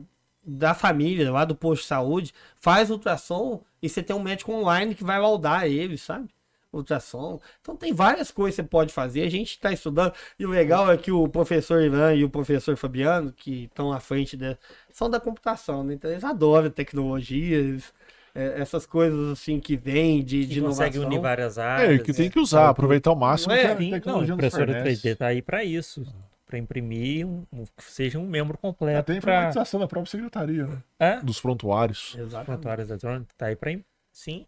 da 0.43 0.73
família, 0.73 1.31
lá 1.31 1.45
do 1.45 1.55
posto 1.55 1.81
de 1.83 1.87
saúde, 1.87 2.33
faz 2.57 2.89
ultrassom 2.89 3.61
e 3.81 3.89
você 3.89 4.01
tem 4.01 4.15
um 4.15 4.21
médico 4.23 4.51
online 4.53 4.95
que 4.95 5.03
vai 5.03 5.19
laudar 5.19 5.65
ele, 5.65 5.97
sabe? 5.97 6.29
Ultrassom. 6.71 7.41
Então 7.59 7.75
tem 7.75 7.93
várias 7.93 8.31
coisas 8.31 8.55
que 8.55 8.61
você 8.61 8.67
pode 8.67 8.93
fazer. 8.93 9.23
A 9.23 9.29
gente 9.29 9.51
está 9.51 9.73
estudando. 9.73 10.13
E 10.39 10.45
o 10.45 10.49
legal 10.49 10.89
é 10.89 10.97
que 10.97 11.11
o 11.11 11.27
professor 11.27 11.81
Ivan 11.81 12.15
e 12.15 12.23
o 12.23 12.29
professor 12.29 12.77
Fabiano, 12.77 13.33
que 13.33 13.65
estão 13.65 13.91
à 13.91 13.99
frente, 13.99 14.37
de, 14.37 14.57
são 14.89 15.09
da 15.09 15.19
computação, 15.19 15.83
né? 15.83 15.95
Então 15.95 16.09
eles 16.09 16.23
adoram 16.23 16.69
tecnologias. 16.69 17.93
É, 18.33 18.61
essas 18.61 18.85
coisas 18.85 19.31
assim 19.31 19.59
que 19.59 19.75
vem 19.75 20.23
de, 20.23 20.41
que 20.41 20.53
de 20.53 20.61
consegue 20.61 20.99
unir 20.99 21.19
várias 21.19 21.57
áreas. 21.57 21.99
É, 21.99 22.03
que 22.03 22.13
tem 22.13 22.29
que 22.29 22.39
usar, 22.39 22.69
aproveitar 22.69 23.11
o 23.11 23.15
máximo 23.15 23.53
é, 23.53 23.61
que 23.61 23.67
a 23.67 23.75
tecnologia 23.75 24.29
não, 24.29 24.35
impressora 24.35 24.83
3D 24.83 25.17
tá 25.17 25.27
aí 25.27 25.41
para 25.41 25.63
isso 25.63 26.05
para 26.51 26.59
imprimir 26.59 27.25
um, 27.25 27.45
um, 27.53 27.63
seja 27.77 28.19
um 28.19 28.27
membro 28.27 28.57
completo. 28.57 28.99
Até 28.99 29.15
informatização 29.15 29.79
pra... 29.79 29.85
da 29.85 29.89
própria 29.89 30.11
secretaria, 30.11 30.67
né? 30.67 30.83
É? 30.99 31.21
Dos 31.21 31.39
prontuários. 31.39 32.17
Exato. 32.19 32.45
Prontuários 32.45 32.89
eletrônicos, 32.89 33.33
tá 33.37 33.45
aí 33.45 33.55
para 33.55 33.79
sim. 34.11 34.45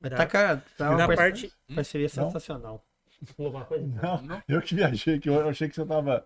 Mas 0.00 0.10
tá, 0.10 0.26
cara, 0.26 0.64
tá 0.76 0.90
uma 0.90 1.06
parte... 1.06 1.52
parceria 1.72 2.08
sensacional. 2.08 2.84
Não, 3.36 4.22
não, 4.22 4.42
eu 4.46 4.62
que 4.62 4.76
viajei, 4.76 5.18
que 5.18 5.28
eu 5.28 5.48
achei 5.48 5.68
que 5.68 5.74
você 5.74 5.84
tava. 5.84 6.24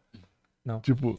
Não. 0.64 0.81
Tipo. 0.81 1.19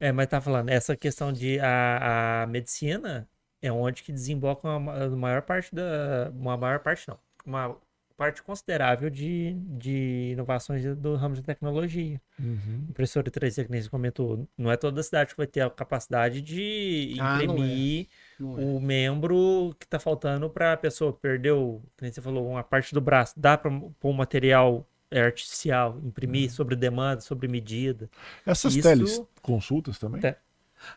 É, 0.00 0.10
mas 0.10 0.26
tá 0.26 0.40
falando, 0.40 0.70
essa 0.70 0.96
questão 0.96 1.32
de 1.32 1.58
a, 1.60 2.42
a 2.42 2.46
medicina 2.46 3.28
é 3.64 3.72
onde 3.72 4.02
que 4.02 4.12
desemboca 4.12 4.68
uma, 4.68 5.08
maior 5.08 5.42
parte 5.42 5.74
da. 5.74 6.30
Uma 6.34 6.56
maior 6.56 6.80
parte 6.80 7.08
não. 7.08 7.18
Uma 7.46 7.76
parte 8.16 8.42
considerável 8.42 9.10
de, 9.10 9.54
de 9.54 10.30
inovações 10.32 10.84
do 10.96 11.16
ramo 11.16 11.34
de 11.34 11.42
tecnologia. 11.42 12.20
Uhum. 12.38 12.86
Impressora 12.90 13.30
3D, 13.30 13.64
que 13.64 13.72
nem 13.72 13.82
você 13.82 13.88
comentou, 13.88 14.46
não 14.56 14.70
é 14.70 14.76
toda 14.76 15.02
cidade 15.02 15.30
que 15.30 15.36
vai 15.36 15.46
ter 15.46 15.62
a 15.62 15.70
capacidade 15.70 16.40
de 16.40 17.16
ah, 17.18 17.42
imprimir 17.42 18.06
não 18.38 18.52
é. 18.52 18.56
Não 18.56 18.62
é. 18.62 18.76
o 18.76 18.80
membro 18.80 19.74
que 19.78 19.86
está 19.86 19.98
faltando 19.98 20.48
para 20.48 20.74
a 20.74 20.76
pessoa. 20.76 21.12
Perdeu, 21.12 21.82
como 21.98 22.12
você 22.12 22.20
falou, 22.20 22.48
uma 22.48 22.62
parte 22.62 22.94
do 22.94 23.00
braço. 23.00 23.34
Dá 23.36 23.56
para 23.56 23.70
pôr 23.98 24.10
um 24.10 24.12
material 24.12 24.86
artificial, 25.10 25.98
imprimir 26.02 26.50
uhum. 26.50 26.54
sobre 26.54 26.76
demanda, 26.76 27.20
sobre 27.20 27.48
medida. 27.48 28.10
Essas 28.44 28.74
Isso... 28.74 28.82
teleconsultas 28.82 29.98
também? 29.98 30.20
Te... 30.20 30.36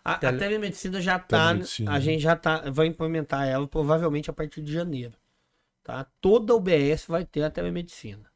A, 0.03 0.15
Tele... 0.15 0.35
a 0.35 0.39
telemedicina 0.39 1.01
já 1.01 1.17
está, 1.17 1.55
a 1.87 1.99
gente 1.99 2.21
já 2.21 2.35
tá, 2.35 2.69
vai 2.69 2.87
implementar 2.87 3.47
ela 3.47 3.67
provavelmente 3.67 4.29
a 4.29 4.33
partir 4.33 4.61
de 4.61 4.71
janeiro. 4.71 5.13
Tá? 5.83 6.05
Toda 6.19 6.55
UBS 6.55 7.05
vai 7.07 7.25
ter 7.25 7.43
a 7.43 7.49
telemedicina. 7.49 8.29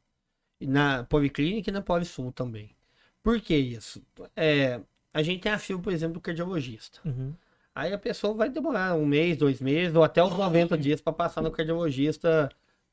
Na 0.59 1.03
Policlínica 1.03 1.69
e 1.69 1.73
na 1.73 1.81
Polisul 1.81 2.31
também. 2.31 2.75
Por 3.23 3.39
que 3.41 3.55
isso? 3.55 4.01
É, 4.35 4.79
a 5.13 5.21
gente 5.21 5.41
tem 5.41 5.51
a 5.51 5.59
fila, 5.59 5.81
por 5.81 5.91
exemplo, 5.91 6.15
do 6.15 6.21
cardiologista. 6.21 6.99
Uhum. 7.03 7.33
Aí 7.73 7.93
a 7.93 7.97
pessoa 7.97 8.33
vai 8.33 8.49
demorar 8.49 8.95
um 8.95 9.05
mês, 9.05 9.37
dois 9.37 9.61
meses, 9.61 9.95
ou 9.95 10.03
até 10.03 10.23
uns 10.23 10.37
90 10.37 10.77
dias 10.77 11.01
para 11.01 11.13
passar 11.13 11.41
no 11.41 11.51
cardiologista 11.51 12.49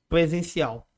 presencial. 0.08 0.88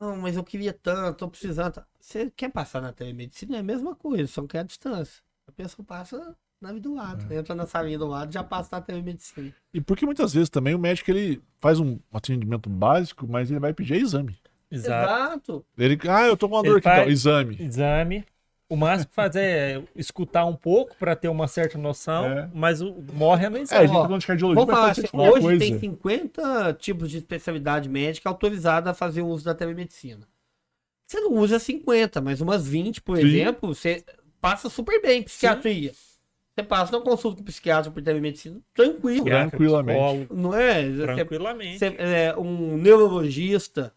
Não, 0.00 0.16
mas 0.16 0.36
eu 0.36 0.44
queria 0.44 0.72
tanto, 0.72 1.18
tô 1.18 1.28
precisando. 1.28 1.84
Você 2.00 2.30
quer 2.30 2.50
passar 2.50 2.80
na 2.80 2.92
telemedicina? 2.92 3.56
É 3.56 3.60
a 3.60 3.62
mesma 3.62 3.94
coisa, 3.94 4.26
só 4.26 4.46
que 4.46 4.56
é 4.56 4.60
a 4.60 4.64
distância. 4.64 5.22
A 5.46 5.52
pessoa 5.52 5.84
passa 5.86 6.36
na 6.72 6.78
do 6.78 6.94
lado. 6.94 7.32
É. 7.32 7.38
Entra 7.38 7.54
na 7.54 7.66
salinha 7.66 7.98
do 7.98 8.06
lado, 8.06 8.32
já 8.32 8.42
passa 8.42 8.76
na 8.76 8.80
telemedicina. 8.80 9.52
E 9.72 9.80
porque 9.80 10.06
muitas 10.06 10.32
vezes 10.32 10.48
também 10.48 10.74
o 10.74 10.78
médico 10.78 11.10
ele 11.10 11.42
faz 11.60 11.78
um 11.78 11.98
atendimento 12.12 12.68
básico, 12.68 13.26
mas 13.28 13.50
ele 13.50 13.60
vai 13.60 13.72
pedir 13.72 13.96
exame. 13.96 14.36
Exato. 14.70 15.64
Ele, 15.76 15.98
ah, 16.08 16.26
eu 16.26 16.36
tô 16.36 16.48
com 16.48 16.56
uma 16.56 16.62
dor 16.62 16.78
aqui, 16.78 16.88
então, 16.88 17.08
exame. 17.08 17.56
Exame. 17.60 18.24
O 18.68 18.76
máximo 18.76 19.10
que 19.10 19.14
fazer 19.14 19.40
é 19.42 19.82
escutar 19.94 20.46
um 20.46 20.56
pouco 20.56 20.96
para 20.96 21.14
ter 21.14 21.28
uma 21.28 21.46
certa 21.46 21.76
noção, 21.76 22.24
é. 22.24 22.50
mas 22.52 22.80
o, 22.80 22.94
morre 23.12 23.48
no 23.48 23.58
exame. 23.58 23.80
É, 23.80 23.84
a 23.84 23.86
gente 23.86 23.94
tá 23.94 24.02
falando 24.02 24.20
de 24.20 24.26
cardiologia, 24.26 24.64
Vamos 24.64 24.74
falar 24.74 24.90
assim, 24.90 25.02
hoje 25.12 25.42
coisa. 25.42 25.58
tem 25.58 25.78
50 25.78 26.72
tipos 26.80 27.10
de 27.10 27.18
especialidade 27.18 27.88
médica 27.88 28.28
autorizadas 28.28 28.90
a 28.90 28.94
fazer 28.94 29.20
o 29.20 29.26
uso 29.26 29.44
da 29.44 29.54
telemedicina. 29.54 30.26
Você 31.06 31.20
não 31.20 31.34
usa 31.34 31.58
50, 31.58 32.20
mas 32.22 32.40
umas 32.40 32.66
20, 32.66 33.02
por 33.02 33.18
Sim. 33.18 33.26
exemplo, 33.26 33.74
você 33.74 34.02
passa 34.40 34.70
super 34.70 35.00
bem 35.00 35.22
psiquiatria. 35.22 35.92
Sim. 35.92 36.13
Você 36.54 36.62
passa 36.62 36.96
uma 36.96 37.02
consulta 37.02 37.36
com 37.36 37.42
o 37.42 37.46
psiquiatra 37.46 37.90
por 37.90 38.00
telemedicina 38.00 38.60
tranquilo. 38.72 39.24
Tranquilamente. 39.24 40.28
Não 40.32 40.54
é? 40.54 40.88
Tranquilamente. 40.88 41.78
Você, 41.80 41.86
é 41.98 42.34
um 42.38 42.76
neurologista, 42.76 43.92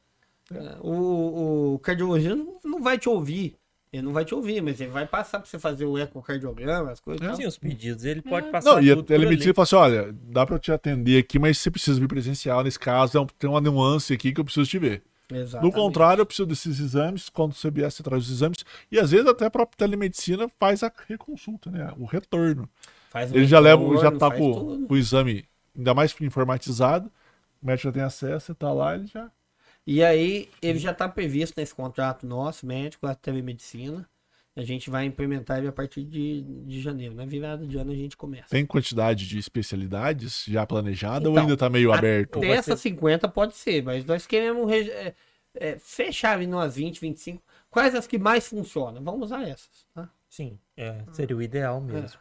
é. 0.52 0.78
o, 0.82 1.76
o 1.76 1.80
cardiologista 1.80 2.36
não 2.66 2.82
vai 2.82 2.98
te 2.98 3.08
ouvir. 3.08 3.56
Ele 3.94 4.02
não 4.02 4.12
vai 4.12 4.26
te 4.26 4.36
ouvir, 4.36 4.62
mas 4.62 4.82
ele 4.82 4.92
vai 4.92 5.06
passar 5.06 5.40
para 5.40 5.48
você 5.48 5.58
fazer 5.58 5.86
o 5.86 5.98
ecocardiograma, 5.98 6.92
as 6.92 7.00
coisas. 7.00 7.26
É. 7.26 7.36
Sim, 7.36 7.46
os 7.46 7.58
pedidos, 7.58 8.04
ele 8.04 8.22
pode 8.22 8.48
é. 8.48 8.52
passar. 8.52 8.72
Não, 8.72 8.82
e 8.82 8.92
a 8.92 9.02
telemedicina 9.02 9.54
fala 9.54 9.64
assim: 9.64 9.76
olha, 9.76 10.16
dá 10.24 10.46
para 10.46 10.60
te 10.60 10.72
atender 10.72 11.20
aqui, 11.20 11.40
mas 11.40 11.58
você 11.60 11.72
precisa 11.72 12.00
vir 12.00 12.08
presencial. 12.08 12.64
Nesse 12.64 12.80
caso, 12.80 13.26
tem 13.38 13.50
uma 13.50 13.62
nuance 13.62 14.14
aqui 14.14 14.34
que 14.34 14.42
eu 14.42 14.46
preciso 14.46 14.70
te 14.70 14.78
ver. 14.78 15.04
Exatamente. 15.32 15.64
No 15.64 15.72
contrário, 15.72 16.22
eu 16.22 16.26
preciso 16.26 16.48
desses 16.48 16.80
exames, 16.80 17.30
quando 17.30 17.54
vier, 17.72 17.92
você 17.92 18.02
traz 18.02 18.24
os 18.24 18.32
exames, 18.32 18.64
e 18.92 19.00
às 19.00 19.12
vezes 19.12 19.28
até 19.28 19.46
a 19.46 19.52
própria 19.52 19.78
telemedicina 19.78 20.50
faz 20.60 20.84
a 20.84 20.92
reconsulta, 21.08 21.70
né? 21.70 21.94
O 21.98 22.06
retorno. 22.06 22.70
Faz 23.10 23.34
Ele 23.34 23.46
já 23.46 23.60
leva, 23.60 23.98
já 23.98 24.12
tá 24.12 24.32
com, 24.32 24.86
com, 24.88 24.94
o 24.94 24.98
exame 24.98 25.46
ainda 25.76 25.94
mais 25.94 26.16
informatizado, 26.22 27.12
o 27.62 27.66
médico 27.66 27.90
já 27.90 27.92
tem 27.92 28.04
acesso, 28.04 28.48
você 28.48 28.54
tá 28.54 28.72
lá, 28.72 28.96
ele 28.96 29.08
já. 29.08 29.30
E 29.86 30.04
aí, 30.04 30.50
ele 30.62 30.80
já 30.80 30.92
está 30.92 31.08
previsto 31.08 31.56
nesse 31.58 31.74
contrato 31.74 32.26
nosso, 32.28 32.66
médico, 32.66 33.08
a 33.08 33.16
telemedicina. 33.16 34.08
A 34.58 34.64
gente 34.64 34.90
vai 34.90 35.06
implementar 35.06 35.60
ele 35.60 35.68
a 35.68 35.72
partir 35.72 36.04
de, 36.04 36.42
de 36.42 36.82
janeiro. 36.82 37.14
Na 37.14 37.28
virada 37.28 37.64
de 37.64 37.78
ano 37.78 37.92
a 37.92 37.96
gente 37.96 38.18
começa. 38.18 38.50
Tem 38.50 38.66
quantidade 38.66 39.28
de 39.28 39.38
especialidades 39.38 40.46
já 40.48 40.66
planejada 40.66 41.20
Então, 41.20 41.34
ou 41.34 41.38
ainda 41.38 41.54
está 41.54 41.70
meio 41.70 41.92
aberto? 41.94 42.40
Até 42.40 42.50
essas 42.50 42.82
50 42.82 43.28
pode 43.30 43.56
ser, 43.56 43.84
mas 43.84 44.04
nós 44.04 44.26
queremos 44.26 44.72
é, 44.72 45.14
é, 45.54 45.78
fechar 45.78 46.34
ali 46.34 46.48
umas 46.48 46.76
20, 46.76 47.00
25. 47.00 47.44
Quais 47.70 47.94
as 47.94 48.08
que 48.08 48.18
mais 48.18 48.50
funcionam? 48.50 49.04
Vamos 49.04 49.28
usar 49.28 49.48
essas. 49.48 49.86
Tá? 49.94 50.10
Sim, 50.28 50.60
é, 50.76 51.04
seria 51.12 51.38
o 51.38 51.42
ideal 51.42 51.80
mesmo. 51.80 52.20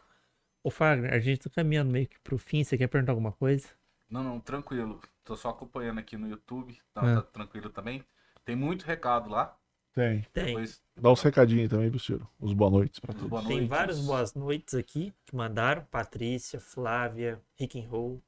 Ô, 0.63 0.69
Fagner, 0.69 1.11
a 1.11 1.19
gente 1.19 1.39
tá 1.39 1.49
caminhando 1.49 1.89
meio 1.89 2.07
que 2.07 2.19
pro 2.19 2.37
fim. 2.37 2.63
Você 2.63 2.77
quer 2.77 2.85
perguntar 2.87 3.13
alguma 3.13 3.31
coisa? 3.31 3.67
Não, 4.07 4.23
não, 4.23 4.39
tranquilo. 4.39 5.01
Tô 5.23 5.35
só 5.35 5.49
acompanhando 5.49 5.97
aqui 5.97 6.15
no 6.15 6.29
YouTube. 6.29 6.77
Tá, 6.93 7.01
É. 7.03 7.15
tá 7.15 7.21
tranquilo 7.23 7.71
também. 7.71 8.03
Tem 8.45 8.55
muito 8.55 8.85
recado 8.85 9.27
lá. 9.27 9.57
Tem. 9.97 10.21
Tem. 10.31 10.45
Depois, 10.45 10.79
Dá 10.95 11.11
os 11.11 11.21
recadinhos 11.23 11.69
também, 11.69 11.97
Ciro. 11.97 12.29
Os 12.39 12.53
boa 12.53 12.69
noites 12.69 12.99
pra 12.99 13.15
todos. 13.15 13.29
boa 13.29 13.41
Tem 13.41 13.57
noite. 13.57 13.67
várias 13.67 13.99
boas 13.99 14.35
noites 14.35 14.75
aqui 14.75 15.11
que 15.25 15.35
mandaram. 15.35 15.83
Patrícia, 15.89 16.59
Flávia, 16.59 17.41
Rick 17.55 17.79
and 17.79 17.87
Roll, 17.89 18.21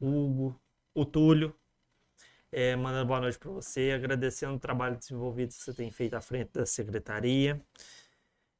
Hugo, 0.00 0.60
o 0.92 1.04
Túlio. 1.04 1.54
É, 2.50 2.74
mandando 2.74 3.06
boa 3.06 3.20
noite 3.20 3.38
para 3.38 3.50
você, 3.52 3.92
agradecendo 3.94 4.54
o 4.56 4.58
trabalho 4.58 4.96
desenvolvido 4.96 5.50
que 5.50 5.54
você 5.62 5.72
tem 5.72 5.88
feito 5.92 6.14
à 6.14 6.20
frente 6.20 6.50
da 6.52 6.66
secretaria. 6.66 7.64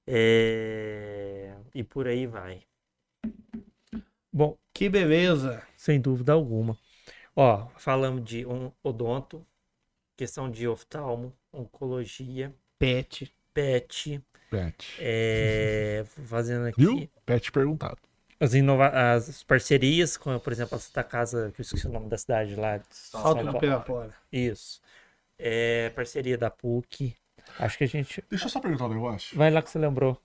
É, 0.07 1.57
e 1.74 1.82
por 1.82 2.07
aí 2.07 2.24
vai. 2.27 2.62
Bom, 4.32 4.57
Que 4.73 4.89
beleza. 4.89 5.61
sem 5.77 6.01
dúvida 6.01 6.32
alguma. 6.32 6.78
Ó, 7.35 7.69
falamos 7.77 8.24
de 8.24 8.47
um 8.47 8.70
odonto, 8.82 9.44
questão 10.16 10.51
de 10.51 10.66
oftalmo, 10.68 11.32
oncologia, 11.52 12.55
Pet. 12.78 13.34
pet, 13.55 14.22
Pet. 14.51 14.97
é, 14.98 16.05
fazendo 16.24 16.66
aqui 16.66 16.80
Viu? 16.80 17.10
Pet 17.24 17.51
perguntado. 17.52 17.98
as, 18.40 18.55
inova 18.55 18.89
as 18.89 19.43
parcerias, 19.43 20.16
com, 20.16 20.39
por 20.39 20.52
exemplo, 20.52 20.76
a 20.76 20.78
Santa 20.80 21.02
Casa, 21.05 21.52
que 21.55 21.60
eu 21.60 21.62
esqueci 21.62 21.86
o 21.86 21.93
nome 21.93 22.09
da 22.09 22.18
cidade 22.18 22.55
lá. 22.56 22.80
Salto 22.90 23.44
do. 23.44 23.59
Pirapora. 23.59 24.14
Isso. 24.32 24.80
É, 25.39 25.90
parceria 25.90 26.36
da 26.39 26.51
PUC. 26.51 27.16
Acho 27.59 27.78
que 27.78 27.84
a 27.84 27.86
gente. 27.89 28.22
Deixa 28.30 28.47
eu 28.47 28.51
só 28.51 28.60
perguntar 28.60 28.86
um 28.86 28.94
negócio. 28.94 29.36
Vai 29.36 29.51
lá 29.51 29.62
que 29.62 29.70
você 29.70 29.78
lembrou. 29.78 30.20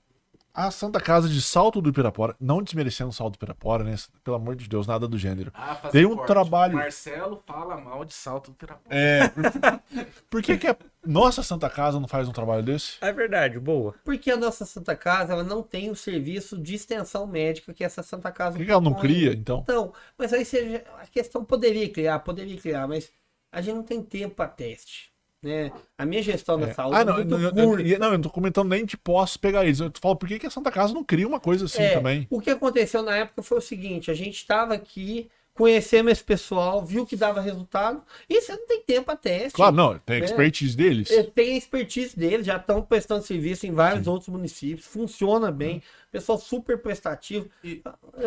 A 0.58 0.72
Santa 0.72 1.00
Casa 1.00 1.30
de 1.30 1.40
Salto 1.40 1.80
do 1.80 1.94
Pirapora, 1.94 2.36
não 2.40 2.64
desmerecendo 2.64 3.12
o 3.12 3.14
Salto 3.14 3.34
do 3.34 3.38
Pirapora, 3.38 3.84
né? 3.84 3.94
Pelo 4.24 4.38
amor 4.38 4.56
de 4.56 4.68
Deus, 4.68 4.88
nada 4.88 5.08
do 5.08 5.16
gênero. 5.16 5.52
Ah, 5.54 5.76
fazer 5.76 6.00
Tem 6.00 6.06
um 6.08 6.16
corte. 6.16 6.26
trabalho- 6.26 6.74
Marcelo 6.74 7.44
fala 7.46 7.78
mal 7.80 8.04
de 8.04 8.16
salto 8.16 8.50
do 8.50 8.58
Pirapora. 8.58 8.88
É. 8.90 9.20
Por 10.28 10.42
que, 10.42 10.58
que 10.58 10.66
a 10.66 10.76
nossa 11.06 11.44
Santa 11.44 11.70
Casa 11.70 12.00
não 12.00 12.08
faz 12.08 12.28
um 12.28 12.32
trabalho 12.32 12.64
desse? 12.64 12.98
É 13.02 13.14
verdade, 13.14 13.60
boa. 13.60 13.94
Porque 14.04 14.32
a 14.32 14.36
nossa 14.36 14.66
Santa 14.66 14.96
Casa 14.96 15.34
ela 15.34 15.44
não 15.44 15.62
tem 15.62 15.92
o 15.92 15.96
serviço 15.96 16.58
de 16.58 16.74
extensão 16.74 17.28
médica 17.28 17.72
que 17.72 17.84
essa 17.84 18.02
Santa 18.02 18.32
Casa 18.32 18.54
Por 18.54 18.58
que, 18.58 18.66
que 18.66 18.72
ela 18.72 18.82
não 18.82 18.96
cria, 18.96 19.34
então? 19.34 19.60
Então, 19.62 19.94
mas 20.18 20.34
aí 20.34 20.44
seja, 20.44 20.84
a 21.00 21.06
questão 21.06 21.46
poderia 21.46 21.88
criar, 21.88 22.18
poderia 22.18 22.58
criar, 22.60 22.88
mas 22.88 23.12
a 23.52 23.62
gente 23.62 23.76
não 23.76 23.84
tem 23.84 24.02
tempo 24.02 24.34
para 24.34 24.50
teste. 24.50 25.12
Né? 25.42 25.72
A 25.98 26.06
minha 26.06 26.22
gestão 26.24 26.60
da 26.60 26.74
saúde 26.74 26.98
Ah, 26.98 27.02
é 27.02 27.06
não, 27.06 27.14
muito 27.16 27.30
não, 27.30 27.40
eu, 27.40 27.52
curta. 27.68 27.84
eu- 27.88 28.00
não, 28.00 28.08
eu 28.08 28.14
não 28.14 28.22
tô 28.22 28.30
comentando 28.32 28.70
nem 28.70 28.84
de 28.84 28.98
posso 28.98 29.40
pegar 29.40 29.64
eles. 29.66 29.80
Eu 29.80 29.92
falo, 30.02 30.16
por 30.16 30.28
que, 30.28 30.40
que 30.40 30.48
a 30.48 30.50
Santa 30.50 30.72
Casa 30.72 30.94
não 30.94 31.04
cria 31.04 31.28
uma 31.28 31.40
coisa 31.40 31.66
assim 31.66 31.84
É, 31.84 31.94
também? 31.94 32.26
O 32.30 32.42
que 32.42 32.50
aconteceu 32.50 33.04
na 33.04 33.16
época 33.18 33.44
foi 33.44 33.60
o 33.60 33.62
seguinte: 33.62 34.10
a 34.10 34.16
gente 34.16 34.36
estava 34.36 34.74
aqui, 34.74 35.30
conhecemos 35.54 36.12
esse 36.12 36.24
pessoal, 36.24 36.84
viu 36.84 37.06
que 37.06 37.16
dava 37.16 37.40
resultado, 37.40 38.02
e 38.28 38.42
você 38.42 38.52
não 38.56 38.66
tem 38.66 38.82
tempo 38.82 39.06
para 39.06 39.16
teste. 39.16 39.54
Claro, 39.54 39.76
não, 39.76 40.00
tem 40.00 40.16
a 40.18 40.20
É. 40.22 40.24
expertise 40.26 40.76
deles. 40.76 41.12
Eh, 41.12 41.22
Tem 41.24 41.54
a 41.54 41.58
expertise 41.58 42.18
deles, 42.18 42.46
já 42.46 42.58
estão 42.58 42.82
prestando 42.82 43.24
serviço 43.24 43.68
em 43.68 43.72
vários 43.72 44.08
outros 44.08 44.30
municípios, 44.30 44.88
funciona 44.88 45.52
bem, 45.52 45.84
pessoal 46.12 46.40
super 46.40 46.80
prestativo. 46.82 47.48
E- 47.64 47.84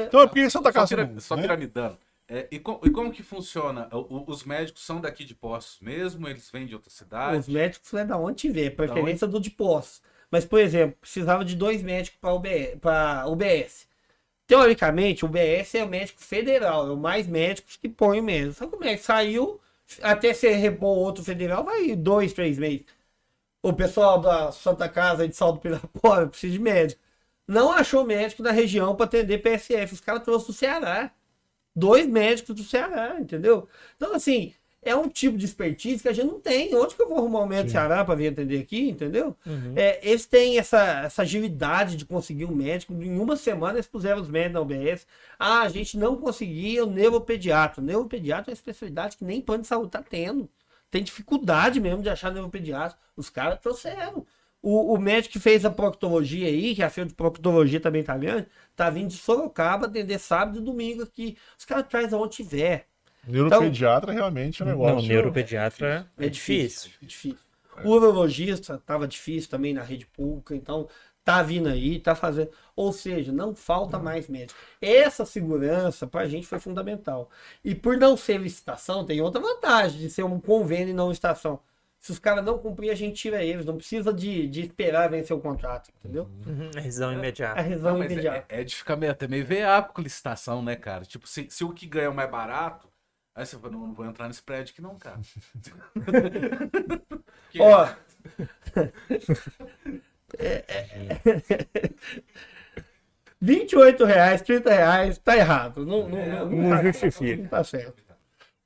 Então 0.07 0.21
é 0.21 0.27
porque 0.29 0.41
a 0.41 0.51
Santa 0.51 0.69
Só, 0.69 0.73
Casa. 0.73 0.89
pira- 0.97 1.07
não, 1.09 1.19
só 1.21 1.35
né? 1.37 1.43
É, 2.33 2.47
e, 2.51 2.61
com- 2.61 2.81
e 2.85 2.91
como 2.91 3.11
que 3.13 3.25
funciona? 3.25 3.89
O- 3.93 4.25
os 4.31 4.45
médicos 4.45 4.85
são 4.85 5.01
daqui 5.01 5.25
de 5.25 5.35
Poços 5.35 5.81
mesmo? 5.81 6.29
Eles 6.29 6.49
vêm 6.51 6.65
de 6.65 6.75
outra 6.75 6.89
cidade? 6.91 7.39
Os 7.41 7.49
médicos 7.49 7.93
é 7.95 8.05
da 8.05 8.17
onde 8.17 8.37
tiver, 8.37 8.71
preferência 8.71 9.27
do 9.27 9.41
de 9.41 9.51
pós. 9.51 10.01
Mas, 10.31 10.45
por 10.45 10.61
exemplo, 10.61 10.97
precisava 11.01 11.45
de 11.45 11.57
dois 11.57 11.83
médicos 11.83 12.21
para 12.21 13.27
UBS. 13.27 13.89
Teoricamente, 14.47 15.25
o 15.25 15.29
UBS 15.29 15.75
é 15.79 15.85
o 15.85 15.89
médico 15.89 16.21
federal, 16.23 16.87
é 16.89 16.93
o 16.93 16.97
mais 16.97 17.27
médicos 17.27 17.77
que 17.77 17.89
põe 17.89 18.21
mesmo. 18.21 18.53
Só 18.53 18.67
que 18.67 18.77
o 18.77 18.79
médico 18.81 19.05
saiu, 19.05 19.61
até 20.03 20.33
ser 20.33 20.53
repor 20.55 20.97
outro 20.99 21.25
federal, 21.25 21.65
vai 21.65 21.95
dois, 21.97 22.33
três 22.33 22.59
meses. 22.59 22.85
O 23.63 23.73
pessoal 23.73 24.21
da 24.21 24.53
Santa 24.53 24.89
Casa 24.89 25.29
de 25.29 25.37
Saldo 25.37 25.61
Pirapora 25.61 26.27
precisa 26.29 26.53
de 26.55 26.59
médico. 26.61 27.01
Não 27.47 27.73
achou 27.73 28.05
médico 28.05 28.43
na 28.43 28.53
região 28.53 28.95
para 28.97 29.07
atender 29.07 29.39
PSF. 29.39 29.95
Os 29.95 30.01
caras 30.01 30.23
trouxeram 30.23 30.47
do 30.47 30.53
Ceará. 30.53 31.11
Dois 31.75 32.07
médicos 32.07 32.55
do 32.57 32.65
Ceará, 32.65 33.17
entendeu? 33.21 33.69
Então, 33.97 34.15
assim, 34.15 34.53
é 34.83 34.97
um 34.97 35.09
tipo 35.09 35.37
de 35.37 35.45
expertise 35.45 36.03
que 36.03 36.09
a 36.09 36.13
gente 36.13 36.27
não 36.27 36.41
tem. 36.41 36.75
Onde 36.75 36.95
que 36.95 37.03
eu 37.03 37.09
vou 37.09 37.19
arrumar 37.19 37.41
um 37.41 37.47
médico 37.47 37.67
do 37.69 37.73
Ceará 37.73 38.05
para 38.05 38.15
vir 38.15 38.29
atender 38.29 38.61
aqui, 38.61 38.89
entendeu? 38.89 39.37
É, 39.77 40.01
eles 40.03 40.25
têm 40.27 40.59
essa, 40.59 41.03
essa 41.05 41.23
agilidade 41.23 41.97
de 41.97 42.05
conseguir 42.07 42.47
um 42.47 42.55
médico. 42.55 42.93
Em 42.95 43.19
uma 43.19 43.37
semana 43.37 43.75
eles 43.75 43.87
puseram 43.87 44.23
os 44.23 44.29
médicos 44.29 44.55
na 44.55 44.61
UBS. 44.61 45.07
Ah, 45.39 45.61
a 45.61 45.69
gente 45.69 45.99
não 45.99 46.17
conseguia 46.17 46.85
o 46.85 46.91
neuropediatra. 46.91 47.83
O 47.83 47.85
neuropediatra 47.85 48.51
é 48.51 48.53
uma 48.53 48.55
especialidade 48.55 49.17
que 49.17 49.25
nem 49.25 49.41
plano 49.41 49.63
de 49.63 49.69
saúde 49.69 49.89
está 49.89 50.03
tendo. 50.03 50.49
Tem 50.91 51.03
dificuldade 51.05 51.79
mesmo 51.79 52.03
de 52.03 52.09
achar 52.09 52.33
neuropediatra. 52.33 52.99
Os 53.17 53.29
caras 53.29 53.61
trouxeram. 53.61 54.27
O, 54.63 54.95
o 54.95 54.99
médico 54.99 55.33
que 55.33 55.41
fez 55.41 55.65
a 55.65 55.71
proctologia 55.71 56.47
aí, 56.47 56.75
que 56.75 56.83
a 56.83 56.91
feira 56.91 57.09
de 57.09 57.15
proctologia 57.15 57.81
também 57.81 58.03
tá 58.03 58.17
grande, 58.17 58.47
tá 58.77 58.91
vindo 58.91 59.09
de 59.09 59.17
Sorocaba 59.17 59.87
atender 59.87 60.19
sábado 60.19 60.59
e 60.59 60.63
domingo 60.63 61.03
aqui. 61.03 61.37
Os 61.59 61.65
caras 61.65 61.87
trazem 61.89 62.19
aonde 62.19 62.37
tiver. 62.37 62.87
Neuropediatra 63.27 64.13
realmente 64.13 64.63
é 64.63 64.65
um 64.65 64.69
negócio. 64.69 64.97
Não, 64.97 65.03
neuropediatra 65.03 66.11
É 66.19 66.27
é 66.27 66.29
difícil. 66.29 66.91
difícil. 66.91 66.99
É 67.03 67.07
difícil. 67.07 67.39
O 67.85 67.91
urologista 67.93 68.75
estava 68.75 69.09
difícil 69.09 69.49
também 69.51 69.73
na 69.73 69.83
rede 69.83 70.07
pública, 70.07 70.55
então 70.55 70.89
tá 71.25 71.43
vindo 71.43 71.69
aí, 71.69 71.99
tá 71.99 72.15
fazendo. 72.15 72.51
Ou 72.77 72.93
seja, 72.93 73.33
não 73.33 73.55
falta 73.55 73.99
mais 73.99 74.29
médico. 74.29 74.59
Essa 74.81 75.25
segurança 75.25 76.07
para 76.07 76.23
a 76.23 76.29
gente 76.29 76.47
foi 76.47 76.59
fundamental. 76.59 77.31
E 77.65 77.75
por 77.75 77.97
não 77.97 78.17
ser 78.17 78.39
licitação, 78.39 79.05
tem 79.05 79.21
outra 79.21 79.41
vantagem 79.41 79.99
de 80.01 80.11
ser 80.11 80.25
um 80.25 80.41
convênio 80.41 80.91
e 80.91 80.95
não 80.95 81.09
licitação. 81.09 81.61
Se 82.01 82.11
os 82.13 82.19
caras 82.19 82.43
não 82.43 82.57
cumprir, 82.59 82.89
a 82.91 82.95
gente 82.95 83.17
tira 83.21 83.45
eles. 83.45 83.67
Não 83.67 83.77
precisa 83.77 84.11
de, 84.13 84.49
de 84.49 84.63
esperar 84.63 85.11
vencer 85.11 85.37
o 85.37 85.41
contrato, 85.41 85.91
entendeu? 85.99 86.31
Uhum, 86.47 86.71
A 86.75 87.13
imediata. 87.13 87.61
resão 87.61 87.93
Não, 87.93 87.99
mas 87.99 88.11
imediata. 88.11 88.47
é, 88.49 88.63
é 88.63 88.65
de 88.65 88.75
ficar 88.75 88.97
meio, 88.97 89.13
até 89.13 89.29
meio 89.29 89.45
veaco 89.45 89.93
com 89.93 90.01
licitação, 90.01 90.63
né, 90.63 90.77
cara? 90.77 91.05
Tipo, 91.05 91.29
se, 91.29 91.47
se 91.51 91.63
o 91.63 91.75
que 91.75 91.85
ganha 91.87 92.07
é 92.07 92.09
o 92.09 92.15
mais 92.15 92.31
barato, 92.31 92.89
aí 93.35 93.45
você 93.45 93.59
fala, 93.59 93.75
não, 93.75 93.87
não 93.89 93.93
vou 93.95 94.07
entrar 94.07 94.29
nesse 94.29 94.43
prédio 94.43 94.73
aqui 94.73 94.81
não, 94.81 94.97
cara. 94.99 95.21
Que- 97.51 97.61
Ó. 97.61 97.87
28 103.41 104.05
reais, 104.05 104.43
30 104.43 104.71
reais, 104.71 105.19
tá 105.19 105.37
errado. 105.37 105.87
Não, 105.87 106.09
não, 106.09 106.27
não, 106.27 106.51
não 106.51 106.71
tá- 106.77 106.83
justifica. 106.83 107.43
Não 107.43 107.49
tá 107.49 107.65
certo. 107.65 108.03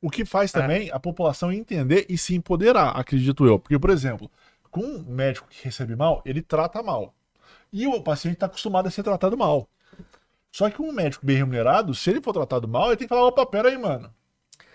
O 0.05 0.11
que 0.11 0.25
faz 0.25 0.53
também 0.53 0.91
a 0.91 1.01
população 1.01 1.51
entender 1.51 2.05
e 2.11 2.19
se 2.19 2.35
empoderar, 2.35 2.91
acredito 2.91 3.47
eu. 3.47 3.59
Porque, 3.59 3.79
por 3.79 3.89
exemplo, 3.89 4.31
com 4.71 4.83
um 4.83 5.03
médico 5.03 5.49
que 5.49 5.65
recebe 5.65 5.97
mal, 5.97 6.21
ele 6.27 6.43
trata 6.43 6.83
mal. 6.83 7.15
E 7.73 7.87
o 7.87 8.03
paciente 8.03 8.35
está 8.35 8.47
acostumado 8.47 8.87
a 8.87 8.91
ser 8.91 9.03
tratado 9.03 9.37
mal. 9.37 9.67
Só 10.53 10.69
que 10.69 10.83
um 10.83 10.93
médico 10.93 11.25
bem 11.25 11.37
remunerado, 11.39 11.95
se 11.95 12.11
ele 12.11 12.21
for 12.21 12.33
tratado 12.35 12.69
mal, 12.69 12.89
ele 12.89 12.97
tem 12.97 13.09
que 13.09 13.15
falar, 13.15 13.27
opa, 13.29 13.47
pera 13.47 13.71
aí, 13.71 13.79
mano. 13.79 14.13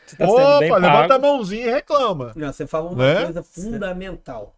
Você 0.08 0.16
tá 0.18 0.26
opa, 0.28 0.78
levanta 0.78 1.08
pago. 1.10 1.14
a 1.14 1.20
mãozinha 1.20 1.66
e 1.68 1.70
reclama. 1.70 2.34
Não, 2.36 2.52
você 2.52 2.66
falou 2.66 2.94
uma 2.94 3.14
Né? 3.14 3.24
coisa 3.26 3.44
fundamental. 3.44 4.56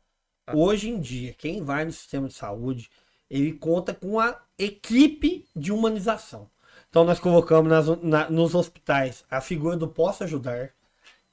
Hoje 0.53 0.89
em 0.89 0.99
dia, 0.99 1.33
quem 1.33 1.63
vai 1.63 1.83
no 1.85 1.91
sistema 1.91 2.27
de 2.29 2.33
saúde, 2.33 2.89
ele 3.29 3.51
conta 3.53 3.93
com 3.93 4.19
a 4.19 4.39
equipe 4.57 5.45
de 5.55 5.71
humanização. 5.71 6.49
Então 6.91 7.05
nós 7.05 7.19
colocamos 7.21 7.71
nas- 7.71 8.03
na- 8.03 8.29
nos 8.31 8.55
hospitais 8.55 9.25
a 9.31 9.41
figura 9.41 9.77
do 9.77 9.89
posso 9.89 10.25
ajudar, 10.25 10.71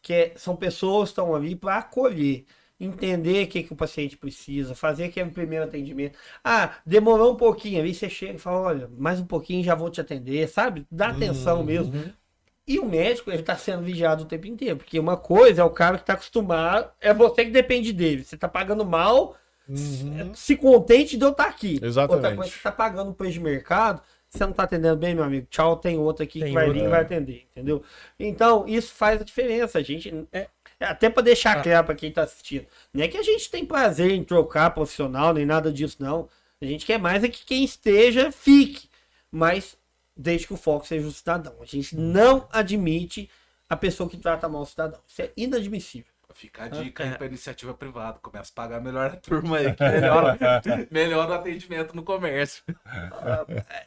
que 0.03 0.13
é- 0.15 0.33
são 0.37 0.57
pessoas 0.57 1.11
que 1.11 1.13
estão 1.13 1.35
ali 1.35 1.57
para 1.57 1.79
acolher, 1.79 2.47
entender 2.81 3.45
o 3.47 3.49
que, 3.49 3.63
que 3.65 3.73
o 3.73 3.77
paciente 3.77 4.17
precisa, 4.17 4.75
fazer 4.75 5.05
aquele 5.05 5.31
primeiro 5.31 5.65
atendimento. 5.67 6.19
Ah, 6.45 6.77
demorou 6.87 7.33
um 7.33 7.37
pouquinho, 7.37 7.83
aí 7.83 7.95
você 7.95 8.09
chega 8.11 8.35
e 8.35 8.39
fala, 8.39 8.61
olha, 8.61 8.91
mais 8.99 9.21
um 9.21 9.27
pouquinho 9.27 9.65
já 9.65 9.75
vou 9.75 9.91
te 9.91 10.01
atender, 10.01 10.49
sabe? 10.49 10.87
Dá 10.91 11.09
atenção 11.11 11.65
mesmo. 11.65 11.93
E 12.67 12.79
o 12.79 12.87
médico, 12.87 13.31
ele 13.31 13.43
tá 13.43 13.57
sendo 13.57 13.83
vigiado 13.83 14.25
o 14.25 14.27
tempo 14.27 14.47
inteiro. 14.47 14.77
Porque 14.77 14.99
uma 14.99 15.17
coisa 15.17 15.63
é 15.63 15.65
o 15.65 15.71
cara 15.71 15.99
que 15.99 16.05
tá 16.05 16.15
acostumado, 16.15 16.91
é 17.01 17.15
você 17.15 17.45
que 17.47 17.51
depende 17.51 17.93
dele. 17.93 18.25
Você 18.25 18.37
tá 18.37 18.49
pagando 18.49 18.85
mal, 18.85 19.37
se 20.35 20.57
contente 20.57 21.17
de 21.17 21.25
eu 21.25 21.31
estar 21.31 21.47
aqui. 21.47 21.81
Exatamente. 21.83 22.13
Outra 22.13 22.35
coisa, 22.35 22.51
você 22.53 22.61
tá 22.61 22.73
pagando 22.73 23.15
preço 23.15 23.35
de 23.35 23.41
mercado, 23.41 24.03
você 24.31 24.45
não 24.45 24.53
tá 24.53 24.65
atendendo 24.65 24.97
bem, 24.97 25.15
meu 25.15 25.25
amigo. 25.25 25.47
Tchau, 25.51 25.77
tem 25.77 25.99
outro 25.99 26.23
aqui 26.23 26.41
Tem 26.41 26.49
que 26.49 26.55
vai 26.55 26.67
outro. 26.67 26.81
vir 26.81 26.87
e 26.87 26.91
vai 26.91 27.01
atender, 27.01 27.49
entendeu? 27.51 27.83
Então, 28.19 28.67
isso 28.69 28.93
faz 28.93 29.21
a 29.21 29.25
diferença. 29.25 29.79
A 29.79 29.83
gente. 29.83 30.13
é, 30.33 30.49
É 30.79 30.85
até 30.85 31.09
para 31.09 31.23
deixar 31.23 31.59
ah. 31.59 31.63
claro 31.63 31.87
para 31.87 31.95
quem 31.95 32.13
tá 32.13 32.23
assistindo. 32.23 32.67
Não 32.93 33.03
é 33.03 33.09
que 33.09 33.17
a 33.17 33.23
gente 33.23 33.51
tem 33.51 33.65
prazer 33.65 34.11
em 34.13 34.23
trocar 34.23 34.71
profissional, 34.71 35.33
nem 35.33 35.47
nada 35.47 35.73
disso, 35.73 35.97
não. 36.01 36.29
A 36.61 36.65
gente 36.65 36.85
quer 36.85 36.99
mais 36.99 37.25
é 37.25 37.29
que 37.29 37.45
quem 37.45 37.65
esteja 37.65 38.31
fique. 38.31 38.89
Mas 39.31 39.77
desde 40.17 40.47
que 40.47 40.55
o 40.55 40.57
foco 40.57 40.87
seja 40.87 41.07
o 41.07 41.13
cidadão. 41.13 41.55
A 41.61 41.65
gente 41.65 41.97
não 41.97 42.47
admite 42.53 43.31
a 43.69 43.77
pessoa 43.77 44.09
que 44.11 44.17
trata 44.17 44.49
mal 44.49 44.63
o 44.63 44.67
cidadão. 44.67 45.01
Isso 45.07 45.23
é 45.23 45.31
inadmissível. 45.37 46.13
Fica 46.39 46.67
a 46.67 46.69
dica 46.69 47.03
aí 47.03 47.11
é. 47.11 47.15
pra 47.17 47.27
iniciativa 47.27 47.75
privada. 47.75 48.21
Começa 48.23 48.53
a 48.53 48.55
pagar 48.55 48.81
melhor 48.81 49.07
a 49.07 49.17
turma 49.17 49.57
aí, 49.57 49.75
que 49.75 49.83
melhora, 49.83 50.39
melhora 50.89 51.31
o 51.33 51.35
atendimento 51.35 51.97
no 51.97 52.05
comércio. 52.05 52.63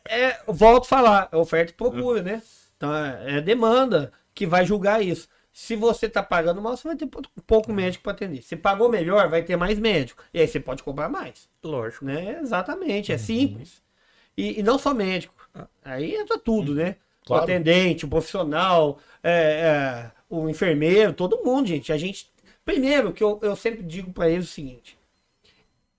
É, 0.06 0.24
é, 0.24 0.40
volto 0.46 0.84
a 0.84 0.88
falar, 0.88 1.30
é 1.32 1.38
oferta 1.38 1.72
e 1.72 1.76
procura, 1.76 2.22
né? 2.22 2.42
Então 2.76 2.94
é, 2.94 3.38
é 3.38 3.42
demanda 3.42 4.12
que 4.36 4.46
vai 4.46 4.66
julgar 4.66 5.02
isso. 5.02 5.30
Se 5.54 5.78
você 5.78 6.10
tá 6.10 6.22
pagando 6.22 6.62
mal, 6.62 6.76
você 6.76 6.86
vai 6.90 6.98
ter 6.98 7.08
pouco 7.48 7.72
médico 7.72 8.04
para 8.04 8.12
atender. 8.12 8.42
Se 8.42 8.58
pagou 8.58 8.90
melhor, 8.90 9.30
vai 9.30 9.44
ter 9.44 9.56
mais 9.56 9.80
médico. 9.80 10.22
E 10.34 10.42
aí 10.42 10.48
você 10.48 10.60
pode 10.60 10.84
cobrar 10.84 11.08
mais. 11.08 11.48
Lógico. 11.64 12.04
Né? 12.04 12.38
Exatamente, 12.42 13.14
é 13.14 13.16
uhum. 13.16 13.22
simples. 13.22 13.82
E, 14.36 14.60
e, 14.60 14.64
não 14.64 14.78
só 14.78 14.94
médico. 14.94 15.34
Aí 15.86 16.16
entra 16.16 16.38
tudo, 16.38 16.76
né? 16.76 16.98
Claro. 17.26 17.44
O 17.44 17.46
atendente, 17.46 18.04
o 18.04 18.10
profissional, 18.10 19.00
é, 19.24 19.32
é, 19.32 20.12
o 20.32 20.50
enfermeiro, 20.50 21.14
todo 21.14 21.44
mundo, 21.44 21.68
gente. 21.68 21.92
A 21.92 21.98
gente. 21.98 22.31
Primeiro, 22.64 23.12
que 23.14 23.24
eu, 23.24 23.40
eu 23.42 23.56
sempre 23.56 23.84
digo 23.84 24.12
para 24.14 24.30
eles 24.30 24.50
o 24.50 24.52
seguinte: 24.52 24.98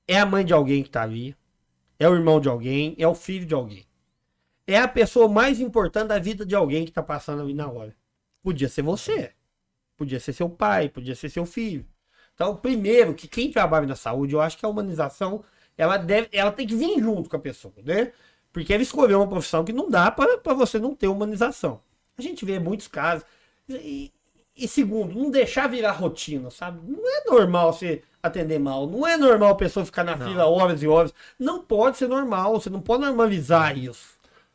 é 0.06 0.18
a 0.18 0.26
mãe 0.26 0.44
de 0.44 0.52
alguém 0.52 0.82
que 0.82 0.90
tá 0.90 1.02
ali, 1.02 1.36
é 1.98 2.08
o 2.08 2.14
irmão 2.14 2.40
de 2.40 2.48
alguém, 2.48 2.94
é 2.98 3.06
o 3.06 3.14
filho 3.14 3.46
de 3.46 3.54
alguém. 3.54 3.84
É 4.66 4.78
a 4.78 4.88
pessoa 4.88 5.28
mais 5.28 5.60
importante 5.60 6.08
da 6.08 6.18
vida 6.18 6.46
de 6.46 6.54
alguém 6.54 6.84
que 6.84 6.92
tá 6.92 7.02
passando 7.02 7.42
ali 7.42 7.54
na 7.54 7.68
hora. 7.68 7.94
Podia 8.42 8.68
ser 8.68 8.82
você, 8.82 9.32
podia 9.96 10.20
ser 10.20 10.32
seu 10.32 10.48
pai, 10.48 10.88
podia 10.88 11.14
ser 11.14 11.28
seu 11.28 11.44
filho. 11.44 11.86
Então, 12.34 12.56
primeiro, 12.56 13.14
que 13.14 13.28
quem 13.28 13.50
trabalha 13.50 13.86
na 13.86 13.96
saúde, 13.96 14.34
eu 14.34 14.40
acho 14.40 14.56
que 14.56 14.64
a 14.64 14.68
humanização 14.68 15.44
ela, 15.76 15.96
deve, 15.96 16.28
ela 16.32 16.52
tem 16.52 16.66
que 16.66 16.74
vir 16.74 16.98
junto 17.00 17.28
com 17.28 17.36
a 17.36 17.40
pessoa, 17.40 17.74
né? 17.84 18.12
Porque 18.52 18.72
ele 18.72 18.82
escolheu 18.82 19.20
uma 19.20 19.28
profissão 19.28 19.64
que 19.64 19.72
não 19.72 19.88
dá 19.88 20.10
para 20.10 20.54
você 20.54 20.78
não 20.78 20.94
ter 20.94 21.08
humanização. 21.08 21.80
A 22.16 22.22
gente 22.22 22.44
vê 22.44 22.58
muitos 22.58 22.86
casos. 22.88 23.24
E, 23.68 24.12
e, 24.56 24.68
segundo, 24.68 25.14
não 25.14 25.30
deixar 25.30 25.66
virar 25.66 25.92
rotina, 25.92 26.50
sabe? 26.50 26.80
Não 26.86 27.02
é 27.08 27.24
normal 27.30 27.72
você 27.72 28.02
atender 28.22 28.58
mal. 28.58 28.86
Não 28.86 29.06
é 29.06 29.16
normal 29.16 29.50
a 29.50 29.56
pessoa 29.56 29.84
ficar 29.84 30.04
na 30.04 30.14
não. 30.14 30.26
fila 30.26 30.46
horas 30.46 30.82
e 30.82 30.88
horas. 30.88 31.12
Não 31.38 31.60
pode 31.62 31.96
ser 31.96 32.08
normal. 32.08 32.60
Você 32.60 32.68
não 32.68 32.80
pode 32.80 33.02
normalizar 33.02 33.76
isso. 33.76 34.12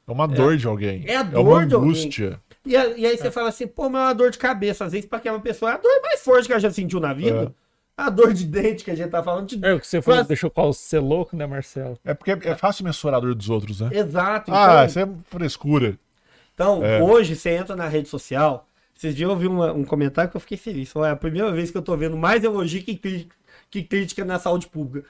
É 0.08 0.12
uma 0.12 0.28
dor 0.28 0.54
é, 0.54 0.58
de 0.58 0.68
alguém. 0.68 1.04
É 1.06 1.18
a 1.18 1.24
dor 1.24 1.40
é 1.40 1.42
uma 1.42 1.66
de 1.66 1.76
angústia. 1.76 2.40
E, 2.66 2.72
e, 2.72 3.06
aí 3.06 3.18
você 3.18 3.28
é. 3.28 3.32
fala 3.32 3.50
assim, 3.50 3.66
pô, 3.66 3.90
mas 3.90 4.02
é 4.02 4.06
uma 4.06 4.14
dor 4.14 4.32
de 4.32 4.38
cabeça. 4.38 4.86
Às 4.86 4.92
vezes, 4.92 5.08
para 5.08 5.18
aquela 5.18 5.40
pessoa, 5.40 5.72
é 5.72 5.74
a 5.74 5.78
dor 5.78 6.02
mais 6.02 6.22
forte 6.22 6.46
que 6.46 6.54
ela 6.54 6.62
já 6.62 6.72
sentiu 6.72 7.00
na 7.00 7.14
vida. 7.14 7.54
É. 7.54 7.68
A 7.98 8.12
dor 8.12 8.32
de 8.32 8.46
dente 8.46 8.84
que 8.84 8.92
a 8.92 8.96
gente 8.96 9.10
tá 9.10 9.24
falando. 9.24 9.48
De... 9.48 9.66
É 9.66 9.74
o 9.74 9.80
que 9.80 9.88
você 9.88 10.00
falou, 10.02 10.24
deixou 10.24 10.52
qual 10.52 10.72
ser 10.72 11.00
louco, 11.00 11.36
né, 11.36 11.48
Marcelo? 11.48 11.98
É 12.06 12.14
porque 12.14 12.32
é 12.32 12.56
fácil 12.56 12.86
mensurar 12.86 13.18
a 13.18 13.20
dor 13.20 13.34
dos 13.34 13.50
outros, 13.50 13.82
né? 13.82 13.90
Exato. 13.92 14.52
Ah, 14.54 14.64
então... 14.64 14.78
Ah, 14.78 14.86
isso 14.86 15.00
é 15.00 15.10
frescura. 15.26 15.98
Então, 16.54 16.86
é. 16.86 17.02
hoje 17.02 17.36
você 17.36 17.50
entra 17.50 17.76
na 17.76 17.88
rede 17.88 18.08
social. 18.08 18.67
Esses 18.98 19.16
dias 19.16 19.30
eu 19.30 19.38
vi 19.38 19.46
uma, 19.46 19.72
um 19.72 19.86
comentário 19.86 20.32
que 20.32 20.36
eu 20.36 20.42
fiquei 20.42 20.58
feliz. 20.58 20.92
Foi 20.92 21.08
a 21.08 21.16
primeira 21.16 21.52
vez 21.52 21.70
que 21.70 21.78
eu 21.78 21.84
tô 21.84 21.96
vendo 21.96 22.18
mais 22.18 22.44
elogio 22.44 22.82
que 22.82 22.96
crítica, 22.96 23.36
que 23.70 23.84
crítica 23.84 24.26
na 24.26 24.40
saúde 24.40 24.68
pública. 24.68 25.08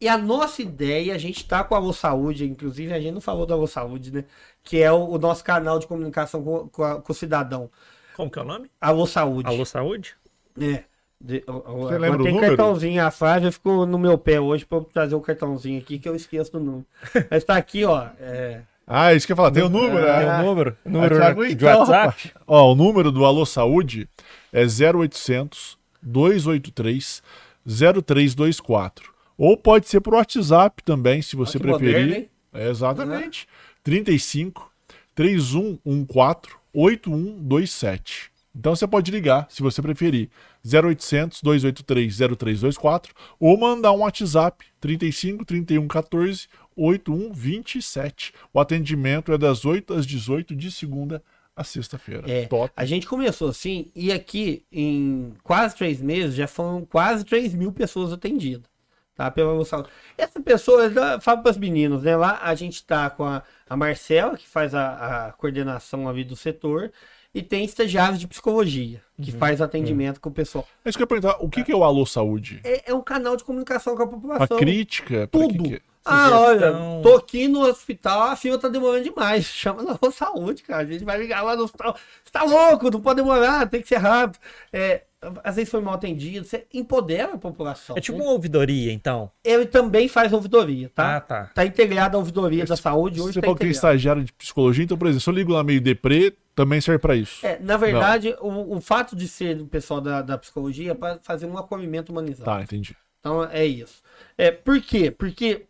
E 0.00 0.08
a 0.08 0.18
nossa 0.18 0.60
ideia, 0.60 1.14
a 1.14 1.18
gente 1.18 1.46
tá 1.46 1.62
com 1.62 1.76
a 1.76 1.78
Alô 1.78 1.92
Saúde, 1.92 2.44
inclusive 2.44 2.92
a 2.92 2.98
gente 2.98 3.14
não 3.14 3.20
falou 3.20 3.46
da 3.46 3.54
Alô 3.54 3.68
Saúde, 3.68 4.12
né? 4.12 4.24
Que 4.64 4.82
é 4.82 4.90
o, 4.90 5.10
o 5.10 5.18
nosso 5.18 5.44
canal 5.44 5.78
de 5.78 5.86
comunicação 5.86 6.42
com, 6.42 6.68
com, 6.68 6.82
a, 6.82 7.00
com, 7.00 7.12
o 7.12 7.14
cidadão. 7.14 7.70
Como 8.16 8.28
que 8.28 8.40
é 8.40 8.42
o 8.42 8.44
nome? 8.44 8.68
Alô 8.80 9.06
Saúde. 9.06 9.48
Alô 9.48 9.64
Saúde? 9.64 10.16
É. 10.60 10.82
De, 11.20 11.44
Você 11.46 11.98
lembra 11.98 12.24
tem 12.24 12.40
cartãozinho, 12.40 13.06
a 13.06 13.12
Flávia 13.12 13.52
ficou 13.52 13.86
no 13.86 13.96
meu 13.96 14.18
pé 14.18 14.40
hoje 14.40 14.66
para 14.66 14.82
trazer 14.82 15.14
o 15.14 15.20
cartãozinho 15.20 15.78
aqui 15.80 16.00
que 16.00 16.08
eu 16.08 16.16
esqueço 16.16 16.50
do 16.50 16.58
número. 16.58 16.86
Mas 17.30 17.44
tá 17.44 17.56
aqui, 17.56 17.84
ó. 17.84 18.08
É... 18.18 18.62
Ah, 18.86 19.14
isso 19.14 19.26
que 19.26 19.32
eu 19.32 19.34
ia 19.34 19.36
falar, 19.36 19.50
tem 19.50 19.62
o 19.62 19.68
número, 19.68 20.06
né? 20.06 20.18
Tem 20.18 20.28
o 20.28 20.44
número, 20.44 20.76
número 20.84 21.24
ah, 21.24 21.32
de 21.32 21.52
então, 21.52 21.78
WhatsApp. 21.80 22.32
Ó, 22.46 22.72
o 22.72 22.74
número 22.74 23.10
do 23.12 23.24
Alô 23.24 23.46
Saúde 23.46 24.08
é 24.52 24.62
0800 24.64 25.78
283 26.02 27.22
0324. 27.64 29.12
Ou 29.38 29.56
pode 29.56 29.88
ser 29.88 30.00
por 30.00 30.14
WhatsApp 30.14 30.82
também, 30.82 31.22
se 31.22 31.36
você 31.36 31.58
preferir. 31.58 32.06
Moderno, 32.06 32.26
é, 32.52 32.68
exatamente. 32.68 33.46
Uhum. 33.46 33.72
35 33.84 34.72
3114 35.14 36.62
8127. 36.74 38.32
Então 38.54 38.76
você 38.76 38.86
pode 38.86 39.10
ligar, 39.10 39.46
se 39.48 39.62
você 39.62 39.80
preferir, 39.80 40.28
0800 40.64 41.40
283 41.40 42.18
0324 42.18 43.14
ou 43.40 43.58
mandar 43.58 43.92
um 43.92 44.00
WhatsApp 44.00 44.64
35 44.80 45.44
31 45.44 45.88
14 45.88 46.48
81 46.76 47.32
27. 47.32 48.32
O 48.52 48.60
atendimento 48.60 49.32
é 49.32 49.38
das 49.38 49.64
8 49.64 49.94
às 49.94 50.06
18 50.06 50.54
de 50.54 50.70
segunda 50.70 51.22
a 51.54 51.62
sexta-feira. 51.64 52.30
É, 52.30 52.46
Top. 52.46 52.72
A 52.76 52.84
gente 52.84 53.06
começou 53.06 53.48
assim 53.48 53.90
e 53.94 54.10
aqui 54.10 54.64
em 54.72 55.34
quase 55.42 55.76
três 55.76 56.00
meses 56.00 56.34
já 56.34 56.46
foram 56.46 56.84
quase 56.84 57.24
3 57.24 57.54
mil 57.54 57.72
pessoas 57.72 58.12
atendidas. 58.12 58.70
Tá, 59.14 59.30
pela 59.30 59.54
nossa... 59.54 59.84
Essa 60.16 60.40
pessoa, 60.40 60.90
falo 61.20 61.42
para 61.42 61.50
os 61.50 61.58
meninos, 61.58 62.02
né? 62.02 62.16
Lá 62.16 62.40
a 62.42 62.54
gente 62.54 62.76
está 62.76 63.10
com 63.10 63.24
a, 63.24 63.42
a 63.68 63.76
Marcela, 63.76 64.38
que 64.38 64.48
faz 64.48 64.74
a, 64.74 65.26
a 65.26 65.32
coordenação 65.32 66.08
ali 66.08 66.24
do 66.24 66.34
setor, 66.34 66.90
e 67.34 67.42
tem 67.42 67.64
estagiários 67.64 68.18
de 68.18 68.26
psicologia, 68.26 69.02
que 69.20 69.30
uhum. 69.30 69.38
faz 69.38 69.60
atendimento 69.60 70.18
com 70.20 70.30
o 70.30 70.32
pessoal. 70.32 70.66
É 70.82 70.88
isso 70.88 70.96
que 70.96 71.02
eu 71.02 71.04
ia 71.04 71.08
perguntar, 71.08 71.36
o 71.44 71.48
que, 71.48 71.62
que 71.62 71.72
é 71.72 71.76
o 71.76 71.84
Alô 71.84 72.06
Saúde? 72.06 72.60
É, 72.64 72.90
é 72.90 72.94
um 72.94 73.02
canal 73.02 73.36
de 73.36 73.44
comunicação 73.44 73.94
com 73.94 74.02
a 74.02 74.06
população. 74.06 74.56
A 74.56 74.60
crítica? 74.60 75.26
Tudo. 75.26 75.62
Que 75.62 75.68
que 75.70 75.74
é? 75.76 75.80
Ah, 76.04 76.30
olha, 76.32 76.72
tô 77.02 77.16
aqui 77.16 77.46
no 77.46 77.60
hospital, 77.60 78.22
a 78.22 78.36
fila 78.36 78.58
tá 78.58 78.68
demorando 78.68 79.04
demais. 79.04 79.44
Chama 79.46 79.82
na 79.82 79.98
saúde, 80.10 80.62
cara. 80.62 80.82
A 80.82 80.86
gente 80.86 81.04
vai 81.04 81.18
ligar 81.18 81.42
lá 81.42 81.54
no 81.54 81.64
hospital. 81.64 81.96
Você 82.24 82.30
tá 82.32 82.42
louco, 82.42 82.90
não 82.90 83.00
pode 83.00 83.16
demorar, 83.16 83.68
tem 83.68 83.80
que 83.80 83.88
ser 83.88 83.98
rápido. 83.98 84.40
É, 84.72 85.02
às 85.44 85.54
vezes 85.54 85.70
foi 85.70 85.80
mal 85.80 85.94
atendido, 85.94 86.44
você 86.44 86.66
empodera 86.74 87.34
a 87.34 87.38
população. 87.38 87.96
É 87.96 88.00
tipo 88.00 88.18
né? 88.18 88.24
uma 88.24 88.32
ouvidoria, 88.32 88.92
então. 88.92 89.30
Ele 89.44 89.66
também 89.66 90.08
faz 90.08 90.32
ouvidoria, 90.32 90.90
tá? 90.92 91.16
Ah, 91.16 91.20
tá. 91.20 91.50
Tá 91.54 91.64
integrado 91.64 92.16
a 92.16 92.20
ouvidoria 92.20 92.64
da 92.64 92.76
saúde 92.76 93.20
hoje. 93.20 93.34
Você 93.34 93.40
tá 93.40 93.46
falou 93.46 93.56
que 93.56 93.66
é 93.66 93.68
estagiário 93.68 94.24
de 94.24 94.32
psicologia, 94.32 94.84
então, 94.84 94.98
por 94.98 95.06
exemplo, 95.06 95.20
se 95.20 95.30
eu 95.30 95.34
ligo 95.34 95.52
lá 95.52 95.62
meio 95.62 95.80
deprê, 95.80 96.34
também 96.54 96.80
serve 96.80 96.98
para 96.98 97.14
isso. 97.14 97.46
É, 97.46 97.58
na 97.60 97.76
verdade, 97.76 98.34
o, 98.40 98.76
o, 98.76 98.80
fato 98.80 99.14
de 99.14 99.28
ser 99.28 99.54
do 99.54 99.66
pessoal 99.66 100.00
da, 100.00 100.20
da 100.22 100.36
psicologia 100.36 100.90
é 100.90 100.94
para 100.94 101.20
fazer 101.22 101.46
um 101.46 101.56
acolhimento 101.56 102.10
humanizado. 102.10 102.50
Tá, 102.50 102.60
entendi. 102.60 102.96
Então 103.20 103.44
é 103.44 103.64
isso. 103.64 104.02
É, 104.36 104.50
por 104.50 104.80
quê? 104.80 105.10
Porque 105.10 105.66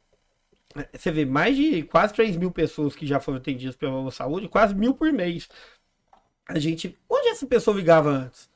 você 0.93 1.11
vê 1.11 1.24
mais 1.24 1.57
de 1.57 1.82
quase 1.82 2.15
3 2.15 2.36
mil 2.36 2.51
pessoas 2.51 2.97
que 2.97 3.07
já 3.07 3.20
foram 3.20 3.39
atendidas 3.39 3.77
pela 3.77 4.11
saúde, 4.11 4.49
quase 4.49 4.74
mil 4.74 4.94
por 4.94 5.12
mês. 5.12 5.49
A 6.49 6.59
gente. 6.59 6.99
Onde 7.09 7.28
essa 7.28 7.47
pessoa 7.47 7.77
ligava 7.77 8.11
antes? 8.11 8.51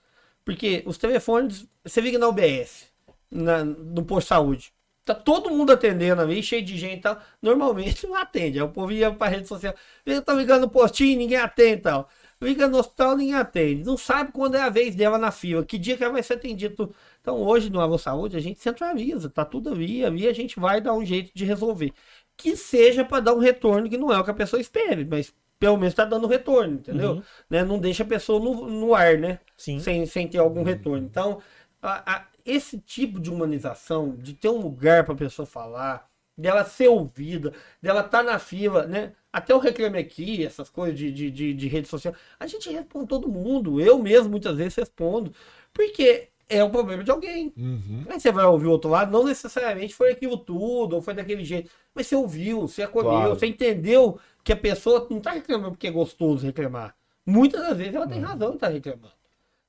Porque 0.44 0.82
os 0.86 0.98
telefones, 0.98 1.66
você 1.84 2.00
liga 2.00 2.18
na 2.18 2.28
UBS, 2.28 2.88
na, 3.30 3.64
no 3.64 4.04
posto 4.04 4.26
de 4.26 4.28
saúde. 4.28 4.72
Tá 5.04 5.14
todo 5.14 5.50
mundo 5.50 5.72
atendendo 5.72 6.20
ali, 6.20 6.42
cheio 6.42 6.64
de 6.64 6.76
gente 6.76 6.98
e 6.98 7.02
tal. 7.02 7.20
Normalmente 7.40 8.06
não 8.08 8.14
atende. 8.16 8.58
Aí 8.58 8.64
o 8.64 8.68
povo 8.68 8.92
ia 8.92 9.12
pra 9.12 9.28
rede 9.28 9.46
social. 9.46 9.74
Eu 10.04 10.22
tô 10.22 10.32
ligando 10.32 10.62
no 10.62 10.70
postinho, 10.70 11.18
ninguém 11.18 11.38
atende 11.38 11.74
e 11.74 11.82
tal. 11.82 12.08
Liga 12.40 12.68
no 12.68 12.78
hospital, 12.78 13.16
ninguém 13.16 13.34
atende. 13.34 13.84
Não 13.84 13.96
sabe 13.96 14.30
quando 14.30 14.56
é 14.56 14.60
a 14.60 14.68
vez 14.68 14.94
dela 14.94 15.16
na 15.16 15.30
fila, 15.30 15.64
que 15.64 15.78
dia 15.78 15.96
que 15.96 16.04
ela 16.04 16.12
vai 16.12 16.22
ser 16.22 16.34
atendida. 16.34 16.88
Então 17.20 17.36
hoje 17.42 17.70
no 17.70 17.80
Alô 17.80 17.96
Saúde 17.96 18.36
a 18.36 18.40
gente 18.40 18.60
centraliza, 18.60 19.30
tá 19.30 19.44
tudo 19.44 19.70
ali, 19.70 20.04
ali 20.04 20.28
a 20.28 20.32
gente 20.32 20.60
vai 20.60 20.80
dar 20.80 20.92
um 20.92 21.04
jeito 21.04 21.30
de 21.34 21.44
resolver. 21.44 21.92
Que 22.36 22.56
seja 22.56 23.04
para 23.04 23.20
dar 23.20 23.34
um 23.34 23.38
retorno 23.38 23.88
que 23.88 23.96
não 23.96 24.12
é 24.12 24.18
o 24.18 24.24
que 24.24 24.30
a 24.30 24.34
pessoa 24.34 24.60
espere, 24.60 25.04
mas 25.04 25.32
pelo 25.58 25.76
menos 25.76 25.92
está 25.92 26.04
dando 26.04 26.26
retorno, 26.26 26.74
entendeu? 26.74 27.12
Uhum. 27.12 27.22
Né? 27.48 27.64
Não 27.64 27.78
deixa 27.78 28.02
a 28.02 28.06
pessoa 28.06 28.38
no, 28.38 28.68
no 28.68 28.94
ar, 28.94 29.16
né? 29.16 29.40
Sim. 29.56 29.80
Sem, 29.80 30.04
sem 30.04 30.28
ter 30.28 30.38
algum 30.38 30.62
retorno. 30.62 31.06
Então, 31.06 31.40
a, 31.80 32.16
a, 32.16 32.26
esse 32.44 32.78
tipo 32.78 33.18
de 33.18 33.30
humanização, 33.30 34.14
de 34.14 34.34
ter 34.34 34.48
um 34.48 34.60
lugar 34.60 35.04
para 35.04 35.14
a 35.14 35.16
pessoa 35.18 35.46
falar, 35.46 36.08
dela 36.36 36.64
ser 36.64 36.88
ouvida, 36.88 37.52
dela 37.80 38.00
estar 38.00 38.18
tá 38.18 38.22
na 38.22 38.38
fila, 38.38 38.86
né? 38.86 39.12
Até 39.32 39.54
o 39.54 39.58
Reclame 39.58 39.98
Aqui, 39.98 40.44
essas 40.44 40.68
coisas 40.68 40.98
de, 40.98 41.10
de, 41.10 41.30
de, 41.30 41.54
de 41.54 41.68
rede 41.68 41.88
social, 41.88 42.14
a 42.38 42.46
gente 42.46 42.70
responde 42.70 43.06
todo 43.06 43.28
mundo. 43.28 43.80
Eu 43.80 43.98
mesmo 43.98 44.30
muitas 44.30 44.56
vezes 44.56 44.74
respondo. 44.76 45.32
Porque 45.72 46.28
é 46.48 46.62
um 46.62 46.70
problema 46.70 47.02
de 47.02 47.10
alguém. 47.10 47.52
Uhum. 47.56 48.04
Aí 48.08 48.20
você 48.20 48.30
vai 48.30 48.44
ouvir 48.44 48.66
o 48.66 48.70
outro 48.70 48.90
lado, 48.90 49.10
não 49.10 49.24
necessariamente 49.24 49.94
foi 49.94 50.12
aquilo 50.12 50.36
tudo, 50.36 50.94
ou 50.96 51.02
foi 51.02 51.14
daquele 51.14 51.44
jeito. 51.44 51.70
Mas 51.94 52.06
você 52.06 52.14
ouviu, 52.14 52.62
você 52.62 52.82
acolheu, 52.82 53.10
claro. 53.10 53.34
você 53.34 53.46
entendeu 53.46 54.18
que 54.44 54.52
a 54.52 54.56
pessoa 54.56 55.06
não 55.10 55.18
está 55.18 55.32
reclamando 55.32 55.72
porque 55.72 55.88
é 55.88 55.90
gostoso 55.90 56.46
reclamar. 56.46 56.94
Muitas 57.24 57.60
das 57.60 57.76
vezes 57.76 57.94
ela 57.94 58.06
tem 58.06 58.18
uhum. 58.18 58.26
razão 58.26 58.50
de 58.50 58.56
estar 58.56 58.68
tá 58.68 58.72
reclamando. 58.72 59.14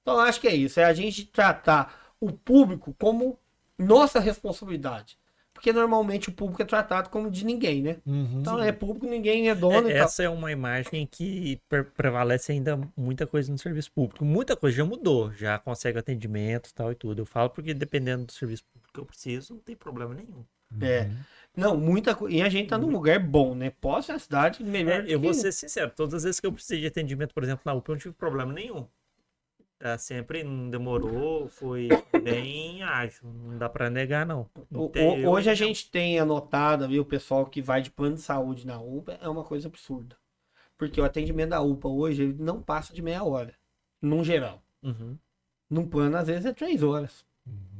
Então 0.02 0.20
acho 0.20 0.40
que 0.40 0.48
é 0.48 0.56
isso, 0.56 0.80
é 0.80 0.86
a 0.86 0.94
gente 0.94 1.26
tratar 1.26 2.14
o 2.22 2.32
público 2.32 2.96
como 3.00 3.38
nossa 3.78 4.20
responsabilidade. 4.20 5.18
Porque 5.58 5.74
normalmente 5.74 6.30
o 6.30 6.32
público 6.32 6.62
é 6.62 6.66
tratado 6.66 7.10
como 7.10 7.32
de 7.32 7.44
ninguém, 7.44 7.82
né? 7.82 7.98
Uhum. 8.06 8.42
Então 8.42 8.62
é 8.62 8.72
público, 8.72 9.08
ninguém 9.08 9.50
é 9.50 9.56
dono. 9.56 9.90
É, 9.90 9.98
essa 9.98 10.22
é 10.22 10.30
uma 10.30 10.52
imagem 10.52 11.08
que 11.12 11.60
pre- 11.68 11.84
prevalece 11.84 12.52
ainda 12.52 12.80
muita 12.96 13.26
coisa 13.26 13.52
no 13.52 13.58
serviço 13.58 13.92
público. 13.92 14.24
Muita 14.24 14.56
coisa 14.56 14.78
já 14.78 14.86
mudou, 14.86 15.34
já 15.34 15.58
consegue 15.58 15.98
atendimento 15.98 16.70
e 16.70 16.74
tal 16.74 16.92
e 16.92 16.96
tudo. 16.96 17.24
Eu 17.24 17.26
falo 17.26 17.50
porque 17.50 17.74
dependendo 17.74 18.26
do 18.26 18.32
serviço 18.32 18.64
público 18.72 18.94
que 18.94 19.00
eu 19.00 19.06
preciso, 19.06 19.56
não 19.56 19.60
tem 19.62 19.76
problema 19.76 20.14
nenhum. 20.14 20.46
É. 20.80 21.10
Não, 21.56 21.76
muita 21.76 22.14
coisa. 22.14 22.36
E 22.38 22.42
a 22.42 22.50
gente 22.50 22.68
tá 22.70 22.78
num 22.78 22.92
lugar 22.92 23.20
bom, 23.20 23.56
né? 23.56 23.72
Posso 23.82 24.12
é 24.12 24.16
a 24.16 24.20
cidade 24.20 24.64
melhor. 24.64 25.00
É, 25.02 25.04
eu 25.06 25.20
que- 25.20 25.26
vou 25.26 25.34
ser 25.34 25.52
sincero, 25.52 25.92
todas 25.96 26.14
as 26.14 26.24
vezes 26.24 26.40
que 26.40 26.46
eu 26.46 26.52
precisei 26.54 26.82
de 26.82 26.88
atendimento, 26.88 27.34
por 27.34 27.44
exemplo, 27.44 27.64
na 27.66 27.74
UPA, 27.74 27.92
eu 27.92 27.96
não 27.96 28.00
tive 28.02 28.14
problema 28.14 28.54
nenhum. 28.54 28.86
Tá, 29.80 29.96
sempre 29.98 30.44
não 30.44 30.72
demorou, 30.72 31.48
foi 31.48 31.88
bem 32.24 32.82
ágil, 32.82 33.32
não 33.32 33.58
dá 33.60 33.70
pra 33.70 33.92
negar, 33.92 34.26
não. 34.26 34.50
O- 34.74 34.90
Tem- 34.90 35.08
o- 35.08 35.18
eu- 35.24 35.30
hoje 35.30 35.52
a 35.52 35.54
gente 35.54 35.92
tem 35.92 36.18
anotado 36.20 36.84
ali 36.84 37.00
o 37.00 37.06
pessoal 37.06 37.46
que 37.46 37.62
vai 37.62 37.80
de 37.82 37.92
plano 37.92 38.16
de 38.16 38.22
saúde 38.22 38.66
na 38.66 38.82
UPA, 38.82 39.20
é 39.22 39.30
uma 39.30 39.44
coisa 39.44 39.68
absurda. 39.68 40.18
Porque 40.80 41.00
o 41.00 41.04
atendimento 41.06 41.52
da 41.52 41.62
UPA 41.62 41.88
hoje 41.90 42.24
ele 42.24 42.34
não 42.42 42.60
passa 42.62 42.92
de 42.92 43.04
meia 43.04 43.24
hora, 43.24 43.54
num 44.02 44.24
geral. 44.24 44.64
Uhum, 44.82 45.16
Num 45.70 45.88
plano, 45.88 46.18
às 46.18 46.26
vezes, 46.28 46.46
é 46.46 46.54
três 46.54 46.82
horas. 46.82 47.24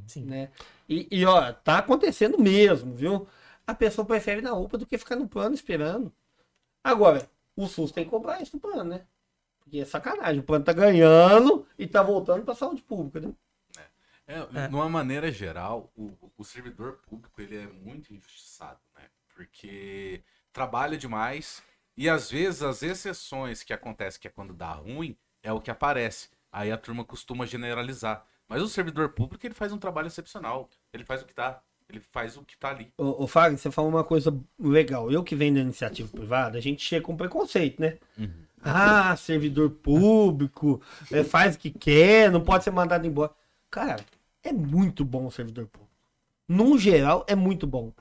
sim. 0.06 0.24
né? 0.24 0.52
E, 0.88 1.08
e, 1.12 1.26
ó, 1.26 1.52
tá 1.52 1.80
acontecendo 1.80 2.38
mesmo, 2.40 2.94
viu? 2.94 3.28
A 3.66 3.74
pessoa 3.74 4.06
prefere 4.06 4.40
ir 4.40 4.44
na 4.44 4.54
UPA 4.54 4.78
do 4.78 4.86
que 4.86 4.98
ficar 5.00 5.16
no 5.16 5.28
plano 5.28 5.56
esperando. 5.56 6.14
Agora, 6.84 7.28
o 7.56 7.68
SUS 7.68 7.92
tem 7.92 8.04
que 8.06 8.10
cobrar 8.12 8.42
isso 8.42 8.52
do 8.54 8.60
plano, 8.60 8.84
né? 8.84 9.06
Porque 9.68 9.80
é 9.80 9.86
sacanagem. 9.86 10.40
O 10.40 10.44
plano 10.44 10.64
tá 10.64 10.72
ganhando 10.72 11.68
e 11.78 11.86
tá 11.86 12.02
voltando 12.02 12.46
pra 12.46 12.56
saúde 12.56 12.82
pública, 12.82 13.20
né? 13.20 13.34
É, 14.26 14.48
É. 14.56 14.68
De 14.68 14.74
uma 14.74 14.88
maneira 14.88 15.30
geral, 15.30 15.92
o, 15.96 16.12
o 16.38 16.44
servidor 16.44 17.00
público 17.08 17.42
ele 17.42 17.58
é 17.58 17.68
muito 17.68 18.14
injustiçado, 18.14 18.80
né? 18.96 19.04
Porque 19.36 20.22
trabalha 20.54 20.98
demais 20.98 21.62
e 21.98 22.10
às 22.10 22.32
vezes 22.32 22.64
as 22.64 22.82
exceções 22.82 23.62
que 23.62 23.74
acontecem, 23.74 24.22
que 24.22 24.28
é 24.28 24.32
quando 24.32 24.54
dá 24.54 24.72
ruim, 24.72 25.18
é 25.44 25.52
o 25.52 25.60
que 25.60 25.70
aparece. 25.70 26.30
Aí 26.52 26.72
a 26.72 26.78
turma 26.78 27.04
costuma 27.04 27.46
generalizar. 27.46 28.26
Mas 28.48 28.62
o 28.62 28.70
servidor 28.70 29.10
público 29.10 29.46
ele 29.46 29.54
faz 29.54 29.74
um 29.74 29.78
trabalho 29.78 30.08
excepcional. 30.08 30.70
Ele 30.94 31.04
faz 31.04 31.22
o 31.22 31.26
que 31.26 31.34
tá. 31.34 31.62
Ele 31.90 32.00
faz 32.00 32.38
o 32.38 32.44
que 32.44 32.58
tá 32.58 32.70
ali. 32.70 32.92
Ô, 32.98 33.24
ô 33.24 33.28
Fagner, 33.28 33.58
você 33.60 33.72
falou 33.72 33.90
uma 33.90 34.04
coisa 34.04 34.38
legal. 34.58 35.12
Eu 35.12 35.24
que 35.24 35.36
venho 35.36 35.56
da 35.56 35.62
iniciativa 35.62 36.10
privada, 36.10 36.58
a 36.58 36.62
gente 36.62 36.82
chega 36.82 37.06
com 37.06 37.16
preconceito, 37.16 37.82
né? 37.82 37.98
Ah, 38.64 39.16
servidor 39.16 39.70
público, 39.70 40.82
é, 41.12 41.24
faz 41.24 41.56
o 41.56 41.60
que 41.60 41.70
quer, 41.72 42.32
não 42.32 42.42
pode 42.42 42.64
ser 42.64 42.72
mandado 42.72 43.06
embora. 43.08 43.32
Cara, 43.72 44.04
é 44.44 44.52
muito 44.52 45.06
bom 45.06 45.26
o 45.28 45.32
servidor 45.32 45.68
público. 45.68 45.88
Num 46.48 46.78
geral, 46.78 47.26
é 47.28 47.36
muito 47.36 47.68
bom. 47.68 47.92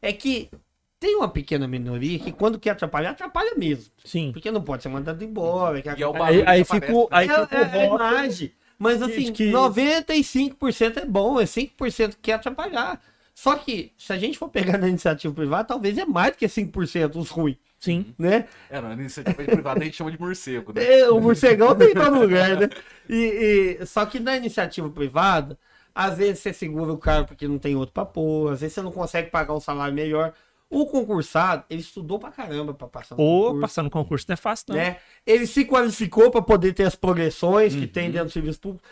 É 0.00 0.12
que 0.12 0.50
tem 0.98 1.16
uma 1.16 1.28
pequena 1.28 1.68
minoria 1.68 2.18
que 2.18 2.32
quando 2.32 2.58
quer 2.58 2.70
atrapalhar, 2.70 3.10
atrapalha 3.10 3.54
mesmo. 3.56 3.92
Sim. 4.04 4.32
Porque 4.32 4.50
não 4.50 4.62
pode 4.62 4.82
ser 4.82 4.88
mandado 4.88 5.22
embora. 5.22 5.82
que 5.82 5.88
E 5.88 6.02
é 6.02 6.06
o 6.08 6.14
é, 6.14 6.18
barulho 6.18 6.40
Aí, 6.48 6.58
aí 6.58 6.64
ficou, 6.64 7.08
aí 7.10 7.28
é, 7.28 7.46
ficou 7.46 7.58
é 7.58 7.62
a 7.62 7.66
rótulo. 7.66 7.94
imagem. 8.10 8.52
Mas 8.78 9.02
assim, 9.02 9.32
que- 9.32 9.50
95% 9.50 10.98
é 10.98 11.04
bom, 11.04 11.40
é 11.40 11.46
5% 11.46 12.16
que 12.16 12.22
quer 12.22 12.34
atrapalhar. 12.34 13.00
Só 13.34 13.54
que, 13.56 13.92
se 13.98 14.12
a 14.12 14.18
gente 14.18 14.38
for 14.38 14.48
pegar 14.48 14.78
na 14.78 14.88
iniciativa 14.88 15.32
privada, 15.34 15.64
talvez 15.68 15.98
é 15.98 16.04
mais 16.06 16.32
do 16.32 16.38
que 16.38 16.48
5% 16.48 17.16
os 17.18 17.28
ruins, 17.30 17.56
Sim. 17.86 18.14
né? 18.18 18.46
É, 18.68 18.80
na 18.80 18.92
iniciativa 18.92 19.34
privada 19.44 19.80
a 19.80 19.84
gente 19.84 19.96
chama 19.96 20.10
de 20.10 20.20
morcego, 20.20 20.72
né? 20.72 20.84
É, 21.00 21.08
o 21.10 21.20
morcegão 21.20 21.74
tem 21.74 21.90
em 21.90 21.94
todo 21.94 22.20
lugar, 22.20 22.56
né? 22.56 22.68
E, 23.08 23.78
e- 23.80 23.86
só 23.86 24.04
que 24.04 24.18
na 24.20 24.36
iniciativa 24.36 24.90
privada, 24.90 25.58
às 25.94 26.18
vezes 26.18 26.40
você 26.40 26.52
segura 26.52 26.92
o 26.92 26.98
cara 26.98 27.24
porque 27.24 27.48
não 27.48 27.58
tem 27.58 27.74
outro 27.76 27.92
pra 27.92 28.04
pôr, 28.04 28.52
às 28.52 28.60
vezes 28.60 28.74
você 28.74 28.82
não 28.82 28.92
consegue 28.92 29.30
pagar 29.30 29.54
um 29.54 29.60
salário 29.60 29.94
melhor. 29.94 30.34
O 30.68 30.84
concursado, 30.86 31.64
ele 31.70 31.80
estudou 31.80 32.18
pra 32.18 32.32
caramba 32.32 32.74
pra 32.74 32.88
passar 32.88 33.14
no 33.14 33.22
Ou 33.22 33.44
concurso, 33.44 33.60
passar 33.60 33.82
no 33.84 33.90
concurso 33.90 34.26
não 34.28 34.34
é 34.34 34.36
fácil, 34.36 34.64
não. 34.70 34.76
né? 34.76 34.96
Ele 35.24 35.46
se 35.46 35.64
qualificou 35.64 36.28
pra 36.30 36.42
poder 36.42 36.72
ter 36.72 36.82
as 36.84 36.96
progressões 36.96 37.72
que 37.72 37.82
Uhum. 37.82 37.86
tem 37.88 38.10
dentro 38.10 38.26
do 38.26 38.32
serviço 38.32 38.60
público. 38.60 38.84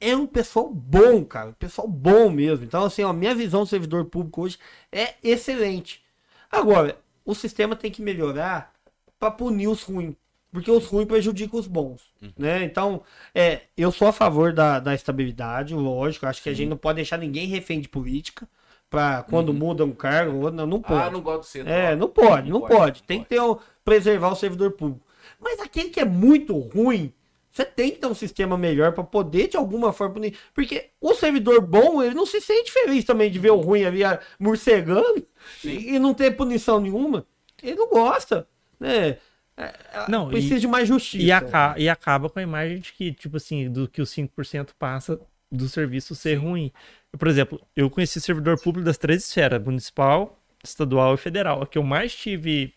É 0.00 0.14
um 0.16 0.26
pessoal 0.26 0.68
bom, 0.68 1.24
cara, 1.24 1.50
um 1.50 1.54
pessoal 1.54 1.86
bom 1.88 2.28
mesmo. 2.28 2.64
Então, 2.64 2.84
assim, 2.84 3.02
ó, 3.04 3.10
a 3.10 3.12
minha 3.14 3.34
visão 3.34 3.62
do 3.62 3.68
servidor 3.68 4.04
público 4.06 4.42
hoje 4.42 4.58
é 4.90 5.14
excelente. 5.22 6.02
Agora, 6.50 6.98
o 7.24 7.34
sistema 7.34 7.76
tem 7.76 7.90
que 7.90 8.02
melhorar 8.02 8.72
pra 9.18 9.30
punir 9.30 9.68
os 9.68 9.82
ruins. 9.82 10.14
Porque 10.52 10.70
os 10.70 10.84
ruins 10.84 11.08
prejudicam 11.08 11.58
os 11.58 11.66
bons, 11.66 12.02
né? 12.36 12.62
Então, 12.62 13.02
é, 13.34 13.62
eu 13.74 13.90
sou 13.90 14.06
a 14.06 14.12
favor 14.12 14.52
da, 14.52 14.78
da 14.78 14.94
estabilidade, 14.94 15.74
lógico. 15.74 16.26
Acho 16.26 16.42
que 16.42 16.50
a 16.50 16.54
gente 16.54 16.68
não 16.68 16.76
pode 16.76 16.96
deixar 16.96 17.16
ninguém 17.16 17.46
refém 17.46 17.80
de 17.80 17.88
política. 17.88 18.46
Pra 18.90 19.22
quando 19.22 19.54
muda 19.54 19.86
um 19.86 19.92
cargo, 19.92 20.44
ou 20.44 20.52
não, 20.52 20.66
não 20.66 20.82
pode. 20.82 21.02
Ah, 21.02 21.10
não 21.10 21.22
gosto 21.22 21.44
centro. 21.44 21.72
É, 21.72 21.96
não 21.96 22.10
pode, 22.10 22.50
não 22.50 22.60
pode. 22.60 23.02
Tem 23.04 23.22
que 23.22 23.30
ter 23.30 23.40
um, 23.40 23.56
preservar 23.82 24.28
o 24.28 24.36
servidor 24.36 24.72
público. 24.72 25.06
Mas 25.40 25.58
aquele 25.60 25.88
que 25.88 25.98
é 25.98 26.04
muito 26.04 26.58
ruim, 26.58 27.10
você 27.52 27.64
tem 27.64 27.90
que 27.90 27.98
ter 27.98 28.06
um 28.06 28.14
sistema 28.14 28.56
melhor 28.56 28.92
para 28.92 29.04
poder, 29.04 29.48
de 29.48 29.56
alguma 29.56 29.92
forma, 29.92 30.14
punir. 30.14 30.36
Porque 30.54 30.90
o 31.00 31.14
servidor 31.14 31.60
bom, 31.60 32.02
ele 32.02 32.14
não 32.14 32.24
se 32.26 32.40
sente 32.40 32.72
feliz 32.72 33.04
também 33.04 33.30
de 33.30 33.38
ver 33.38 33.50
o 33.50 33.56
ruim 33.60 33.84
ali 33.84 34.00
morcegando 34.40 35.26
e, 35.64 35.94
e 35.94 35.98
não 35.98 36.14
ter 36.14 36.30
punição 36.36 36.80
nenhuma. 36.80 37.26
Ele 37.62 37.76
não 37.76 37.88
gosta, 37.88 38.48
né? 38.80 39.18
É, 39.54 39.64
é, 39.92 40.06
Não, 40.08 40.28
precisa 40.28 40.56
e- 40.56 40.60
de 40.60 40.66
mais 40.66 40.88
justiça. 40.88 41.22
E, 41.24 41.30
aca- 41.30 41.74
e 41.78 41.88
acaba 41.88 42.28
com 42.30 42.38
a 42.38 42.42
imagem 42.42 42.78
de 42.80 42.92
que, 42.92 43.12
tipo 43.12 43.36
assim, 43.36 43.70
do 43.70 43.86
que 43.86 44.00
os 44.00 44.10
5% 44.10 44.70
passa 44.78 45.20
do 45.50 45.68
serviço 45.68 46.14
ser 46.14 46.36
ruim. 46.36 46.72
Por 47.18 47.28
exemplo, 47.28 47.60
eu 47.76 47.90
conheci 47.90 48.18
servidor 48.20 48.58
público 48.60 48.86
das 48.86 48.96
três 48.96 49.22
esferas, 49.24 49.62
municipal, 49.62 50.38
estadual 50.64 51.14
e 51.14 51.18
federal. 51.18 51.62
A 51.62 51.66
que 51.66 51.76
eu 51.76 51.82
mais 51.82 52.14
tive 52.14 52.72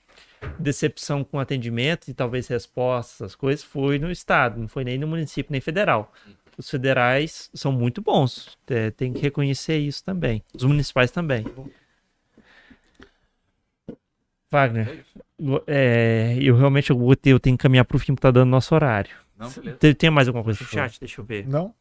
decepção 0.60 1.24
com 1.24 1.40
atendimento 1.40 2.07
e 2.07 2.14
talvez 2.14 2.48
respostas, 2.48 3.16
essas 3.22 3.36
coisas, 3.36 3.64
foi 3.64 3.99
no 3.99 4.12
estado, 4.12 4.60
não 4.60 4.68
foi 4.68 4.84
nem 4.84 4.98
no 4.98 5.07
município, 5.07 5.52
nem 5.52 5.62
federal. 5.62 6.14
Os 6.57 6.70
federais 6.70 7.49
são 7.53 7.72
muito 7.72 8.02
bons, 8.02 8.57
é, 8.68 8.90
tem 8.91 9.12
que 9.12 9.22
reconhecer 9.22 9.78
isso 9.78 10.03
também. 10.03 10.41
Os 10.53 10.64
municipais 10.64 11.12
também. 11.12 11.45
Wagner, 14.52 15.06
é, 15.68 16.38
eu 16.41 16.56
realmente 16.56 16.90
eu, 16.91 16.98
vou 16.98 17.16
ter- 17.16 17.32
eu 17.32 17.40
tenho 17.40 17.57
que 17.57 17.62
caminhar 17.64 17.84
pro 17.84 17.99
fim 17.99 18.16
que 18.16 18.22
tá 18.22 18.32
dando 18.32 18.49
nosso 18.49 18.74
horário. 18.74 19.16
Não, 19.38 19.49
beleza. 19.49 19.78
Tem, 19.78 19.94
tem 19.94 20.10
mais 20.10 20.28
alguma 20.30 20.44
coisa 20.44 20.60
no 20.62 20.68
chat? 20.70 20.99
Deixa 20.99 21.20
eu 21.20 21.26
ver. 21.26 21.45
Não. 21.48 21.74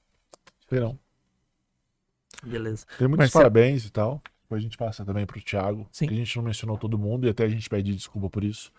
Beleza. 2.43 2.85
Tem 2.98 3.06
muitos 3.06 3.26
Marcelo. 3.26 3.43
parabéns 3.43 3.86
e 3.86 3.90
tal. 3.90 4.20
Depois 4.55 4.62
a 4.62 4.62
gente 4.62 4.76
passa 4.78 5.05
também 5.05 5.26
pro 5.26 5.40
Thiago. 5.40 5.86
Sim. 5.90 6.06
Que 6.06 6.14
a 6.14 6.16
gente 6.16 6.36
não 6.36 6.44
mencionou 6.44 6.78
todo 6.78 6.97
mundo 6.98 7.26
e 7.26 7.31
até 7.31 7.44
a 7.44 7.48
gente 7.48 7.68
pede 7.68 7.93
desculpa 7.94 8.31
por 8.31 8.44
isso. 8.44 8.72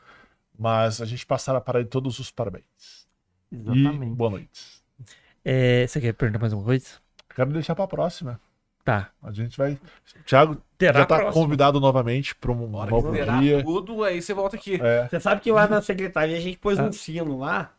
Mas 0.58 1.02
a 1.02 1.06
gente 1.06 1.26
passará 1.26 1.60
para 1.60 1.84
de 1.84 1.90
todos 1.90 2.18
os 2.18 2.32
parabéns. 2.32 3.06
E 3.52 3.84
boa 4.16 4.30
noite. 4.32 4.82
É, 5.44 5.86
você 5.86 6.00
quer 6.00 6.14
perguntar 6.14 6.40
mais 6.40 6.54
alguma 6.54 6.68
coisa? 6.70 6.86
Quero 7.36 7.52
deixar 7.52 7.76
para 7.76 7.84
a 7.84 7.88
próxima. 7.88 8.40
Tá. 8.86 9.10
A 9.22 9.32
gente 9.32 9.58
vai. 9.58 9.74
O 9.74 10.24
Thiago 10.26 10.58
Terá 10.78 11.00
já 11.00 11.06
tá 11.06 11.18
próxima. 11.18 11.44
convidado 11.44 11.80
novamente 11.80 12.34
para 12.36 12.52
um 12.52 12.76
Hora 12.76 12.92
novo 12.92 13.12
dia. 13.42 13.64
tudo, 13.64 14.04
aí 14.04 14.22
você 14.22 14.34
volta 14.34 14.56
aqui. 14.56 14.80
É. 14.82 15.08
Você 15.10 15.20
sabe 15.20 15.42
que 15.42 15.52
lá 15.52 15.68
na 15.68 15.82
secretaria 15.82 16.38
a 16.38 16.40
gente 16.40 16.58
pôs 16.58 16.80
Ah. 16.80 16.84
um 16.84 16.92
sino 16.94 17.38
lá. 17.40 17.74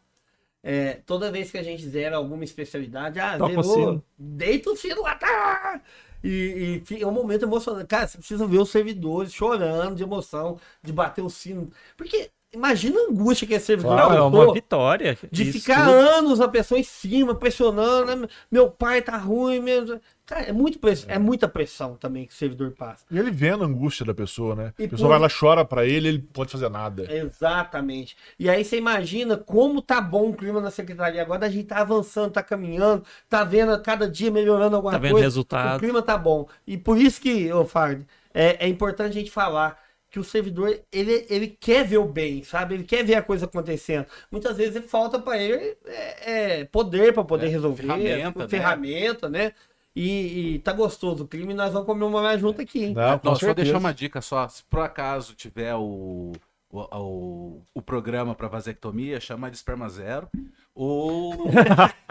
é, 0.62 0.94
toda 1.06 1.30
vez 1.30 1.50
que 1.50 1.56
a 1.58 1.62
gente 1.62 1.88
zera 1.88 2.16
alguma 2.16 2.42
especialidade, 2.44 3.20
ah, 3.20 3.38
Toca 3.38 3.60
o 3.60 3.62
zerou, 3.62 3.88
sino. 3.90 4.04
deita 4.18 4.70
o 4.70 4.76
sino 4.76 5.00
lá, 5.02 5.14
tá! 5.14 5.80
E, 6.22 6.82
e 6.90 7.02
é 7.02 7.06
um 7.06 7.12
momento 7.12 7.44
emocionante. 7.44 7.86
Cara, 7.86 8.06
você 8.06 8.18
precisa 8.18 8.46
ver 8.46 8.58
os 8.58 8.70
servidores 8.70 9.32
chorando 9.32 9.96
de 9.96 10.02
emoção, 10.02 10.58
de 10.82 10.92
bater 10.92 11.22
o 11.22 11.30
sino. 11.30 11.70
Porque 11.96 12.30
imagina 12.56 12.98
a 12.98 13.10
angústia 13.10 13.46
que 13.46 13.54
esse 13.54 13.66
servidor 13.66 13.96
Claro, 13.96 14.14
é 14.14 14.20
uma 14.22 14.52
vitória. 14.52 15.18
de 15.30 15.42
Isso 15.48 15.60
ficar 15.60 15.84
tudo. 15.84 15.90
anos 15.94 16.40
a 16.40 16.48
pessoa 16.48 16.80
em 16.80 16.82
cima, 16.84 17.34
pressionando, 17.34 18.16
né? 18.16 18.28
meu 18.50 18.70
pai 18.70 19.02
tá 19.02 19.16
ruim 19.16 19.60
mesmo. 19.60 20.00
Cara, 20.24 20.42
é, 20.46 20.52
muito 20.52 20.80
press- 20.80 21.04
é 21.08 21.20
muita 21.20 21.46
pressão 21.46 21.94
também 21.94 22.26
que 22.26 22.32
o 22.32 22.36
servidor 22.36 22.72
passa. 22.72 23.04
E 23.08 23.16
ele 23.16 23.30
vendo 23.30 23.62
a 23.62 23.66
angústia 23.68 24.04
da 24.04 24.12
pessoa, 24.12 24.56
né? 24.56 24.72
E 24.76 24.86
a 24.86 24.88
pessoa 24.88 25.06
por- 25.08 25.12
vai 25.12 25.20
lá, 25.20 25.28
chora 25.32 25.64
para 25.64 25.86
ele, 25.86 26.08
ele 26.08 26.18
pode 26.18 26.50
fazer 26.50 26.68
nada. 26.68 27.06
Exatamente. 27.14 28.16
E 28.38 28.50
aí 28.50 28.64
você 28.64 28.76
imagina 28.76 29.36
como 29.36 29.80
tá 29.80 30.00
bom 30.00 30.30
o 30.30 30.34
clima 30.34 30.60
na 30.60 30.70
secretaria 30.70 31.22
agora, 31.22 31.46
a 31.46 31.48
gente 31.48 31.66
tá 31.68 31.76
avançando, 31.78 32.32
tá 32.32 32.42
caminhando, 32.42 33.04
tá 33.28 33.44
vendo 33.44 33.72
a 33.72 33.78
cada 33.78 34.08
dia 34.10 34.30
melhorando 34.30 34.74
alguma 34.74 34.92
Tá 34.92 34.98
vendo 34.98 35.12
coisa. 35.12 35.26
resultado. 35.26 35.76
O 35.76 35.78
clima 35.80 36.02
tá 36.02 36.18
bom. 36.18 36.48
E 36.66 36.76
por 36.76 36.98
isso 36.98 37.20
que, 37.20 37.52
ô 37.52 37.64
Fagner, 37.64 38.04
é, 38.34 38.66
é 38.66 38.68
importante 38.68 39.10
a 39.10 39.20
gente 39.20 39.30
falar 39.30 39.78
que 40.16 40.20
o 40.20 40.24
servidor, 40.24 40.80
ele, 40.90 41.26
ele 41.28 41.46
quer 41.46 41.84
ver 41.84 41.98
o 41.98 42.06
bem, 42.06 42.42
sabe? 42.42 42.74
Ele 42.74 42.84
quer 42.84 43.04
ver 43.04 43.16
a 43.16 43.22
coisa 43.22 43.44
acontecendo. 43.44 44.06
Muitas 44.30 44.56
vezes 44.56 44.82
falta 44.90 45.18
para 45.18 45.36
ele 45.36 45.76
é, 45.84 46.60
é, 46.60 46.64
poder 46.64 47.12
para 47.12 47.22
poder 47.22 47.48
É, 47.48 47.50
resolver, 47.50 47.82
ferramenta, 47.82 48.38
né? 48.38 48.48
ferramenta, 48.48 49.28
né? 49.28 49.52
E, 49.94 50.54
e 50.54 50.58
tá 50.60 50.72
gostoso 50.72 51.24
o 51.24 51.28
clima 51.28 51.52
e 51.52 51.54
nós 51.54 51.70
vamos 51.70 51.86
comemorar 51.86 52.38
junto 52.38 52.62
aqui, 52.62 52.84
hein? 52.84 52.94
Não, 52.94 53.20
Não, 53.22 53.36
só 53.36 53.52
deixar 53.52 53.76
uma 53.76 53.92
dica 53.92 54.22
só. 54.22 54.48
Se 54.48 54.64
por 54.64 54.80
acaso 54.80 55.34
tiver 55.34 55.74
o, 55.74 56.32
o, 56.70 56.80
o, 56.80 57.62
o 57.74 57.82
programa 57.82 58.34
para 58.34 58.48
vasectomia, 58.48 59.20
chama 59.20 59.50
de 59.50 59.56
esperma 59.56 59.86
zero. 59.90 60.30
Ou. 60.74 61.34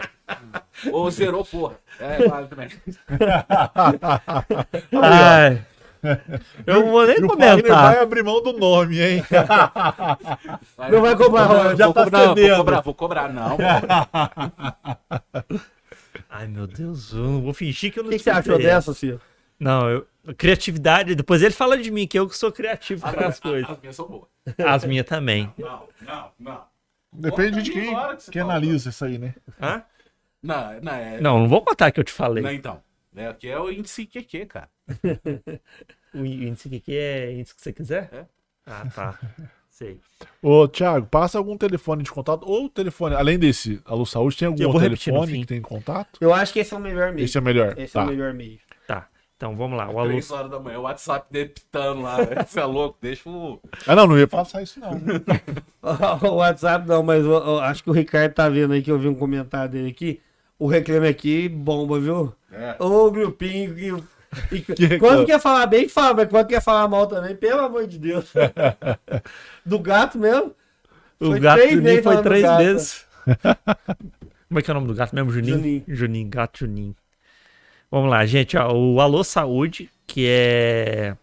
ou 0.92 1.10
zerou, 1.10 1.44
porra. 1.44 1.76
É, 1.98 2.28
vale 2.28 2.46
também. 2.46 2.68
Ai, 4.92 5.64
Eu 6.66 6.80
não 6.80 6.90
vou 6.92 7.06
nem 7.06 7.16
E 7.18 7.24
o 7.24 7.28
Fagner 7.28 7.48
vai 7.48 7.62
comentar. 7.62 7.98
abrir 7.98 8.22
mão 8.22 8.42
do 8.42 8.52
nome, 8.52 9.00
hein? 9.00 9.22
Não 10.90 11.00
vai 11.00 11.16
cobrar, 11.16 11.48
Não, 11.48 11.76
já 11.76 11.84
vou 11.86 11.94
tá 11.94 12.04
cobrar, 12.04 12.24
vou 12.26 12.36
cedendo. 12.36 12.56
cobrar, 12.56 12.80
vou 12.80 12.94
cobrar, 12.94 13.32
não. 13.32 13.56
Ai, 16.28 16.46
meu 16.46 16.66
Deus, 16.66 17.12
eu 17.12 17.18
não 17.22 17.40
vou 17.42 17.54
fingir 17.54 17.92
que 17.92 17.98
eu 17.98 18.02
O 18.02 18.06
não 18.06 18.10
que, 18.12 18.18
que 18.18 18.24
você 18.24 18.30
achou 18.30 18.40
escutei. 18.54 18.66
dessa, 18.66 18.92
Ciro? 18.94 19.20
Não, 19.58 19.88
eu, 19.88 20.06
criatividade. 20.36 21.14
Depois 21.14 21.42
ele 21.42 21.54
fala 21.54 21.78
de 21.78 21.90
mim, 21.90 22.06
que 22.06 22.18
eu 22.18 22.28
que 22.28 22.36
sou 22.36 22.52
criativo 22.52 23.06
As, 23.06 23.14
para 23.14 23.26
as 23.26 23.34
as- 23.34 23.40
coisas. 23.40 23.70
as 23.70 23.80
minhas 23.80 23.96
são 23.96 24.06
boas. 24.06 24.28
As 24.66 24.84
minhas 24.84 25.06
também. 25.06 25.52
Não, 25.56 25.82
não, 26.02 26.30
não. 26.38 26.60
Depende 27.12 27.62
de 27.62 27.70
quem, 27.70 27.96
que 28.16 28.30
quem 28.32 28.42
analisa 28.42 28.90
isso 28.90 29.04
aí, 29.04 29.16
né? 29.18 29.34
Hã? 29.60 29.82
Não, 30.42 30.80
não, 30.82 30.92
é, 30.92 31.20
Não, 31.20 31.38
não 31.40 31.48
vou 31.48 31.62
contar 31.62 31.90
que 31.90 31.98
eu 31.98 32.04
te 32.04 32.12
falei. 32.12 32.42
não, 32.42 32.50
então. 32.52 32.82
É, 33.16 33.26
aqui 33.28 33.48
é 33.48 33.58
o 33.58 33.70
índice 33.70 34.06
QQ, 34.06 34.46
cara. 34.46 34.68
O 36.14 36.24
índice 36.24 36.70
que 36.70 36.80
que 36.80 36.96
é 36.96 37.32
índice 37.32 37.54
que 37.54 37.60
você 37.60 37.72
quiser? 37.74 38.08
É. 38.10 38.24
Ah, 38.64 38.86
tá. 38.94 39.18
Sei. 39.68 40.00
Ô, 40.40 40.66
Thiago, 40.66 41.06
passa 41.06 41.36
algum 41.36 41.58
telefone 41.58 42.02
de 42.02 42.10
contato 42.10 42.48
ou 42.48 42.70
telefone, 42.70 43.14
além 43.14 43.38
desse 43.38 43.82
Alô 43.84 44.06
Saúde, 44.06 44.38
tem 44.38 44.48
algum 44.48 44.80
telefone 44.80 45.40
que 45.40 45.46
tem 45.46 45.60
contato? 45.60 46.18
Eu 46.18 46.32
acho 46.32 46.54
que 46.54 46.60
esse 46.60 46.72
é 46.72 46.76
o 46.76 46.80
melhor 46.80 47.12
meio. 47.12 47.26
Esse 47.26 47.36
é 47.36 47.40
melhor. 47.42 47.78
Esse 47.78 47.92
tá. 47.92 48.00
é 48.00 48.04
o 48.04 48.06
melhor 48.06 48.32
meio. 48.32 48.58
Tá. 48.86 49.08
Então 49.36 49.54
vamos 49.54 49.76
lá. 49.76 49.90
O 49.90 49.98
alô. 49.98 50.08
Três 50.08 50.30
horas 50.30 50.50
da 50.50 50.58
manhã, 50.58 50.78
o 50.78 50.82
WhatsApp 50.82 51.26
depitando 51.30 52.00
lá. 52.00 52.16
Você 52.46 52.58
é 52.58 52.64
louco, 52.64 52.96
deixa 53.02 53.28
o. 53.28 53.60
Ah, 53.86 53.94
não, 53.94 54.06
não 54.06 54.18
ia 54.18 54.26
passar 54.26 54.62
isso 54.62 54.80
não. 54.80 54.92
o 56.32 56.36
WhatsApp 56.36 56.88
não, 56.88 57.02
mas 57.02 57.22
eu, 57.22 57.32
eu 57.32 57.58
acho 57.60 57.84
que 57.84 57.90
o 57.90 57.92
Ricardo 57.92 58.32
tá 58.32 58.48
vendo 58.48 58.72
aí 58.72 58.82
que 58.82 58.90
eu 58.90 58.98
vi 58.98 59.08
um 59.08 59.14
comentário 59.14 59.72
dele 59.72 59.90
aqui. 59.90 60.22
O 60.58 60.66
Reclame 60.66 61.08
Aqui 61.08 61.48
bomba, 61.48 61.98
viu? 62.00 62.34
É. 62.52 62.76
Ô 62.78 63.10
grupinho 63.10 63.74
que. 63.74 63.88
e- 64.54 64.60
Que 64.74 64.98
quando 64.98 65.24
quer 65.24 65.40
falar 65.40 65.66
bem, 65.66 65.88
fala, 65.88 66.14
mas 66.14 66.28
quando 66.28 66.46
quer 66.48 66.60
falar 66.62 66.86
mal 66.88 67.06
também, 67.06 67.34
pelo 67.36 67.60
amor 67.62 67.86
de 67.86 67.98
Deus. 67.98 68.32
Do 69.64 69.78
gato 69.78 70.18
mesmo. 70.18 70.54
O 71.20 71.26
Foi 71.30 71.40
gato 71.40 71.58
três 71.60 71.72
Juninho 71.74 72.02
foi 72.02 72.22
três 72.22 72.42
gato. 72.42 72.58
vezes. 72.58 73.06
Como 74.48 74.58
é 74.58 74.62
que 74.62 74.70
é 74.70 74.72
o 74.72 74.74
nome 74.74 74.86
do 74.88 74.94
gato 74.94 75.14
mesmo? 75.14 75.30
Juninho? 75.30 75.56
Juninho. 75.56 75.84
Juninho, 75.88 76.28
gato 76.28 76.58
Juninho. 76.60 76.94
Vamos 77.90 78.10
lá, 78.10 78.24
gente. 78.26 78.56
Ó, 78.56 78.72
o 78.74 79.00
Alô 79.00 79.24
Saúde, 79.24 79.90
que 80.06 80.26
é 80.28 81.16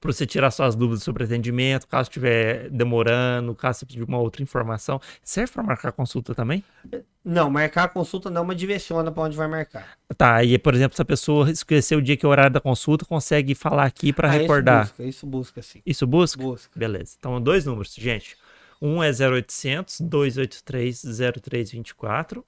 para 0.00 0.12
você 0.12 0.26
tirar 0.26 0.50
suas 0.50 0.74
dúvidas 0.76 1.02
sobre 1.02 1.24
atendimento, 1.24 1.86
caso 1.88 2.08
estiver 2.08 2.70
demorando, 2.70 3.54
caso 3.54 3.80
você 3.80 3.86
de 3.86 4.02
uma 4.02 4.18
outra 4.18 4.42
informação. 4.42 5.00
Serve 5.22 5.52
para 5.52 5.62
marcar 5.62 5.92
consulta 5.92 6.34
também? 6.34 6.62
Não, 7.24 7.50
marcar 7.50 7.84
a 7.84 7.88
consulta 7.88 8.30
não, 8.30 8.44
mas 8.44 8.56
direciona 8.56 9.10
pra 9.10 9.24
onde 9.24 9.36
vai 9.36 9.48
marcar. 9.48 9.98
Tá, 10.16 10.42
e 10.44 10.58
por 10.58 10.74
exemplo, 10.74 10.96
se 10.96 11.02
a 11.02 11.04
pessoa 11.04 11.50
esquecer 11.50 11.96
o 11.96 12.02
dia 12.02 12.16
que 12.16 12.24
é 12.24 12.28
o 12.28 12.32
horário 12.32 12.52
da 12.52 12.60
consulta, 12.60 13.04
consegue 13.04 13.54
falar 13.54 13.84
aqui 13.84 14.12
para 14.12 14.28
Ah, 14.28 14.32
recordar. 14.32 14.84
Isso 14.84 14.92
busca, 14.94 15.04
isso 15.08 15.26
busca 15.26 15.62
sim. 15.62 15.82
Isso 15.84 16.06
busca? 16.06 16.42
Busca. 16.42 16.78
Beleza. 16.78 17.16
Então, 17.18 17.40
dois 17.40 17.64
números, 17.64 17.94
gente. 17.94 18.36
Um 18.80 19.02
é 19.02 19.10
0800 19.10 20.00
283 20.02 21.02
0324. 21.42 22.44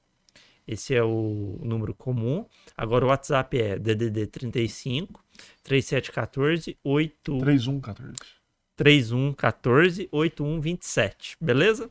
Esse 0.67 0.95
é 0.95 1.03
o 1.03 1.59
número 1.63 1.93
comum. 1.93 2.47
Agora 2.77 3.05
o 3.05 3.09
WhatsApp 3.09 3.61
é 3.61 3.77
DDD 3.79 4.29
35 4.29 5.21
3714 5.63 6.77
8 6.85 7.39
3114. 7.39 8.41
3114 8.77 10.09
8127. 10.11 11.37
Beleza? 11.39 11.91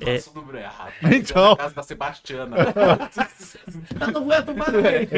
É. 0.00 0.14
Passa 0.16 0.30
o 0.30 0.34
número 0.34 0.58
errado. 0.58 0.92
Então. 1.04 1.50
Na 1.50 1.56
casa 1.56 1.74
da 1.76 1.82
Sebastiana. 1.84 2.56
Eu 4.00 4.10
não 4.12 4.24
vou 4.24 4.42
tomar 4.42 4.72
ninguém. 4.72 5.08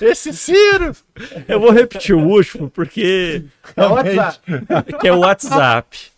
Esse 0.00 0.32
Ciro! 0.32 0.96
Eu 1.46 1.60
vou 1.60 1.70
repetir 1.70 2.14
o 2.16 2.26
último 2.26 2.68
porque 2.68 3.44
É 3.76 3.86
o 3.86 3.92
WhatsApp. 3.92 4.40
que 5.00 5.06
é 5.08 5.12
o 5.12 5.18
WhatsApp. 5.20 6.10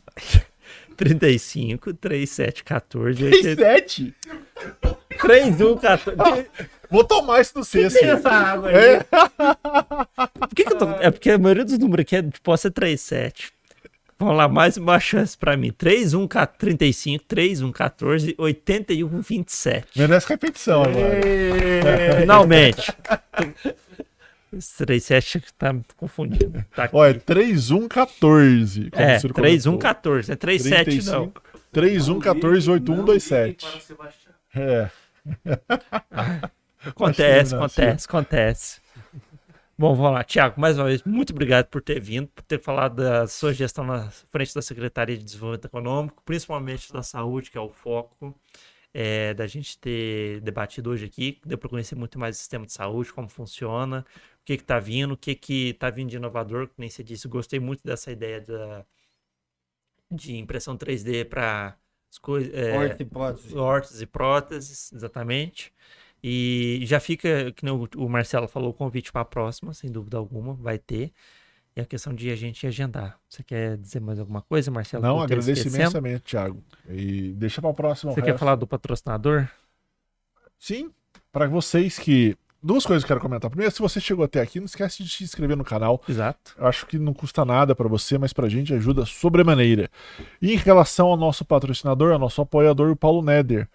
35 0.97 1.95
3714 1.95 3.25
80 3.25 3.57
37? 3.57 4.15
3114. 5.21 6.47
Vou 6.91 7.05
tomar 7.05 7.41
isso 7.41 7.55
do 7.55 7.65
C, 7.65 7.81
Tem 7.83 7.91
Ciro. 7.91 8.11
essa 8.13 8.31
água 8.31 8.69
aí. 8.69 8.75
É. 8.77 9.05
Por 10.39 10.49
que 10.55 10.65
que 10.65 10.73
eu 10.73 10.79
tô... 10.79 10.91
É 10.91 11.11
porque 11.11 11.31
a 11.31 11.39
maioria 11.39 11.65
dos 11.65 11.79
números 11.79 12.03
aqui 12.03 12.17
é, 12.17 12.25
pode 12.43 12.61
ser 12.61 12.71
37. 12.71 13.53
Vamos 14.19 14.37
lá, 14.37 14.49
mais 14.49 14.77
uma 14.77 15.01
chance 15.01 15.39
pra 15.39 15.57
mim. 15.57 15.73
3135 15.73 17.25
3114 17.27 18.35
8127. 18.37 19.99
Merece 19.99 20.29
repetição 20.29 20.83
agora. 20.83 21.21
Finalmente. 22.21 22.93
Esse 24.53 24.85
37 24.85 25.43
tá 25.57 25.73
me 25.73 25.83
confundindo. 25.97 26.63
Tá 26.75 26.85
aqui. 26.85 26.97
Olha, 26.97 27.19
3114. 27.19 28.91
como 28.91 29.03
é, 29.03 29.17
o 29.17 29.21
Ciro 29.21 29.33
comentou. 29.33 29.51
3114. 29.73 30.33
É 30.33 30.37
37 30.37 31.07
não. 31.07 31.33
3114 31.73 32.71
8127. 32.71 33.67
Para 33.67 33.81
Sebastiana. 33.81 34.37
É. 34.55 34.91
Acontece, 35.47 36.01
Acho 36.13 36.41
que 36.41 36.60
não, 37.55 37.65
acontece, 37.65 38.07
acontece. 38.07 38.81
Bom, 39.79 39.95
vamos 39.95 40.13
lá. 40.13 40.23
Tiago, 40.25 40.61
mais 40.61 40.79
uma 40.79 40.87
vez, 40.87 41.03
muito 41.05 41.31
obrigado 41.33 41.67
por 41.67 41.81
ter 41.81 41.99
vindo, 42.01 42.29
por 42.29 42.43
ter 42.43 42.61
falado 42.61 42.97
da 42.97 43.27
sua 43.27 43.53
gestão 43.55 43.85
na 43.85 44.11
frente 44.11 44.55
da 44.55 44.61
Secretaria 44.61 45.17
de 45.17 45.25
Desenvolvimento 45.25 45.65
Econômico, 45.65 46.23
principalmente 46.23 46.93
da 46.93 47.03
saúde, 47.03 47.51
que 47.51 47.57
é 47.57 47.61
o 47.61 47.71
foco 47.71 48.39
é, 48.93 49.33
da 49.35 49.47
gente 49.47 49.79
ter 49.79 50.41
debatido 50.43 50.91
hoje 50.91 51.07
aqui. 51.07 51.41
Deu 51.47 51.57
para 51.57 51.71
conhecer 51.71 51.95
muito 51.95 52.19
mais 52.19 52.37
o 52.37 52.39
sistema 52.39 52.67
de 52.67 52.73
saúde, 52.73 53.13
como 53.13 53.29
funciona, 53.29 54.05
o 54.43 54.45
que 54.45 54.53
está 54.53 54.79
vindo, 54.79 55.13
o 55.13 55.17
que 55.17 55.39
está 55.71 55.89
vindo 55.89 56.11
de 56.11 56.17
inovador, 56.17 56.69
que 56.69 56.75
nem 56.77 56.91
você 56.91 57.03
disse. 57.03 57.27
Gostei 57.27 57.59
muito 57.59 57.83
dessa 57.83 58.11
ideia 58.13 58.41
da, 58.41 58.85
de 60.11 60.37
impressão 60.37 60.77
3D 60.77 61.25
para 61.25 61.77
as 62.11 62.19
coisas. 62.19 62.53
é, 62.53 62.77
Horta 62.77 63.03
hipótese. 63.03 63.57
órteses 63.57 64.01
e 64.03 64.07
próteses, 64.07 64.93
exatamente. 64.93 65.73
E 66.23 66.81
já 66.85 67.01
fica, 67.01 67.51
que 67.53 67.65
nem 67.65 67.73
o, 67.73 68.09
Marcelo 68.09 68.47
falou, 68.47 68.71
o 68.71 68.75
convite 68.75 69.11
para 69.11 69.23
a 69.23 69.25
próxima, 69.25 69.73
sem 69.73 69.91
dúvida 69.91 70.19
alguma, 70.19 70.55
vai 70.55 70.79
ter. 70.79 71.13
E 71.75 71.81
a 71.81 71.85
questão 71.85 72.13
de 72.13 72.31
a 72.31 72.37
gente 72.37 72.67
agendar. 72.67 73.19
Você 73.29 73.43
quer 73.43 73.77
dizer 73.77 74.01
mais 74.01 74.19
alguma 74.19 74.43
coisa, 74.43 74.71
Marcelo? 74.71 75.03
Não, 75.03 75.21
agradeço 75.21 75.69
imensamente, 75.69 76.23
Thiago. 76.23 76.63
E 76.89 77.33
deixa 77.33 77.63
pra 77.63 77.73
próxima. 77.73 78.13
o 78.13 78.15
Você 78.15 78.23
quer 78.23 78.37
falar 78.37 78.57
do 78.57 78.67
patrocinador? 78.67 79.49
Sim, 80.59 80.91
para 81.33 81.47
vocês 81.49 81.99
que. 81.99 82.37
Duas 82.63 82.85
coisas 82.85 83.03
que 83.03 83.11
eu 83.11 83.17
quero 83.17 83.27
comentar. 83.27 83.49
Primeiro, 83.49 83.73
se 83.73 83.81
você 83.81 83.99
chegou 83.99 84.23
até 84.23 84.39
aqui, 84.39 84.61
não 84.61 84.67
esquece 84.67 85.03
de 85.03 85.09
se 85.09 85.25
inscrever 85.25 85.57
no 85.57 85.65
canal. 85.65 86.03
Exato. 86.07 86.55
Eu 86.59 86.67
acho 86.67 86.85
que 86.85 86.99
não 86.99 87.15
custa 87.15 87.43
nada 87.43 87.75
para 87.75 87.89
você, 87.89 88.19
mas 88.19 88.35
pra 88.35 88.51
gente 88.51 88.75
ajuda 88.75 89.07
sobremaneira. 89.07 89.89
E 90.43 90.53
em 90.53 90.57
relação 90.57 91.07
ao 91.07 91.17
nosso 91.17 91.43
patrocinador, 91.43 92.13
ao 92.13 92.19
nosso 92.19 92.43
apoiador, 92.43 92.91
o 92.91 92.97
Paulo 92.97 93.23
Neder. 93.23 93.67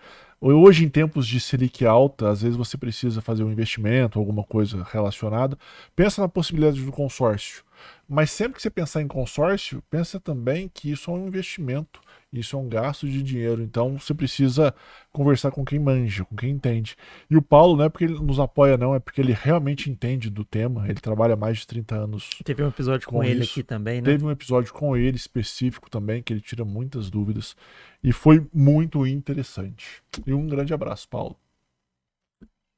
Hoje, 0.48 0.86
em 0.86 0.90
tempos 0.90 1.26
de 1.26 1.40
Selic 1.40 1.84
alta, 1.84 2.30
às 2.30 2.44
vezes 2.44 2.56
você 2.56 2.78
precisa 2.78 3.20
fazer 3.20 3.44
um 3.44 3.52
investimento, 3.52 4.20
alguma 4.20 4.44
coisa 4.44 4.86
relacionada. 4.92 5.58
Pensa 5.96 6.22
na 6.22 6.30
possibilidade 6.30 6.84
do 6.84 6.92
consórcio. 6.92 7.64
Mas 8.08 8.32
sempre 8.32 8.56
que 8.56 8.62
você 8.62 8.70
pensar 8.70 9.02
em 9.02 9.08
consórcio, 9.08 9.84
pensa 9.90 10.20
também 10.20 10.70
que 10.72 10.92
isso 10.92 11.10
é 11.10 11.14
um 11.14 11.28
investimento, 11.28 12.00
isso 12.32 12.56
é 12.56 12.60
um 12.60 12.70
gasto 12.70 13.08
de 13.08 13.24
dinheiro. 13.24 13.62
Então 13.62 13.98
você 13.98 14.14
precisa 14.14 14.74
conversar 15.12 15.52
com 15.52 15.66
quem 15.66 15.80
manja, 15.80 16.24
com 16.26 16.36
quem 16.36 16.52
entende. 16.52 16.96
E 17.30 17.36
o 17.36 17.42
Paulo 17.42 17.76
não 17.76 17.86
é 17.86 17.90
porque 17.90 18.04
ele 18.04 18.20
nos 18.20 18.40
apoia, 18.40 18.78
não, 18.78 18.94
é 18.94 19.00
porque 19.00 19.22
ele 19.22 19.34
realmente 19.34 19.90
entende 19.90 20.30
do 20.30 20.46
tema. 20.46 20.86
Ele 20.86 21.00
trabalha 21.00 21.34
há 21.34 21.38
mais 21.38 21.60
de 21.60 21.68
30 21.68 21.96
anos 21.96 22.30
Teve 22.44 22.64
um 22.64 22.68
episódio 22.68 23.08
com, 23.08 23.18
Com 23.18 23.24
ele 23.24 23.42
isso. 23.42 23.54
aqui 23.54 23.64
também, 23.64 24.02
né? 24.02 24.06
Teve 24.12 24.26
um 24.26 24.32
episódio 24.32 24.72
com 24.74 24.96
ele 24.96 25.18
específico 25.18 25.90
também, 25.90 26.22
que 26.22 26.32
ele 26.32 26.42
tira 26.42 26.64
muitas 26.64 27.10
dúvidas. 27.10 27.56
E 28.04 28.12
foi 28.12 28.48
muito 28.54 29.06
interessante. 29.08 30.04
E 30.26 30.34
um 30.34 30.48
grande 30.48 30.74
abraço, 30.74 31.10
Paulo. 31.10 31.36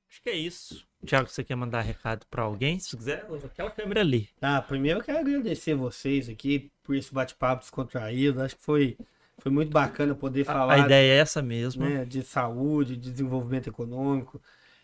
Acho 0.09 0.21
que 0.21 0.29
é 0.29 0.35
isso. 0.35 0.86
Tiago, 1.05 1.29
você 1.29 1.43
quer 1.43 1.55
mandar 1.55 1.81
recado 1.81 2.25
para 2.29 2.43
alguém? 2.43 2.79
Se 2.79 2.97
quiser, 2.97 3.25
aquela 3.43 3.69
câmera 3.69 4.01
ali. 4.01 4.29
Tá, 4.39 4.61
primeiro 4.61 4.99
eu 4.99 5.03
quero 5.03 5.19
agradecer 5.19 5.75
vocês 5.75 6.27
aqui 6.27 6.71
por 6.83 6.95
esse 6.95 7.13
bate-papo 7.13 7.61
descontraído. 7.61 8.41
Acho 8.41 8.55
que 8.55 8.63
foi, 8.63 8.97
foi 9.37 9.51
muito 9.51 9.71
bacana 9.71 10.15
poder 10.15 10.43
falar 10.43 10.73
a 10.73 10.79
ideia 10.79 11.13
é 11.13 11.17
essa 11.17 11.41
mesmo. 11.41 11.85
né, 11.85 12.03
de 12.03 12.23
saúde, 12.23 12.97
de 12.97 13.11
desenvolvimento 13.11 13.69
econômico 13.69 14.41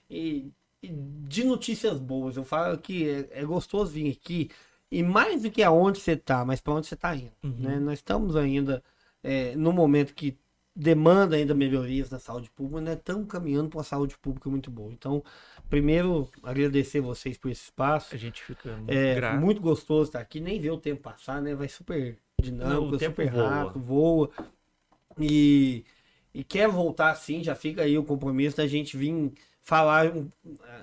e, 0.09 0.51
e 0.81 0.87
de 0.91 1.43
notícias 1.43 1.99
boas. 1.99 2.37
Eu 2.37 2.43
falo 2.43 2.77
que 2.77 3.09
é, 3.09 3.41
é 3.41 3.45
gostoso 3.45 3.91
vir 3.91 4.11
aqui 4.11 4.49
e 4.91 5.01
mais 5.01 5.41
do 5.41 5.49
que 5.49 5.63
aonde 5.63 5.99
você 5.99 6.11
está, 6.11 6.45
mas 6.45 6.61
para 6.61 6.73
onde 6.73 6.87
você 6.87 6.93
está 6.93 7.15
indo. 7.15 7.31
Uhum. 7.43 7.55
né? 7.57 7.79
Nós 7.79 7.99
estamos 7.99 8.35
ainda 8.35 8.83
é, 9.23 9.55
no 9.55 9.73
momento 9.73 10.13
que 10.13 10.37
demanda 10.75 11.35
ainda 11.35 11.53
melhorias 11.53 12.09
na 12.09 12.19
saúde 12.19 12.49
pública, 12.49 12.81
né? 12.81 12.93
Estamos 12.93 13.27
caminhando 13.27 13.69
para 13.69 13.77
uma 13.77 13.83
saúde 13.83 14.17
pública 14.17 14.49
muito 14.49 14.71
boa. 14.71 14.91
Então, 14.91 15.23
primeiro, 15.69 16.29
agradecer 16.41 16.99
vocês 16.99 17.37
por 17.37 17.51
esse 17.51 17.63
espaço. 17.63 18.13
A 18.15 18.17
gente 18.17 18.43
fica 18.43 18.75
muito 18.75 18.91
É 18.91 19.15
grato. 19.15 19.41
muito 19.41 19.61
gostoso 19.61 20.09
estar 20.09 20.19
aqui, 20.19 20.39
nem 20.39 20.59
ver 20.59 20.71
o 20.71 20.77
tempo 20.77 21.01
passar, 21.01 21.41
né? 21.41 21.53
Vai 21.55 21.67
super 21.69 22.17
Não, 22.39 22.45
dinâmico, 22.45 22.95
o 22.95 22.97
tempo 22.97 23.11
super 23.11 23.29
voa. 23.29 23.49
rápido, 23.49 23.79
voa. 23.79 24.29
E, 25.19 25.85
e 26.33 26.43
quer 26.43 26.67
voltar 26.67 27.13
sim, 27.15 27.43
já 27.43 27.55
fica 27.55 27.83
aí 27.83 27.97
o 27.97 28.03
compromisso 28.03 28.57
da 28.57 28.65
gente 28.67 28.97
vir 28.97 29.31
falar, 29.61 30.11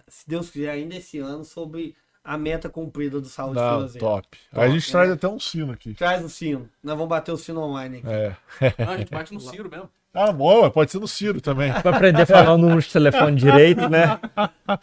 se 0.09 0.29
Deus 0.29 0.51
quiser, 0.51 0.71
ainda 0.71 0.97
esse 0.97 1.19
ano, 1.19 1.45
sobre 1.45 1.95
a 2.23 2.37
meta 2.37 2.69
cumprida 2.69 3.21
do 3.21 3.29
Saúde 3.29 3.57
Não, 3.57 3.77
Financeira. 3.77 4.07
top. 4.07 4.29
Top, 4.29 4.39
Aí 4.53 4.69
a 4.69 4.73
gente 4.73 4.87
né? 4.87 4.93
traz 4.93 5.11
até 5.11 5.29
um 5.29 5.41
sino 5.41 5.73
aqui. 5.73 5.95
Traz 5.95 6.25
o 6.25 6.29
sino. 6.29 6.69
Nós 6.83 6.95
vamos 6.95 7.09
bater 7.09 7.33
o 7.33 7.37
sino 7.37 7.61
online 7.61 7.99
aqui. 7.99 8.09
É. 8.09 8.37
Não, 8.85 8.93
a 8.93 8.97
gente 8.99 9.11
bate 9.11 9.35
no 9.35 9.41
Ciro 9.41 9.71
mesmo. 9.71 9.89
Ah, 10.13 10.33
bom, 10.33 10.69
pode 10.71 10.91
ser 10.91 10.99
no 10.99 11.07
Ciro 11.09 11.41
também. 11.41 11.73
Pra 11.73 11.97
aprender 11.97 12.23
a 12.23 12.27
falar 12.27 12.55
o 12.55 12.59
número 12.59 12.81
de 12.81 12.89
telefone 12.89 13.37
direito, 13.37 13.89
né? 13.89 14.19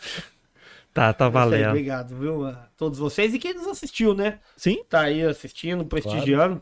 Tá, 0.93 1.13
tá 1.13 1.27
aí, 1.27 1.31
valendo. 1.31 1.69
obrigado, 1.69 2.15
viu? 2.15 2.47
A 2.47 2.53
todos 2.75 2.97
vocês 2.97 3.31
e 3.31 3.37
quem 3.37 3.53
nos 3.53 3.67
assistiu, 3.67 4.15
né? 4.15 4.39
Sim? 4.55 4.83
Tá 4.89 5.01
aí 5.01 5.21
assistindo, 5.23 5.85
prestigiando. 5.85 6.59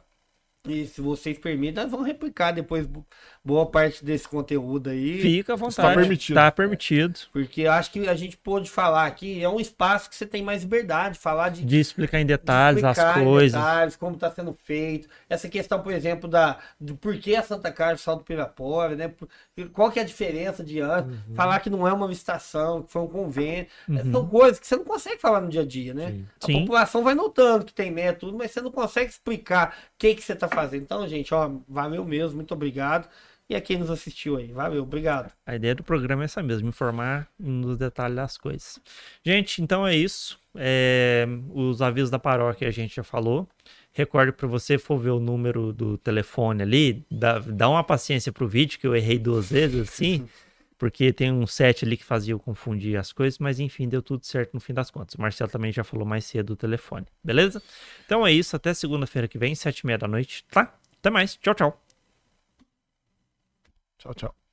E 0.68 0.86
se 0.88 1.02
vocês 1.02 1.38
permitem, 1.38 1.84
nós 1.84 1.92
vamos 1.92 2.06
replicar 2.08 2.52
depois 2.52 2.86
bo- 2.88 3.06
boa 3.44 3.66
parte 3.66 4.04
desse 4.04 4.28
conteúdo 4.28 4.90
aí. 4.90 5.22
Fica 5.22 5.54
à 5.54 5.56
vontade. 5.56 5.88
Tá 5.90 5.94
permitido. 5.94 6.36
Tá 6.36 6.52
permitido. 6.52 7.20
Porque 7.32 7.68
acho 7.68 7.92
que 7.92 8.08
a 8.08 8.16
gente 8.16 8.36
pôde 8.38 8.70
falar 8.70 9.06
aqui, 9.06 9.44
é 9.44 9.48
um 9.50 9.60
espaço 9.60 10.10
que 10.10 10.16
você 10.16 10.26
tem 10.26 10.42
mais 10.44 10.64
liberdade, 10.64 11.20
falar 11.20 11.50
de 11.50 11.64
De 11.64 11.80
explicar 11.80 12.20
em 12.20 12.26
detalhes 12.26 12.82
de 12.82 12.88
explicar 12.88 13.12
as 13.16 13.22
em 13.22 13.24
coisas. 13.26 13.52
detalhes, 13.62 13.96
como 13.96 14.16
está 14.16 14.32
sendo 14.32 14.58
feito. 14.64 15.08
Essa 15.30 15.48
questão, 15.48 15.80
por 15.82 15.94
exemplo, 15.94 16.30
da, 16.30 16.58
do 16.80 16.96
porquê 16.96 17.36
a 17.36 17.44
Santa 17.44 17.72
Casa 17.72 17.98
só 18.02 18.16
do 18.16 18.24
Pirapora, 18.24 18.96
né? 18.96 19.12
Qual 19.74 19.92
que 19.92 20.00
é 20.00 20.02
a 20.02 20.06
diferença 20.06 20.64
de 20.64 20.80
antes? 20.82 21.12
Uhum. 21.12 21.36
Falar 21.36 21.60
que 21.60 21.70
não 21.70 21.88
é 21.88 21.94
uma 21.94 22.08
licitação, 22.08 22.82
que 22.84 22.92
foi 22.92 23.02
um 23.04 23.08
convênio. 23.08 23.68
São 24.12 24.28
coisas 24.28 24.60
que 24.60 24.68
você 24.68 24.76
não 24.76 24.84
consegue 24.86 25.22
falar 25.22 25.42
no 25.42 25.50
dia 25.50 25.62
a 25.62 25.66
dia, 25.66 25.94
né? 25.94 26.22
A 26.42 26.46
Sim. 26.46 26.62
população 26.62 27.04
vai 27.04 27.14
notando 27.14 27.66
que 27.66 27.74
tem 27.74 27.92
método, 27.92 28.36
mas 28.38 28.52
você 28.52 28.62
não 28.62 28.72
consegue 28.72 29.10
explicar 29.12 29.70
o 29.70 29.98
que, 29.98 30.16
que 30.16 30.22
você 30.24 30.34
está 30.34 30.48
fazendo. 30.56 30.84
Então, 30.84 31.08
gente, 31.08 31.34
ó, 31.34 31.52
valeu 31.68 32.04
mesmo, 32.06 32.38
muito 32.38 32.54
obrigado. 32.54 33.08
E 33.48 33.56
a 33.56 33.62
quem 33.62 33.78
nos 33.78 33.92
assistiu 33.92 34.38
aí, 34.38 34.48
valeu, 34.52 34.82
obrigado. 34.82 35.32
A 35.46 35.56
ideia 35.56 35.76
do 35.76 35.84
programa 35.84 36.24
é 36.24 36.26
essa 36.26 36.42
mesmo, 36.42 36.68
informar 36.68 37.28
nos 37.40 37.78
detalhes 37.78 38.16
das 38.16 38.38
coisas. 38.38 38.80
Gente, 39.24 39.62
então 39.62 39.86
é 39.86 39.96
isso. 39.96 40.40
É, 40.56 41.28
os 41.54 41.80
avisos 41.80 42.10
da 42.10 42.18
paróquia 42.18 42.68
a 42.68 42.72
gente 42.72 42.96
já 42.96 43.04
falou. 43.04 43.48
Recorde 43.94 44.32
para 44.32 44.48
você 44.48 44.80
for 44.80 44.98
ver 44.98 45.12
o 45.12 45.20
número 45.20 45.72
do 45.72 45.98
telefone 45.98 46.64
ali, 46.64 47.06
dá, 47.10 47.40
dá 47.40 47.70
uma 47.70 47.84
paciência 47.84 48.32
pro 48.32 48.48
vídeo, 48.48 48.80
que 48.80 48.88
eu 48.88 48.96
errei 48.96 49.20
duas 49.20 49.52
vezes 49.52 49.90
assim, 49.90 50.28
porque 50.78 51.14
tem 51.14 51.32
um 51.32 51.48
set 51.48 51.86
ali 51.86 51.98
que 51.98 52.04
fazia 52.04 52.34
eu 52.34 52.40
confundir 52.40 52.98
as 52.98 53.12
coisas, 53.12 53.40
mas 53.40 53.60
enfim, 53.60 53.88
deu 53.88 54.02
tudo 54.02 54.26
certo 54.26 54.54
no 54.54 54.60
fim 54.60 54.74
das 54.74 54.92
contas. 54.92 55.16
O 55.16 55.22
Marcelo 55.22 55.50
também 55.50 55.72
já 55.72 55.84
falou 55.84 56.06
mais 56.06 56.26
cedo 56.26 56.52
o 56.52 56.56
telefone, 56.56 57.06
beleza? 57.24 57.62
Então 58.06 58.26
é 58.26 58.32
isso, 58.32 58.56
até 58.56 58.74
segunda-feira 58.74 59.28
que 59.28 59.38
vem, 59.38 59.56
sete 59.56 59.80
e 59.80 59.88
meia 59.88 59.98
da 59.98 60.08
noite, 60.08 60.46
tá? 60.52 60.74
Até 61.00 61.10
mais, 61.10 61.36
tchau, 61.38 61.54
tchau. 61.54 61.82
Tchau, 63.98 64.14
tchau. 64.14 64.45